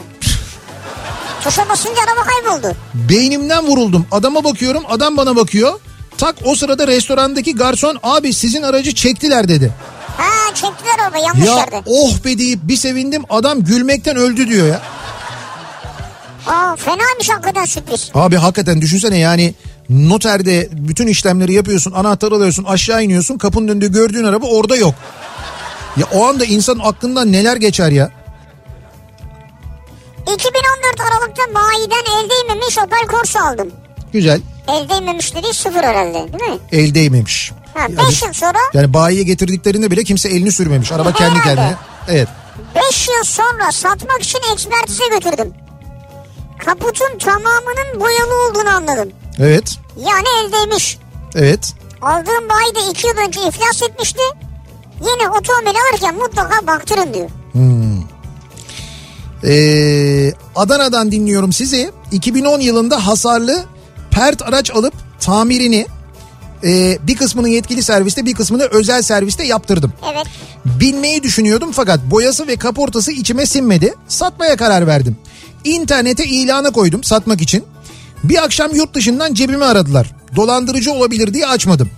Tuşa 1.46 1.68
basınca 1.68 2.00
araba 2.02 2.22
kayboldu. 2.26 2.76
Beynimden 2.94 3.66
vuruldum. 3.66 4.06
Adama 4.12 4.44
bakıyorum 4.44 4.82
adam 4.88 5.16
bana 5.16 5.36
bakıyor. 5.36 5.80
Tak 6.18 6.34
o 6.44 6.54
sırada 6.54 6.86
restorandaki 6.86 7.54
garson 7.54 7.98
abi 8.02 8.32
sizin 8.32 8.62
aracı 8.62 8.94
çektiler 8.94 9.48
dedi. 9.48 9.72
Ha 10.16 10.54
çektiler 10.54 10.98
araba 11.04 11.18
yanlış 11.18 11.46
Ya 11.46 11.56
yerde. 11.56 11.82
oh 11.86 12.24
be 12.24 12.38
deyip 12.38 12.58
bir 12.62 12.76
sevindim 12.76 13.22
adam 13.30 13.64
gülmekten 13.64 14.16
öldü 14.16 14.48
diyor 14.48 14.66
ya. 14.66 14.82
Aa 16.46 16.76
fenaymış 16.76 17.28
hakikaten 17.30 17.64
sürpriz. 17.64 18.10
Abi 18.14 18.36
hakikaten 18.36 18.80
düşünsene 18.80 19.18
yani 19.18 19.54
noterde 19.90 20.68
bütün 20.72 21.06
işlemleri 21.06 21.52
yapıyorsun 21.52 21.92
anahtarı 21.92 22.34
alıyorsun 22.34 22.64
aşağı 22.64 23.04
iniyorsun 23.04 23.38
kapının 23.38 23.68
önünde 23.68 23.86
gördüğün 23.86 24.24
araba 24.24 24.46
orada 24.46 24.76
yok. 24.76 24.94
Ya 25.96 26.06
o 26.14 26.26
anda 26.26 26.44
insanın 26.44 26.80
aklından 26.80 27.32
neler 27.32 27.56
geçer 27.56 27.90
ya. 27.90 28.10
2014 30.34 31.00
Aralık'ta 31.00 31.42
bayiden 31.54 32.04
el 32.22 32.30
değmemiş 32.30 32.78
Opel 32.78 33.06
Corsa 33.10 33.40
aldım. 33.48 33.70
Güzel 34.12 34.40
El 34.68 34.88
değmemiş 34.88 35.34
dediği 35.34 35.54
sıfır 35.54 35.84
herhalde 35.84 36.14
değil 36.14 36.50
mi? 36.52 36.58
el 36.72 36.94
değmemiş. 36.94 37.52
Ha 37.74 37.80
Yani- 37.80 37.96
5 38.08 38.22
yıl 38.22 38.32
sonra 38.32 38.58
Yani 38.74 38.94
bayiye 38.94 39.22
getirdiklerinde 39.22 39.90
bile 39.90 40.04
kimse 40.04 40.28
elini 40.28 40.52
sürmemiş. 40.52 40.92
Araba 40.92 41.12
kendi 41.12 41.38
Herhalde. 41.38 41.54
kendine. 41.56 41.76
Evet. 42.08 42.28
5 42.90 43.08
yıl 43.08 43.24
sonra 43.24 43.72
satmak 43.72 44.22
için 44.22 44.38
ekspertize 44.52 45.04
götürdüm. 45.08 45.54
Kaputun 46.64 47.18
tamamının 47.18 48.00
boyalı 48.00 48.48
olduğunu 48.48 48.68
anladım. 48.68 49.08
Evet. 49.38 49.78
Yani 49.96 50.26
el 50.44 50.52
değmiş. 50.52 50.98
Evet. 51.34 51.74
Aldığım 52.02 52.48
bayi 52.48 52.74
de 52.74 52.90
2 52.90 53.06
yıl 53.06 53.16
önce 53.16 53.40
iflas 53.48 53.82
etmişti. 53.82 54.20
Yeni 55.00 55.30
otomobil 55.30 55.78
alırken 55.90 56.14
mutlaka 56.14 56.66
baktırın 56.66 57.14
diyor. 57.14 57.30
Ee, 59.44 60.32
Adana'dan 60.56 61.12
dinliyorum 61.12 61.52
sizi. 61.52 61.90
2010 62.12 62.60
yılında 62.60 63.06
hasarlı 63.06 63.64
pert 64.10 64.42
araç 64.42 64.70
alıp 64.70 64.94
tamirini 65.20 65.86
e, 66.64 66.98
bir 67.02 67.16
kısmını 67.16 67.48
yetkili 67.48 67.82
serviste 67.82 68.26
bir 68.26 68.34
kısmını 68.34 68.62
özel 68.62 69.02
serviste 69.02 69.44
yaptırdım. 69.44 69.92
Evet. 70.14 70.26
Binmeyi 70.64 71.22
düşünüyordum 71.22 71.72
fakat 71.72 72.00
boyası 72.10 72.46
ve 72.46 72.56
kaportası 72.56 73.12
içime 73.12 73.46
sinmedi. 73.46 73.94
Satmaya 74.08 74.56
karar 74.56 74.86
verdim. 74.86 75.16
İnternete 75.64 76.24
ilana 76.24 76.70
koydum 76.70 77.04
satmak 77.04 77.40
için. 77.40 77.64
Bir 78.24 78.44
akşam 78.44 78.74
yurt 78.74 78.94
dışından 78.94 79.34
cebimi 79.34 79.64
aradılar. 79.64 80.14
Dolandırıcı 80.36 80.92
olabilir 80.92 81.34
diye 81.34 81.46
açmadım. 81.46 81.90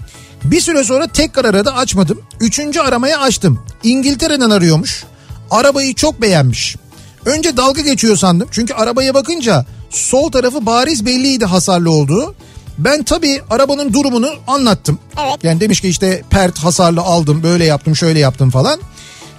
Bir 0.44 0.60
süre 0.60 0.84
sonra 0.84 1.06
tekrar 1.06 1.44
aradı 1.44 1.70
açmadım. 1.70 2.20
Üçüncü 2.40 2.80
aramaya 2.80 3.20
açtım. 3.20 3.64
İngiltere'den 3.82 4.50
arıyormuş. 4.50 5.04
Arabayı 5.50 5.94
çok 5.94 6.22
beğenmiş. 6.22 6.76
Önce 7.24 7.56
dalga 7.56 7.80
geçiyor 7.80 8.16
sandım. 8.16 8.48
Çünkü 8.52 8.74
arabaya 8.74 9.14
bakınca 9.14 9.66
sol 9.90 10.30
tarafı 10.30 10.66
bariz 10.66 11.06
belliydi 11.06 11.44
hasarlı 11.44 11.90
olduğu. 11.90 12.34
Ben 12.78 13.02
tabii 13.02 13.40
arabanın 13.50 13.92
durumunu 13.92 14.30
anlattım. 14.46 14.98
Evet. 15.20 15.44
Yani 15.44 15.60
demiş 15.60 15.80
ki 15.80 15.88
işte 15.88 16.22
pert 16.30 16.58
hasarlı 16.58 17.00
aldım 17.00 17.42
böyle 17.42 17.64
yaptım 17.64 17.96
şöyle 17.96 18.18
yaptım 18.18 18.50
falan. 18.50 18.80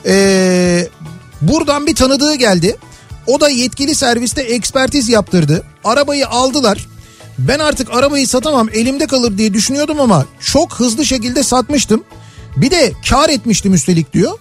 Ee, 0.05 0.87
buradan 1.41 1.87
bir 1.87 1.95
tanıdığı 1.95 2.35
geldi. 2.35 2.77
O 3.27 3.39
da 3.39 3.49
yetkili 3.49 3.95
serviste 3.95 4.41
ekspertiz 4.41 5.09
yaptırdı. 5.09 5.63
Arabayı 5.83 6.27
aldılar. 6.27 6.87
Ben 7.37 7.59
artık 7.59 7.93
arabayı 7.93 8.27
satamam 8.27 8.69
elimde 8.73 9.07
kalır 9.07 9.37
diye 9.37 9.53
düşünüyordum 9.53 9.99
ama 9.99 10.25
çok 10.39 10.73
hızlı 10.73 11.05
şekilde 11.05 11.43
satmıştım. 11.43 12.03
Bir 12.55 12.71
de 12.71 12.93
kar 13.09 13.29
etmiştim 13.29 13.73
üstelik 13.73 14.13
diyor. 14.13 14.37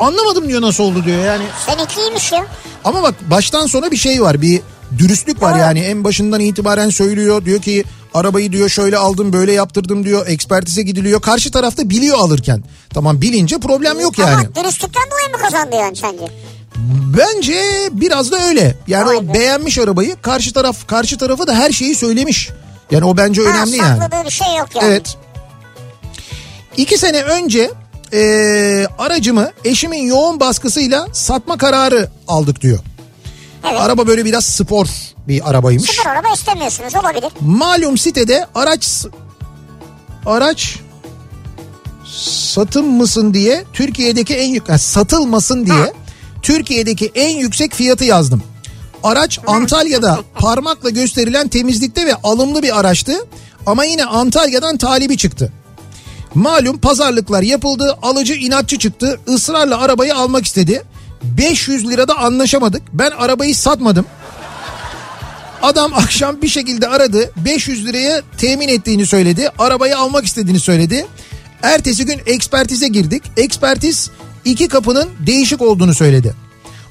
Anlamadım 0.00 0.48
diyor 0.48 0.62
nasıl 0.62 0.84
oldu 0.84 1.04
diyor 1.04 1.24
yani. 1.24 1.44
Seninki 1.66 2.00
iyiymiş 2.00 2.32
ya. 2.32 2.46
Ama 2.84 3.02
bak 3.02 3.14
baştan 3.30 3.66
sona 3.66 3.90
bir 3.90 3.96
şey 3.96 4.22
var 4.22 4.42
bir 4.42 4.60
dürüstlük 4.98 5.42
var 5.42 5.52
Doğru. 5.52 5.60
yani 5.60 5.80
en 5.80 6.04
başından 6.04 6.40
itibaren 6.40 6.90
söylüyor 6.90 7.44
diyor 7.44 7.62
ki 7.62 7.84
arabayı 8.14 8.52
diyor 8.52 8.68
şöyle 8.68 8.98
aldım 8.98 9.32
böyle 9.32 9.52
yaptırdım 9.52 10.04
diyor 10.04 10.26
ekspertize 10.26 10.82
gidiliyor 10.82 11.20
karşı 11.20 11.50
tarafta 11.50 11.90
biliyor 11.90 12.18
alırken 12.18 12.62
tamam 12.94 13.20
bilince 13.20 13.58
problem 13.58 14.00
yok 14.00 14.18
yani 14.18 14.34
Ama 14.34 14.54
dürüstlükten 14.54 15.02
dolayı 15.10 15.28
mı 15.32 15.38
kazandı 15.50 15.76
yani 15.76 15.96
sence? 15.96 16.24
bence 17.16 17.62
biraz 17.92 18.32
da 18.32 18.46
öyle 18.48 18.74
yani 18.86 19.06
Vay 19.08 19.16
o 19.16 19.28
be. 19.28 19.34
beğenmiş 19.34 19.78
arabayı 19.78 20.16
karşı 20.22 20.52
taraf 20.52 20.86
karşı 20.86 21.18
tarafı 21.18 21.46
da 21.46 21.54
her 21.54 21.70
şeyi 21.72 21.94
söylemiş 21.94 22.50
yani 22.90 23.04
o 23.04 23.16
bence 23.16 23.42
önemli 23.42 23.78
ha, 23.78 23.86
yani 23.88 23.98
sakladığı 24.00 24.24
bir 24.26 24.30
şey 24.30 24.54
yok 24.58 24.68
yani. 24.74 24.86
evet 24.88 25.16
iki 26.76 26.98
sene 26.98 27.22
önce 27.22 27.70
eee, 28.12 28.86
aracımı 28.98 29.50
eşimin 29.64 30.02
yoğun 30.06 30.40
baskısıyla 30.40 31.06
satma 31.12 31.58
kararı 31.58 32.08
aldık 32.28 32.60
diyor. 32.60 32.78
Evet. 33.70 33.80
Araba 33.80 34.06
böyle 34.06 34.24
biraz 34.24 34.44
spor 34.44 34.86
bir 35.28 35.50
arabaymış. 35.50 35.90
Sıfır 35.90 36.10
araba 36.10 36.28
istemiyorsunuz 36.34 36.94
olabilir. 36.94 37.32
Malum 37.40 37.98
sitede 37.98 38.46
araç 38.54 39.06
araç 40.26 40.78
satım 42.14 42.86
mısın 42.96 43.34
diye 43.34 43.64
Türkiye'deki 43.72 44.34
en 44.36 44.48
yük 44.48 44.68
yani 44.68 44.78
satılmasın 44.78 45.66
diye 45.66 45.92
Türkiye'deki 46.42 47.12
en 47.14 47.36
yüksek 47.36 47.74
fiyatı 47.74 48.04
yazdım. 48.04 48.42
Araç 49.02 49.38
Antalya'da 49.46 50.18
parmakla 50.34 50.90
gösterilen 50.90 51.48
temizlikte 51.48 52.06
ve 52.06 52.14
alımlı 52.14 52.62
bir 52.62 52.80
araçtı 52.80 53.12
ama 53.66 53.84
yine 53.84 54.04
Antalya'dan 54.04 54.76
talibi 54.76 55.16
çıktı. 55.16 55.52
Malum 56.34 56.78
pazarlıklar 56.78 57.42
yapıldı, 57.42 57.98
alıcı 58.02 58.34
inatçı 58.34 58.78
çıktı, 58.78 59.20
ısrarla 59.28 59.80
arabayı 59.80 60.14
almak 60.14 60.46
istedi. 60.46 60.82
500 61.22 61.88
lirada 61.88 62.18
anlaşamadık. 62.18 62.82
Ben 62.92 63.10
arabayı 63.10 63.56
satmadım. 63.56 64.06
Adam 65.62 65.94
akşam 65.94 66.42
bir 66.42 66.48
şekilde 66.48 66.88
aradı. 66.88 67.30
500 67.36 67.86
liraya 67.86 68.22
temin 68.38 68.68
ettiğini 68.68 69.06
söyledi. 69.06 69.48
Arabayı 69.58 69.98
almak 69.98 70.24
istediğini 70.24 70.60
söyledi. 70.60 71.06
Ertesi 71.62 72.06
gün 72.06 72.20
ekspertize 72.26 72.88
girdik. 72.88 73.22
Ekspertiz 73.36 74.10
iki 74.44 74.68
kapının 74.68 75.08
değişik 75.26 75.62
olduğunu 75.62 75.94
söyledi. 75.94 76.34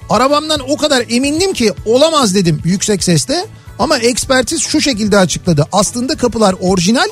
Arabamdan 0.09 0.59
o 0.69 0.77
kadar 0.77 1.05
emindim 1.09 1.53
ki 1.53 1.73
olamaz 1.85 2.35
dedim 2.35 2.61
yüksek 2.65 3.03
sesle. 3.03 3.45
Ama 3.79 3.97
ekspertiz 3.97 4.61
şu 4.61 4.81
şekilde 4.81 5.17
açıkladı. 5.17 5.67
Aslında 5.71 6.15
kapılar 6.15 6.55
orijinal 6.61 7.07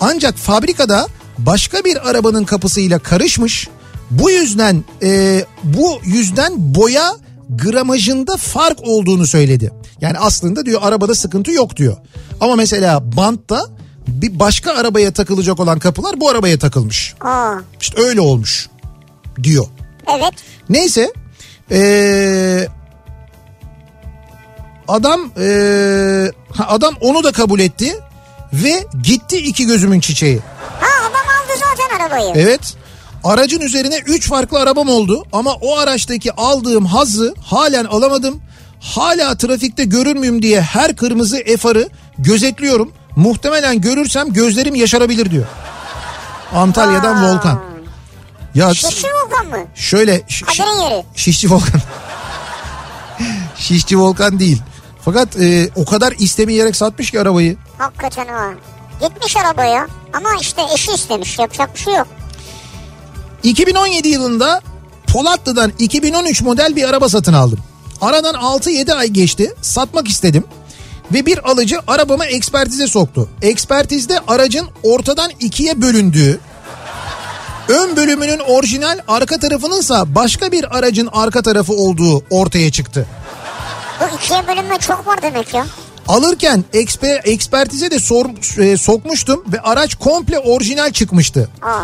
ancak 0.00 0.36
fabrikada 0.36 1.06
başka 1.38 1.84
bir 1.84 2.10
arabanın 2.10 2.44
kapısıyla 2.44 2.98
karışmış. 2.98 3.68
Bu 4.10 4.30
yüzden 4.30 4.84
e, 5.02 5.44
bu 5.64 5.98
yüzden 6.04 6.52
boya 6.56 7.12
gramajında 7.48 8.36
fark 8.36 8.78
olduğunu 8.82 9.26
söyledi. 9.26 9.72
Yani 10.00 10.18
aslında 10.18 10.66
diyor 10.66 10.80
arabada 10.84 11.14
sıkıntı 11.14 11.50
yok 11.52 11.76
diyor. 11.76 11.96
Ama 12.40 12.56
mesela 12.56 13.16
bantta 13.16 13.66
bir 14.08 14.38
başka 14.38 14.72
arabaya 14.74 15.12
takılacak 15.12 15.60
olan 15.60 15.78
kapılar 15.78 16.20
bu 16.20 16.28
arabaya 16.28 16.58
takılmış. 16.58 17.14
Aa, 17.20 17.54
İşte 17.80 18.02
öyle 18.02 18.20
olmuş 18.20 18.68
diyor. 19.42 19.66
evet. 20.16 20.34
Neyse 20.68 21.12
ee, 21.70 22.66
adam 24.88 25.32
ee, 25.38 26.30
adam 26.58 26.94
onu 27.00 27.24
da 27.24 27.32
kabul 27.32 27.60
etti 27.60 27.94
ve 28.52 28.84
gitti 29.02 29.36
iki 29.36 29.66
gözümün 29.66 30.00
çiçeği. 30.00 30.40
Ha 30.80 30.91
arabayı. 32.12 32.32
Evet. 32.36 32.74
Aracın 33.24 33.60
üzerine 33.60 33.98
3 33.98 34.28
farklı 34.28 34.58
arabam 34.60 34.88
oldu 34.88 35.24
ama 35.32 35.52
o 35.60 35.78
araçtaki 35.78 36.32
aldığım 36.32 36.86
hazzı 36.86 37.34
halen 37.44 37.84
alamadım. 37.84 38.40
Hala 38.80 39.36
trafikte 39.36 39.84
görür 39.84 40.16
müyüm 40.16 40.42
diye 40.42 40.60
her 40.60 40.96
kırmızı 40.96 41.38
efarı 41.38 41.88
gözetliyorum. 42.18 42.92
Muhtemelen 43.16 43.80
görürsem 43.80 44.32
gözlerim 44.32 44.74
yaşarabilir 44.74 45.30
diyor. 45.30 45.46
Antalya'dan 46.54 47.16
Aa. 47.16 47.32
Volkan. 47.34 47.60
Ya 48.54 48.74
Şişli 48.74 49.08
Volkan 49.08 49.46
mı? 49.46 49.66
şöyle 49.74 50.22
ş- 50.28 50.28
ş- 50.28 50.44
Kadir'in 50.44 50.80
yeri. 50.90 51.04
Şişçi 51.16 51.50
Volkan. 51.50 51.80
Şişçi 53.56 53.98
Volkan 53.98 54.38
değil. 54.38 54.62
Fakat 55.04 55.36
e, 55.40 55.70
o 55.76 55.84
kadar 55.84 56.14
istemeyerek 56.18 56.76
satmış 56.76 57.10
ki 57.10 57.20
arabayı. 57.20 57.56
Hakikaten 57.78 58.26
ha. 58.28 58.50
Gitmiş 59.02 59.36
arabaya 59.36 59.88
ama 60.12 60.28
işte 60.40 60.62
eşi 60.74 60.92
istemiş 60.92 61.38
yapacak 61.38 61.74
bir 61.74 61.80
şey 61.80 61.94
yok. 61.94 62.06
2017 63.42 64.08
yılında 64.08 64.60
Polatlı'dan 65.06 65.72
2013 65.78 66.42
model 66.42 66.76
bir 66.76 66.88
araba 66.88 67.08
satın 67.08 67.32
aldım. 67.32 67.58
Aradan 68.00 68.34
6-7 68.34 68.94
ay 68.94 69.08
geçti. 69.08 69.54
Satmak 69.62 70.08
istedim. 70.08 70.44
Ve 71.12 71.26
bir 71.26 71.50
alıcı 71.50 71.78
arabamı 71.86 72.24
ekspertize 72.24 72.86
soktu. 72.86 73.28
Ekspertizde 73.42 74.20
aracın 74.28 74.68
ortadan 74.82 75.30
ikiye 75.40 75.82
bölündüğü, 75.82 76.40
ön 77.68 77.96
bölümünün 77.96 78.38
orijinal 78.38 78.98
arka 79.08 79.38
tarafınınsa 79.38 80.14
başka 80.14 80.52
bir 80.52 80.78
aracın 80.78 81.08
arka 81.12 81.42
tarafı 81.42 81.72
olduğu 81.72 82.24
ortaya 82.30 82.72
çıktı. 82.72 83.06
Bu 84.00 84.16
ikiye 84.16 84.46
bölünme 84.48 84.78
çok 84.78 85.06
var 85.06 85.22
demek 85.22 85.54
ya. 85.54 85.66
Alırken 86.08 86.64
eksper, 86.72 87.20
ekspertize 87.24 87.90
de 87.90 87.98
sor, 87.98 88.26
e, 88.58 88.76
sokmuştum 88.76 89.44
ve 89.52 89.60
araç 89.60 89.94
komple 89.94 90.38
orijinal 90.38 90.90
çıkmıştı. 90.92 91.48
Aa. 91.62 91.80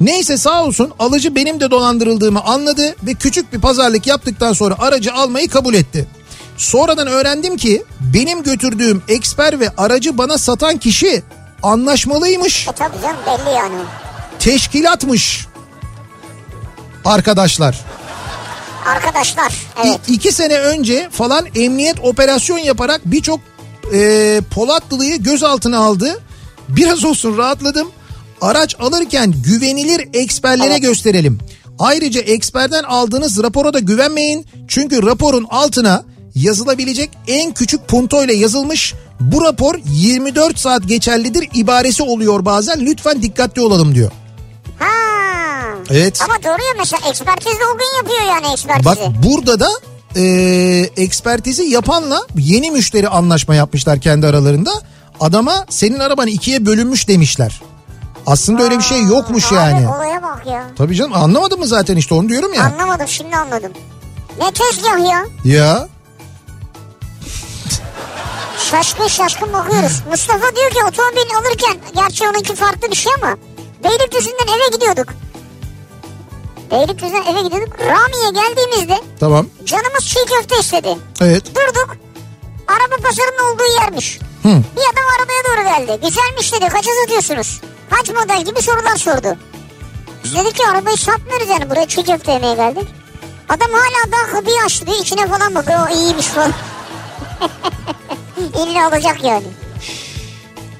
Neyse 0.00 0.36
sağ 0.38 0.64
olsun 0.64 0.92
alıcı 0.98 1.34
benim 1.34 1.60
de 1.60 1.70
dolandırıldığımı 1.70 2.40
anladı 2.44 2.94
ve 3.02 3.14
küçük 3.14 3.52
bir 3.52 3.60
pazarlık 3.60 4.06
yaptıktan 4.06 4.52
sonra 4.52 4.74
aracı 4.78 5.12
almayı 5.14 5.48
kabul 5.48 5.74
etti. 5.74 6.06
Sonradan 6.56 7.06
öğrendim 7.06 7.56
ki 7.56 7.82
benim 8.14 8.42
götürdüğüm 8.42 9.02
eksper 9.08 9.60
ve 9.60 9.68
aracı 9.78 10.18
bana 10.18 10.38
satan 10.38 10.76
kişi 10.76 11.22
anlaşmalıymış, 11.62 12.68
E 12.68 12.72
tabii 12.72 13.02
canım 13.02 13.16
belli 13.26 13.54
yani. 13.54 13.74
teşkilatmış. 14.38 15.46
Arkadaşlar 17.04 17.76
Arkadaşlar 18.86 19.50
İ- 19.84 19.88
evet. 19.88 20.00
iki 20.08 20.32
sene 20.32 20.58
önce 20.58 21.08
falan 21.12 21.46
emniyet 21.54 22.00
operasyon 22.00 22.58
yaparak 22.58 23.00
birçok 23.04 23.40
e, 23.92 24.40
Polatlı'yı 24.50 25.16
gözaltına 25.22 25.78
aldı. 25.78 26.20
Biraz 26.68 27.04
olsun 27.04 27.38
rahatladım. 27.38 27.88
Araç 28.40 28.76
alırken 28.80 29.34
güvenilir 29.44 30.08
eksperlere 30.14 30.70
Evet. 30.70 30.82
gösterelim. 30.82 31.38
Ayrıca 31.78 32.20
eksperden 32.20 32.82
aldığınız 32.82 33.42
rapora 33.42 33.72
da 33.72 33.78
güvenmeyin. 33.78 34.46
Çünkü 34.68 35.06
raporun 35.06 35.46
altına 35.50 36.04
yazılabilecek 36.34 37.10
en 37.28 37.52
küçük 37.52 37.88
punto 37.88 38.24
ile 38.24 38.34
yazılmış. 38.34 38.94
Bu 39.20 39.44
rapor 39.44 39.74
24 39.84 40.58
saat 40.58 40.88
geçerlidir 40.88 41.48
ibaresi 41.54 42.02
oluyor 42.02 42.44
bazen. 42.44 42.80
Lütfen 42.80 43.22
dikkatli 43.22 43.62
olalım 43.62 43.94
diyor. 43.94 44.10
Ha. 44.78 44.88
Evet. 45.90 46.20
Ama 46.24 46.34
doğru 46.42 46.62
ya 46.62 46.74
mesela 46.78 47.08
ekspertiz 47.10 47.52
de 47.52 47.64
o 47.74 47.78
gün 47.78 47.96
yapıyor 47.96 48.34
yani 48.34 48.52
ekspertizi. 48.52 48.84
Bak 48.84 48.98
burada 49.24 49.60
da 49.60 49.68
e, 50.18 50.22
ekspertizi 50.96 51.62
yapanla 51.62 52.22
yeni 52.38 52.70
müşteri 52.70 53.08
anlaşma 53.08 53.54
yapmışlar 53.54 54.00
kendi 54.00 54.26
aralarında. 54.26 54.70
Adama 55.20 55.66
senin 55.68 55.98
araban 55.98 56.26
ikiye 56.26 56.66
bölünmüş 56.66 57.08
demişler. 57.08 57.60
Aslında 58.26 58.62
öyle 58.62 58.78
bir 58.78 58.82
şey 58.82 59.02
yokmuş 59.02 59.46
Abi, 59.46 59.54
yani. 59.54 59.88
olaya 59.88 60.22
bak 60.22 60.46
ya. 60.46 60.64
Tabii 60.78 60.96
canım 60.96 61.14
anlamadın 61.14 61.58
mı 61.58 61.66
zaten 61.66 61.96
işte 61.96 62.14
onu 62.14 62.28
diyorum 62.28 62.54
ya. 62.54 62.62
Anlamadım 62.62 63.08
şimdi 63.08 63.36
anladım. 63.36 63.72
Ne 64.40 64.50
tezgah 64.52 65.10
ya. 65.10 65.24
Ya 65.44 65.88
Şaşkın 68.70 69.06
şaşkın 69.06 69.52
bakıyoruz. 69.52 70.02
Mustafa 70.10 70.56
diyor 70.56 70.70
ki 70.70 70.78
otomobil 70.88 71.36
alırken 71.38 71.76
gerçi 71.94 72.28
onunki 72.28 72.54
farklı 72.54 72.90
bir 72.90 72.96
şey 72.96 73.12
ama 73.22 73.36
Beylikdüzü'nden 73.84 74.46
eve 74.56 74.76
gidiyorduk. 74.76 75.08
Beylikdüzü'nden 76.70 77.22
eve 77.22 77.40
gidiyorduk. 77.42 77.78
Rami'ye 77.80 78.30
geldiğimizde 78.42 79.02
tamam 79.20 79.46
canımız 79.64 80.04
çiğ 80.06 80.18
köfte 80.26 80.58
istedi. 80.60 80.96
evet. 81.20 81.42
Durduk. 81.54 81.96
Araba 82.68 83.02
pazarının 83.02 83.54
olduğu 83.54 83.80
yermiş. 83.82 84.18
Hı. 84.42 84.48
Bir 84.48 84.82
adam 84.92 85.04
arabaya 85.18 85.42
doğru 85.48 85.64
geldi. 85.86 86.00
Güzelmiş 86.06 86.52
dedi. 86.52 86.68
Kaça 86.68 86.90
satıyorsunuz? 87.02 87.60
Kaç 87.90 88.08
model 88.10 88.44
gibi 88.44 88.62
sorular 88.62 88.96
sordu. 88.96 89.36
Biz 90.24 90.34
dedik 90.36 90.56
ki 90.56 90.62
arabayı 90.66 90.96
satmıyoruz 90.96 91.48
yani. 91.48 91.70
Buraya 91.70 91.88
çiğ 91.88 92.02
köfte 92.04 92.32
yemeye 92.32 92.54
geldik. 92.54 92.88
Adam 93.48 93.68
hala 93.72 94.12
daha 94.12 94.32
kapıyı 94.32 94.62
açtı. 94.66 94.86
diyor. 94.86 94.98
İçine 94.98 95.26
falan 95.28 95.54
bakıyor. 95.54 95.88
O 95.90 95.94
iyiymiş 95.94 96.26
falan. 96.26 96.52
İlle 98.66 98.82
alacak 98.84 99.24
yani. 99.24 99.46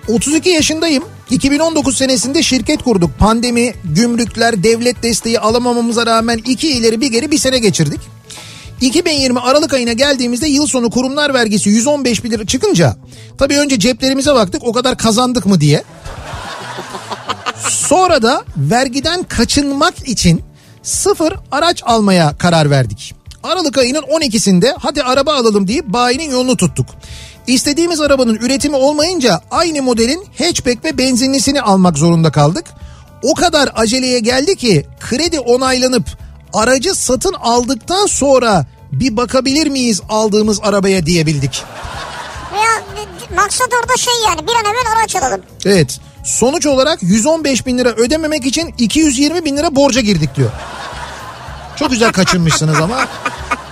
32 0.09 0.49
yaşındayım. 0.51 1.05
2019 1.31 1.97
senesinde 1.97 2.43
şirket 2.43 2.83
kurduk. 2.83 3.19
Pandemi, 3.19 3.75
gümrükler, 3.85 4.63
devlet 4.63 5.03
desteği 5.03 5.41
alamamamıza 5.41 6.07
rağmen 6.07 6.39
iki 6.47 6.69
ileri 6.69 7.01
bir 7.01 7.13
geri 7.13 7.31
bir 7.31 7.39
sene 7.39 7.59
geçirdik. 7.59 8.01
2020 8.81 9.41
Aralık 9.41 9.75
ayına 9.75 9.93
geldiğimizde 9.93 10.49
yıl 10.49 10.67
sonu 10.67 10.91
kurumlar 10.91 11.35
vergisi 11.35 11.71
115 11.71 12.25
bin 12.25 12.31
lira 12.31 12.47
çıkınca 12.47 12.97
tabii 13.39 13.59
önce 13.59 13.79
ceplerimize 13.79 14.35
baktık 14.35 14.65
o 14.65 14.73
kadar 14.73 14.99
kazandık 14.99 15.47
mı 15.47 15.61
diye. 15.61 15.83
Sonra 17.69 18.23
da 18.23 18.45
vergiden 18.57 19.23
kaçınmak 19.23 20.09
için 20.09 20.43
sıfır 20.83 21.35
araç 21.53 21.83
almaya 21.87 22.39
karar 22.39 22.71
verdik. 22.71 23.15
Aralık 23.43 23.79
ayının 23.79 24.03
12'sinde 24.03 24.75
hadi 24.79 25.03
araba 25.03 25.35
alalım 25.35 25.69
deyip 25.69 25.87
bayinin 25.87 26.31
yolunu 26.31 26.57
tuttuk. 26.57 26.87
İstediğimiz 27.49 28.01
arabanın 28.01 28.35
üretimi 28.35 28.77
olmayınca 28.77 29.41
aynı 29.51 29.83
modelin 29.83 30.27
hatchback 30.39 30.85
ve 30.85 30.99
benzinlisini 30.99 31.63
almak 31.63 31.99
zorunda 31.99 32.33
kaldık. 32.33 32.65
O 33.23 33.35
kadar 33.35 33.69
aceleye 33.75 34.19
geldi 34.19 34.57
ki 34.57 34.87
kredi 35.01 35.41
onaylanıp 35.41 36.07
aracı 36.53 36.95
satın 36.95 37.33
aldıktan 37.33 38.07
sonra 38.07 38.67
bir 38.93 39.17
bakabilir 39.17 39.67
miyiz 39.67 40.01
aldığımız 40.09 40.61
arabaya 40.63 41.07
diyebildik. 41.07 41.63
Ya 42.55 43.05
maksat 43.37 43.69
orada 43.83 43.97
şey 43.97 44.15
yani 44.29 44.47
bir 44.47 44.53
an 44.53 44.65
evvel 44.65 44.99
araç 44.99 45.17
alalım. 45.17 45.41
Evet 45.65 46.01
sonuç 46.25 46.67
olarak 46.67 47.03
115 47.03 47.67
bin 47.67 47.79
lira 47.79 47.89
ödememek 47.89 48.47
için 48.47 48.75
220 48.79 49.45
bin 49.45 49.57
lira 49.57 49.77
borca 49.77 50.01
girdik 50.01 50.37
diyor. 50.37 50.51
Çok 51.77 51.91
güzel 51.91 52.13
kaçınmışsınız 52.13 52.81
ama. 52.81 53.09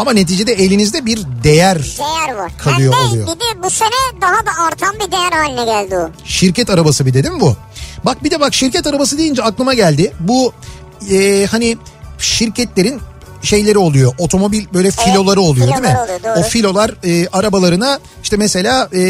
Ama 0.00 0.12
neticede 0.12 0.52
elinizde 0.52 1.06
bir 1.06 1.18
değer. 1.44 1.78
Değer 1.98 2.34
var. 2.34 2.52
Kalıyor, 2.58 2.94
Hem 2.94 3.04
de 3.04 3.08
oluyor. 3.08 3.26
bir 3.26 3.32
de 3.40 3.62
bu 3.62 3.70
sene 3.70 4.20
daha 4.20 4.46
da 4.46 4.64
artan 4.66 4.94
bir 4.94 5.12
değer 5.12 5.32
haline 5.32 5.64
geldi 5.64 5.96
o. 5.98 6.10
Şirket 6.24 6.70
arabası 6.70 7.06
bir 7.06 7.14
de 7.14 7.22
değil 7.24 7.34
mi 7.34 7.40
bu? 7.40 7.56
Bak 8.04 8.24
bir 8.24 8.30
de 8.30 8.40
bak 8.40 8.54
şirket 8.54 8.86
arabası 8.86 9.18
deyince 9.18 9.42
aklıma 9.42 9.74
geldi. 9.74 10.12
Bu 10.20 10.52
e, 11.10 11.46
hani 11.50 11.76
şirketlerin 12.18 13.00
şeyleri 13.42 13.78
oluyor. 13.78 14.12
Otomobil 14.18 14.66
böyle 14.74 14.90
filoları 14.90 15.40
oluyor 15.40 15.66
değil 15.66 15.78
mi? 15.80 15.96
oluyor, 16.04 16.22
doğru. 16.24 16.40
O 16.40 16.42
filolar 16.42 16.94
e, 17.04 17.28
arabalarına 17.32 17.98
işte 18.22 18.36
mesela 18.36 18.88
e, 18.94 19.00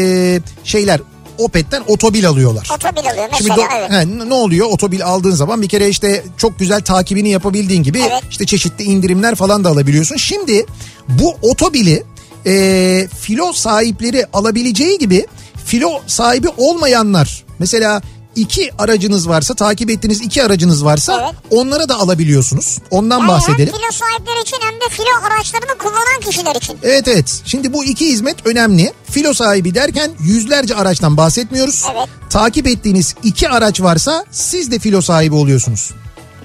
şeyler 0.63 1.01
Opet'ten 1.43 1.83
otobil 1.87 2.27
alıyorlar. 2.27 2.69
Otobil 2.75 3.09
alıyor 3.09 3.29
Şimdi 3.37 3.49
mesela 3.49 3.67
do- 3.67 3.77
evet. 3.79 3.91
he, 3.91 4.29
ne 4.29 4.33
oluyor? 4.33 4.67
Otobil 4.71 5.05
aldığın 5.05 5.31
zaman 5.31 5.61
bir 5.61 5.69
kere 5.69 5.89
işte 5.89 6.23
çok 6.37 6.59
güzel 6.59 6.81
takibini 6.81 7.29
yapabildiğin 7.29 7.83
gibi 7.83 7.99
Evet. 7.99 8.23
işte 8.29 8.45
çeşitli 8.45 8.83
indirimler 8.83 9.35
falan 9.35 9.63
da 9.63 9.69
alabiliyorsun. 9.69 10.15
Şimdi 10.17 10.65
bu 11.07 11.35
otobili 11.41 12.03
e, 12.45 13.07
filo 13.19 13.53
sahipleri 13.53 14.25
alabileceği 14.33 14.97
gibi 14.97 15.25
filo 15.65 16.01
sahibi 16.07 16.47
olmayanlar 16.57 17.43
mesela 17.59 18.01
iki 18.35 18.71
aracınız 18.77 19.29
varsa 19.29 19.53
takip 19.53 19.89
ettiğiniz 19.89 20.21
iki 20.21 20.43
aracınız 20.43 20.85
varsa 20.85 21.19
Evet. 21.23 21.35
onlara 21.49 21.89
da 21.89 21.95
alabiliyorsunuz. 21.95 22.77
Ondan 22.91 23.19
Yani 23.19 23.27
bahsedelim. 23.27 23.73
hem 23.73 23.79
filo 23.81 23.91
sahipleri 23.91 24.41
için 24.41 24.57
hem 24.61 24.73
de 24.75 24.85
filo 24.89 25.27
araçlarını 25.27 25.77
kullanan 25.77 26.19
kişiler 26.29 26.55
için. 26.55 26.77
Evet 26.83 27.07
evet. 27.07 27.41
Şimdi 27.45 27.73
bu 27.73 27.83
iki 27.85 28.07
hizmet 28.07 28.45
önemli. 28.47 28.93
Filo 29.11 29.33
sahibi 29.33 29.75
derken 29.75 30.11
yüzlerce 30.19 30.75
araçtan 30.75 31.17
bahsetmiyoruz. 31.17 31.83
Evet. 31.95 32.07
Takip 32.29 32.67
ettiğiniz 32.67 33.15
iki 33.23 33.49
araç 33.49 33.81
varsa 33.81 34.25
siz 34.31 34.71
de 34.71 34.79
filo 34.79 35.01
sahibi 35.01 35.35
oluyorsunuz. 35.35 35.91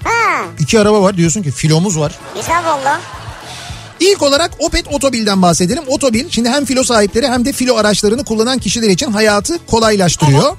Ha 0.03 0.43
İki 0.59 0.79
araba 0.79 1.01
var 1.01 1.17
diyorsun 1.17 1.43
ki 1.43 1.51
filomuz 1.51 1.99
var. 1.99 2.15
güzel 2.35 2.65
valla. 2.65 2.99
İlk 3.99 4.21
olarak 4.23 4.51
Opet 4.59 4.87
Otobil'den 4.93 5.41
bahsedelim. 5.41 5.83
Otobil 5.87 6.25
şimdi 6.29 6.49
hem 6.49 6.65
filo 6.65 6.83
sahipleri 6.83 7.27
hem 7.27 7.45
de 7.45 7.53
filo 7.53 7.75
araçlarını 7.77 8.25
kullanan 8.25 8.59
kişiler 8.59 8.89
için 8.89 9.11
hayatı 9.11 9.65
kolaylaştırıyor. 9.65 10.55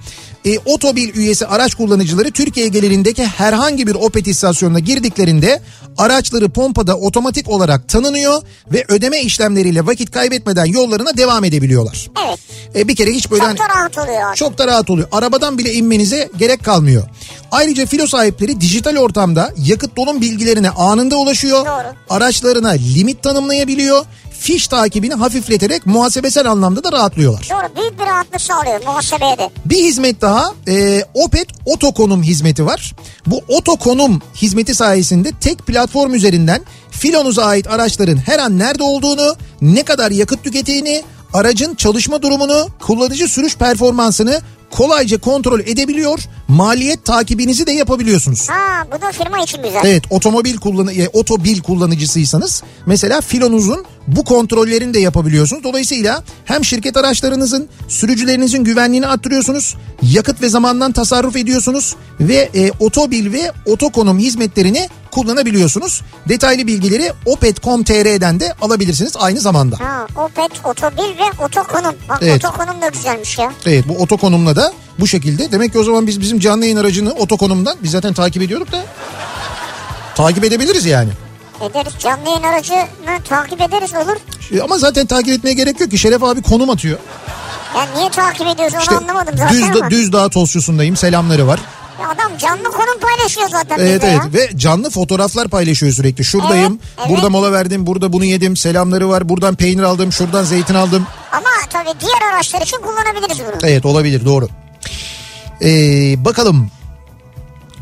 E, 0.47 0.59
Otobil 0.59 1.15
üyesi 1.15 1.47
araç 1.47 1.75
kullanıcıları 1.75 2.31
Türkiye 2.31 2.69
genelindeki 2.69 3.25
herhangi 3.25 3.87
bir 3.87 3.95
Opet 3.95 4.27
istasyonuna 4.27 4.79
girdiklerinde 4.79 5.63
araçları 5.99 6.49
pompada 6.49 6.97
otomatik 6.97 7.49
olarak 7.49 7.89
tanınıyor 7.89 8.43
ve 8.73 8.85
ödeme 8.89 9.21
işlemleriyle 9.21 9.87
vakit 9.87 10.11
kaybetmeden 10.11 10.65
yollarına 10.65 11.17
devam 11.17 11.45
edebiliyorlar. 11.45 12.09
Evet. 12.29 12.39
E, 12.77 12.89
bir 12.89 12.97
kere 12.97 13.11
hiç 13.11 13.31
böyle 13.31 13.41
Çok 13.41 13.49
hani- 13.49 13.59
da 13.59 13.69
rahat 13.69 13.99
oluyor. 13.99 14.35
çok 14.35 14.59
da 14.59 14.67
rahat 14.67 14.91
oluyor. 14.91 15.09
Arabadan 15.13 15.59
bile 15.59 15.73
inmenize 15.73 16.29
gerek 16.39 16.65
kalmıyor. 16.65 17.03
Ayrıca 17.51 17.87
filo 17.87 18.07
sahipleri 18.07 18.61
dijital 18.61 18.97
ortamda 18.97 19.53
yakıt 19.65 19.97
dolum 19.97 20.21
bilgilerine 20.21 20.71
anında 20.71 21.17
ulaşıyor. 21.17 21.67
Doğru. 21.67 21.95
Araçlarına 22.11 22.69
limit 22.71 23.23
tanımlayabiliyor. 23.23 24.05
Fiş 24.41 24.69
takibini 24.69 25.15
hafifleterek 25.15 25.87
muhasebesel 25.87 26.51
anlamda 26.51 26.85
da 26.85 26.93
rahatlıyorlar. 26.93 27.49
Doğru 27.51 27.77
büyük 27.77 28.01
bir 28.01 28.07
rahatlık 28.07 28.41
sağlıyor 28.41 28.85
muhasebeye 28.87 29.39
de. 29.39 29.51
Bir 29.65 29.77
hizmet 29.85 30.21
daha 30.21 30.53
e, 30.69 31.05
Opet 31.15 31.49
Otokonum 31.65 32.23
hizmeti 32.23 32.67
var. 32.67 32.95
Bu 33.27 33.41
Otokonum 33.49 34.23
hizmeti 34.35 34.75
sayesinde 34.75 35.33
tek 35.41 35.67
platform 35.67 36.15
üzerinden 36.15 36.61
filonuza 36.91 37.45
ait 37.45 37.67
araçların 37.67 38.17
her 38.17 38.39
an 38.39 38.59
nerede 38.59 38.83
olduğunu, 38.83 39.37
ne 39.63 39.83
kadar 39.83 40.11
yakıt 40.11 40.45
tükettiğini, 40.45 41.03
aracın 41.33 41.75
çalışma 41.75 42.23
durumunu, 42.23 42.69
kullanıcı 42.81 43.29
sürüş 43.29 43.57
performansını 43.57 44.41
kolayca 44.71 45.19
kontrol 45.19 45.61
edebiliyor. 45.61 46.19
Maliyet 46.49 47.05
takibinizi 47.05 47.67
de 47.67 47.73
yapabiliyorsunuz. 47.73 48.49
Ha 48.49 48.87
bu 48.93 49.03
da 49.03 49.13
firma 49.13 49.39
için 49.39 49.63
güzel. 49.63 49.81
Evet 49.85 50.05
otomobil 50.11 50.57
kullanı 50.57 50.93
e, 50.93 51.09
otobil 51.09 51.61
kullanıcısıysanız 51.61 52.63
mesela 52.87 53.21
filonuzun 53.21 53.85
bu 54.07 54.25
kontrollerini 54.25 54.95
de 54.95 54.99
yapabiliyorsunuz. 54.99 55.65
Dolayısıyla 55.65 56.23
hem 56.45 56.65
şirket 56.65 56.97
araçlarınızın 56.97 57.69
sürücülerinizin 57.89 58.65
güvenliğini 58.65 59.07
arttırıyorsunuz. 59.07 59.77
Yakıt 60.03 60.43
ve 60.43 60.49
zamandan 60.49 60.93
tasarruf 60.93 61.37
ediyorsunuz 61.37 61.97
ve 62.21 62.51
e, 62.55 62.71
otobil 62.81 63.33
ve 63.33 63.53
otokonum 63.67 64.19
hizmetlerini 64.19 64.89
kullanabiliyorsunuz. 65.11 66.03
Detaylı 66.29 66.67
bilgileri 66.67 67.13
opet.com.tr'den 67.27 68.41
de 68.41 68.55
alabilirsiniz 68.63 69.13
aynı 69.19 69.41
zamanda. 69.41 69.77
Ha 69.81 70.07
Opet, 70.17 70.51
Otobil 70.65 71.19
ve 71.19 71.45
Otokonum. 71.45 71.95
Bak 72.09 72.19
Evet. 72.23 72.45
Otokonum 72.45 72.83
da 72.83 72.89
güzelmiş 72.89 73.39
ya. 73.39 73.53
Evet 73.67 73.89
bu 73.89 74.03
otokonumla 74.03 74.57
da 74.57 74.73
bu 74.99 75.07
şekilde. 75.07 75.53
Demek 75.53 75.73
ki 75.73 75.79
o 75.79 75.85
zaman 75.85 76.07
biz 76.07 76.21
bizim 76.21 76.39
canlı 76.41 76.65
yayın 76.65 76.77
aracını 76.77 77.13
otokonumdan 77.13 77.77
biz 77.83 77.91
zaten 77.91 78.15
takip 78.15 78.43
ediyorduk 78.43 78.73
da 78.73 78.85
takip 80.15 80.45
edebiliriz 80.45 80.87
yani. 80.87 81.11
Ederiz 81.61 81.93
canlı 81.99 82.29
yayın 82.29 82.43
aracını 82.43 82.87
takip 83.29 83.61
ederiz 83.61 83.91
olur. 83.95 84.17
Ama 84.63 84.79
zaten 84.79 85.07
takip 85.07 85.33
etmeye 85.33 85.53
gerek 85.55 85.81
yok 85.81 85.91
ki. 85.91 85.99
Şeref 85.99 86.23
abi 86.23 86.43
konum 86.43 86.71
atıyor. 86.71 86.99
Ya 87.77 87.87
niye 87.97 88.11
takip 88.11 88.47
ediyoruz 88.47 88.75
onu 88.75 88.81
İşte 88.83 88.97
anlamadım 88.97 89.35
zaten 89.39 89.55
düz, 89.75 89.81
ama. 89.81 89.91
düz 89.91 90.13
dağ 90.13 90.29
tozçusundayım 90.29 90.97
selamları 90.97 91.47
var. 91.47 91.61
Ya 92.01 92.09
adam 92.09 92.39
canlı 92.39 92.63
konum 92.65 93.01
paylaşıyor 93.01 93.49
zaten 93.49 93.79
Evet 93.79 94.05
evet 94.05 94.15
ya. 94.25 94.33
ve 94.33 94.59
canlı 94.59 94.91
fotoğraflar 94.91 95.49
paylaşıyor 95.49 95.93
sürekli. 95.93 96.25
Şuradayım, 96.25 96.79
Evet, 96.83 96.99
evet. 96.99 97.11
burada 97.11 97.31
mola 97.31 97.53
verdim, 97.53 97.87
burada 97.87 98.13
bunu 98.13 98.25
yedim, 98.25 98.57
selamları 98.57 99.09
var. 99.09 99.29
Buradan 99.29 99.55
peynir 99.55 99.83
aldım, 99.83 100.13
şuradan 100.13 100.45
zeytin 100.45 100.75
aldım. 100.75 101.07
Ama 101.33 101.47
tabii 101.71 102.01
diğer 102.01 102.33
araçlar 102.35 102.63
için 102.63 102.77
kullanabiliriz 102.77 103.39
bunu. 103.41 103.71
Evet 103.71 103.87
olabilir 103.87 104.25
doğru. 104.25 104.49
Ee, 105.63 106.25
bakalım 106.25 106.71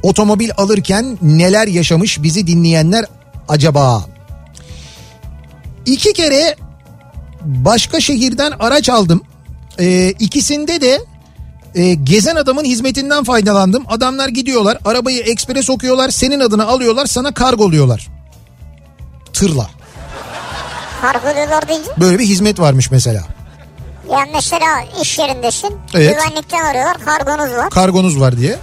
otomobil 0.03 0.51
alırken 0.57 1.19
neler 1.23 1.67
yaşamış 1.67 2.23
bizi 2.23 2.47
dinleyenler 2.47 3.05
acaba? 3.49 4.05
İki 5.87 6.13
kere 6.13 6.57
başka 7.45 8.01
şehirden 8.01 8.53
araç 8.61 8.89
aldım. 8.89 9.21
Ee, 9.81 10.09
ikisinde 10.19 10.81
de 10.81 11.01
e, 11.77 11.95
gezen 11.95 12.37
adamın 12.37 12.65
hizmetinden 12.65 13.25
faydalandım. 13.25 13.85
Adamlar 13.89 14.29
gidiyorlar 14.29 14.79
arabayı 14.85 15.21
ekspere 15.23 15.63
sokuyorlar 15.63 16.11
senin 16.11 16.41
adını 16.41 16.67
alıyorlar 16.67 17.07
sana 17.07 17.35
kargoluyorlar. 17.35 18.09
Tırla. 19.33 19.71
Kargoluyorlar 21.01 21.69
deyince. 21.69 21.91
Böyle 22.01 22.19
bir 22.19 22.25
hizmet 22.25 22.61
varmış 22.61 22.91
mesela. 22.91 23.23
Yani 24.13 24.31
mesela 24.35 24.67
iş 25.03 25.19
yerindesin. 25.19 25.75
Evet. 25.95 26.17
Güvenlikten 26.19 26.65
arıyorlar 26.65 26.97
kargonuz 27.05 27.51
var. 27.53 27.71
Kargonuz 27.71 28.21
var 28.21 28.37
diye. 28.39 28.51
Ya 28.51 28.59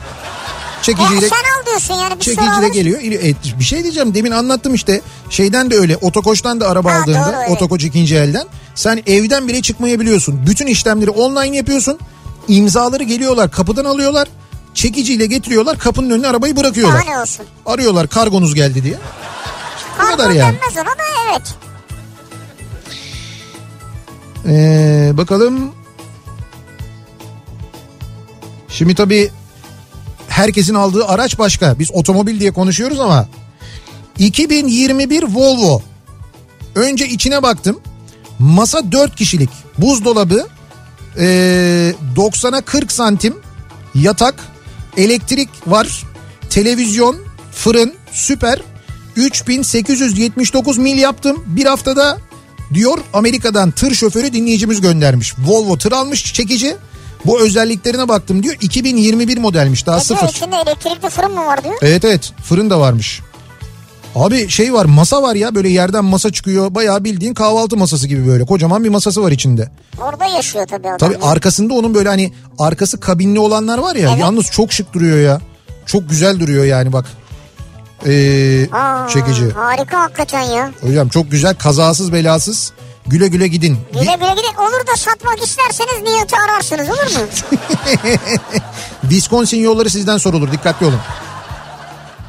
Çekiciyle 0.82 1.30
sen 1.30 1.36
al 1.62 1.66
diyorsun 1.66 1.94
yani 1.94 2.16
bir 2.16 2.20
Çekici 2.20 2.36
sonra 2.36 2.52
de 2.52 2.56
alırsın. 2.56 2.74
geliyor. 2.74 3.00
E, 3.02 3.60
bir 3.60 3.64
şey 3.64 3.84
diyeceğim 3.84 4.14
demin 4.16 4.32
anlattım 4.32 4.74
işte. 4.74 5.02
Şeyden 5.30 5.72
de 5.72 5.78
öyle 5.78 5.98
otokoştan 5.98 6.62
da 6.62 6.70
araba 6.70 6.94
Ha, 6.94 6.98
aldığında 7.02 7.26
doğru, 7.28 7.36
evet. 7.40 7.52
otokoç 7.52 7.84
ikinci 7.84 8.16
elden. 8.16 8.48
Sen 8.76 9.04
evden 9.08 9.48
bile 9.48 9.62
çıkmayabiliyorsun. 9.62 10.46
Bütün 10.48 10.68
işlemleri 10.68 11.10
online 11.10 11.58
yapıyorsun. 11.58 12.00
İmzaları 12.48 13.04
geliyorlar 13.04 13.52
kapıdan 13.52 13.86
alıyorlar. 13.86 14.28
Çekiciyle 14.74 15.26
getiriyorlar 15.26 15.78
kapının 15.80 16.10
önüne 16.10 16.28
arabayı 16.28 16.56
bırakıyorlar. 16.56 17.02
Daha 17.06 17.14
ne 17.16 17.22
olsun. 17.22 17.46
Arıyorlar 17.66 18.08
kargonuz 18.08 18.56
geldi 18.56 18.84
diye. 18.84 18.98
Bu 19.94 19.98
Kargo 19.98 20.18
kadar 20.18 20.30
yani. 20.32 20.56
denmez 20.56 20.78
ona 20.78 20.86
da 20.86 21.04
evet. 21.32 21.56
Ee, 24.46 25.12
bakalım. 25.18 25.72
Şimdi 28.70 28.96
tabii 28.96 29.32
herkesin 30.28 30.76
aldığı 30.76 31.06
araç 31.08 31.40
başka. 31.40 31.80
Biz 31.80 31.92
otomobil 31.92 32.40
diye 32.40 32.54
konuşuyoruz 32.54 33.00
ama 33.00 33.28
2021 34.20 35.24
Volvo. 35.24 35.82
Önce 36.76 37.08
içine 37.08 37.44
baktım. 37.44 37.80
Masa 38.40 38.92
4 38.92 39.16
kişilik. 39.16 39.50
Buzdolabı 39.78 40.48
ee, 41.18 41.94
90'a 42.16 42.62
40 42.62 42.92
santim 42.92 43.36
yatak, 43.96 44.36
elektrik 44.98 45.50
var, 45.68 46.04
televizyon, 46.50 47.18
fırın, 47.52 47.94
süper. 48.12 48.62
3879 49.16 50.78
mil 50.78 50.98
yaptım. 50.98 51.44
Bir 51.48 51.66
haftada 51.66 52.18
diyor 52.74 52.98
Amerika'dan 53.14 53.72
tır 53.72 53.94
şoförü 53.94 54.34
dinleyicimiz 54.34 54.82
göndermiş. 54.82 55.34
Volvo 55.48 55.78
tır 55.78 55.92
almış 55.92 56.34
çekici. 56.34 56.76
Bu 57.26 57.42
özelliklerine 57.42 58.08
baktım 58.08 58.44
diyor. 58.44 58.56
2021 58.62 59.38
modelmiş 59.38 59.86
daha 59.86 59.96
diyor 59.96 60.06
sıfır. 60.06 60.28
içinde 60.28 60.56
elektrikli 60.56 61.10
fırın 61.10 61.32
mı 61.32 61.46
var 61.46 61.64
diyor. 61.64 61.76
Evet 61.82 62.06
evet 62.06 62.34
fırın 62.44 62.70
da 62.70 62.80
varmış. 62.80 63.22
Abi 64.16 64.50
şey 64.50 64.74
var 64.74 64.86
masa 64.86 65.22
var 65.22 65.36
ya 65.36 65.56
böyle 65.56 65.70
yerden 65.70 66.06
masa 66.06 66.32
çıkıyor. 66.32 66.76
Bayağı 66.76 67.04
bildiğin 67.04 67.34
kahvaltı 67.34 67.78
masası 67.78 68.08
gibi 68.08 68.28
böyle 68.28 68.46
kocaman 68.46 68.84
bir 68.84 68.90
masası 68.90 69.24
var 69.24 69.32
içinde. 69.32 69.70
Orada 70.02 70.26
yaşıyor 70.26 70.68
tabii 70.68 70.88
adam. 70.88 70.98
Tabii 70.98 71.14
ya. 71.14 71.20
arkasında 71.32 71.74
onun 71.74 71.94
böyle 71.94 72.10
hani 72.10 72.34
arkası 72.60 73.00
kabinli 73.00 73.40
olanlar 73.40 73.78
var 73.78 73.96
ya 73.96 74.10
Evet. 74.10 74.20
yalnız 74.20 74.46
çok 74.52 74.72
şık 74.74 74.94
duruyor 74.94 75.18
ya. 75.18 75.42
Çok 75.86 76.10
güzel 76.10 76.40
duruyor 76.40 76.66
yani 76.66 76.94
bak. 76.94 77.06
Ee, 78.06 78.70
Aa, 78.72 79.08
çekici. 79.08 79.50
Harika 79.52 80.00
hakikaten 80.02 80.42
ya. 80.42 80.72
Hocam 80.82 81.10
çok 81.10 81.32
güzel 81.32 81.56
kazasız 81.56 82.14
belasız 82.14 82.74
güle 83.08 83.28
güle 83.28 83.48
gidin. 83.48 83.78
Güle 83.94 84.04
güle 84.04 84.12
gidin. 84.32 84.56
Olur 84.60 84.88
da 84.94 84.98
satmak 84.98 85.44
isterseniz 85.44 86.02
Nihat'ı 86.04 86.36
ararsınız 86.46 86.90
olur 86.90 87.20
mu? 87.22 87.28
Wisconsin 89.02 89.58
yolları 89.58 89.90
sizden 89.90 90.18
sorulur 90.18 90.52
dikkatli 90.52 90.86
olun. 90.86 91.00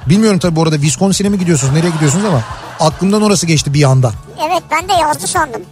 Bilmiyorum 0.09 0.39
tabii 0.39 0.57
bu 0.57 0.63
arada 0.63 0.77
Wisconsin'e 0.77 1.29
mi 1.29 1.39
gidiyorsunuz 1.39 1.73
nereye 1.75 1.91
gidiyorsunuz 1.91 2.25
ama 2.25 2.43
aklımdan 2.81 3.23
orası 3.23 3.47
geçti 3.47 3.75
bir 3.75 3.83
anda. 3.83 4.13
evet 4.49 4.63
ben 4.71 4.89
de 4.89 4.93
yazdı 4.93 5.27
sandım. 5.27 5.63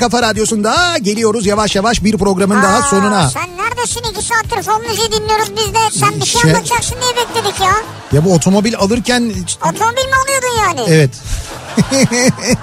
kafa 0.09 0.21
radyosunda 0.27 0.97
geliyoruz 1.01 1.45
yavaş 1.45 1.75
yavaş 1.75 2.03
bir 2.03 2.17
programın 2.17 2.63
daha 2.63 2.77
Aa, 2.77 2.81
sonuna. 2.81 3.29
Sen 3.29 3.49
neredesin 3.57 4.01
iki 4.11 4.25
saattir 4.25 4.63
fon 4.63 4.81
müziği 4.81 5.11
dinliyoruz 5.11 5.51
biz 5.57 5.73
de. 5.73 5.99
Sen 5.99 6.21
bir 6.21 6.25
şey, 6.25 6.41
Şey- 6.41 6.51
anlatacaksın 6.51 6.95
diye 7.01 7.11
bekledik 7.25 7.59
ya. 7.61 7.71
Ya 8.11 8.25
bu 8.25 8.33
otomobil 8.33 8.75
alırken 8.77 9.33
Otomobil 9.61 10.05
mi 10.05 10.15
alıyordun 10.25 10.57
yani? 10.61 10.81
evet 10.87 11.09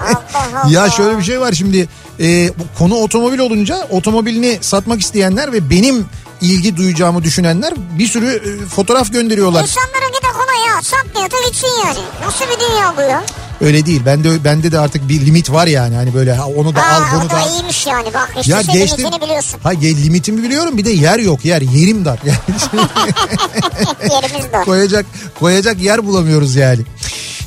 Allah 0.06 0.22
Allah. 0.64 0.70
ya 0.70 0.90
şöyle 0.90 1.18
bir 1.18 1.22
şey 1.22 1.40
var 1.40 1.52
şimdi 1.52 1.88
e, 2.20 2.48
bu 2.58 2.78
konu 2.78 2.94
otomobil 2.94 3.38
olunca 3.38 3.86
otomobilini 3.90 4.58
satmak 4.60 5.00
isteyenler 5.00 5.52
ve 5.52 5.70
benim 5.70 6.06
ilgi 6.40 6.76
duyacağımı 6.76 7.24
düşünenler 7.24 7.74
bir 7.98 8.06
sürü 8.06 8.26
e, 8.34 8.66
fotoğraf 8.66 9.12
gönderiyorlar. 9.12 9.62
İnsanlara 9.62 10.08
gide 10.08 10.32
kolay 10.32 10.66
ya. 10.76 10.82
Satmıyor 10.82 11.30
da 11.30 11.48
gitsin 11.48 11.68
yani. 11.86 11.98
Nasıl 12.24 12.44
bir 12.44 12.60
dünya 12.60 12.94
bu 12.96 13.00
ya? 13.00 13.24
Öyle 13.60 13.86
değil. 13.86 14.02
Bende 14.06 14.44
bende 14.44 14.72
de 14.72 14.78
artık 14.78 15.08
bir 15.08 15.26
limit 15.26 15.50
var 15.52 15.66
yani. 15.66 15.94
Hani 15.94 16.14
böyle 16.14 16.32
ha, 16.34 16.46
onu 16.46 16.74
da 16.74 16.80
al 16.86 17.02
Aa, 17.02 17.06
bunu 17.20 17.30
da 17.30 17.34
da 17.34 17.38
al. 17.38 17.50
iyiymiş 17.50 17.86
yani. 17.86 18.14
Bak 18.14 18.32
işte 18.40 18.52
Ya 18.52 18.62
senin 18.62 18.78
geçtim. 18.78 18.98
limitini 18.98 19.22
biliyorsun. 19.22 19.60
Ha 19.62 19.70
limitimi 19.70 20.42
biliyorum 20.42 20.78
bir 20.78 20.84
de 20.84 20.90
yer 20.90 21.18
yok 21.18 21.44
yer. 21.44 21.62
Yerim 21.62 22.04
dar. 22.04 22.18
Yani 22.24 22.38
Yerimiz 24.12 24.52
de. 24.52 24.62
koyacak 24.64 25.06
koyacak 25.38 25.80
yer 25.80 26.06
bulamıyoruz 26.06 26.56
yani. 26.56 26.80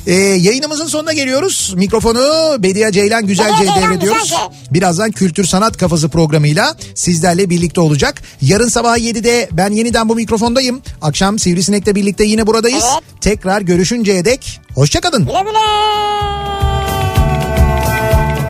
Ee, 0.06 0.12
yayınımızın 0.14 0.86
sonuna 0.86 1.12
geliyoruz. 1.12 1.72
Mikrofonu 1.76 2.18
Bediye 2.62 2.92
Ceylan 2.92 3.26
Güzelce'ye 3.26 3.70
devrediyoruz. 3.82 4.22
Güzelce. 4.22 4.42
Birazdan 4.70 5.10
Kültür 5.10 5.44
Sanat 5.44 5.76
Kafası 5.76 6.08
programıyla 6.08 6.76
sizlerle 6.94 7.50
birlikte 7.50 7.80
olacak. 7.80 8.22
Yarın 8.42 8.68
sabah 8.68 8.98
7'de 8.98 9.48
ben 9.52 9.70
yeniden 9.70 10.08
bu 10.08 10.14
mikrofondayım. 10.14 10.82
Akşam 11.02 11.38
Sivrisinek'le 11.38 11.94
birlikte 11.94 12.24
yine 12.24 12.46
buradayız. 12.46 12.84
Evet. 12.92 13.02
Tekrar 13.20 13.60
görüşünceye 13.60 14.24
dek 14.24 14.60
hoşçakalın. 14.74 15.26
Güle 15.26 15.40
güle. 15.42 16.69